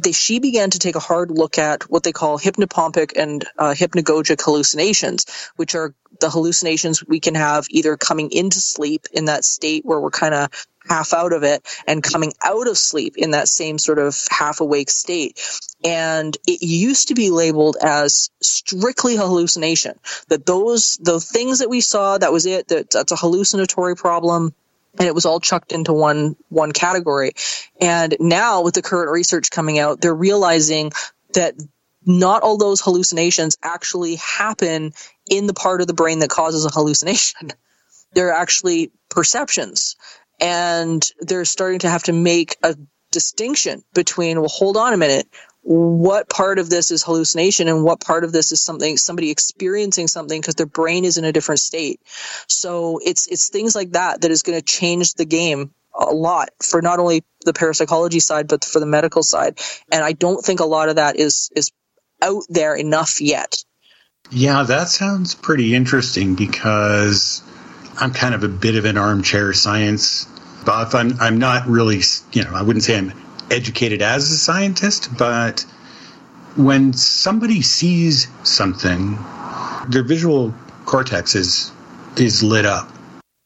They, 0.00 0.12
she 0.12 0.38
began 0.38 0.70
to 0.70 0.78
take 0.78 0.96
a 0.96 1.00
hard 1.00 1.30
look 1.30 1.58
at 1.58 1.90
what 1.90 2.02
they 2.02 2.12
call 2.12 2.38
hypnopompic 2.38 3.12
and 3.16 3.44
uh, 3.58 3.74
hypnagogic 3.76 4.42
hallucinations, 4.42 5.26
which 5.56 5.74
are 5.74 5.94
the 6.20 6.30
hallucinations 6.30 7.04
we 7.06 7.20
can 7.20 7.34
have 7.34 7.66
either 7.70 7.96
coming 7.96 8.30
into 8.30 8.60
sleep 8.60 9.06
in 9.12 9.26
that 9.26 9.44
state 9.44 9.84
where 9.84 10.00
we're 10.00 10.10
kind 10.10 10.34
of 10.34 10.66
half 10.88 11.12
out 11.12 11.32
of 11.32 11.42
it 11.42 11.66
and 11.86 12.02
coming 12.02 12.32
out 12.42 12.66
of 12.66 12.76
sleep 12.76 13.16
in 13.16 13.32
that 13.32 13.48
same 13.48 13.78
sort 13.78 13.98
of 13.98 14.16
half 14.30 14.60
awake 14.60 14.90
state. 14.90 15.40
And 15.84 16.36
it 16.46 16.62
used 16.62 17.08
to 17.08 17.14
be 17.14 17.30
labeled 17.30 17.76
as 17.80 18.30
strictly 18.40 19.16
hallucination. 19.16 19.98
That 20.28 20.46
those 20.46 20.96
the 21.00 21.20
things 21.20 21.60
that 21.60 21.70
we 21.70 21.80
saw, 21.80 22.18
that 22.18 22.32
was 22.32 22.46
it. 22.46 22.68
That 22.68 22.90
that's 22.90 23.12
a 23.12 23.16
hallucinatory 23.16 23.96
problem 23.96 24.54
and 24.98 25.08
it 25.08 25.14
was 25.14 25.24
all 25.24 25.40
chucked 25.40 25.72
into 25.72 25.92
one 25.92 26.36
one 26.48 26.72
category. 26.72 27.32
And 27.80 28.16
now 28.20 28.62
with 28.62 28.74
the 28.74 28.82
current 28.82 29.10
research 29.10 29.50
coming 29.50 29.78
out, 29.78 30.00
they're 30.00 30.14
realizing 30.14 30.92
that 31.34 31.54
not 32.04 32.42
all 32.42 32.58
those 32.58 32.80
hallucinations 32.80 33.56
actually 33.62 34.16
happen 34.16 34.92
in 35.30 35.46
the 35.46 35.54
part 35.54 35.80
of 35.80 35.86
the 35.86 35.94
brain 35.94 36.18
that 36.18 36.30
causes 36.30 36.64
a 36.64 36.70
hallucination. 36.70 37.52
They're 38.14 38.32
actually 38.32 38.90
perceptions. 39.08 39.96
And 40.38 41.02
they're 41.20 41.44
starting 41.44 41.78
to 41.80 41.88
have 41.88 42.02
to 42.04 42.12
make 42.12 42.56
a 42.62 42.76
distinction 43.12 43.84
between, 43.94 44.40
well, 44.40 44.48
hold 44.48 44.76
on 44.76 44.92
a 44.92 44.96
minute 44.96 45.28
what 45.62 46.28
part 46.28 46.58
of 46.58 46.68
this 46.68 46.90
is 46.90 47.04
hallucination 47.04 47.68
and 47.68 47.84
what 47.84 48.00
part 48.00 48.24
of 48.24 48.32
this 48.32 48.50
is 48.50 48.62
something 48.62 48.96
somebody 48.96 49.30
experiencing 49.30 50.08
something 50.08 50.40
because 50.40 50.56
their 50.56 50.66
brain 50.66 51.04
is 51.04 51.18
in 51.18 51.24
a 51.24 51.32
different 51.32 51.60
state. 51.60 52.00
So 52.48 52.98
it's 53.02 53.28
it's 53.28 53.48
things 53.48 53.74
like 53.74 53.92
that 53.92 54.22
that 54.22 54.30
is 54.30 54.42
going 54.42 54.58
to 54.58 54.64
change 54.64 55.14
the 55.14 55.24
game 55.24 55.72
a 55.94 56.06
lot 56.06 56.48
for 56.60 56.82
not 56.82 56.98
only 56.98 57.22
the 57.44 57.52
parapsychology 57.52 58.18
side 58.18 58.48
but 58.48 58.64
for 58.64 58.80
the 58.80 58.86
medical 58.86 59.22
side. 59.22 59.60
And 59.92 60.04
i 60.04 60.12
don't 60.12 60.44
think 60.44 60.60
a 60.60 60.64
lot 60.64 60.88
of 60.88 60.96
that 60.96 61.16
is 61.16 61.50
is 61.54 61.70
out 62.20 62.42
there 62.48 62.74
enough 62.74 63.20
yet. 63.20 63.62
Yeah 64.30 64.64
that 64.64 64.88
sounds 64.88 65.36
pretty 65.36 65.74
interesting 65.74 66.34
because 66.34 67.42
i'm 67.98 68.12
kind 68.12 68.34
of 68.34 68.42
a 68.42 68.48
bit 68.48 68.74
of 68.74 68.84
an 68.84 68.98
armchair 68.98 69.52
science 69.52 70.24
buff. 70.64 70.96
I'm 70.96 71.20
i'm 71.20 71.38
not 71.38 71.68
really 71.68 72.00
you 72.32 72.42
know 72.42 72.50
i 72.52 72.62
wouldn't 72.62 72.82
say 72.82 72.98
i'm 72.98 73.12
educated 73.52 74.02
as 74.02 74.30
a 74.30 74.36
scientist, 74.36 75.16
but 75.16 75.64
when 76.56 76.92
somebody 76.92 77.62
sees 77.62 78.26
something, 78.42 79.18
their 79.88 80.02
visual 80.02 80.54
cortex 80.84 81.34
is 81.34 81.70
is 82.16 82.42
lit 82.42 82.66
up. 82.66 82.90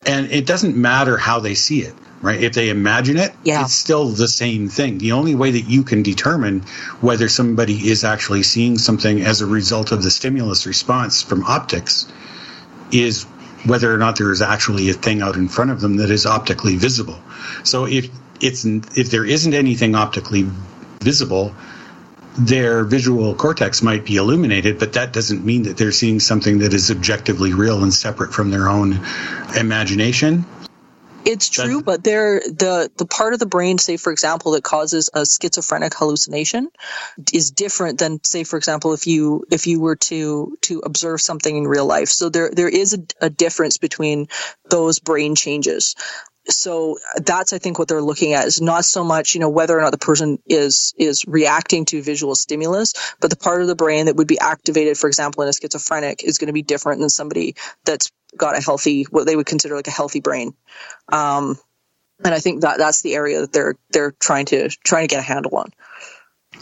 And 0.04 0.30
it 0.30 0.46
doesn't 0.46 0.76
matter 0.76 1.16
how 1.16 1.40
they 1.40 1.54
see 1.54 1.80
it, 1.82 1.94
right? 2.20 2.40
If 2.40 2.54
they 2.54 2.68
imagine 2.68 3.16
it, 3.16 3.32
yeah. 3.44 3.62
it's 3.62 3.74
still 3.74 4.08
the 4.08 4.28
same 4.28 4.68
thing. 4.68 4.98
The 4.98 5.12
only 5.12 5.34
way 5.34 5.52
that 5.52 5.68
you 5.68 5.82
can 5.82 6.02
determine 6.02 6.62
whether 7.00 7.28
somebody 7.28 7.88
is 7.90 8.04
actually 8.04 8.42
seeing 8.42 8.78
something 8.78 9.20
as 9.22 9.40
a 9.40 9.46
result 9.46 9.92
of 9.92 10.02
the 10.02 10.10
stimulus 10.10 10.66
response 10.66 11.22
from 11.22 11.44
optics 11.44 12.06
is 12.92 13.24
whether 13.64 13.92
or 13.92 13.98
not 13.98 14.16
there 14.16 14.30
is 14.30 14.42
actually 14.42 14.90
a 14.90 14.94
thing 14.94 15.22
out 15.22 15.36
in 15.36 15.48
front 15.48 15.70
of 15.72 15.80
them 15.80 15.96
that 15.96 16.10
is 16.10 16.24
optically 16.24 16.76
visible. 16.76 17.18
So 17.64 17.84
if 17.84 18.08
it's 18.40 18.64
if 18.64 19.10
there 19.10 19.24
isn't 19.24 19.54
anything 19.54 19.94
optically 19.94 20.46
visible, 21.00 21.54
their 22.38 22.84
visual 22.84 23.34
cortex 23.34 23.82
might 23.82 24.04
be 24.04 24.16
illuminated, 24.16 24.78
but 24.78 24.94
that 24.94 25.12
doesn't 25.12 25.44
mean 25.44 25.64
that 25.64 25.76
they're 25.76 25.92
seeing 25.92 26.20
something 26.20 26.58
that 26.58 26.74
is 26.74 26.90
objectively 26.90 27.54
real 27.54 27.82
and 27.82 27.92
separate 27.92 28.32
from 28.32 28.50
their 28.50 28.68
own 28.68 29.00
imagination. 29.58 30.44
It's 31.24 31.48
true, 31.48 31.82
but 31.82 32.04
there 32.04 32.38
the 32.38 32.88
the 32.96 33.06
part 33.06 33.32
of 33.32 33.40
the 33.40 33.46
brain, 33.46 33.78
say 33.78 33.96
for 33.96 34.12
example, 34.12 34.52
that 34.52 34.62
causes 34.62 35.10
a 35.12 35.26
schizophrenic 35.26 35.92
hallucination, 35.92 36.70
is 37.32 37.50
different 37.50 37.98
than 37.98 38.22
say 38.22 38.44
for 38.44 38.56
example 38.56 38.92
if 38.92 39.08
you 39.08 39.44
if 39.50 39.66
you 39.66 39.80
were 39.80 39.96
to 39.96 40.56
to 40.62 40.78
observe 40.80 41.20
something 41.20 41.56
in 41.56 41.66
real 41.66 41.86
life. 41.86 42.10
So 42.10 42.28
there 42.28 42.50
there 42.50 42.68
is 42.68 42.94
a, 42.94 42.98
a 43.20 43.28
difference 43.28 43.76
between 43.76 44.28
those 44.70 45.00
brain 45.00 45.34
changes 45.34 45.96
so 46.48 46.98
that's 47.16 47.52
i 47.52 47.58
think 47.58 47.78
what 47.78 47.88
they're 47.88 48.02
looking 48.02 48.32
at 48.32 48.46
is 48.46 48.60
not 48.60 48.84
so 48.84 49.04
much 49.04 49.34
you 49.34 49.40
know 49.40 49.48
whether 49.48 49.76
or 49.76 49.82
not 49.82 49.92
the 49.92 49.98
person 49.98 50.38
is 50.46 50.94
is 50.96 51.24
reacting 51.26 51.84
to 51.84 52.02
visual 52.02 52.34
stimulus 52.34 52.94
but 53.20 53.30
the 53.30 53.36
part 53.36 53.60
of 53.60 53.66
the 53.66 53.74
brain 53.74 54.06
that 54.06 54.16
would 54.16 54.28
be 54.28 54.38
activated 54.38 54.96
for 54.96 55.08
example 55.08 55.42
in 55.42 55.48
a 55.48 55.52
schizophrenic 55.52 56.22
is 56.24 56.38
going 56.38 56.48
to 56.48 56.52
be 56.52 56.62
different 56.62 57.00
than 57.00 57.10
somebody 57.10 57.54
that's 57.84 58.10
got 58.36 58.56
a 58.56 58.62
healthy 58.62 59.04
what 59.04 59.26
they 59.26 59.36
would 59.36 59.46
consider 59.46 59.74
like 59.74 59.88
a 59.88 59.90
healthy 59.90 60.20
brain 60.20 60.54
um, 61.10 61.58
and 62.24 62.34
i 62.34 62.38
think 62.38 62.62
that 62.62 62.78
that's 62.78 63.02
the 63.02 63.14
area 63.14 63.40
that 63.40 63.52
they're 63.52 63.74
they're 63.90 64.12
trying 64.12 64.46
to 64.46 64.68
trying 64.68 65.06
to 65.06 65.12
get 65.12 65.20
a 65.20 65.26
handle 65.26 65.56
on 65.56 65.72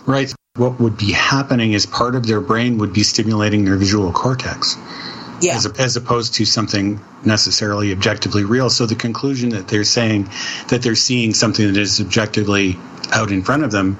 Right. 0.06 0.32
What 0.56 0.78
would 0.80 0.96
be 0.96 1.12
happening 1.12 1.72
is 1.72 1.86
part 1.86 2.14
of 2.14 2.26
their 2.26 2.40
brain 2.40 2.78
would 2.78 2.92
be 2.92 3.02
stimulating 3.02 3.64
their 3.64 3.76
visual 3.76 4.12
cortex. 4.12 4.76
Yeah. 5.44 5.56
As, 5.56 5.66
as 5.66 5.96
opposed 5.96 6.34
to 6.34 6.44
something 6.44 7.00
necessarily 7.24 7.92
objectively 7.92 8.44
real. 8.44 8.70
So 8.70 8.86
the 8.86 8.94
conclusion 8.94 9.50
that 9.50 9.68
they're 9.68 9.84
saying 9.84 10.30
that 10.68 10.82
they're 10.82 10.94
seeing 10.94 11.34
something 11.34 11.66
that 11.66 11.76
is 11.76 12.00
objectively 12.00 12.78
out 13.12 13.30
in 13.30 13.42
front 13.42 13.64
of 13.64 13.70
them 13.70 13.98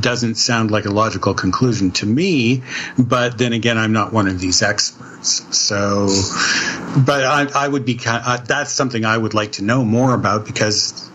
doesn't 0.00 0.34
sound 0.34 0.70
like 0.70 0.86
a 0.86 0.90
logical 0.90 1.34
conclusion 1.34 1.92
to 1.92 2.06
me. 2.06 2.62
But 2.98 3.38
then 3.38 3.52
again, 3.52 3.78
I'm 3.78 3.92
not 3.92 4.12
one 4.12 4.26
of 4.26 4.40
these 4.40 4.62
experts. 4.62 5.46
So, 5.56 6.08
but 7.06 7.24
I, 7.24 7.46
I 7.54 7.68
would 7.68 7.84
be, 7.84 8.00
uh, 8.04 8.38
that's 8.38 8.72
something 8.72 9.04
I 9.04 9.16
would 9.16 9.34
like 9.34 9.52
to 9.52 9.62
know 9.62 9.84
more 9.84 10.14
about 10.14 10.44
because 10.46 11.08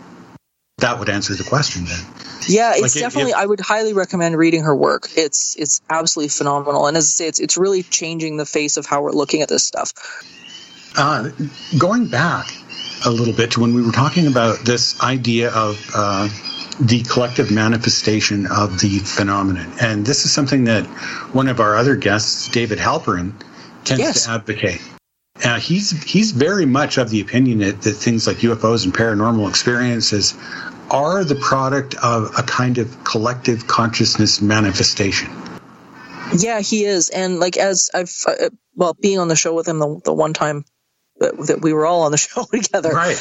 that 0.82 1.00
would 1.00 1.10
answer 1.10 1.34
the 1.36 1.44
question 1.44 1.86
then. 1.86 2.00
Yeah, 2.48 2.72
it's 2.72 2.82
Like, 2.82 2.96
if- 2.96 3.02
definitely. 3.02 3.32
if- 3.32 3.38
I 3.38 3.46
would 3.46 3.60
highly 3.60 3.94
recommend 3.94 4.38
reading 4.38 4.64
her 4.64 4.76
work. 4.76 5.10
It's 5.16 5.56
it's 5.58 5.82
absolutely 5.90 6.30
phenomenal, 6.30 6.88
and 6.88 6.96
as 6.98 7.06
I 7.06 7.10
say, 7.10 7.28
it's 7.28 7.40
it's 7.40 7.58
really 7.58 7.84
changing 7.84 8.38
the 8.38 8.46
face 8.46 8.78
of 8.78 8.86
how 8.86 9.02
we're 9.02 9.12
looking 9.12 9.42
at 9.42 9.50
this 9.50 9.66
stuff. 9.66 9.94
Uh, 10.98 11.30
going 11.78 12.08
back 12.08 12.48
a 13.06 13.10
little 13.12 13.34
bit 13.34 13.52
to 13.52 13.60
when 13.62 13.74
we 13.74 13.82
were 13.82 13.92
talking 13.92 14.28
about 14.28 14.60
this 14.66 15.00
idea 15.02 15.52
of 15.52 15.80
uh, 15.96 16.28
the 16.80 17.04
collective 17.04 17.52
manifestation 17.52 18.48
of 18.48 18.80
the 18.80 19.00
phenomenon, 19.00 19.72
and 19.82 20.06
this 20.06 20.26
is 20.26 20.34
something 20.34 20.64
that 20.66 20.86
one 21.34 21.48
of 21.48 21.60
our 21.60 21.76
other 21.76 21.96
guests, 21.96 22.48
David 22.50 22.80
Halperin, 22.80 23.34
tends 23.86 24.02
Yes. 24.02 24.26
to 24.26 24.32
advocate. 24.32 24.82
Uh, 25.44 25.58
he's 25.60 25.92
he's 26.04 26.32
very 26.32 26.66
much 26.66 26.98
of 26.98 27.10
the 27.10 27.22
opinion 27.22 27.60
that, 27.60 27.82
that 27.84 27.94
things 27.94 28.28
like 28.28 28.38
UFOs 28.38 28.84
and 28.84 28.94
paranormal 28.94 29.48
experiences 29.48 30.34
are 30.92 31.24
the 31.24 31.36
product 31.36 31.96
of 31.96 32.32
a 32.38 32.44
kind 32.44 32.78
of 32.78 33.04
collective 33.04 33.68
consciousness 33.68 34.42
manifestation. 34.42 35.30
Yeah, 36.38 36.62
he 36.62 36.86
is, 36.86 37.10
and 37.10 37.40
like 37.40 37.58
as 37.58 37.90
I've 37.94 38.14
uh, 38.28 38.50
well, 38.76 38.96
being 39.00 39.20
on 39.20 39.28
the 39.28 39.36
show 39.36 39.54
with 39.54 39.68
him 39.68 39.80
the 39.80 40.00
the 40.06 40.14
one 40.14 40.34
time 40.34 40.64
that, 41.18 41.38
that 41.48 41.62
we 41.62 41.74
were 41.74 41.86
all 41.86 42.04
on 42.04 42.12
the 42.12 42.18
show 42.18 42.44
together, 42.44 42.92
right? 42.92 43.18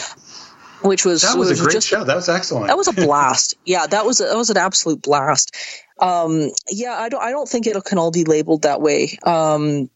Which 0.82 1.04
was 1.04 1.22
That 1.22 1.36
was 1.36 1.50
a 1.50 1.62
great 1.62 1.72
just 1.72 1.88
show. 1.88 2.04
That 2.04 2.14
was 2.14 2.28
excellent. 2.28 2.68
That 2.68 2.76
was 2.76 2.88
a 2.88 2.92
blast. 3.06 3.56
yeah, 3.64 3.86
that 3.86 4.04
was 4.04 4.20
a, 4.20 4.24
that 4.24 4.36
was 4.36 4.50
an 4.50 4.56
absolute 4.58 5.02
blast. 5.02 5.56
Um, 6.00 6.50
yeah, 6.70 6.94
I 6.94 7.08
don't 7.08 7.22
I 7.22 7.30
don't 7.30 7.48
think 7.48 7.66
it 7.66 7.82
can 7.84 7.98
all 7.98 8.12
be 8.12 8.24
labeled 8.24 8.62
that 8.62 8.80
way. 8.80 9.18
Um, 9.22 9.90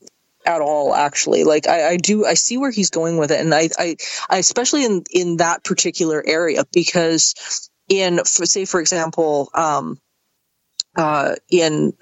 at 0.46 0.60
all 0.60 0.94
actually. 0.94 1.44
Like 1.44 1.68
I, 1.68 1.90
I 1.90 1.96
do 1.96 2.24
i 2.24 2.34
see 2.34 2.58
where 2.58 2.70
he's 2.70 2.90
going 2.90 3.16
with 3.16 3.30
it 3.30 3.40
and 3.40 3.54
I, 3.54 3.68
I 3.78 3.96
i 4.28 4.38
especially 4.38 4.84
in 4.84 5.04
in 5.10 5.36
that 5.38 5.64
particular 5.64 6.22
area 6.26 6.64
because 6.72 7.34
in 7.88 8.18
for, 8.18 8.46
say 8.46 8.64
for 8.64 8.80
example 8.80 9.50
um 9.54 9.98
uh 10.96 11.34
in 11.50 11.92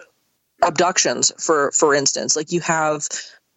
abductions 0.63 1.33
for 1.39 1.73
for 1.73 1.95
instance 1.95 2.37
like 2.37 2.53
you 2.53 2.61
have 2.61 3.09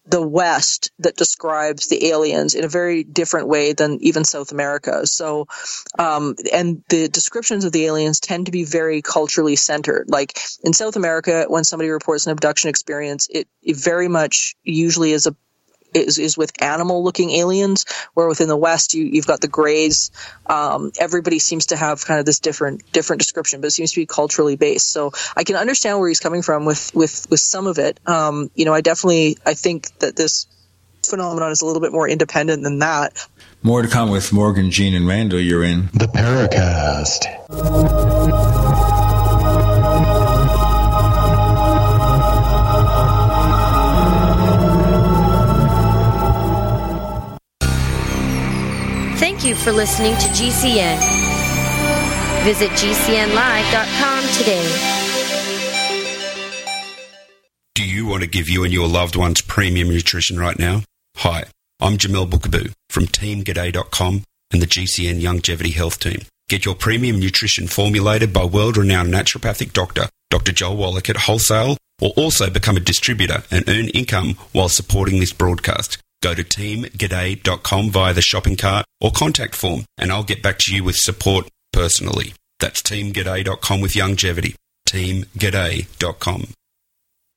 the 0.06 0.22
west 0.22 0.92
that 0.98 1.16
describes 1.16 1.88
the 1.88 2.08
aliens 2.08 2.54
in 2.54 2.64
a 2.64 2.68
very 2.68 3.04
different 3.04 3.48
way 3.48 3.72
than 3.72 3.98
even 4.00 4.24
south 4.24 4.52
america. 4.52 5.06
So 5.06 5.46
um 5.98 6.34
and 6.52 6.82
the 6.88 7.08
descriptions 7.08 7.64
of 7.64 7.72
the 7.72 7.86
aliens 7.86 8.20
tend 8.20 8.46
to 8.46 8.52
be 8.52 8.64
very 8.64 9.02
culturally 9.02 9.56
centered. 9.56 10.06
Like 10.08 10.38
in 10.62 10.72
south 10.72 10.96
america 10.96 11.46
when 11.48 11.64
somebody 11.64 11.90
reports 11.90 12.26
an 12.26 12.32
abduction 12.32 12.70
experience 12.70 13.28
it, 13.30 13.48
it 13.62 13.76
very 13.76 14.08
much 14.08 14.54
usually 14.62 15.12
is 15.12 15.26
a 15.26 15.36
is, 15.94 16.18
is 16.18 16.36
with 16.36 16.52
animal 16.62 17.02
looking 17.02 17.30
aliens 17.30 17.86
where 18.14 18.28
within 18.28 18.48
the 18.48 18.56
west 18.56 18.94
you, 18.94 19.04
you've 19.04 19.26
got 19.26 19.40
the 19.40 19.48
grays. 19.48 20.10
Um, 20.46 20.92
everybody 20.98 21.38
seems 21.38 21.66
to 21.66 21.76
have 21.76 22.04
kind 22.04 22.20
of 22.20 22.26
this 22.26 22.40
different 22.40 22.92
different 22.92 23.20
description 23.20 23.60
but 23.60 23.68
it 23.68 23.72
seems 23.72 23.92
to 23.92 24.00
be 24.00 24.06
culturally 24.06 24.56
based. 24.56 24.90
So 24.90 25.12
i 25.36 25.44
can 25.44 25.56
understand 25.56 25.98
where 25.98 26.08
he's 26.08 26.20
coming 26.20 26.42
from 26.42 26.64
with 26.64 26.94
with 26.94 27.26
with 27.30 27.40
some 27.40 27.66
of 27.66 27.78
it. 27.78 28.00
Um, 28.06 28.50
you 28.54 28.64
know 28.64 28.74
i 28.74 28.80
definitely 28.80 29.38
i 29.46 29.54
think 29.54 29.96
that 29.98 30.16
this 30.16 30.46
phenomenon 31.04 31.50
is 31.50 31.60
a 31.62 31.66
little 31.66 31.82
bit 31.82 31.92
more 31.92 32.08
independent 32.08 32.62
than 32.62 32.78
that. 32.80 33.26
More 33.62 33.82
to 33.82 33.88
come 33.88 34.10
with 34.10 34.32
Morgan, 34.32 34.70
Gene, 34.70 34.94
and 34.94 35.06
Randall. 35.06 35.40
You're 35.40 35.64
in. 35.64 35.88
The 35.92 36.06
Paracast. 36.06 37.24
You 49.44 49.54
for 49.54 49.72
listening 49.72 50.14
to 50.14 50.26
GCN. 50.28 50.98
Visit 52.44 52.70
GCNlive.com 52.70 54.24
today. 54.32 54.90
Do 57.74 57.84
you 57.84 58.06
want 58.06 58.22
to 58.22 58.28
give 58.28 58.48
you 58.48 58.64
and 58.64 58.72
your 58.72 58.88
loved 58.88 59.16
ones 59.16 59.40
premium 59.40 59.88
nutrition 59.90 60.38
right 60.38 60.58
now? 60.58 60.82
Hi, 61.16 61.44
I'm 61.80 61.98
Jamel 61.98 62.28
Bookaboo 62.28 62.72
from 62.88 63.04
TeamGaday.com 63.04 64.24
and 64.52 64.62
the 64.62 64.66
GCN 64.66 65.22
Longevity 65.22 65.70
Health 65.70 65.98
Team. 65.98 66.22
Get 66.48 66.64
your 66.64 66.74
premium 66.74 67.18
nutrition 67.18 67.66
formulated 67.66 68.32
by 68.32 68.44
world 68.44 68.76
renowned 68.76 69.12
naturopathic 69.12 69.72
doctor, 69.72 70.08
Dr. 70.30 70.52
Joel 70.52 70.76
Wallach 70.76 71.10
at 71.10 71.16
wholesale, 71.16 71.76
or 72.00 72.10
also 72.16 72.50
become 72.50 72.76
a 72.76 72.80
distributor 72.80 73.42
and 73.50 73.68
earn 73.68 73.88
income 73.88 74.34
while 74.52 74.68
supporting 74.68 75.20
this 75.20 75.32
broadcast. 75.32 75.98
Go 76.24 76.32
to 76.32 76.42
teamgaday.com 76.42 77.90
via 77.90 78.14
the 78.14 78.22
shopping 78.22 78.56
cart 78.56 78.86
or 78.98 79.10
contact 79.10 79.54
form, 79.54 79.84
and 79.98 80.10
I'll 80.10 80.24
get 80.24 80.42
back 80.42 80.56
to 80.60 80.74
you 80.74 80.82
with 80.82 80.96
support 80.96 81.50
personally. 81.70 82.32
That's 82.60 82.80
teamgaday.com 82.80 83.82
with 83.82 83.94
longevity. 83.94 84.56
Teamgaday.com. 84.88 86.46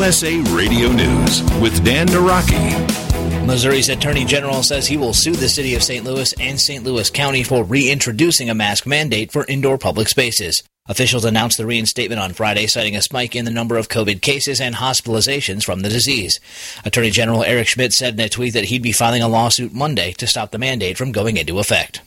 USA 0.00 0.40
Radio 0.54 0.90
News 0.90 1.42
with 1.60 1.84
Dan 1.84 2.06
Naraki. 2.06 3.46
Missouri's 3.46 3.90
Attorney 3.90 4.24
General 4.24 4.62
says 4.62 4.86
he 4.86 4.96
will 4.96 5.12
sue 5.12 5.34
the 5.34 5.46
city 5.46 5.74
of 5.74 5.82
St. 5.82 6.06
Louis 6.06 6.32
and 6.40 6.58
St. 6.58 6.82
Louis 6.82 7.10
County 7.10 7.42
for 7.42 7.64
reintroducing 7.64 8.48
a 8.48 8.54
mask 8.54 8.86
mandate 8.86 9.30
for 9.30 9.44
indoor 9.44 9.76
public 9.76 10.08
spaces. 10.08 10.62
Officials 10.88 11.26
announced 11.26 11.58
the 11.58 11.66
reinstatement 11.66 12.18
on 12.18 12.32
Friday, 12.32 12.66
citing 12.66 12.96
a 12.96 13.02
spike 13.02 13.36
in 13.36 13.44
the 13.44 13.50
number 13.50 13.76
of 13.76 13.90
COVID 13.90 14.22
cases 14.22 14.58
and 14.58 14.76
hospitalizations 14.76 15.64
from 15.64 15.80
the 15.80 15.90
disease. 15.90 16.40
Attorney 16.82 17.10
General 17.10 17.44
Eric 17.44 17.68
Schmitt 17.68 17.92
said 17.92 18.14
in 18.14 18.20
a 18.20 18.30
tweet 18.30 18.54
that 18.54 18.64
he'd 18.64 18.82
be 18.82 18.92
filing 18.92 19.20
a 19.20 19.28
lawsuit 19.28 19.74
Monday 19.74 20.12
to 20.12 20.26
stop 20.26 20.50
the 20.50 20.58
mandate 20.58 20.96
from 20.96 21.12
going 21.12 21.36
into 21.36 21.58
effect. 21.58 22.00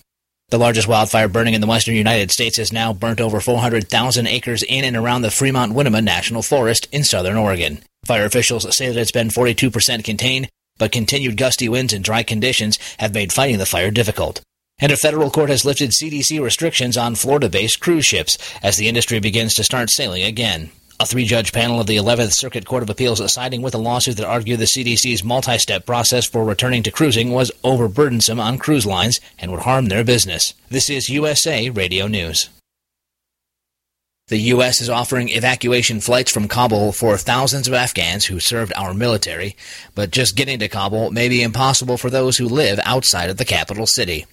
The 0.49 0.57
largest 0.59 0.87
wildfire 0.87 1.27
burning 1.27 1.53
in 1.53 1.61
the 1.61 1.67
western 1.67 1.95
United 1.95 2.31
States 2.31 2.57
has 2.57 2.71
now 2.71 2.93
burnt 2.93 3.19
over 3.19 3.39
400,000 3.39 4.27
acres 4.27 4.63
in 4.63 4.83
and 4.83 4.95
around 4.95 5.23
the 5.23 5.31
Fremont 5.31 5.73
Winema 5.73 6.03
National 6.03 6.43
Forest 6.43 6.87
in 6.91 7.03
southern 7.03 7.37
Oregon. 7.37 7.79
Fire 8.05 8.25
officials 8.25 8.75
say 8.75 8.91
that 8.91 8.99
it's 8.99 9.11
been 9.11 9.29
42% 9.29 10.03
contained, 10.03 10.49
but 10.77 10.91
continued 10.91 11.37
gusty 11.37 11.69
winds 11.69 11.93
and 11.93 12.03
dry 12.03 12.23
conditions 12.23 12.77
have 12.99 13.13
made 13.13 13.33
fighting 13.33 13.57
the 13.57 13.65
fire 13.65 13.91
difficult. 13.91 14.41
And 14.79 14.91
a 14.91 14.97
federal 14.97 15.29
court 15.29 15.49
has 15.49 15.65
lifted 15.65 15.91
CDC 15.91 16.41
restrictions 16.41 16.97
on 16.97 17.15
Florida 17.15 17.49
based 17.49 17.79
cruise 17.79 18.05
ships 18.05 18.37
as 18.61 18.77
the 18.77 18.87
industry 18.87 19.19
begins 19.19 19.53
to 19.55 19.63
start 19.63 19.89
sailing 19.89 20.23
again. 20.23 20.71
A 20.99 21.05
three 21.07 21.25
judge 21.25 21.51
panel 21.51 21.79
of 21.79 21.87
the 21.87 21.97
11th 21.97 22.33
Circuit 22.33 22.65
Court 22.65 22.83
of 22.83 22.89
Appeals 22.89 23.33
siding 23.33 23.61
with 23.63 23.73
a 23.73 23.79
lawsuit 23.79 24.17
that 24.17 24.27
argued 24.27 24.59
the 24.59 24.65
CDC's 24.65 25.23
multi 25.23 25.57
step 25.57 25.85
process 25.85 26.25
for 26.25 26.45
returning 26.45 26.83
to 26.83 26.91
cruising 26.91 27.31
was 27.31 27.51
overburdensome 27.63 28.39
on 28.39 28.59
cruise 28.59 28.85
lines 28.85 29.19
and 29.39 29.51
would 29.51 29.61
harm 29.61 29.87
their 29.87 30.03
business. 30.03 30.53
This 30.69 30.89
is 30.89 31.09
USA 31.09 31.69
Radio 31.71 32.07
News. 32.07 32.49
The 34.27 34.37
U.S. 34.37 34.81
is 34.81 34.89
offering 34.89 35.29
evacuation 35.29 35.99
flights 35.99 36.31
from 36.31 36.47
Kabul 36.47 36.91
for 36.93 37.17
thousands 37.17 37.67
of 37.67 37.73
Afghans 37.73 38.27
who 38.27 38.39
served 38.39 38.71
our 38.75 38.93
military, 38.93 39.57
but 39.95 40.11
just 40.11 40.37
getting 40.37 40.59
to 40.59 40.69
Kabul 40.69 41.11
may 41.11 41.27
be 41.27 41.43
impossible 41.43 41.97
for 41.97 42.09
those 42.09 42.37
who 42.37 42.47
live 42.47 42.79
outside 42.85 43.29
of 43.29 43.37
the 43.37 43.45
capital 43.45 43.85
city. 43.85 44.25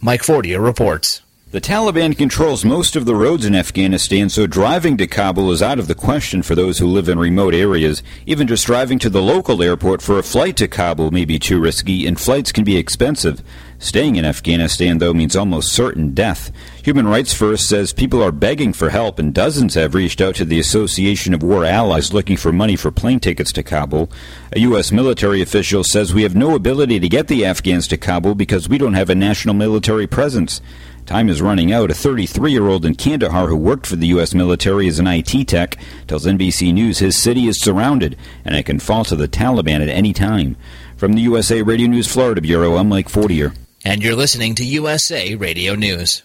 Mike 0.00 0.22
Fortier 0.22 0.60
reports. 0.60 1.22
The 1.52 1.60
Taliban 1.60 2.16
controls 2.16 2.64
most 2.64 2.96
of 2.96 3.04
the 3.04 3.14
roads 3.14 3.44
in 3.44 3.54
Afghanistan, 3.54 4.30
so 4.30 4.46
driving 4.46 4.96
to 4.96 5.06
Kabul 5.06 5.50
is 5.50 5.60
out 5.60 5.78
of 5.78 5.86
the 5.86 5.94
question 5.94 6.40
for 6.40 6.54
those 6.54 6.78
who 6.78 6.86
live 6.86 7.10
in 7.10 7.18
remote 7.18 7.52
areas. 7.52 8.02
Even 8.24 8.46
just 8.46 8.64
driving 8.64 8.98
to 9.00 9.10
the 9.10 9.20
local 9.20 9.62
airport 9.62 10.00
for 10.00 10.18
a 10.18 10.22
flight 10.22 10.56
to 10.56 10.66
Kabul 10.66 11.10
may 11.10 11.26
be 11.26 11.38
too 11.38 11.60
risky, 11.60 12.06
and 12.06 12.18
flights 12.18 12.52
can 12.52 12.64
be 12.64 12.78
expensive. 12.78 13.42
Staying 13.78 14.16
in 14.16 14.24
Afghanistan, 14.24 14.96
though, 14.96 15.12
means 15.12 15.36
almost 15.36 15.74
certain 15.74 16.14
death. 16.14 16.50
Human 16.84 17.06
Rights 17.06 17.34
First 17.34 17.68
says 17.68 17.92
people 17.92 18.22
are 18.22 18.32
begging 18.32 18.72
for 18.72 18.88
help, 18.88 19.18
and 19.18 19.34
dozens 19.34 19.74
have 19.74 19.94
reached 19.94 20.22
out 20.22 20.36
to 20.36 20.46
the 20.46 20.58
Association 20.58 21.34
of 21.34 21.42
War 21.42 21.66
Allies 21.66 22.14
looking 22.14 22.38
for 22.38 22.50
money 22.50 22.76
for 22.76 22.90
plane 22.90 23.20
tickets 23.20 23.52
to 23.52 23.62
Kabul. 23.62 24.10
A 24.52 24.60
U.S. 24.60 24.90
military 24.90 25.42
official 25.42 25.84
says 25.84 26.14
we 26.14 26.22
have 26.22 26.34
no 26.34 26.54
ability 26.54 26.98
to 27.00 27.10
get 27.10 27.28
the 27.28 27.44
Afghans 27.44 27.86
to 27.88 27.98
Kabul 27.98 28.36
because 28.36 28.70
we 28.70 28.78
don't 28.78 28.94
have 28.94 29.10
a 29.10 29.14
national 29.14 29.54
military 29.54 30.06
presence. 30.06 30.62
Time 31.06 31.28
is 31.28 31.42
running 31.42 31.72
out. 31.72 31.90
A 31.90 31.94
33 31.94 32.52
year 32.52 32.68
old 32.68 32.84
in 32.84 32.94
Kandahar 32.94 33.48
who 33.48 33.56
worked 33.56 33.86
for 33.86 33.96
the 33.96 34.06
U.S. 34.08 34.34
military 34.34 34.86
as 34.86 34.98
an 34.98 35.06
IT 35.06 35.48
tech 35.48 35.76
tells 36.06 36.26
NBC 36.26 36.72
News 36.72 36.98
his 36.98 37.18
city 37.18 37.48
is 37.48 37.60
surrounded 37.60 38.16
and 38.44 38.54
it 38.54 38.64
can 38.64 38.78
fall 38.78 39.04
to 39.06 39.16
the 39.16 39.28
Taliban 39.28 39.82
at 39.82 39.88
any 39.88 40.12
time. 40.12 40.56
From 40.96 41.14
the 41.14 41.22
USA 41.22 41.62
Radio 41.62 41.88
News 41.88 42.06
Florida 42.06 42.40
Bureau, 42.40 42.76
I'm 42.76 42.88
Mike 42.88 43.08
Fortier. 43.08 43.52
And 43.84 44.02
you're 44.02 44.14
listening 44.14 44.54
to 44.56 44.64
USA 44.64 45.34
Radio 45.34 45.74
News. 45.74 46.22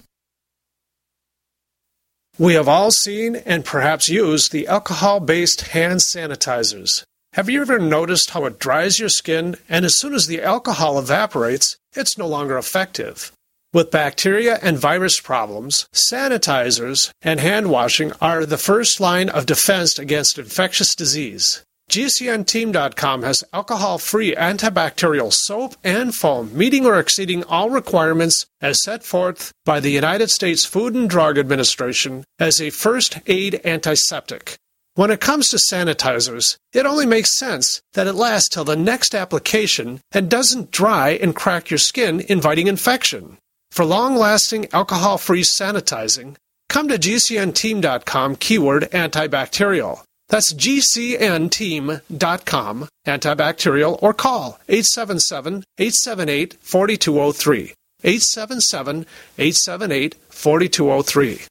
We 2.38 2.54
have 2.54 2.68
all 2.68 2.92
seen 2.92 3.36
and 3.36 3.66
perhaps 3.66 4.10
used 4.10 4.52
the 4.52 4.68
alcohol 4.68 5.20
based 5.20 5.70
hand 5.70 6.02
sanitizers. 6.02 7.04
Have 7.34 7.50
you 7.50 7.62
ever 7.62 7.80
noticed 7.80 8.30
how 8.30 8.46
it 8.46 8.60
dries 8.60 9.00
your 9.00 9.10
skin 9.10 9.56
and 9.68 9.86
as 9.86 10.00
soon 10.00 10.14
as 10.14 10.28
the 10.28 10.44
alcohol 10.44 11.00
evaporates, 11.00 11.78
it's 11.96 12.16
no 12.16 12.28
longer 12.28 12.60
effective? 12.60 13.32
With 13.74 13.92
bacteria 13.92 14.60
and 14.62 14.78
virus 14.78 15.20
problems, 15.20 15.88
sanitizers 15.94 17.12
and 17.22 17.40
hand 17.42 17.70
washing 17.70 18.14
are 18.22 18.46
the 18.46 18.58
first 18.58 19.02
line 19.02 19.28
of 19.28 19.46
defense 19.46 20.00
against 20.00 20.40
infectious 20.40 20.96
disease. 20.96 21.64
GCNteam.com 21.90 23.24
has 23.24 23.44
alcohol 23.54 23.98
free 23.98 24.36
antibacterial 24.36 25.34
soap 25.34 25.76
and 25.84 26.16
foam, 26.16 26.58
meeting 26.58 26.86
or 26.86 27.00
exceeding 27.00 27.44
all 27.46 27.70
requirements 27.70 28.46
as 28.62 28.84
set 28.84 29.04
forth 29.04 29.54
by 29.66 29.80
the 29.80 29.92
United 29.92 30.30
States 30.30 30.66
Food 30.66 30.96
and 30.96 31.10
Drug 31.10 31.38
Administration 31.38 32.26
as 32.40 32.62
a 32.62 32.70
first 32.70 33.20
aid 33.28 33.62
antiseptic. 33.66 34.58
When 34.96 35.12
it 35.12 35.22
comes 35.22 35.50
to 35.50 35.58
sanitizers, 35.58 36.58
it 36.74 36.86
only 36.86 37.06
makes 37.06 37.38
sense 37.38 37.82
that 37.94 38.08
it 38.08 38.14
lasts 38.14 38.50
till 38.50 38.66
the 38.66 38.76
next 38.76 39.14
application 39.14 40.02
and 40.12 40.30
doesn't 40.30 40.72
dry 40.72 41.12
and 41.12 41.36
crack 41.36 41.70
your 41.70 41.78
skin, 41.78 42.22
inviting 42.28 42.68
infection. 42.68 43.38
For 43.78 43.86
long 43.86 44.16
lasting 44.16 44.68
alcohol 44.74 45.20
free 45.20 45.44
sanitizing, 45.44 46.36
come 46.68 46.88
to 46.88 46.98
GCNteam.com 46.98 48.38
keyword 48.38 48.90
antibacterial. 48.90 50.02
That's 50.30 50.52
GCNteam.com 50.52 52.90
antibacterial 53.06 54.02
or 54.02 54.16
call 54.16 54.60
877 54.68 55.64
878 55.78 56.58
4203. 56.60 57.74
877 58.04 59.06
878 59.38 60.16
4203. 60.30 61.42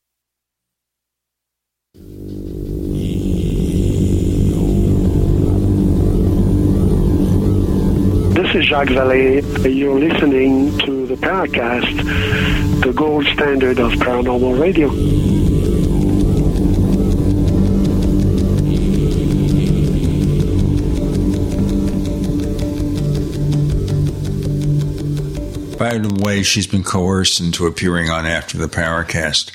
This 8.35 8.46
is 8.57 8.67
Jacques 8.69 8.89
Vallée. 8.89 9.43
You're 9.77 9.99
listening 9.99 10.79
to 10.79 11.07
the 11.07 11.15
Paracast, 11.17 12.83
the 12.83 12.93
gold 12.93 13.27
standard 13.27 13.79
of 13.79 13.93
paranormal 13.93 14.59
radio. 14.59 14.89
By 25.77 25.99
the 25.99 26.19
way, 26.25 26.43
she's 26.43 26.67
been 26.67 26.83
coerced 26.83 27.41
into 27.41 27.67
appearing 27.67 28.09
on 28.09 28.25
After 28.25 28.57
the 28.57 28.69
Paracast, 28.69 29.55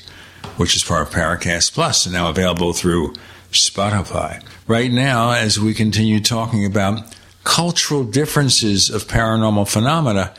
which 0.56 0.76
is 0.76 0.84
part 0.84 1.08
of 1.08 1.12
Paracast 1.12 1.72
Plus 1.72 2.06
and 2.06 2.14
now 2.14 2.30
available 2.30 2.72
through 2.72 3.14
Spotify. 3.50 4.44
Right 4.68 4.92
now, 4.92 5.32
as 5.32 5.58
we 5.58 5.74
continue 5.74 6.20
talking 6.20 6.64
about 6.64 7.12
cultural 7.44 8.04
differences 8.04 8.90
of 8.90 9.04
paranormal 9.04 9.68
phenomena, 9.68 10.34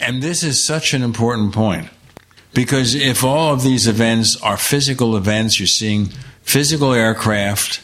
and 0.00 0.22
this 0.22 0.42
is 0.42 0.64
such 0.64 0.94
an 0.94 1.02
important 1.02 1.52
point. 1.52 1.88
Because 2.54 2.94
if 2.94 3.22
all 3.22 3.52
of 3.52 3.62
these 3.62 3.86
events 3.86 4.36
are 4.42 4.56
physical 4.56 5.16
events, 5.16 5.60
you're 5.60 5.66
seeing 5.66 6.06
physical 6.42 6.92
aircraft, 6.92 7.78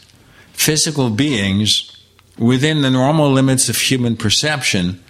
physical 0.53 1.11
beings 1.11 1.91
within 2.39 2.83
the 2.83 2.91
normal 2.91 3.31
limits 3.31 3.69
of 3.69 3.77
human 3.77 4.17
perception, 4.17 5.03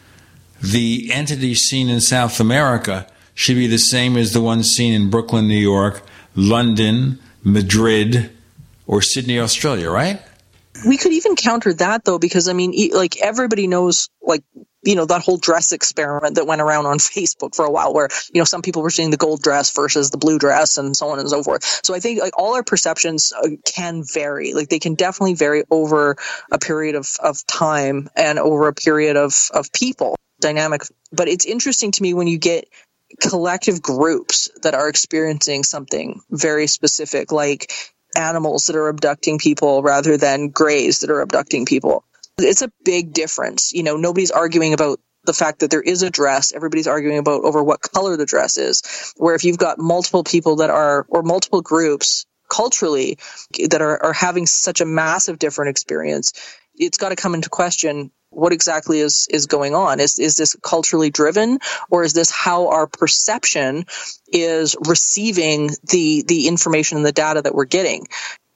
the 0.61 1.11
entities 1.12 1.61
seen 1.61 1.89
in 1.89 2.01
South 2.01 2.41
America 2.41 3.07
should 3.35 3.57
be 3.57 3.66
the 3.66 3.78
same 3.78 4.16
as 4.16 4.32
the 4.32 4.41
ones 4.41 4.70
seen 4.70 4.93
in 4.93 5.11
Brooklyn, 5.11 5.49
New 5.49 5.55
York, 5.55 6.03
London, 6.35 7.19
Madrid, 7.43 8.31
or 8.86 9.03
Sydney, 9.03 9.39
Australia, 9.39 9.91
right? 9.91 10.20
We 10.85 10.97
could 10.98 11.12
even 11.12 11.36
counter 11.36 11.73
that 11.74 12.05
though, 12.05 12.19
because 12.19 12.48
I 12.48 12.52
mean, 12.52 12.90
like 12.93 13.20
everybody 13.20 13.66
knows, 13.66 14.09
like, 14.23 14.43
you 14.82 14.97
know, 14.97 15.06
that 15.06 15.23
whole 15.23 15.39
dress 15.39 15.73
experiment 15.73 16.35
that 16.35 16.47
went 16.47 16.61
around 16.61 16.86
on 16.86 16.98
Facebook 17.16 17.55
for 17.55 17.65
a 17.65 17.70
while 17.70 17.94
where, 17.94 18.09
you 18.32 18.40
know, 18.40 18.44
some 18.44 18.62
people 18.62 18.82
were 18.82 18.90
seeing 18.90 19.11
the 19.11 19.16
gold 19.16 19.43
dress 19.43 19.74
versus 19.74 20.11
the 20.11 20.19
blue 20.19 20.39
dress 20.39 20.78
and 20.78 20.97
so 20.97 21.09
on 21.09 21.19
and 21.19 21.28
so 21.28 21.43
forth. 21.43 21.65
So 21.85 21.94
I 21.94 22.01
think 22.01 22.20
like 22.20 22.39
all 22.39 22.55
our 22.55 22.65
perceptions 22.65 23.32
uh, 23.32 23.48
can 23.65 24.02
vary. 24.05 24.52
Like 24.52 24.69
they 24.69 24.78
can 24.78 24.94
definitely 24.94 25.35
vary 25.35 25.65
over 25.70 26.16
a 26.52 26.59
period 26.59 26.97
of, 26.97 27.09
of 27.23 27.47
time 27.47 28.11
and 28.16 28.39
over 28.39 28.69
a 28.69 28.74
period 28.74 29.16
of, 29.16 29.35
of 29.52 29.73
people 29.73 30.16
dynamic. 30.40 30.82
But 31.12 31.28
it's 31.28 31.47
interesting 31.47 31.93
to 31.93 32.02
me 32.02 32.15
when 32.15 32.27
you 32.27 32.39
get 32.39 32.69
collective 33.20 33.81
groups 33.81 34.51
that 34.62 34.74
are 34.74 34.89
experiencing 34.89 35.62
something 35.62 36.20
very 36.31 36.66
specific, 36.66 37.32
like 37.32 37.73
animals 38.16 38.66
that 38.66 38.77
are 38.77 38.89
abducting 38.89 39.39
people 39.39 39.82
rather 39.82 40.16
than 40.16 40.49
grays 40.49 41.01
that 41.01 41.11
are 41.11 41.20
abducting 41.20 41.66
people. 41.66 42.05
It's 42.39 42.62
a 42.62 42.73
big 42.85 43.12
difference. 43.12 43.73
You 43.73 43.82
know, 43.82 43.97
nobody's 43.97 44.31
arguing 44.31 44.73
about 44.73 45.01
the 45.24 45.32
fact 45.32 45.61
that 45.61 45.70
there 45.70 45.82
is 45.82 46.03
a 46.03 46.11
dress. 46.11 46.53
Everybody's 46.53 46.86
arguing 46.86 47.19
about 47.19 47.45
over 47.45 47.62
what 47.62 47.81
color 47.81 48.16
the 48.16 48.27
dress 48.27 48.59
is. 48.59 48.82
Where 49.16 49.35
if 49.35 49.45
you've 49.45 49.59
got 49.59 49.78
multiple 49.78 50.24
people 50.24 50.57
that 50.57 50.70
are, 50.70 51.07
or 51.09 51.23
multiple 51.23 51.62
groups 51.62 52.27
culturally 52.49 53.19
that 53.69 53.81
are, 53.81 54.03
are 54.03 54.12
having 54.12 54.47
such 54.47 54.81
a 54.81 54.86
massive 54.86 55.39
different 55.39 55.70
experience, 55.70 56.32
it's 56.74 56.99
got 56.99 57.11
to 57.11 57.16
come 57.16 57.35
into 57.35 57.49
question 57.49 58.11
what 58.35 58.52
exactly 58.52 59.01
is 59.01 59.27
is 59.31 59.47
going 59.47 59.74
on? 59.74 60.01
Is 60.01 60.19
is 60.19 60.36
this 60.36 60.56
culturally 60.62 61.11
driven 61.11 61.59
or 61.90 62.04
is 62.04 62.13
this 62.13 62.30
how 62.30 62.69
our 62.69 62.87
perception 62.87 63.87
is 64.29 64.77
receiving 64.87 65.71
the 65.90 66.24
the 66.27 66.48
information 66.48 66.96
and 66.96 67.06
the 67.06 67.13
data 67.13 67.43
that 67.43 67.54
we're 67.54 67.64
getting? 67.64 68.06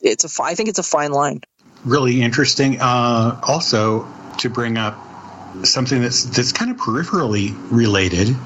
It's 0.00 0.24
a 0.24 0.42
I 0.42 0.54
think 0.54 0.68
it's 0.68 0.78
a 0.78 0.84
fine 0.84 1.12
line. 1.12 1.42
Really 1.84 2.22
interesting 2.22 2.80
uh, 2.80 3.40
also 3.46 4.06
to 4.38 4.50
bring 4.50 4.76
up 4.76 4.98
something 5.64 6.02
that's 6.02 6.24
that's 6.24 6.52
kind 6.52 6.70
of 6.70 6.76
peripherally 6.76 7.56
related 7.70 8.36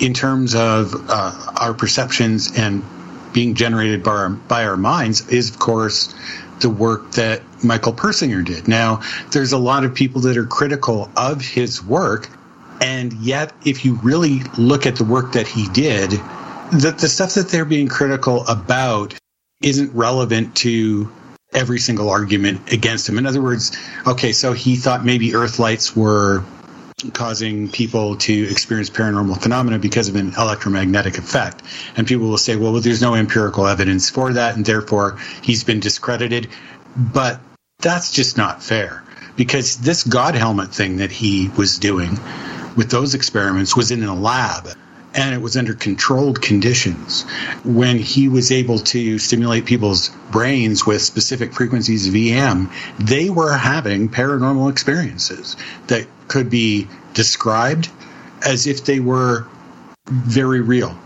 in 0.00 0.14
terms 0.14 0.54
of 0.54 0.94
uh, 1.08 1.52
our 1.60 1.74
perceptions 1.74 2.50
and 2.56 2.82
being 3.32 3.54
generated 3.54 4.02
by 4.02 4.10
our, 4.10 4.30
by 4.30 4.64
our 4.64 4.76
minds 4.76 5.28
is 5.28 5.50
of 5.50 5.58
course 5.58 6.14
the 6.62 6.70
work 6.70 7.12
that 7.12 7.42
Michael 7.62 7.92
Persinger 7.92 8.44
did. 8.44 8.68
Now, 8.68 9.02
there's 9.30 9.52
a 9.52 9.58
lot 9.58 9.84
of 9.84 9.94
people 9.94 10.22
that 10.22 10.36
are 10.36 10.46
critical 10.46 11.10
of 11.16 11.40
his 11.40 11.82
work, 11.82 12.28
and 12.80 13.12
yet, 13.14 13.52
if 13.64 13.84
you 13.84 13.94
really 14.02 14.40
look 14.58 14.86
at 14.86 14.96
the 14.96 15.04
work 15.04 15.32
that 15.32 15.46
he 15.46 15.68
did, 15.68 16.10
the, 16.10 16.96
the 16.98 17.08
stuff 17.08 17.34
that 17.34 17.48
they're 17.48 17.64
being 17.64 17.88
critical 17.88 18.46
about 18.46 19.14
isn't 19.62 19.94
relevant 19.94 20.56
to 20.56 21.12
every 21.52 21.78
single 21.78 22.08
argument 22.08 22.72
against 22.72 23.08
him. 23.08 23.18
In 23.18 23.26
other 23.26 23.42
words, 23.42 23.76
okay, 24.06 24.32
so 24.32 24.52
he 24.52 24.76
thought 24.76 25.04
maybe 25.04 25.34
Earthlights 25.34 25.94
were 25.94 26.44
causing 27.12 27.68
people 27.68 28.16
to 28.16 28.50
experience 28.50 28.90
paranormal 28.90 29.40
phenomena 29.40 29.78
because 29.78 30.08
of 30.08 30.16
an 30.16 30.34
electromagnetic 30.34 31.18
effect. 31.18 31.62
And 31.96 32.06
people 32.06 32.28
will 32.28 32.38
say, 32.38 32.56
well, 32.56 32.72
there's 32.74 33.02
no 33.02 33.14
empirical 33.14 33.66
evidence 33.66 34.10
for 34.10 34.32
that, 34.34 34.56
and 34.56 34.64
therefore 34.64 35.18
he's 35.42 35.64
been 35.64 35.80
discredited. 35.80 36.48
But 36.96 37.40
that's 37.78 38.12
just 38.12 38.36
not 38.36 38.62
fair 38.62 39.02
because 39.36 39.78
this 39.78 40.04
God 40.04 40.34
helmet 40.34 40.74
thing 40.74 40.98
that 40.98 41.10
he 41.10 41.48
was 41.48 41.78
doing 41.78 42.18
with 42.76 42.90
those 42.90 43.14
experiments 43.14 43.76
was 43.76 43.90
in 43.90 44.02
a 44.04 44.14
lab 44.14 44.68
and 45.14 45.34
it 45.34 45.40
was 45.40 45.56
under 45.56 45.74
controlled 45.74 46.40
conditions. 46.40 47.22
When 47.64 47.98
he 47.98 48.28
was 48.28 48.50
able 48.50 48.78
to 48.78 49.18
stimulate 49.18 49.66
people's 49.66 50.10
brains 50.30 50.86
with 50.86 51.02
specific 51.02 51.52
frequencies 51.52 52.08
of 52.08 52.14
EM, 52.14 52.70
they 52.98 53.30
were 53.30 53.52
having 53.52 54.08
paranormal 54.08 54.70
experiences 54.70 55.56
that 55.88 56.06
could 56.28 56.50
be 56.50 56.88
described 57.14 57.90
as 58.42 58.66
if 58.66 58.84
they 58.84 59.00
were 59.00 59.46
very 60.06 60.60
real, 60.60 60.96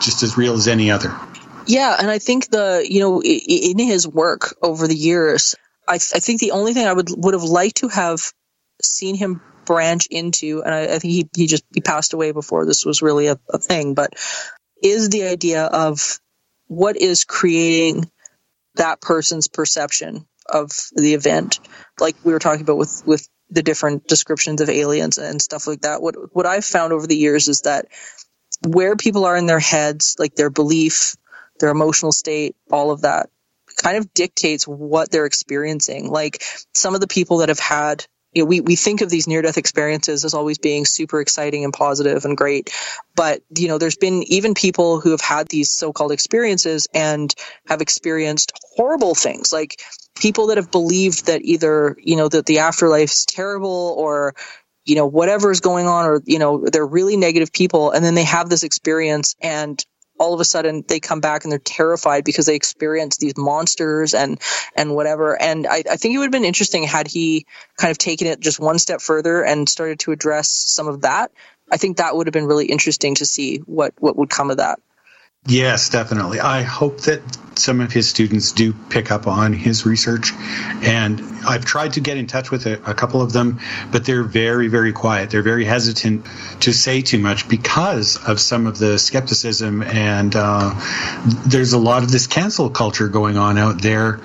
just 0.00 0.22
as 0.22 0.36
real 0.36 0.54
as 0.54 0.66
any 0.66 0.90
other. 0.90 1.14
Yeah, 1.66 1.96
and 1.98 2.10
I 2.10 2.18
think 2.18 2.48
the 2.50 2.84
you 2.88 3.00
know 3.00 3.22
in 3.22 3.78
his 3.78 4.08
work 4.08 4.56
over 4.62 4.88
the 4.88 4.96
years, 4.96 5.54
I, 5.86 5.98
th- 5.98 6.12
I 6.14 6.18
think 6.18 6.40
the 6.40 6.52
only 6.52 6.74
thing 6.74 6.86
I 6.86 6.92
would 6.92 7.10
would 7.10 7.34
have 7.34 7.44
liked 7.44 7.76
to 7.78 7.88
have 7.88 8.32
seen 8.82 9.14
him 9.14 9.40
branch 9.70 10.08
into, 10.10 10.64
and 10.64 10.74
I, 10.74 10.96
I 10.96 10.98
think 10.98 11.12
he 11.12 11.28
he 11.32 11.46
just 11.46 11.62
he 11.72 11.80
passed 11.80 12.12
away 12.12 12.32
before 12.32 12.66
this 12.66 12.84
was 12.84 13.02
really 13.02 13.28
a, 13.28 13.38
a 13.50 13.58
thing, 13.58 13.94
but 13.94 14.14
is 14.82 15.10
the 15.10 15.22
idea 15.22 15.64
of 15.64 16.18
what 16.66 16.96
is 16.96 17.22
creating 17.22 18.10
that 18.74 19.00
person's 19.00 19.46
perception 19.46 20.26
of 20.44 20.72
the 20.96 21.14
event, 21.14 21.60
like 22.00 22.16
we 22.24 22.32
were 22.32 22.40
talking 22.40 22.62
about 22.62 22.78
with 22.78 23.00
with 23.06 23.28
the 23.48 23.62
different 23.62 24.08
descriptions 24.08 24.60
of 24.60 24.68
aliens 24.68 25.18
and 25.18 25.40
stuff 25.40 25.68
like 25.68 25.82
that. 25.82 26.02
What 26.02 26.16
what 26.34 26.46
I've 26.46 26.64
found 26.64 26.92
over 26.92 27.06
the 27.06 27.16
years 27.16 27.46
is 27.46 27.60
that 27.60 27.86
where 28.66 28.96
people 28.96 29.24
are 29.24 29.36
in 29.36 29.46
their 29.46 29.60
heads, 29.60 30.16
like 30.18 30.34
their 30.34 30.50
belief, 30.50 31.14
their 31.60 31.70
emotional 31.70 32.10
state, 32.10 32.56
all 32.72 32.90
of 32.90 33.02
that 33.02 33.30
kind 33.76 33.98
of 33.98 34.12
dictates 34.14 34.66
what 34.66 35.12
they're 35.12 35.26
experiencing. 35.26 36.10
Like 36.10 36.42
some 36.74 36.96
of 36.96 37.00
the 37.00 37.06
people 37.06 37.38
that 37.38 37.50
have 37.50 37.60
had 37.60 38.04
you 38.32 38.42
know, 38.42 38.46
we, 38.46 38.60
we 38.60 38.76
think 38.76 39.00
of 39.00 39.10
these 39.10 39.26
near 39.26 39.42
death 39.42 39.58
experiences 39.58 40.24
as 40.24 40.34
always 40.34 40.58
being 40.58 40.84
super 40.84 41.20
exciting 41.20 41.64
and 41.64 41.72
positive 41.72 42.24
and 42.24 42.36
great. 42.36 42.72
But, 43.16 43.42
you 43.56 43.68
know, 43.68 43.78
there's 43.78 43.96
been 43.96 44.22
even 44.24 44.54
people 44.54 45.00
who 45.00 45.10
have 45.10 45.20
had 45.20 45.48
these 45.48 45.70
so 45.70 45.92
called 45.92 46.12
experiences 46.12 46.86
and 46.94 47.34
have 47.66 47.80
experienced 47.80 48.52
horrible 48.76 49.14
things. 49.14 49.52
Like 49.52 49.80
people 50.14 50.48
that 50.48 50.58
have 50.58 50.70
believed 50.70 51.26
that 51.26 51.42
either, 51.42 51.96
you 51.98 52.16
know, 52.16 52.28
that 52.28 52.46
the 52.46 52.60
afterlife 52.60 53.10
is 53.10 53.26
terrible 53.26 53.94
or, 53.98 54.34
you 54.84 54.94
know, 54.94 55.06
whatever 55.06 55.50
is 55.50 55.60
going 55.60 55.86
on 55.86 56.06
or, 56.06 56.22
you 56.24 56.38
know, 56.38 56.64
they're 56.66 56.86
really 56.86 57.16
negative 57.16 57.52
people. 57.52 57.90
And 57.90 58.04
then 58.04 58.14
they 58.14 58.24
have 58.24 58.48
this 58.48 58.62
experience 58.62 59.34
and 59.40 59.84
all 60.20 60.34
of 60.34 60.40
a 60.40 60.44
sudden 60.44 60.84
they 60.86 61.00
come 61.00 61.20
back 61.20 61.44
and 61.44 61.50
they're 61.50 61.58
terrified 61.58 62.24
because 62.24 62.46
they 62.46 62.54
experience 62.54 63.16
these 63.16 63.36
monsters 63.36 64.12
and 64.14 64.40
and 64.76 64.94
whatever. 64.94 65.40
And 65.40 65.66
I, 65.66 65.82
I 65.90 65.96
think 65.96 66.14
it 66.14 66.18
would 66.18 66.26
have 66.26 66.32
been 66.32 66.44
interesting 66.44 66.84
had 66.84 67.08
he 67.08 67.46
kind 67.76 67.90
of 67.90 67.98
taken 67.98 68.26
it 68.28 68.38
just 68.38 68.60
one 68.60 68.78
step 68.78 69.00
further 69.00 69.42
and 69.42 69.68
started 69.68 69.98
to 70.00 70.12
address 70.12 70.50
some 70.50 70.86
of 70.86 71.00
that. 71.00 71.32
I 71.72 71.78
think 71.78 71.96
that 71.96 72.14
would 72.14 72.26
have 72.26 72.34
been 72.34 72.46
really 72.46 72.66
interesting 72.66 73.14
to 73.16 73.26
see 73.26 73.58
what 73.58 73.94
what 73.98 74.16
would 74.16 74.28
come 74.28 74.50
of 74.50 74.58
that. 74.58 74.78
Yes, 75.46 75.88
definitely. 75.88 76.38
I 76.38 76.62
hope 76.62 77.00
that 77.02 77.22
some 77.58 77.80
of 77.80 77.92
his 77.92 78.08
students 78.08 78.52
do 78.52 78.72
pick 78.72 79.10
up 79.10 79.26
on 79.26 79.52
his 79.52 79.86
research. 79.86 80.32
And 80.82 81.20
I've 81.46 81.64
tried 81.64 81.94
to 81.94 82.00
get 82.00 82.16
in 82.16 82.26
touch 82.26 82.50
with 82.50 82.66
a, 82.66 82.74
a, 82.90 82.94
couple 82.94 83.22
of 83.22 83.32
them, 83.32 83.60
but 83.90 84.04
they're 84.04 84.22
very, 84.22 84.68
very 84.68 84.92
quiet. 84.92 85.30
They're 85.30 85.42
very 85.42 85.64
hesitant 85.64 86.26
to 86.60 86.72
say 86.72 87.02
too 87.02 87.18
much 87.18 87.48
because 87.48 88.16
of 88.26 88.40
some 88.40 88.66
of 88.66 88.78
the 88.78 88.98
skepticism. 88.98 89.82
And 89.82 90.34
uh, 90.34 90.74
there's 91.46 91.72
a 91.72 91.78
lot 91.78 92.02
of 92.02 92.10
this 92.10 92.26
cancel 92.26 92.70
culture 92.70 93.08
going 93.08 93.36
on 93.36 93.58
out 93.58 93.80
there. 93.82 94.20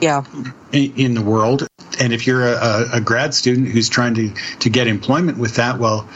Yeah. 0.00 0.24
In, 0.72 0.94
in 0.96 1.14
the 1.14 1.22
world. 1.22 1.66
And 2.00 2.12
if 2.12 2.26
you're 2.26 2.46
a, 2.46 2.88
a 2.94 3.00
grad 3.00 3.34
student 3.34 3.68
who's 3.68 3.88
trying 3.88 4.14
to, 4.14 4.30
to 4.60 4.70
get 4.70 4.86
employment 4.86 5.38
with 5.38 5.56
that, 5.56 5.78
well, 5.78 6.08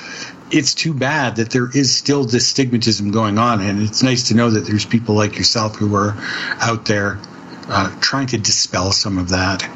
it's 0.50 0.74
too 0.74 0.94
bad 0.94 1.36
that 1.36 1.50
there 1.50 1.68
is 1.74 1.94
still 1.94 2.24
this 2.24 2.52
stigmatism 2.52 3.12
going 3.12 3.38
on, 3.38 3.60
and 3.60 3.82
it's 3.82 4.02
nice 4.02 4.28
to 4.28 4.34
know 4.34 4.50
that 4.50 4.60
there's 4.60 4.84
people 4.84 5.14
like 5.14 5.36
yourself 5.36 5.76
who 5.76 5.94
are 5.96 6.14
out 6.60 6.86
there 6.86 7.18
uh, 7.68 7.94
trying 8.00 8.26
to 8.28 8.38
dispel 8.38 8.92
some 8.92 9.18
of 9.18 9.30
that. 9.30 9.68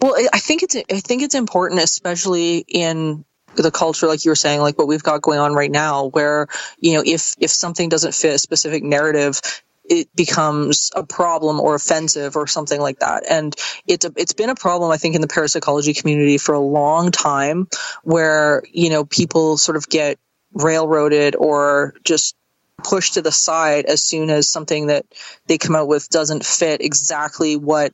Well, 0.00 0.16
I 0.32 0.38
think 0.38 0.62
it's 0.62 0.76
I 0.76 1.00
think 1.00 1.22
it's 1.22 1.34
important, 1.34 1.80
especially 1.80 2.64
in 2.68 3.24
the 3.54 3.70
culture 3.70 4.06
like 4.06 4.24
you 4.24 4.30
were 4.30 4.36
saying 4.36 4.60
like 4.60 4.78
what 4.78 4.88
we've 4.88 5.02
got 5.02 5.20
going 5.20 5.38
on 5.38 5.52
right 5.52 5.70
now 5.70 6.06
where 6.06 6.46
you 6.78 6.94
know 6.94 7.02
if 7.04 7.34
if 7.38 7.50
something 7.50 7.90
doesn't 7.90 8.14
fit 8.14 8.34
a 8.34 8.38
specific 8.38 8.82
narrative 8.82 9.40
it 9.92 10.16
becomes 10.16 10.90
a 10.94 11.04
problem 11.04 11.60
or 11.60 11.74
offensive 11.74 12.34
or 12.34 12.46
something 12.46 12.80
like 12.80 13.00
that. 13.00 13.24
And 13.28 13.54
it's 13.86 14.06
a, 14.06 14.12
it's 14.16 14.32
been 14.32 14.48
a 14.48 14.54
problem, 14.54 14.90
I 14.90 14.96
think, 14.96 15.14
in 15.14 15.20
the 15.20 15.28
parapsychology 15.28 15.92
community 15.92 16.38
for 16.38 16.54
a 16.54 16.60
long 16.60 17.10
time 17.10 17.68
where, 18.02 18.62
you 18.72 18.88
know, 18.88 19.04
people 19.04 19.58
sort 19.58 19.76
of 19.76 19.86
get 19.88 20.18
railroaded 20.54 21.36
or 21.36 21.94
just 22.04 22.34
pushed 22.82 23.14
to 23.14 23.22
the 23.22 23.30
side 23.30 23.84
as 23.84 24.02
soon 24.02 24.30
as 24.30 24.48
something 24.48 24.86
that 24.86 25.04
they 25.46 25.58
come 25.58 25.76
out 25.76 25.88
with 25.88 26.08
doesn't 26.08 26.44
fit 26.44 26.80
exactly 26.80 27.56
what 27.56 27.92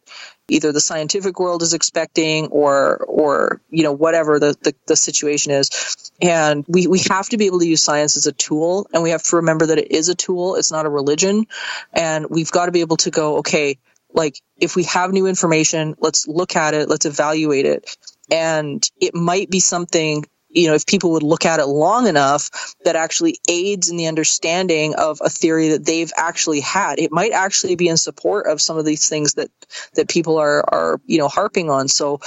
either 0.48 0.72
the 0.72 0.80
scientific 0.80 1.38
world 1.38 1.62
is 1.62 1.74
expecting 1.74 2.46
or 2.48 2.96
or 2.96 3.60
you 3.70 3.82
know 3.82 3.92
whatever 3.92 4.38
the, 4.38 4.56
the, 4.62 4.74
the, 4.86 4.96
situation 4.96 5.52
is. 5.52 6.12
And 6.20 6.64
we, 6.66 6.86
we 6.86 7.00
have 7.10 7.28
to 7.28 7.36
be 7.36 7.46
able 7.46 7.60
to 7.60 7.66
use 7.66 7.82
science 7.82 8.16
as 8.16 8.26
a 8.26 8.32
tool 8.32 8.88
and 8.92 9.02
we 9.02 9.10
have 9.10 9.22
to 9.24 9.36
remember 9.36 9.66
that 9.66 9.78
it 9.78 9.92
is 9.92 10.08
a 10.08 10.14
tool 10.14 10.56
it's 10.56 10.72
not 10.72 10.86
a 10.86 10.90
religion. 10.90 11.46
And 11.92 12.26
we've 12.28 12.50
got 12.50 12.66
to 12.66 12.72
be 12.72 12.80
able 12.80 12.96
to 12.98 13.10
go 13.10 13.38
okay 13.38 13.78
like 14.12 14.40
if 14.58 14.74
we 14.74 14.84
have 14.84 15.12
new 15.12 15.26
information 15.26 15.94
let's 16.00 16.26
look 16.26 16.56
at 16.56 16.74
it 16.74 16.88
let's 16.88 17.06
evaluate 17.06 17.66
it. 17.66 17.96
And 18.30 18.82
it 19.00 19.14
might 19.14 19.50
be 19.50 19.60
something 19.60 20.24
you 20.50 20.68
know, 20.68 20.74
if 20.74 20.86
people 20.86 21.12
would 21.12 21.22
look 21.22 21.44
at 21.44 21.60
it 21.60 21.66
long 21.66 22.06
enough, 22.06 22.50
that 22.84 22.96
actually 22.96 23.38
aids 23.48 23.90
in 23.90 23.96
the 23.96 24.06
understanding 24.06 24.94
of 24.94 25.20
a 25.22 25.28
theory 25.28 25.70
that 25.70 25.84
they've 25.84 26.12
actually 26.16 26.60
had. 26.60 26.98
It 26.98 27.12
might 27.12 27.32
actually 27.32 27.76
be 27.76 27.88
in 27.88 27.96
support 27.96 28.46
of 28.46 28.60
some 28.60 28.78
of 28.78 28.84
these 28.84 29.08
things 29.08 29.34
that 29.34 29.50
that 29.94 30.08
people 30.08 30.38
are 30.38 30.64
are 30.68 31.00
you 31.06 31.18
know 31.18 31.28
harping 31.28 31.70
on. 31.70 31.88
So, 31.88 32.20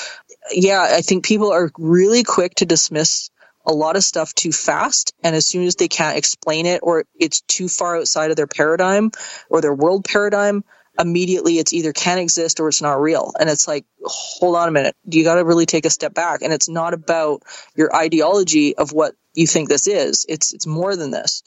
yeah, 0.52 0.82
I 0.82 1.02
think 1.02 1.26
people 1.26 1.52
are 1.52 1.72
really 1.78 2.24
quick 2.24 2.56
to 2.56 2.66
dismiss 2.66 3.30
a 3.66 3.74
lot 3.74 3.96
of 3.96 4.04
stuff 4.04 4.34
too 4.34 4.52
fast 4.52 5.14
and 5.24 5.36
as 5.36 5.48
soon 5.48 5.66
as 5.66 5.76
they 5.76 5.88
can't 5.88 6.18
explain 6.18 6.66
it 6.66 6.80
or 6.82 7.06
it's 7.20 7.42
too 7.42 7.68
far 7.68 7.98
outside 7.98 8.32
of 8.32 8.36
their 8.36 8.48
paradigm 8.48 9.12
or 9.50 9.62
their 9.62 9.74
world 9.74 10.04
paradigm 10.04 10.64
immediately 11.00 11.58
it's 11.58 11.74
either 11.74 11.94
can 11.94 12.18
exist 12.18 12.60
or 12.60 12.68
it's 12.68 12.82
not 12.82 13.00
real. 13.00 13.34
And 13.40 13.50
it's 13.50 13.68
like, 13.68 13.86
hold 14.04 14.56
on 14.56 14.68
a 14.68 14.72
minute. 14.72 14.96
You 15.06 15.24
got 15.24 15.36
to 15.36 15.46
really 15.46 15.66
take 15.66 15.86
a 15.86 15.90
step 15.90 16.14
back. 16.14 16.42
And 16.42 16.52
it's 16.54 16.70
not 16.70 16.94
about 16.94 17.44
your 17.76 17.96
ideology 17.96 18.76
of 18.76 18.92
what 18.92 19.16
you 19.34 19.48
think 19.48 19.70
this 19.70 19.88
is. 19.88 20.26
It's, 20.28 20.54
it's 20.54 20.68
more 20.68 20.96
than 20.96 21.12
this. 21.12 21.44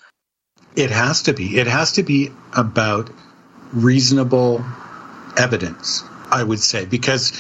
It 0.77 0.91
has 0.91 1.23
to 1.25 1.33
be. 1.33 1.59
It 1.59 1.67
has 1.67 1.93
to 1.93 2.03
be 2.03 2.31
about 2.57 3.11
reasonable 3.73 4.65
evidence, 5.37 6.03
I 6.31 6.43
would 6.43 6.61
say, 6.61 6.85
because 6.85 7.33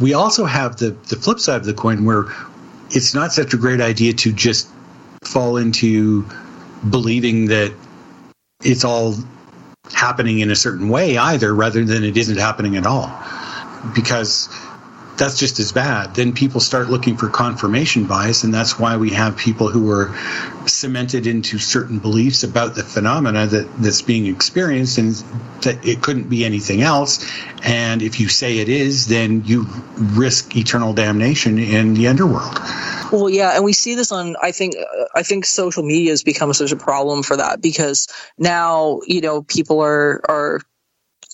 we 0.00 0.14
also 0.14 0.44
have 0.44 0.76
the, 0.76 0.90
the 0.90 1.16
flip 1.16 1.40
side 1.40 1.60
of 1.60 1.66
the 1.66 1.74
coin 1.74 2.04
where 2.04 2.26
it's 2.90 3.14
not 3.14 3.32
such 3.32 3.54
a 3.54 3.56
great 3.56 3.80
idea 3.80 4.12
to 4.12 4.32
just 4.32 4.68
fall 5.24 5.56
into 5.56 6.26
believing 6.88 7.46
that 7.46 7.72
it's 8.62 8.84
all 8.84 9.14
happening 9.92 10.40
in 10.40 10.50
a 10.50 10.56
certain 10.56 10.88
way 10.88 11.16
either, 11.18 11.54
rather 11.54 11.84
than 11.84 12.04
it 12.04 12.16
isn't 12.16 12.38
happening 12.38 12.76
at 12.76 12.86
all. 12.86 13.10
Because 13.94 14.48
that's 15.16 15.38
just 15.38 15.58
as 15.58 15.72
bad. 15.72 16.14
Then 16.14 16.32
people 16.32 16.60
start 16.60 16.88
looking 16.88 17.16
for 17.16 17.28
confirmation 17.28 18.06
bias, 18.06 18.44
and 18.44 18.52
that's 18.52 18.78
why 18.78 18.96
we 18.96 19.10
have 19.10 19.36
people 19.36 19.68
who 19.68 19.90
are 19.90 20.14
cemented 20.66 21.26
into 21.26 21.58
certain 21.58 21.98
beliefs 21.98 22.42
about 22.42 22.74
the 22.74 22.82
phenomena 22.82 23.46
that, 23.46 23.78
that's 23.78 24.02
being 24.02 24.26
experienced, 24.26 24.98
and 24.98 25.14
that 25.62 25.86
it 25.86 26.02
couldn't 26.02 26.28
be 26.28 26.44
anything 26.44 26.82
else. 26.82 27.26
And 27.62 28.02
if 28.02 28.20
you 28.20 28.28
say 28.28 28.58
it 28.58 28.68
is, 28.68 29.06
then 29.06 29.44
you 29.44 29.66
risk 29.96 30.54
eternal 30.56 30.92
damnation 30.92 31.58
in 31.58 31.94
the 31.94 32.08
underworld. 32.08 32.58
Well, 33.12 33.30
yeah, 33.30 33.54
and 33.54 33.64
we 33.64 33.72
see 33.72 33.94
this 33.94 34.12
on. 34.12 34.36
I 34.40 34.52
think 34.52 34.74
uh, 34.76 35.04
I 35.14 35.22
think 35.22 35.44
social 35.44 35.82
media 35.82 36.10
has 36.10 36.22
become 36.22 36.52
such 36.52 36.72
a 36.72 36.76
problem 36.76 37.22
for 37.22 37.36
that 37.36 37.60
because 37.60 38.08
now 38.38 39.00
you 39.06 39.20
know 39.20 39.42
people 39.42 39.80
are 39.80 40.20
are 40.28 40.60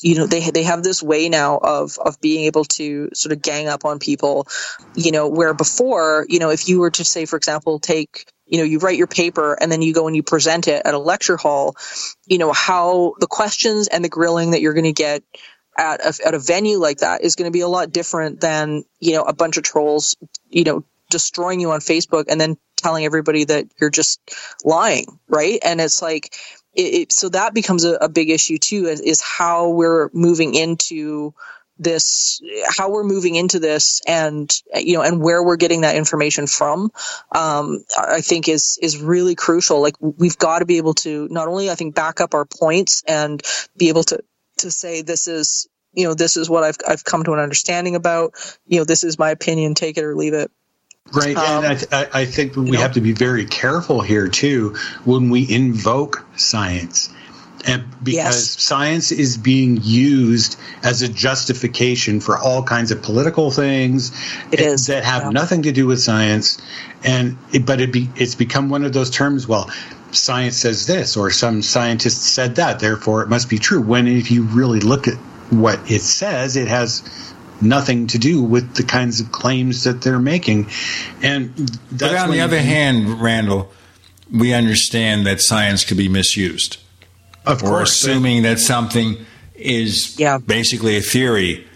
you 0.02 0.16
know 0.16 0.26
they 0.26 0.50
they 0.50 0.64
have 0.64 0.82
this 0.82 1.02
way 1.02 1.28
now 1.28 1.58
of 1.58 1.98
of 1.98 2.20
being 2.20 2.44
able 2.44 2.64
to 2.64 3.08
sort 3.14 3.32
of 3.32 3.40
gang 3.40 3.68
up 3.68 3.84
on 3.84 3.98
people 3.98 4.46
you 4.94 5.12
know 5.12 5.28
where 5.28 5.54
before 5.54 6.26
you 6.28 6.38
know 6.38 6.50
if 6.50 6.68
you 6.68 6.80
were 6.80 6.90
to 6.90 7.04
say 7.04 7.24
for 7.24 7.36
example 7.36 7.78
take 7.78 8.26
you 8.46 8.58
know 8.58 8.64
you 8.64 8.78
write 8.78 8.98
your 8.98 9.06
paper 9.06 9.56
and 9.60 9.70
then 9.70 9.80
you 9.82 9.94
go 9.94 10.06
and 10.06 10.16
you 10.16 10.22
present 10.22 10.68
it 10.68 10.82
at 10.84 10.94
a 10.94 10.98
lecture 10.98 11.36
hall 11.36 11.76
you 12.26 12.38
know 12.38 12.52
how 12.52 13.14
the 13.20 13.26
questions 13.26 13.88
and 13.88 14.04
the 14.04 14.08
grilling 14.08 14.50
that 14.50 14.60
you're 14.60 14.74
going 14.74 14.84
to 14.84 14.92
get 14.92 15.22
at 15.78 16.00
a, 16.04 16.26
at 16.26 16.34
a 16.34 16.38
venue 16.38 16.78
like 16.78 16.98
that 16.98 17.22
is 17.22 17.34
going 17.34 17.50
to 17.50 17.52
be 17.52 17.60
a 17.60 17.68
lot 17.68 17.92
different 17.92 18.40
than 18.40 18.84
you 19.00 19.12
know 19.12 19.22
a 19.22 19.32
bunch 19.32 19.56
of 19.56 19.62
trolls 19.62 20.16
you 20.50 20.64
know 20.64 20.84
destroying 21.12 21.60
you 21.60 21.70
on 21.70 21.80
Facebook 21.80 22.24
and 22.28 22.40
then 22.40 22.56
telling 22.76 23.04
everybody 23.04 23.44
that 23.44 23.66
you're 23.80 23.90
just 23.90 24.20
lying, 24.64 25.06
right? 25.28 25.60
And 25.62 25.80
it's 25.80 26.02
like, 26.02 26.34
it, 26.74 26.94
it, 26.94 27.12
so 27.12 27.28
that 27.28 27.54
becomes 27.54 27.84
a, 27.84 27.94
a 27.94 28.08
big 28.08 28.30
issue 28.30 28.58
too, 28.58 28.86
is, 28.86 29.00
is, 29.00 29.20
how 29.20 29.70
we're 29.70 30.10
moving 30.12 30.54
into 30.54 31.34
this, 31.78 32.40
how 32.66 32.90
we're 32.90 33.04
moving 33.04 33.34
into 33.34 33.58
this, 33.58 34.00
and 34.06 34.52
you 34.74 34.94
know, 34.94 35.02
and 35.02 35.22
where 35.22 35.42
we're 35.42 35.56
getting 35.56 35.82
that 35.82 35.96
information 35.96 36.46
from. 36.46 36.90
Um, 37.34 37.84
I 37.98 38.20
think 38.20 38.48
is 38.48 38.78
is 38.80 38.98
really 38.98 39.34
crucial. 39.34 39.80
Like 39.80 39.94
we've 40.00 40.38
got 40.38 40.60
to 40.60 40.66
be 40.66 40.76
able 40.76 40.94
to 40.94 41.28
not 41.30 41.48
only 41.48 41.70
I 41.70 41.74
think 41.74 41.94
back 41.94 42.20
up 42.20 42.34
our 42.34 42.44
points 42.44 43.02
and 43.06 43.42
be 43.76 43.88
able 43.88 44.04
to 44.04 44.20
to 44.58 44.70
say 44.70 45.02
this 45.02 45.28
is 45.28 45.68
you 45.92 46.06
know 46.06 46.14
this 46.14 46.36
is 46.36 46.48
what 46.48 46.64
I've 46.64 46.76
I've 46.86 47.04
come 47.04 47.24
to 47.24 47.32
an 47.32 47.40
understanding 47.40 47.96
about. 47.96 48.34
You 48.66 48.78
know, 48.78 48.84
this 48.84 49.04
is 49.04 49.18
my 49.18 49.30
opinion. 49.30 49.74
Take 49.74 49.98
it 49.98 50.04
or 50.04 50.14
leave 50.14 50.34
it. 50.34 50.50
Right, 51.10 51.36
um, 51.36 51.64
and 51.64 51.66
I, 51.66 51.74
th- 51.74 52.10
I 52.14 52.24
think 52.24 52.56
we 52.56 52.70
know, 52.70 52.78
have 52.78 52.92
to 52.92 53.00
be 53.00 53.12
very 53.12 53.44
careful 53.44 54.00
here 54.00 54.28
too 54.28 54.76
when 55.04 55.30
we 55.30 55.50
invoke 55.50 56.24
science. 56.36 57.12
and 57.66 57.84
because 58.02 58.14
yes. 58.14 58.62
science 58.62 59.12
is 59.12 59.36
being 59.36 59.78
used 59.82 60.58
as 60.82 61.02
a 61.02 61.08
justification 61.08 62.20
for 62.20 62.38
all 62.38 62.62
kinds 62.62 62.92
of 62.92 63.02
political 63.02 63.50
things 63.50 64.10
that 64.50 65.02
have 65.04 65.24
yeah. 65.24 65.30
nothing 65.30 65.62
to 65.62 65.72
do 65.72 65.86
with 65.86 66.00
science 66.00 66.58
and 67.04 67.36
it, 67.52 67.66
but 67.66 67.80
it 67.80 67.92
be, 67.92 68.08
it's 68.16 68.34
become 68.34 68.68
one 68.68 68.84
of 68.84 68.92
those 68.92 69.10
terms 69.10 69.46
well 69.46 69.70
science 70.12 70.56
says 70.56 70.86
this 70.86 71.16
or 71.16 71.30
some 71.30 71.62
scientist 71.62 72.22
said 72.22 72.56
that 72.56 72.80
therefore 72.80 73.22
it 73.22 73.28
must 73.28 73.48
be 73.50 73.58
true 73.58 73.82
when 73.82 74.06
if 74.06 74.30
you 74.30 74.44
really 74.44 74.80
look 74.80 75.08
at 75.08 75.14
what 75.50 75.90
it 75.90 76.00
says 76.00 76.56
it 76.56 76.68
has 76.68 77.02
nothing 77.62 78.06
to 78.06 78.18
do 78.18 78.42
with 78.42 78.74
the 78.74 78.82
kinds 78.82 79.20
of 79.20 79.32
claims 79.32 79.84
that 79.84 80.02
they're 80.02 80.18
making 80.18 80.68
and 81.22 81.78
but 81.90 82.14
on 82.14 82.30
the 82.30 82.40
other 82.40 82.60
hand 82.60 83.20
randall 83.20 83.70
we 84.32 84.52
understand 84.52 85.26
that 85.26 85.40
science 85.40 85.84
could 85.84 85.96
be 85.96 86.08
misused 86.08 86.78
of 87.46 87.62
or 87.62 87.68
course, 87.68 87.92
assuming 87.92 88.42
that 88.42 88.58
something 88.58 89.16
is 89.54 90.18
yeah. 90.18 90.38
basically 90.38 90.96
a 90.96 91.00
theory 91.00 91.66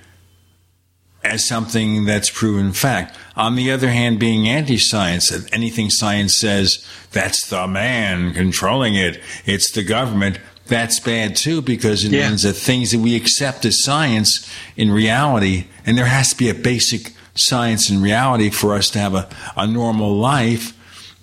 as 1.25 1.47
something 1.47 2.05
that's 2.05 2.31
proven 2.31 2.73
fact. 2.73 3.17
On 3.37 3.57
the 3.57 3.71
other 3.73 3.91
hand, 3.91 4.19
being 4.19 4.49
anti 4.49 4.79
science, 4.79 5.33
anything 5.53 5.91
science 5.91 6.39
says, 6.39 6.87
that's 7.13 7.49
the 7.49 7.67
man 7.67 8.33
controlling 8.33 8.95
it, 8.95 9.21
it's 9.45 9.71
the 9.71 9.83
government, 9.83 10.39
that's 10.67 11.01
bad 11.01 11.37
too 11.37 11.63
because 11.63 12.05
it 12.05 12.13
yeah. 12.13 12.29
means 12.29 12.43
that 12.43 12.55
things 12.55 12.93
that 12.93 13.01
we 13.01 13.17
accept 13.17 13.65
as 13.65 13.83
science 13.83 14.49
in 14.77 14.91
reality, 14.91 15.67
and 15.85 15.97
there 15.97 16.07
has 16.07 16.31
to 16.31 16.37
be 16.37 16.49
a 16.49 16.55
basic 16.55 17.13
science 17.35 17.91
in 17.91 18.01
reality 18.01 18.51
for 18.51 18.75
us 18.75 18.89
to 18.91 18.99
have 18.99 19.15
a, 19.15 19.29
a 19.57 19.67
normal 19.67 20.17
life 20.17 20.73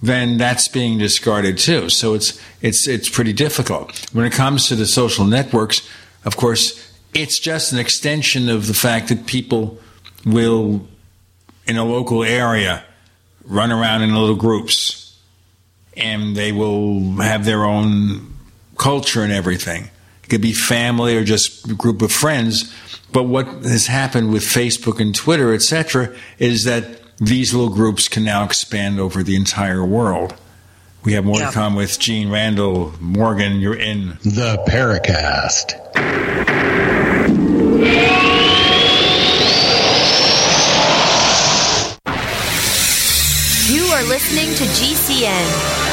then 0.04 0.38
that's 0.38 0.68
being 0.68 0.98
discarded 0.98 1.58
too. 1.58 1.88
So 1.90 2.14
it's 2.14 2.40
it's 2.62 2.88
it's 2.88 3.08
pretty 3.08 3.32
difficult. 3.32 4.06
When 4.12 4.26
it 4.26 4.34
comes 4.34 4.68
to 4.68 4.76
the 4.76 4.86
social 4.86 5.24
networks, 5.24 5.88
of 6.26 6.36
course, 6.36 6.94
it's 7.14 7.40
just 7.40 7.72
an 7.72 7.80
extension 7.80 8.50
of 8.50 8.68
the 8.68 8.74
fact 8.74 9.08
that 9.08 9.26
people 9.26 9.80
will 10.26 10.86
in 11.66 11.78
a 11.78 11.86
local 11.86 12.24
area 12.24 12.84
run 13.46 13.72
around 13.72 14.02
in 14.02 14.14
little 14.14 14.36
groups 14.36 15.18
and 15.96 16.36
they 16.36 16.52
will 16.52 17.00
have 17.22 17.46
their 17.46 17.64
own 17.64 18.33
culture 18.84 19.24
and 19.24 19.32
everything. 19.32 19.90
It 20.24 20.30
could 20.30 20.42
be 20.42 20.52
family 20.52 21.16
or 21.16 21.24
just 21.24 21.70
a 21.72 21.74
group 21.74 22.02
of 22.02 22.12
friends. 22.12 22.74
But 23.14 23.24
what 23.24 23.48
has 23.48 23.88
happened 23.88 24.34
with 24.34 24.44
Facebook 24.44 25.00
and 25.00 25.16
Twitter, 25.16 25.53
etc., 25.53 26.14
is 26.38 26.66
that 26.66 27.00
these 27.18 27.53
little 27.53 27.74
groups 27.74 28.10
can 28.10 28.26
now 28.26 28.44
expand 28.44 29.00
over 29.00 29.24
the 29.24 29.38
entire 29.38 29.86
world. 29.86 30.36
We 31.06 31.14
have 31.14 31.24
more 31.24 31.40
yeah. 31.40 31.48
to 31.48 31.53
come 31.53 31.76
with 31.76 31.98
Gene 31.98 32.30
Randall. 32.30 32.94
Morgan, 33.00 33.62
you're 33.62 33.76
in 33.76 34.18
the 34.24 34.62
Paracast. 34.68 35.80
You 43.70 43.86
are 43.94 44.03
listening 44.03 44.53
to 44.56 44.64
GCN. 44.76 45.93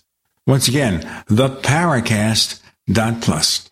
Once 0.47 0.67
again, 0.67 1.01
theparacast.plus. 1.29 3.71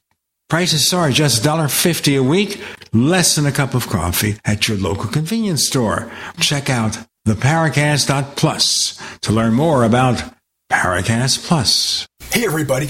Prices 0.49 0.93
are 0.93 1.09
just 1.11 1.43
$1.50 1.43 2.19
a 2.19 2.23
week, 2.23 2.61
less 2.91 3.35
than 3.35 3.45
a 3.45 3.51
cup 3.51 3.75
of 3.75 3.88
coffee 3.88 4.38
at 4.45 4.67
your 4.67 4.77
local 4.77 5.09
convenience 5.09 5.67
store. 5.67 6.11
Check 6.39 6.69
out 6.69 6.98
the 7.25 7.33
theparacast.plus 7.33 9.19
to 9.22 9.31
learn 9.31 9.53
more 9.53 9.83
about 9.83 10.23
Paracast 10.72 11.48
Plus. 11.48 12.07
Hey, 12.31 12.45
everybody. 12.45 12.89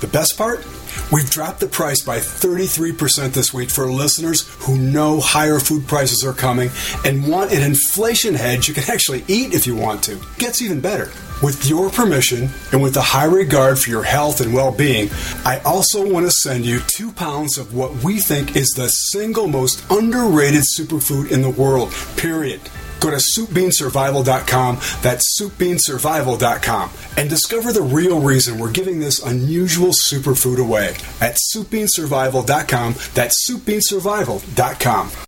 The 0.00 0.06
best 0.06 0.38
part? 0.38 0.64
We've 1.10 1.28
dropped 1.28 1.60
the 1.60 1.66
price 1.66 2.02
by 2.02 2.18
33% 2.18 3.32
this 3.32 3.52
week 3.52 3.70
for 3.70 3.90
listeners 3.90 4.48
who 4.60 4.78
know 4.78 5.20
higher 5.20 5.58
food 5.58 5.88
prices 5.88 6.24
are 6.24 6.32
coming 6.32 6.70
and 7.04 7.26
want 7.26 7.52
an 7.52 7.62
inflation 7.62 8.34
hedge 8.34 8.68
you 8.68 8.74
can 8.74 8.84
actually 8.88 9.24
eat 9.26 9.54
if 9.54 9.66
you 9.66 9.74
want 9.74 10.02
to. 10.04 10.20
Gets 10.38 10.62
even 10.62 10.80
better. 10.80 11.10
With 11.42 11.68
your 11.68 11.88
permission 11.90 12.48
and 12.72 12.82
with 12.82 12.96
a 12.96 13.00
high 13.00 13.24
regard 13.24 13.78
for 13.78 13.90
your 13.90 14.02
health 14.02 14.40
and 14.40 14.52
well 14.52 14.72
being, 14.72 15.08
I 15.44 15.60
also 15.64 16.08
want 16.08 16.26
to 16.26 16.32
send 16.32 16.64
you 16.64 16.80
two 16.80 17.12
pounds 17.12 17.58
of 17.58 17.74
what 17.74 18.04
we 18.04 18.18
think 18.18 18.56
is 18.56 18.68
the 18.70 18.88
single 18.88 19.48
most 19.48 19.84
underrated 19.90 20.64
superfood 20.78 21.30
in 21.30 21.42
the 21.42 21.50
world, 21.50 21.92
period. 22.16 22.60
Go 23.00 23.10
to 23.10 23.16
soupbeansurvival.com, 23.16 24.76
that's 25.02 25.40
soupbeansurvival.com, 25.40 26.90
and 27.16 27.30
discover 27.30 27.72
the 27.72 27.82
real 27.82 28.20
reason 28.20 28.58
we're 28.58 28.72
giving 28.72 29.00
this 29.00 29.24
unusual 29.24 29.92
superfood 30.10 30.58
away 30.58 30.96
at 31.20 31.36
soupbeansurvival.com, 31.54 32.94
that's 33.14 33.50
soupbeansurvival.com. 33.50 35.27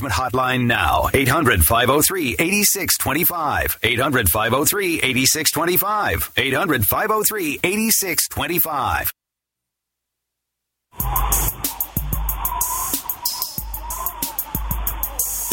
Hotline 0.00 0.66
now. 0.66 1.08
800 1.12 1.64
503 1.64 2.36
8625. 2.38 3.78
800 3.82 4.28
503 4.28 4.94
8625. 5.02 6.32
800 6.36 6.84
503 6.86 7.60
8625. 7.62 9.12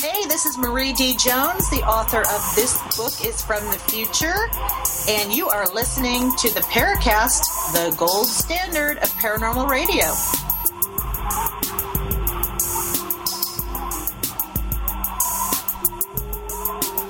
Hey, 0.02 0.26
this 0.28 0.46
is 0.46 0.58
Marie 0.58 0.94
D. 0.94 1.16
Jones, 1.18 1.70
the 1.70 1.84
author 1.88 2.22
of 2.22 2.56
This 2.56 2.76
Book 2.98 3.14
is 3.26 3.44
from 3.44 3.64
the 3.66 3.78
Future, 3.78 4.36
and 5.08 5.32
you 5.32 5.48
are 5.48 5.66
listening 5.74 6.32
to 6.38 6.54
the 6.54 6.62
Paracast, 6.62 7.44
the 7.74 7.96
gold 7.98 8.28
standard 8.28 8.98
of 8.98 9.10
paranormal 9.14 9.70
radio. 9.70 10.08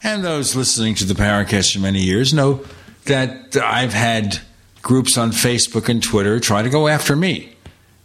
And 0.04 0.24
those 0.24 0.56
listening 0.56 0.96
to 0.96 1.06
the 1.06 1.14
Paracast 1.14 1.74
for 1.74 1.80
many 1.80 2.00
years 2.00 2.34
know 2.34 2.66
that 3.06 3.56
I've 3.58 3.94
had 3.94 4.40
groups 4.82 5.18
on 5.18 5.32
Facebook 5.32 5.90
and 5.90 6.02
Twitter 6.02 6.40
try 6.40 6.64
to 6.64 6.70
go 6.70 6.88
after 6.88 7.16
me. 7.16 7.56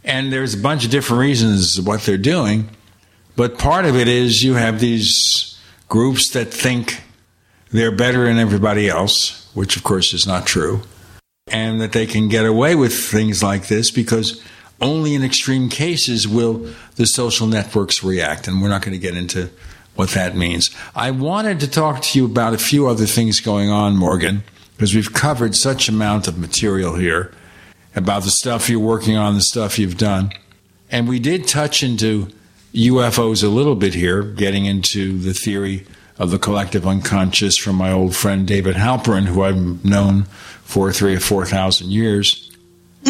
And 0.03 0.31
there's 0.31 0.53
a 0.53 0.59
bunch 0.59 0.85
of 0.85 0.91
different 0.91 1.21
reasons 1.21 1.81
what 1.81 2.01
they're 2.01 2.17
doing. 2.17 2.69
But 3.35 3.57
part 3.57 3.85
of 3.85 3.95
it 3.95 4.07
is 4.07 4.43
you 4.43 4.53
have 4.53 4.79
these 4.79 5.59
groups 5.89 6.31
that 6.31 6.53
think 6.53 7.01
they're 7.71 7.95
better 7.95 8.25
than 8.25 8.37
everybody 8.37 8.89
else, 8.89 9.49
which 9.53 9.75
of 9.75 9.83
course 9.83 10.13
is 10.13 10.25
not 10.25 10.45
true, 10.45 10.81
and 11.47 11.81
that 11.81 11.91
they 11.91 12.05
can 12.05 12.29
get 12.29 12.45
away 12.45 12.75
with 12.75 12.93
things 12.93 13.43
like 13.43 13.67
this 13.67 13.91
because 13.91 14.41
only 14.79 15.15
in 15.15 15.23
extreme 15.23 15.69
cases 15.69 16.27
will 16.27 16.67
the 16.95 17.05
social 17.05 17.47
networks 17.47 18.03
react. 18.03 18.47
And 18.47 18.61
we're 18.61 18.69
not 18.69 18.81
going 18.81 18.93
to 18.93 18.99
get 18.99 19.17
into 19.17 19.49
what 19.97 20.09
that 20.11 20.35
means. 20.35 20.69
I 20.95 21.11
wanted 21.11 21.59
to 21.61 21.69
talk 21.69 22.01
to 22.01 22.19
you 22.19 22.25
about 22.25 22.53
a 22.53 22.57
few 22.57 22.87
other 22.87 23.05
things 23.05 23.39
going 23.39 23.69
on, 23.69 23.97
Morgan, 23.97 24.43
because 24.75 24.93
we've 24.93 25.13
covered 25.13 25.55
such 25.55 25.89
amount 25.89 26.27
of 26.27 26.37
material 26.37 26.95
here 26.95 27.31
about 27.95 28.23
the 28.23 28.31
stuff 28.31 28.69
you're 28.69 28.79
working 28.79 29.17
on, 29.17 29.33
the 29.33 29.41
stuff 29.41 29.79
you've 29.79 29.97
done. 29.97 30.31
And 30.91 31.07
we 31.07 31.19
did 31.19 31.47
touch 31.47 31.83
into 31.83 32.27
UFOs 32.73 33.43
a 33.43 33.47
little 33.47 33.75
bit 33.75 33.95
here, 33.95 34.21
getting 34.21 34.65
into 34.65 35.17
the 35.17 35.33
theory 35.33 35.85
of 36.19 36.31
the 36.31 36.39
collective 36.39 36.87
unconscious 36.87 37.57
from 37.57 37.75
my 37.75 37.91
old 37.91 38.15
friend 38.15 38.47
David 38.47 38.75
Halperin, 38.75 39.25
who 39.25 39.43
I've 39.43 39.85
known 39.85 40.23
for 40.63 40.91
three 40.91 41.15
or 41.15 41.19
four 41.19 41.45
thousand 41.45 41.91
years. 41.91 42.51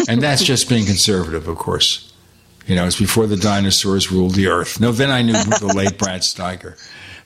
And 0.08 0.22
that's 0.22 0.44
just 0.44 0.68
being 0.68 0.86
conservative, 0.86 1.48
of 1.48 1.56
course. 1.56 2.07
You 2.68 2.76
know, 2.76 2.86
it's 2.86 2.98
before 2.98 3.26
the 3.26 3.36
dinosaurs 3.36 4.12
ruled 4.12 4.34
the 4.34 4.48
earth. 4.48 4.78
No, 4.78 4.92
then 4.92 5.10
I 5.10 5.22
knew 5.22 5.32
the 5.32 5.72
late 5.74 5.98
Brad 5.98 6.20
Steiger. 6.20 6.78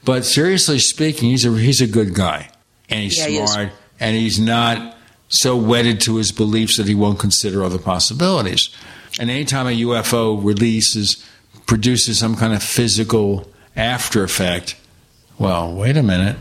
But 0.04 0.24
seriously 0.24 0.78
speaking, 0.78 1.30
he's 1.30 1.44
a 1.44 1.52
he's 1.52 1.80
a 1.80 1.86
good 1.86 2.14
guy, 2.14 2.48
and 2.88 3.00
he's 3.00 3.18
Yeah, 3.18 3.26
he 3.26 3.46
smart, 3.46 3.70
and 4.00 4.16
he's 4.16 4.38
not 4.38 4.96
so 5.28 5.56
wedded 5.56 6.00
to 6.02 6.16
his 6.16 6.30
beliefs 6.30 6.76
that 6.76 6.86
he 6.86 6.94
won't 6.94 7.18
consider 7.18 7.64
other 7.64 7.78
possibilities. 7.78 8.70
And 9.18 9.30
anytime 9.30 9.66
a 9.66 9.70
UFO 9.70 10.42
releases 10.42 11.26
produces 11.66 12.18
some 12.18 12.36
kind 12.36 12.52
of 12.52 12.62
physical 12.62 13.50
after 13.74 14.22
effect, 14.22 14.76
well, 15.38 15.74
wait 15.74 15.96
a 15.96 16.02
minute, 16.02 16.36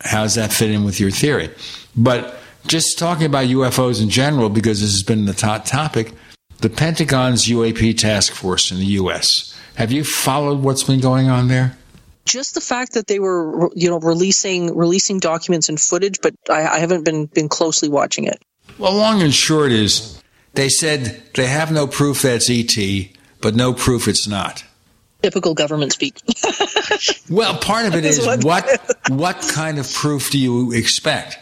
how 0.00 0.22
does 0.22 0.34
that 0.34 0.52
fit 0.52 0.70
in 0.70 0.84
with 0.84 1.00
your 1.00 1.10
theory? 1.10 1.50
But 1.96 2.38
just 2.66 2.98
talking 2.98 3.26
about 3.26 3.46
UFOs 3.46 4.02
in 4.02 4.10
general, 4.10 4.48
because 4.48 4.80
this 4.80 4.92
has 4.92 5.02
been 5.02 5.24
the 5.26 5.32
top 5.32 5.64
topic, 5.64 6.12
the 6.58 6.70
Pentagon's 6.70 7.46
UAP 7.46 7.96
task 7.98 8.32
force 8.32 8.70
in 8.70 8.78
the 8.78 8.86
U.S. 9.02 9.54
Have 9.76 9.92
you 9.92 10.04
followed 10.04 10.60
what's 10.60 10.84
been 10.84 11.00
going 11.00 11.28
on 11.28 11.48
there? 11.48 11.76
just 12.26 12.54
the 12.54 12.60
fact 12.62 12.94
that 12.94 13.06
they 13.06 13.18
were 13.18 13.68
you 13.74 13.90
know 13.90 13.98
releasing 14.00 14.74
releasing 14.74 15.18
documents 15.20 15.68
and 15.68 15.78
footage 15.78 16.22
but 16.22 16.32
i, 16.48 16.66
I 16.66 16.78
haven't 16.78 17.04
been 17.04 17.26
been 17.26 17.50
closely 17.50 17.90
watching 17.90 18.24
it 18.24 18.40
Well, 18.78 18.94
long 18.94 19.20
and 19.20 19.32
short 19.34 19.72
is 19.72 20.22
they 20.54 20.70
said 20.70 21.22
they 21.34 21.46
have 21.48 21.70
no 21.70 21.86
proof 21.86 22.22
that's 22.22 22.48
ET, 22.48 22.74
but 23.42 23.54
no 23.54 23.74
proof 23.74 24.08
it's 24.08 24.26
not. 24.26 24.64
typical 25.22 25.52
government 25.52 25.92
speak 25.92 26.18
Well, 27.30 27.58
part 27.58 27.84
of 27.86 27.94
it 27.94 28.04
is 28.10 28.24
what- 28.24 28.42
what 28.42 28.96
what 29.10 29.40
kind 29.52 29.78
of 29.78 29.92
proof 29.92 30.30
do 30.30 30.38
you 30.38 30.72
expect? 30.72 31.38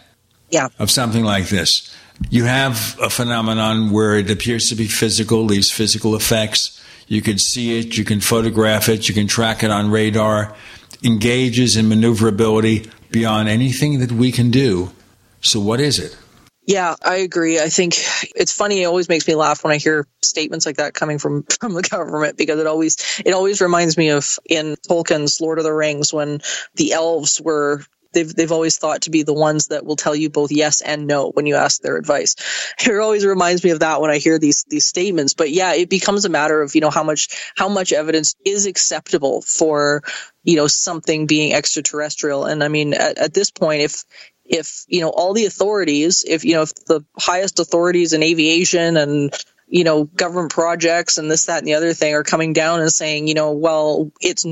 Yeah. 0.51 0.69
Of 0.81 0.91
something 0.91 1.23
like 1.25 1.47
this. 1.49 1.95
You 2.31 2.45
have 2.45 2.99
a 3.01 3.11
phenomenon 3.11 3.91
where 3.91 4.17
it 4.17 4.31
appears 4.31 4.69
to 4.69 4.75
be 4.75 4.87
physical, 4.87 5.45
leaves 5.45 5.71
physical 5.71 6.15
effects. 6.15 6.83
You 7.09 7.21
can 7.21 7.39
see 7.39 7.79
it, 7.79 7.97
you 7.97 8.05
can 8.05 8.21
photograph 8.21 8.89
it, 8.89 9.09
you 9.09 9.15
can 9.15 9.27
track 9.27 9.63
it 9.63 9.71
on 9.71 9.91
radar, 9.91 10.55
engages 11.05 11.77
in 11.77 11.89
maneuverability 11.89 12.91
beyond 13.11 13.49
anything 13.49 14.01
that 14.01 14.13
we 14.13 14.33
can 14.33 14.51
do. 14.51 14.93
So 15.41 15.61
what 15.61 15.81
is 15.81 15.99
it? 15.99 16.17
Yeah, 16.65 16.95
I 17.03 17.17
agree. 17.17 17.59
I 17.59 17.69
think 17.69 17.95
it's 18.37 18.53
funny. 18.53 18.83
It 18.83 18.87
always 18.87 19.09
makes 19.09 19.27
me 19.27 19.35
laugh 19.35 19.65
when 19.65 19.73
I 19.73 19.79
hear 19.79 20.07
statements 20.23 20.65
like 20.65 20.77
that 20.77 20.95
coming 20.95 21.19
from 21.19 21.43
from 21.61 21.75
the 21.75 21.83
government 21.83 22.39
because 22.39 22.61
it 22.61 22.67
always 22.67 22.97
it 23.25 23.33
always 23.33 23.61
reminds 23.61 23.97
me 23.99 24.11
of 24.11 24.39
in 24.49 24.77
Tolkien's 24.89 25.41
Lord 25.41 25.59
of 25.59 25.65
the 25.65 25.73
Rings 25.73 26.13
when 26.13 26.41
the 26.77 26.93
elves 26.93 27.41
were 27.41 27.83
they've 28.13 28.35
they've 28.35 28.53
always 28.53 28.79
thought 28.79 29.03
to 29.03 29.11
be 29.11 29.23
the 29.23 29.35
ones 29.35 29.69
that 29.69 29.85
will 29.85 29.97
tell 29.97 30.15
you 30.15 30.31
both 30.31 30.53
yes 30.53 30.81
and 30.81 31.07
no 31.07 31.31
when 31.31 31.47
you 31.47 31.55
ask 31.55 31.81
their 31.81 31.97
advice. 31.97 32.37
It 32.93 32.99
always 32.99 33.25
reminds 33.25 33.65
me 33.65 33.71
of 33.71 33.81
that 33.81 34.01
when 34.01 34.11
I 34.11 34.19
hear 34.19 34.39
these 34.39 34.65
these 34.69 34.87
statements. 34.87 35.35
But 35.35 35.51
yeah, 35.51 35.75
it 35.75 35.89
becomes 35.89 36.25
a 36.25 36.29
matter 36.29 36.61
of 36.61 36.75
you 36.75 36.81
know 36.81 36.91
how 36.91 37.05
much 37.05 37.29
how 37.57 37.69
much 37.69 37.93
evidence 37.93 38.35
is 38.45 38.67
acceptable 38.67 39.43
for 39.43 40.03
you 40.45 40.57
know 40.57 40.67
something 40.67 41.27
being 41.27 41.55
extraterrestrial. 41.55 42.45
And 42.45 42.63
I 42.63 42.69
mean 42.69 42.95
at, 42.95 43.19
at 43.19 43.35
this 43.35 43.51
point, 43.51 43.83
if 43.83 44.05
if 44.45 44.85
you 44.89 45.01
know 45.01 45.11
all 45.11 45.33
the 45.35 45.47
authorities 45.47 46.25
if 46.27 46.45
you 46.45 46.55
know 46.55 46.63
if 46.63 46.75
the 46.87 47.05
highest 47.19 47.61
authorities 47.61 48.13
in 48.13 48.23
aviation 48.23 48.97
and 48.97 49.35
you 49.69 49.85
know 49.85 50.05
government 50.05 50.53
projects 50.53 51.19
and 51.19 51.31
this 51.31 51.47
that 51.47 51.59
and 51.59 51.67
the 51.67 51.75
other 51.75 51.95
thing 51.95 52.15
are 52.15 52.25
coming 52.25 52.53
down 52.53 52.81
and 52.81 52.93
saying 52.93 53.29
you 53.29 53.35
know 53.35 53.53
well 53.53 54.11
it's 54.21 54.45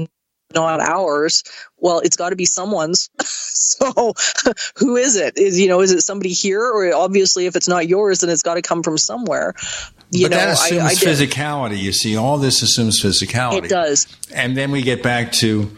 not 0.54 0.80
ours 0.80 1.42
well 1.78 2.00
it's 2.00 2.16
got 2.16 2.30
to 2.30 2.36
be 2.36 2.44
someone's 2.44 3.10
so 3.22 4.14
who 4.76 4.96
is 4.96 5.16
it 5.16 5.38
is 5.38 5.58
you 5.58 5.68
know 5.68 5.80
is 5.80 5.92
it 5.92 6.02
somebody 6.02 6.32
here 6.32 6.62
or 6.62 6.92
obviously 6.94 7.46
if 7.46 7.56
it's 7.56 7.68
not 7.68 7.86
yours 7.86 8.20
then 8.20 8.30
it's 8.30 8.42
got 8.42 8.54
to 8.54 8.62
come 8.62 8.82
from 8.82 8.98
somewhere 8.98 9.54
you 10.10 10.24
but 10.24 10.32
know 10.32 10.36
that 10.38 10.48
assumes 10.50 10.82
I, 10.82 10.86
I 10.86 10.94
physicality. 10.94 11.78
You 11.78 11.92
see, 11.92 12.16
all 12.16 12.38
this 12.38 12.62
assumes 12.62 13.00
physicality. 13.00 13.64
it 13.64 13.70
does 13.70 14.06
And 14.34 14.56
then 14.56 14.70
we 14.70 14.82
get 14.82 15.02
back 15.02 15.32
to 15.34 15.70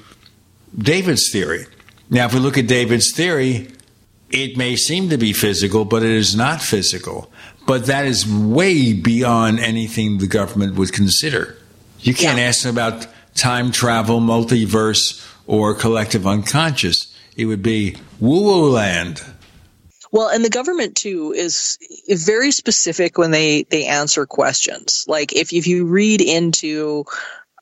David's 0.76 1.31
theory. 1.31 1.67
Now, 2.09 2.26
if 2.26 2.34
we 2.34 2.41
look 2.41 2.57
at 2.59 2.67
David's 2.67 3.12
theory, 3.12 3.68
it 4.31 4.57
may 4.57 4.76
seem 4.76 5.10
to 5.10 5.18
be 5.18 5.33
physical, 5.33 5.84
but 5.84 6.02
it 6.02 6.10
is 6.10 6.34
not 6.34 6.62
physical. 6.62 7.31
But 7.67 7.86
that 7.86 8.07
is 8.07 8.26
way 8.26 8.92
beyond 8.92 9.60
anything 9.60 10.18
the 10.18 10.26
government 10.26 10.76
would 10.76 10.92
consider. 10.92 11.57
You 12.01 12.15
can't 12.15 12.39
ask 12.39 12.62
them 12.62 12.75
about 12.75 13.07
time 13.35 13.73
travel, 13.73 14.20
multiverse, 14.20 15.27
or 15.47 15.75
collective 15.75 16.27
unconscious. 16.27 17.17
It 17.36 17.47
would 17.47 17.62
be 17.62 17.97
woo 18.20 18.43
woo 18.43 18.70
land. 18.70 19.23
Well, 20.11 20.28
and 20.28 20.44
the 20.44 20.51
government 20.51 20.94
too 20.94 21.33
is 21.33 21.78
very 22.09 22.51
specific 22.51 23.17
when 23.17 23.31
they 23.31 23.62
they 23.65 23.86
answer 23.86 24.27
questions. 24.27 25.07
Like 25.09 25.33
if 25.33 25.52
if 25.52 25.67
you 25.67 25.86
read 25.86 26.20
into 26.20 27.05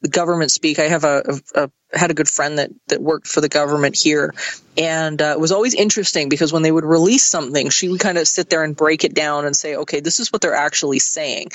the 0.03 0.09
government 0.09 0.51
speak, 0.51 0.79
I 0.79 0.89
have 0.89 1.05
a, 1.05 1.23
a, 1.55 1.63
a 1.65 1.71
had 1.97 2.11
a 2.11 2.15
good 2.15 2.29
friend 2.29 2.59
that 2.59 2.71
that 2.89 3.01
worked 3.01 3.29
for 3.29 3.41
the 3.41 3.49
government 3.49 3.97
here, 3.97 4.35
and 4.77 5.23
uh, 5.23 5.35
it 5.37 5.41
was 5.41 5.53
always 5.53 5.75
interesting 5.75 6.29
because 6.29 6.53
when 6.53 6.63
they 6.63 6.73
would 6.73 6.85
release 6.85 7.25
something, 7.25 7.71
she 7.71 7.89
would 7.89 8.01
kind 8.01 8.19
of 8.19 8.27
sit 8.27 8.51
there 8.51 8.65
and 8.65 8.77
break 8.77 9.05
it 9.05 9.15
down 9.15 9.45
and 9.45 9.55
say, 9.55 9.77
okay, 9.77 10.01
this 10.01 10.19
is 10.19 10.33
what 10.33 10.43
they're 10.43 10.55
actually 10.55 10.99
saying. 10.99 11.51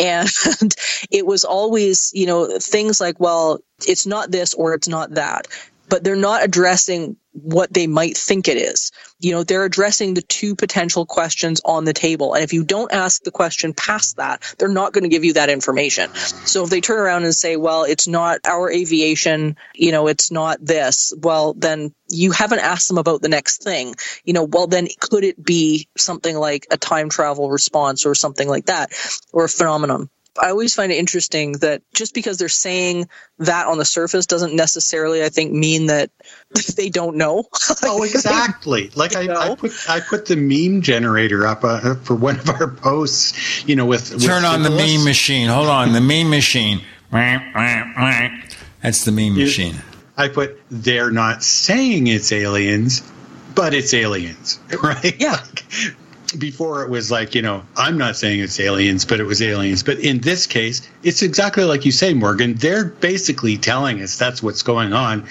And 0.00 0.28
it 1.10 1.26
was 1.26 1.44
always, 1.44 2.10
you 2.14 2.26
know, 2.26 2.58
things 2.58 3.00
like, 3.00 3.20
well, 3.20 3.60
it's 3.86 4.06
not 4.06 4.32
this 4.32 4.54
or 4.54 4.74
it's 4.74 4.88
not 4.88 5.12
that 5.14 5.46
but 5.90 6.04
they're 6.04 6.16
not 6.16 6.44
addressing 6.44 7.16
what 7.32 7.72
they 7.72 7.86
might 7.86 8.16
think 8.16 8.48
it 8.48 8.56
is. 8.56 8.90
You 9.20 9.32
know, 9.32 9.44
they're 9.44 9.64
addressing 9.64 10.14
the 10.14 10.22
two 10.22 10.56
potential 10.56 11.04
questions 11.04 11.60
on 11.64 11.84
the 11.84 11.92
table. 11.92 12.34
And 12.34 12.42
if 12.42 12.52
you 12.52 12.64
don't 12.64 12.92
ask 12.92 13.22
the 13.22 13.30
question 13.30 13.74
past 13.74 14.16
that, 14.16 14.54
they're 14.58 14.68
not 14.68 14.92
going 14.92 15.04
to 15.04 15.10
give 15.10 15.24
you 15.24 15.34
that 15.34 15.50
information. 15.50 16.12
So 16.14 16.64
if 16.64 16.70
they 16.70 16.80
turn 16.80 16.98
around 16.98 17.24
and 17.24 17.34
say, 17.34 17.56
well, 17.56 17.84
it's 17.84 18.08
not 18.08 18.40
our 18.46 18.70
aviation, 18.70 19.56
you 19.74 19.92
know, 19.92 20.06
it's 20.06 20.30
not 20.30 20.64
this, 20.64 21.12
well, 21.18 21.54
then 21.54 21.94
you 22.08 22.32
haven't 22.32 22.60
asked 22.60 22.88
them 22.88 22.98
about 22.98 23.22
the 23.22 23.28
next 23.28 23.62
thing. 23.62 23.94
You 24.24 24.32
know, 24.32 24.44
well, 24.44 24.66
then 24.66 24.88
could 25.00 25.24
it 25.24 25.42
be 25.42 25.88
something 25.96 26.36
like 26.36 26.66
a 26.70 26.76
time 26.76 27.10
travel 27.10 27.50
response 27.50 28.06
or 28.06 28.14
something 28.14 28.48
like 28.48 28.66
that 28.66 28.92
or 29.32 29.44
a 29.44 29.48
phenomenon? 29.48 30.08
I 30.38 30.50
always 30.50 30.74
find 30.74 30.92
it 30.92 30.96
interesting 30.96 31.52
that 31.58 31.82
just 31.92 32.14
because 32.14 32.38
they're 32.38 32.48
saying 32.48 33.08
that 33.38 33.66
on 33.66 33.78
the 33.78 33.84
surface 33.84 34.26
doesn't 34.26 34.54
necessarily, 34.54 35.24
I 35.24 35.28
think, 35.28 35.52
mean 35.52 35.86
that 35.86 36.10
they 36.76 36.88
don't 36.88 37.16
know. 37.16 37.44
oh, 37.82 38.02
exactly. 38.02 38.90
Like 38.94 39.16
I, 39.16 39.52
I, 39.52 39.54
put 39.54 39.72
I 39.88 40.00
put 40.00 40.26
the 40.26 40.36
meme 40.36 40.82
generator 40.82 41.46
up 41.46 41.64
uh, 41.64 41.94
for 41.96 42.14
one 42.14 42.38
of 42.38 42.48
our 42.48 42.68
posts. 42.68 43.66
You 43.66 43.76
know, 43.76 43.86
with, 43.86 44.12
with 44.12 44.24
turn 44.24 44.44
on 44.44 44.62
the 44.62 44.70
meme 44.70 45.04
machine. 45.04 45.48
Hold 45.48 45.68
on, 45.68 45.92
the 45.92 46.00
meme 46.00 46.30
machine. 46.30 46.80
That's 48.82 49.04
the 49.04 49.12
meme 49.12 49.36
machine. 49.36 49.76
I 50.16 50.28
put 50.28 50.60
they're 50.70 51.10
not 51.10 51.42
saying 51.42 52.06
it's 52.06 52.30
aliens, 52.30 53.02
but 53.54 53.74
it's 53.74 53.94
aliens, 53.94 54.60
right? 54.82 55.18
Yeah. 55.18 55.32
Like, 55.32 55.64
before 56.32 56.82
it 56.82 56.90
was 56.90 57.10
like 57.10 57.34
you 57.34 57.42
know 57.42 57.62
i'm 57.76 57.98
not 57.98 58.16
saying 58.16 58.40
it's 58.40 58.60
aliens 58.60 59.04
but 59.04 59.20
it 59.20 59.24
was 59.24 59.42
aliens. 59.42 59.82
But 59.82 59.98
in 59.98 60.20
this 60.20 60.46
case 60.46 60.88
it's 61.02 61.22
exactly 61.22 61.64
like 61.64 61.84
you 61.84 61.92
say 61.92 62.14
morgan. 62.14 62.54
They're 62.54 62.84
basically 62.84 63.56
telling 63.56 64.02
us 64.02 64.16
that's 64.18 64.42
what's 64.42 64.62
going 64.62 64.92
on 64.92 65.26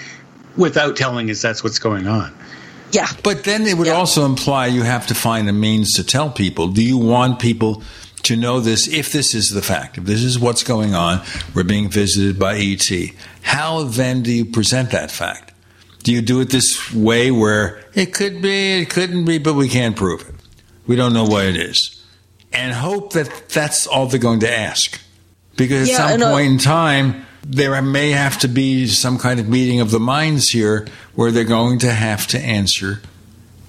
without 0.56 0.96
telling 0.96 1.30
us 1.30 1.40
that's 1.40 1.64
what's 1.64 1.78
going 1.78 2.06
on. 2.06 2.32
Yeah. 2.92 3.06
But 3.22 3.44
then 3.44 3.66
it 3.66 3.78
would 3.78 3.86
yeah. 3.86 3.94
also 3.94 4.24
imply 4.24 4.66
you 4.66 4.82
have 4.82 5.06
to 5.08 5.14
find 5.14 5.48
a 5.48 5.52
means 5.52 5.92
to 5.94 6.04
tell 6.04 6.30
people. 6.30 6.68
Do 6.68 6.82
you 6.82 6.98
want 6.98 7.38
people 7.38 7.82
to 8.22 8.36
know 8.36 8.60
this 8.60 8.88
if 8.88 9.12
this 9.12 9.34
is 9.34 9.50
the 9.50 9.62
fact 9.62 9.96
if 9.96 10.04
this 10.04 10.22
is 10.22 10.38
what's 10.38 10.62
going 10.62 10.94
on 10.94 11.22
we're 11.54 11.64
being 11.64 11.88
visited 11.88 12.38
by 12.38 12.54
et 12.58 12.86
how 13.42 13.84
then 13.84 14.22
do 14.22 14.32
you 14.32 14.44
present 14.44 14.90
that 14.90 15.10
fact? 15.10 15.52
Do 16.02 16.12
you 16.12 16.20
do 16.22 16.40
it 16.40 16.50
this 16.50 16.92
way 16.94 17.30
where 17.30 17.82
it 17.94 18.12
could 18.12 18.42
be 18.42 18.80
it 18.82 18.90
couldn't 18.90 19.24
be 19.24 19.38
but 19.38 19.54
we 19.54 19.68
can't 19.68 19.96
prove 19.96 20.20
it 20.28 20.34
we 20.90 20.96
don't 20.96 21.12
know 21.12 21.22
what 21.22 21.44
it 21.44 21.56
is. 21.56 22.04
And 22.52 22.72
hope 22.72 23.12
that 23.12 23.48
that's 23.48 23.86
all 23.86 24.08
they're 24.08 24.18
going 24.18 24.40
to 24.40 24.52
ask. 24.52 25.00
Because 25.56 25.88
at 25.88 25.92
yeah, 25.92 26.08
some 26.08 26.22
uh, 26.22 26.32
point 26.32 26.48
in 26.48 26.58
time, 26.58 27.26
there 27.46 27.80
may 27.80 28.10
have 28.10 28.40
to 28.40 28.48
be 28.48 28.88
some 28.88 29.16
kind 29.16 29.38
of 29.38 29.48
meeting 29.48 29.78
of 29.78 29.92
the 29.92 30.00
minds 30.00 30.48
here 30.48 30.88
where 31.14 31.30
they're 31.30 31.44
going 31.44 31.78
to 31.78 31.92
have 31.92 32.26
to 32.26 32.40
answer 32.40 33.02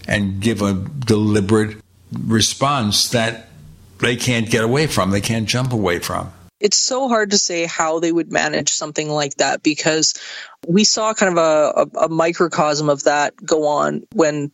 and 0.07 0.41
give 0.41 0.63
a 0.63 0.73
deliberate 0.73 1.77
response 2.11 3.09
that 3.09 3.49
they 3.99 4.15
can't 4.15 4.49
get 4.49 4.63
away 4.63 4.87
from, 4.87 5.11
they 5.11 5.21
can't 5.21 5.47
jump 5.47 5.73
away 5.73 5.99
from. 5.99 6.33
It's 6.59 6.77
so 6.77 7.07
hard 7.07 7.31
to 7.31 7.37
say 7.37 7.67
how 7.67 7.99
they 7.99 8.11
would 8.11 8.31
manage 8.31 8.69
something 8.69 9.09
like 9.09 9.35
that 9.35 9.61
because 9.61 10.15
we 10.67 10.85
saw 10.85 11.13
kind 11.13 11.37
of 11.37 11.37
a, 11.37 11.99
a, 11.99 12.05
a 12.05 12.09
microcosm 12.09 12.89
of 12.89 13.03
that 13.03 13.35
go 13.35 13.67
on 13.67 14.05
when 14.13 14.51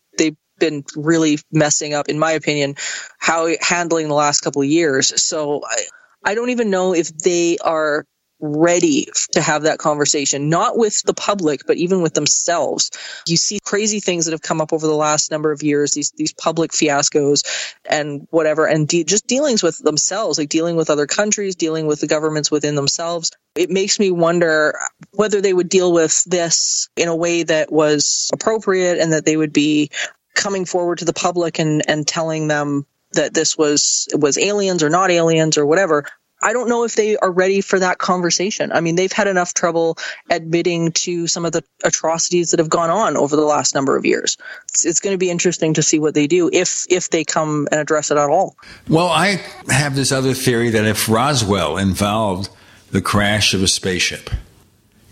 been 0.60 0.84
really 0.96 1.40
messing 1.52 1.94
up, 1.94 2.10
in 2.10 2.20
my 2.20 2.32
opinion, 2.32 2.76
how 3.18 3.48
handling 3.62 4.08
the 4.08 4.14
last 4.14 4.42
couple 4.42 4.62
of 4.62 4.68
years. 4.68 5.22
So 5.22 5.62
I, 5.66 5.86
I 6.24 6.36
don't 6.36 6.50
even 6.50 6.70
know 6.70 6.94
if 6.94 7.16
they 7.18 7.58
are 7.58 8.06
ready 8.40 9.08
to 9.32 9.42
have 9.42 9.64
that 9.64 9.80
conversation, 9.80 10.50
not 10.50 10.78
with 10.78 11.02
the 11.04 11.14
public, 11.14 11.62
but 11.66 11.78
even 11.78 12.02
with 12.02 12.14
themselves. 12.14 12.92
You 13.26 13.38
see 13.38 13.60
crazy 13.64 14.00
things 14.00 14.26
that 14.26 14.32
have 14.32 14.42
come 14.42 14.62
up 14.62 14.74
over 14.74 14.86
the 14.86 14.94
last 14.94 15.32
number 15.32 15.52
of 15.52 15.64
years, 15.64 15.94
these, 15.94 16.12
these 16.12 16.34
public 16.34 16.72
fiascos 16.72 17.74
and 17.90 18.28
whatever, 18.30 18.68
and 18.68 18.88
de- 18.88 19.04
just 19.04 19.28
dealings 19.28 19.64
with 19.64 19.78
themselves, 19.80 20.38
like 20.38 20.50
dealing 20.50 20.76
with 20.76 20.90
other 20.90 21.08
countries, 21.08 21.56
dealing 21.56 21.88
with 21.88 22.00
the 22.00 22.08
governments 22.08 22.52
within 22.52 22.76
themselves. 22.76 23.32
It 23.56 23.72
makes 23.72 24.00
me 24.00 24.12
wonder 24.12 24.78
whether 25.12 25.42
they 25.42 25.54
would 25.54 25.70
deal 25.70 25.92
with 25.92 26.24
this 26.26 26.90
in 26.96 27.08
a 27.08 27.16
way 27.16 27.42
that 27.44 27.72
was 27.72 28.30
appropriate 28.32 29.00
and 29.00 29.14
that 29.14 29.26
they 29.26 29.36
would 29.36 29.54
be 29.54 29.90
coming 30.38 30.64
forward 30.64 31.00
to 31.00 31.06
the 31.06 31.14
public 31.14 31.60
and, 31.60 31.82
and 31.90 32.08
telling 32.08 32.48
them 32.48 32.86
that 33.14 33.34
this 33.34 33.58
was 33.58 34.08
was 34.14 34.38
aliens 34.38 34.84
or 34.84 34.90
not 34.90 35.12
aliens 35.12 35.58
or 35.58 35.66
whatever. 35.66 36.06
I 36.42 36.54
don't 36.54 36.70
know 36.70 36.84
if 36.84 36.96
they 36.96 37.18
are 37.18 37.32
ready 37.32 37.62
for 37.62 37.80
that 37.80 37.98
conversation. 37.98 38.72
I 38.72 38.80
mean, 38.80 38.96
they've 38.96 39.12
had 39.12 39.28
enough 39.28 39.56
trouble 39.56 39.98
admitting 40.30 40.92
to 40.92 41.26
some 41.26 41.46
of 41.46 41.52
the 41.52 41.64
atrocities 41.84 42.52
that 42.52 42.60
have 42.60 42.70
gone 42.70 42.92
on 42.92 43.18
over 43.18 43.36
the 43.36 43.42
last 43.42 43.74
number 43.74 43.98
of 43.98 44.06
years. 44.06 44.38
It's, 44.70 44.86
it's, 44.86 45.00
going 45.00 45.16
to 45.16 45.18
be 45.18 45.32
interesting 45.32 45.74
to 45.74 45.82
see 45.82 45.98
what 45.98 46.14
they 46.14 46.28
do 46.28 46.50
if 46.54 46.86
if 46.90 47.10
they 47.10 47.24
come 47.24 47.68
and 47.72 47.82
address 47.82 48.12
it 48.12 48.18
at 48.18 48.30
all. 48.30 48.56
Well, 48.88 49.08
I 49.08 49.42
have 49.68 49.96
this 49.96 50.12
other 50.12 50.36
theory 50.36 50.70
that 50.70 50.86
if 50.86 51.10
Roswell 51.10 51.78
involved 51.78 52.50
the 52.92 53.02
crash 53.02 53.56
of 53.56 53.64
a 53.64 53.68
spaceship, 53.68 54.30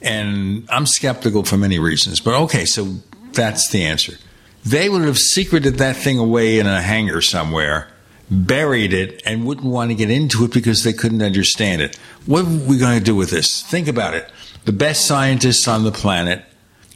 and 0.03 0.67
I'm 0.69 0.85
skeptical 0.85 1.43
for 1.43 1.57
many 1.57 1.79
reasons, 1.79 2.19
but 2.19 2.35
okay, 2.43 2.65
so 2.65 2.97
that's 3.33 3.69
the 3.69 3.83
answer. 3.83 4.13
They 4.65 4.89
would 4.89 5.03
have 5.03 5.19
secreted 5.19 5.75
that 5.75 5.95
thing 5.95 6.17
away 6.17 6.57
in 6.57 6.65
a 6.65 6.81
hangar 6.81 7.21
somewhere, 7.21 7.87
buried 8.31 8.93
it, 8.93 9.21
and 9.23 9.45
wouldn't 9.45 9.67
want 9.67 9.91
to 9.91 9.95
get 9.95 10.09
into 10.09 10.43
it 10.43 10.53
because 10.53 10.83
they 10.83 10.91
couldn't 10.91 11.21
understand 11.21 11.83
it. 11.83 11.97
What 12.25 12.45
are 12.45 12.67
we 12.67 12.79
going 12.79 12.97
to 12.97 13.03
do 13.03 13.15
with 13.15 13.29
this? 13.29 13.61
Think 13.61 13.87
about 13.87 14.15
it. 14.15 14.27
The 14.65 14.71
best 14.71 15.05
scientists 15.05 15.67
on 15.67 15.83
the 15.83 15.91
planet, 15.91 16.43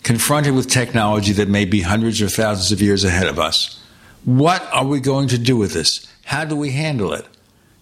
confronted 0.02 0.56
with 0.56 0.68
technology 0.68 1.32
that 1.34 1.48
may 1.48 1.66
be 1.66 1.82
hundreds 1.82 2.20
or 2.24 2.28
thousands 2.28 2.72
of 2.72 2.82
years 2.82 3.04
ahead 3.04 3.28
of 3.28 3.38
us. 3.38 3.80
What 4.26 4.68
are 4.74 4.86
we 4.86 5.00
going 5.00 5.28
to 5.28 5.38
do 5.38 5.56
with 5.56 5.74
this? 5.74 6.08
How 6.26 6.46
do 6.46 6.56
we 6.56 6.72
handle 6.72 7.14
it? 7.14 7.28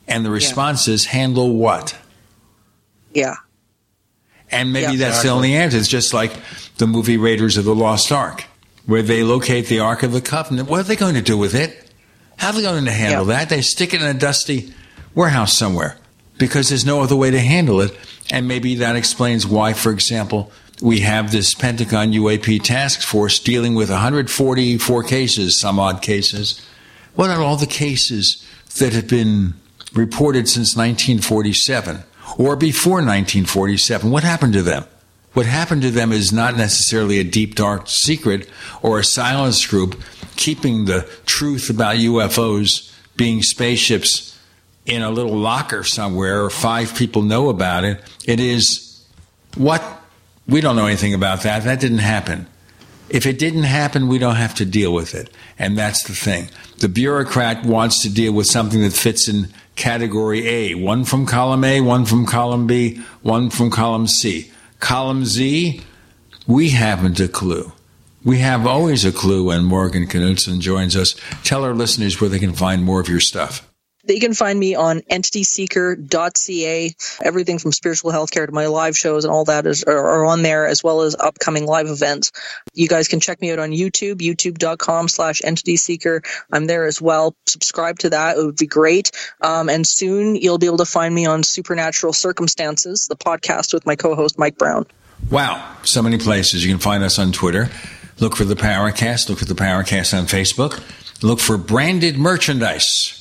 And 0.05 0.25
the 0.25 0.31
response 0.31 0.87
yeah. 0.87 0.95
is 0.95 1.05
handle 1.05 1.55
what? 1.55 1.97
Yeah. 3.13 3.35
And 4.51 4.73
maybe 4.73 4.93
yeah, 4.93 4.99
that's 4.99 5.19
exactly. 5.19 5.29
the 5.29 5.35
only 5.35 5.55
answer. 5.55 5.77
It's 5.77 5.87
just 5.87 6.13
like 6.13 6.33
the 6.77 6.87
movie 6.87 7.17
Raiders 7.17 7.55
of 7.55 7.63
the 7.63 7.75
Lost 7.75 8.11
Ark 8.11 8.43
where 8.87 9.03
they 9.03 9.21
locate 9.21 9.67
the 9.67 9.79
Ark 9.79 10.01
of 10.01 10.13
the 10.13 10.21
Covenant. 10.21 10.67
What 10.67 10.79
are 10.79 10.83
they 10.83 10.95
going 10.95 11.13
to 11.13 11.21
do 11.21 11.37
with 11.37 11.53
it? 11.53 11.91
How 12.37 12.47
are 12.47 12.53
they 12.53 12.61
going 12.63 12.85
to 12.85 12.91
handle 12.91 13.27
yeah. 13.27 13.37
that? 13.37 13.49
They 13.49 13.61
stick 13.61 13.93
it 13.93 14.01
in 14.01 14.07
a 14.07 14.17
dusty 14.17 14.73
warehouse 15.13 15.55
somewhere 15.55 15.97
because 16.37 16.69
there's 16.69 16.85
no 16.85 17.01
other 17.01 17.15
way 17.15 17.29
to 17.29 17.39
handle 17.39 17.81
it. 17.81 17.95
And 18.31 18.47
maybe 18.47 18.75
that 18.75 18.95
explains 18.95 19.45
why, 19.45 19.73
for 19.73 19.91
example, 19.91 20.51
we 20.81 21.01
have 21.01 21.31
this 21.31 21.53
Pentagon 21.53 22.11
UAP 22.11 22.63
task 22.63 23.01
force 23.01 23.39
dealing 23.39 23.75
with 23.75 23.89
144 23.89 25.03
cases, 25.03 25.59
some 25.59 25.79
odd 25.79 26.01
cases. 26.01 26.61
What 27.15 27.29
are 27.29 27.41
all 27.41 27.57
the 27.57 27.65
cases 27.65 28.45
that 28.77 28.93
have 28.93 29.07
been 29.07 29.55
reported 29.93 30.47
since 30.47 30.75
1947 30.77 32.03
or 32.37 32.55
before 32.55 32.97
1947? 32.97 34.11
What 34.11 34.23
happened 34.23 34.53
to 34.53 34.61
them? 34.61 34.85
What 35.37 35.45
happened 35.45 35.83
to 35.83 35.91
them 35.91 36.11
is 36.11 36.33
not 36.33 36.57
necessarily 36.57 37.19
a 37.19 37.23
deep, 37.23 37.53
dark 37.53 37.87
secret 37.89 38.49
or 38.81 38.97
a 38.97 39.03
silence 39.03 39.63
group 39.67 40.01
keeping 40.35 40.85
the 40.85 41.07
truth 41.27 41.69
about 41.69 41.97
UFOs 41.97 42.91
being 43.15 43.43
spaceships 43.43 44.35
in 44.87 45.03
a 45.03 45.11
little 45.11 45.37
locker 45.37 45.83
somewhere 45.83 46.43
or 46.43 46.49
five 46.49 46.95
people 46.95 47.21
know 47.21 47.49
about 47.49 47.83
it. 47.83 48.01
It 48.25 48.39
is 48.39 49.05
what 49.55 49.83
we 50.47 50.59
don't 50.59 50.75
know 50.75 50.87
anything 50.87 51.13
about 51.13 51.43
that. 51.43 51.65
That 51.65 51.79
didn't 51.79 51.99
happen. 51.99 52.47
If 53.07 53.27
it 53.27 53.37
didn't 53.37 53.61
happen, 53.61 54.07
we 54.07 54.17
don't 54.17 54.37
have 54.37 54.55
to 54.55 54.65
deal 54.65 54.91
with 54.91 55.13
it. 55.13 55.29
And 55.59 55.77
that's 55.77 56.01
the 56.01 56.15
thing. 56.15 56.49
The 56.79 56.89
bureaucrat 56.89 57.63
wants 57.63 58.01
to 58.01 58.09
deal 58.11 58.33
with 58.33 58.47
something 58.47 58.81
that 58.81 58.93
fits 58.93 59.29
in 59.29 59.49
category 59.75 60.47
A 60.47 60.73
one 60.73 61.05
from 61.05 61.27
column 61.27 61.63
A, 61.63 61.81
one 61.81 62.05
from 62.05 62.25
column 62.25 62.65
B, 62.65 63.03
one 63.21 63.51
from 63.51 63.69
column 63.69 64.07
C. 64.07 64.51
Column 64.79 65.25
Z, 65.25 65.81
we 66.45 66.69
haven't 66.69 67.19
a 67.19 67.27
clue. 67.27 67.71
We 68.23 68.39
have 68.39 68.67
always 68.67 69.05
a 69.05 69.11
clue 69.11 69.45
when 69.45 69.63
Morgan 69.63 70.07
Knudsen 70.07 70.59
joins 70.59 70.95
us. 70.95 71.15
Tell 71.43 71.63
our 71.63 71.73
listeners 71.73 72.19
where 72.19 72.29
they 72.29 72.39
can 72.39 72.53
find 72.53 72.83
more 72.83 72.99
of 72.99 73.09
your 73.09 73.19
stuff. 73.19 73.67
They 74.07 74.19
can 74.19 74.33
find 74.33 74.57
me 74.57 74.75
on 74.75 75.01
entityseeker.ca. 75.01 76.95
Everything 77.21 77.59
from 77.59 77.73
spiritual 77.73 78.11
healthcare 78.11 78.45
to 78.45 78.51
my 78.53 78.67
live 78.67 78.97
shows 78.97 79.25
and 79.25 79.33
all 79.33 79.45
that 79.45 79.67
is 79.67 79.83
are, 79.83 80.25
on 80.25 80.43
there, 80.43 80.65
as 80.65 80.83
well 80.83 81.01
as 81.01 81.15
upcoming 81.15 81.65
live 81.65 81.87
events. 81.87 82.31
You 82.73 82.87
guys 82.87 83.09
can 83.09 83.19
check 83.19 83.41
me 83.41 83.51
out 83.51 83.59
on 83.59 83.71
YouTube, 83.71 84.15
youtube.com 84.15 85.09
slash 85.09 85.41
entityseeker. 85.41 86.25
I'm 86.51 86.67
there 86.67 86.85
as 86.85 87.01
well. 87.01 87.35
Subscribe 87.45 87.99
to 87.99 88.11
that. 88.11 88.37
It 88.37 88.45
would 88.45 88.55
be 88.55 88.67
great. 88.67 89.11
Um, 89.41 89.69
and 89.69 89.85
soon 89.85 90.37
you'll 90.37 90.57
be 90.57 90.67
able 90.67 90.77
to 90.77 90.85
find 90.85 91.13
me 91.13 91.25
on 91.25 91.43
Supernatural 91.43 92.13
Circumstances, 92.13 93.07
the 93.07 93.17
podcast 93.17 93.73
with 93.73 93.85
my 93.85 93.97
co-host 93.97 94.39
Mike 94.39 94.57
Brown. 94.57 94.85
Wow. 95.29 95.75
So 95.83 96.01
many 96.01 96.17
places. 96.17 96.63
You 96.65 96.71
can 96.71 96.79
find 96.79 97.03
us 97.03 97.19
on 97.19 97.33
Twitter. 97.33 97.69
Look 98.19 98.37
for 98.37 98.45
the 98.45 98.55
Paracast. 98.55 99.27
Look 99.27 99.39
for 99.39 99.45
the 99.45 99.53
Paracast 99.53 100.17
on 100.17 100.25
Facebook. 100.27 100.81
Look 101.21 101.39
for 101.39 101.57
branded 101.57 102.17
merchandise 102.17 103.16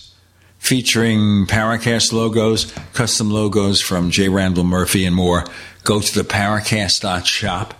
featuring 0.66 1.46
Paracast 1.46 2.12
logos, 2.12 2.72
custom 2.92 3.30
logos 3.30 3.80
from 3.80 4.10
J. 4.10 4.28
Randall 4.28 4.64
Murphy, 4.64 5.04
and 5.04 5.14
more. 5.14 5.44
Go 5.84 6.00
to 6.00 6.14
the 6.14 6.28
Paracast.shop. 6.28 7.72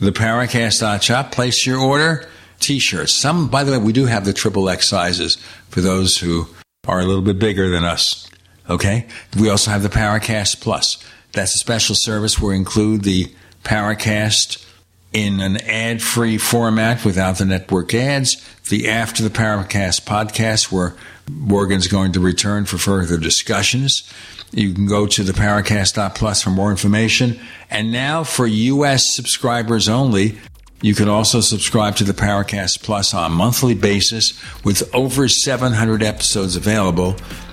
The 0.00 0.10
Paracast.shop, 0.10 1.30
place 1.30 1.64
your 1.64 1.78
order. 1.78 2.28
T-shirts. 2.58 3.14
Some, 3.14 3.48
by 3.48 3.62
the 3.62 3.72
way, 3.72 3.78
we 3.78 3.92
do 3.92 4.06
have 4.06 4.24
the 4.24 4.32
triple 4.32 4.68
X 4.68 4.88
sizes 4.88 5.36
for 5.68 5.80
those 5.80 6.16
who 6.16 6.48
are 6.88 6.98
a 6.98 7.04
little 7.04 7.22
bit 7.22 7.38
bigger 7.38 7.68
than 7.68 7.84
us. 7.84 8.28
Okay. 8.68 9.06
We 9.38 9.48
also 9.48 9.70
have 9.70 9.84
the 9.84 9.88
Paracast 9.88 10.60
Plus. 10.60 11.02
That's 11.32 11.54
a 11.54 11.58
special 11.58 11.94
service 11.96 12.40
where 12.40 12.50
we 12.50 12.56
include 12.56 13.02
the 13.02 13.32
Paracast 13.62 14.64
in 15.12 15.40
an 15.40 15.58
ad-free 15.58 16.38
format 16.38 17.04
without 17.04 17.38
the 17.38 17.44
network 17.44 17.94
ads. 17.94 18.42
The 18.68 18.88
After 18.88 19.22
the 19.22 19.30
Paracast 19.30 20.02
podcast, 20.02 20.72
where 20.72 20.94
Morgan's 21.30 21.88
going 21.88 22.12
to 22.12 22.20
return 22.20 22.64
for 22.64 22.78
further 22.78 23.18
discussions. 23.18 24.10
You 24.52 24.72
can 24.74 24.86
go 24.86 25.06
to 25.06 25.22
the 25.22 25.32
Paracast.plus 25.32 26.42
for 26.42 26.50
more 26.50 26.70
information. 26.70 27.40
And 27.70 27.90
now 27.90 28.24
for 28.24 28.46
U.S. 28.46 29.14
subscribers 29.14 29.88
only, 29.88 30.38
you 30.82 30.94
can 30.94 31.08
also 31.08 31.40
subscribe 31.40 31.96
to 31.96 32.04
the 32.04 32.12
Paracast 32.12 32.82
Plus 32.82 33.14
on 33.14 33.30
a 33.30 33.34
monthly 33.34 33.74
basis 33.74 34.38
with 34.64 34.92
over 34.94 35.28
700 35.28 36.02
episodes 36.02 36.56
available 36.56 37.10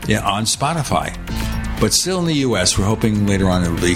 on 0.07 0.45
Spotify. 0.45 1.15
But 1.79 1.93
still 1.93 2.19
in 2.19 2.25
the 2.25 2.33
U.S., 2.35 2.77
we're 2.77 2.85
hoping 2.85 3.27
later 3.27 3.47
on 3.47 3.63
it'll 3.63 3.77
be 3.77 3.95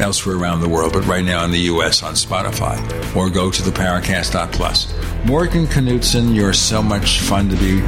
elsewhere 0.00 0.36
around 0.36 0.60
the 0.60 0.68
world, 0.68 0.92
but 0.92 1.06
right 1.06 1.24
now 1.24 1.44
in 1.44 1.50
the 1.50 1.60
U.S. 1.60 2.02
on 2.02 2.14
Spotify. 2.14 2.76
Or 3.16 3.30
go 3.30 3.50
to 3.50 3.62
the 3.62 3.70
Paracast.plus. 3.70 4.94
Morgan 5.24 5.66
Knudsen, 5.66 6.34
you're 6.34 6.52
so 6.52 6.82
much 6.82 7.20
fun 7.20 7.48
to 7.48 7.56
be 7.56 7.80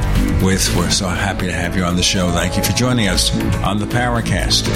with. 0.45 0.75
We're 0.75 0.89
so 0.89 1.07
happy 1.07 1.47
to 1.47 1.53
have 1.53 1.75
you 1.75 1.83
on 1.83 1.95
the 1.95 2.03
show. 2.03 2.31
Thank 2.31 2.57
you 2.57 2.63
for 2.63 2.73
joining 2.73 3.07
us 3.07 3.35
on 3.63 3.79
the 3.79 3.85
Paracast. 3.85 4.67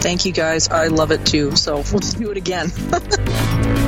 Thank 0.00 0.24
you 0.24 0.32
guys. 0.32 0.68
I 0.68 0.88
love 0.88 1.10
it 1.10 1.24
too. 1.26 1.56
So 1.56 1.82
we'll 1.90 2.00
do 2.00 2.30
it 2.30 2.36
again. 2.36 2.68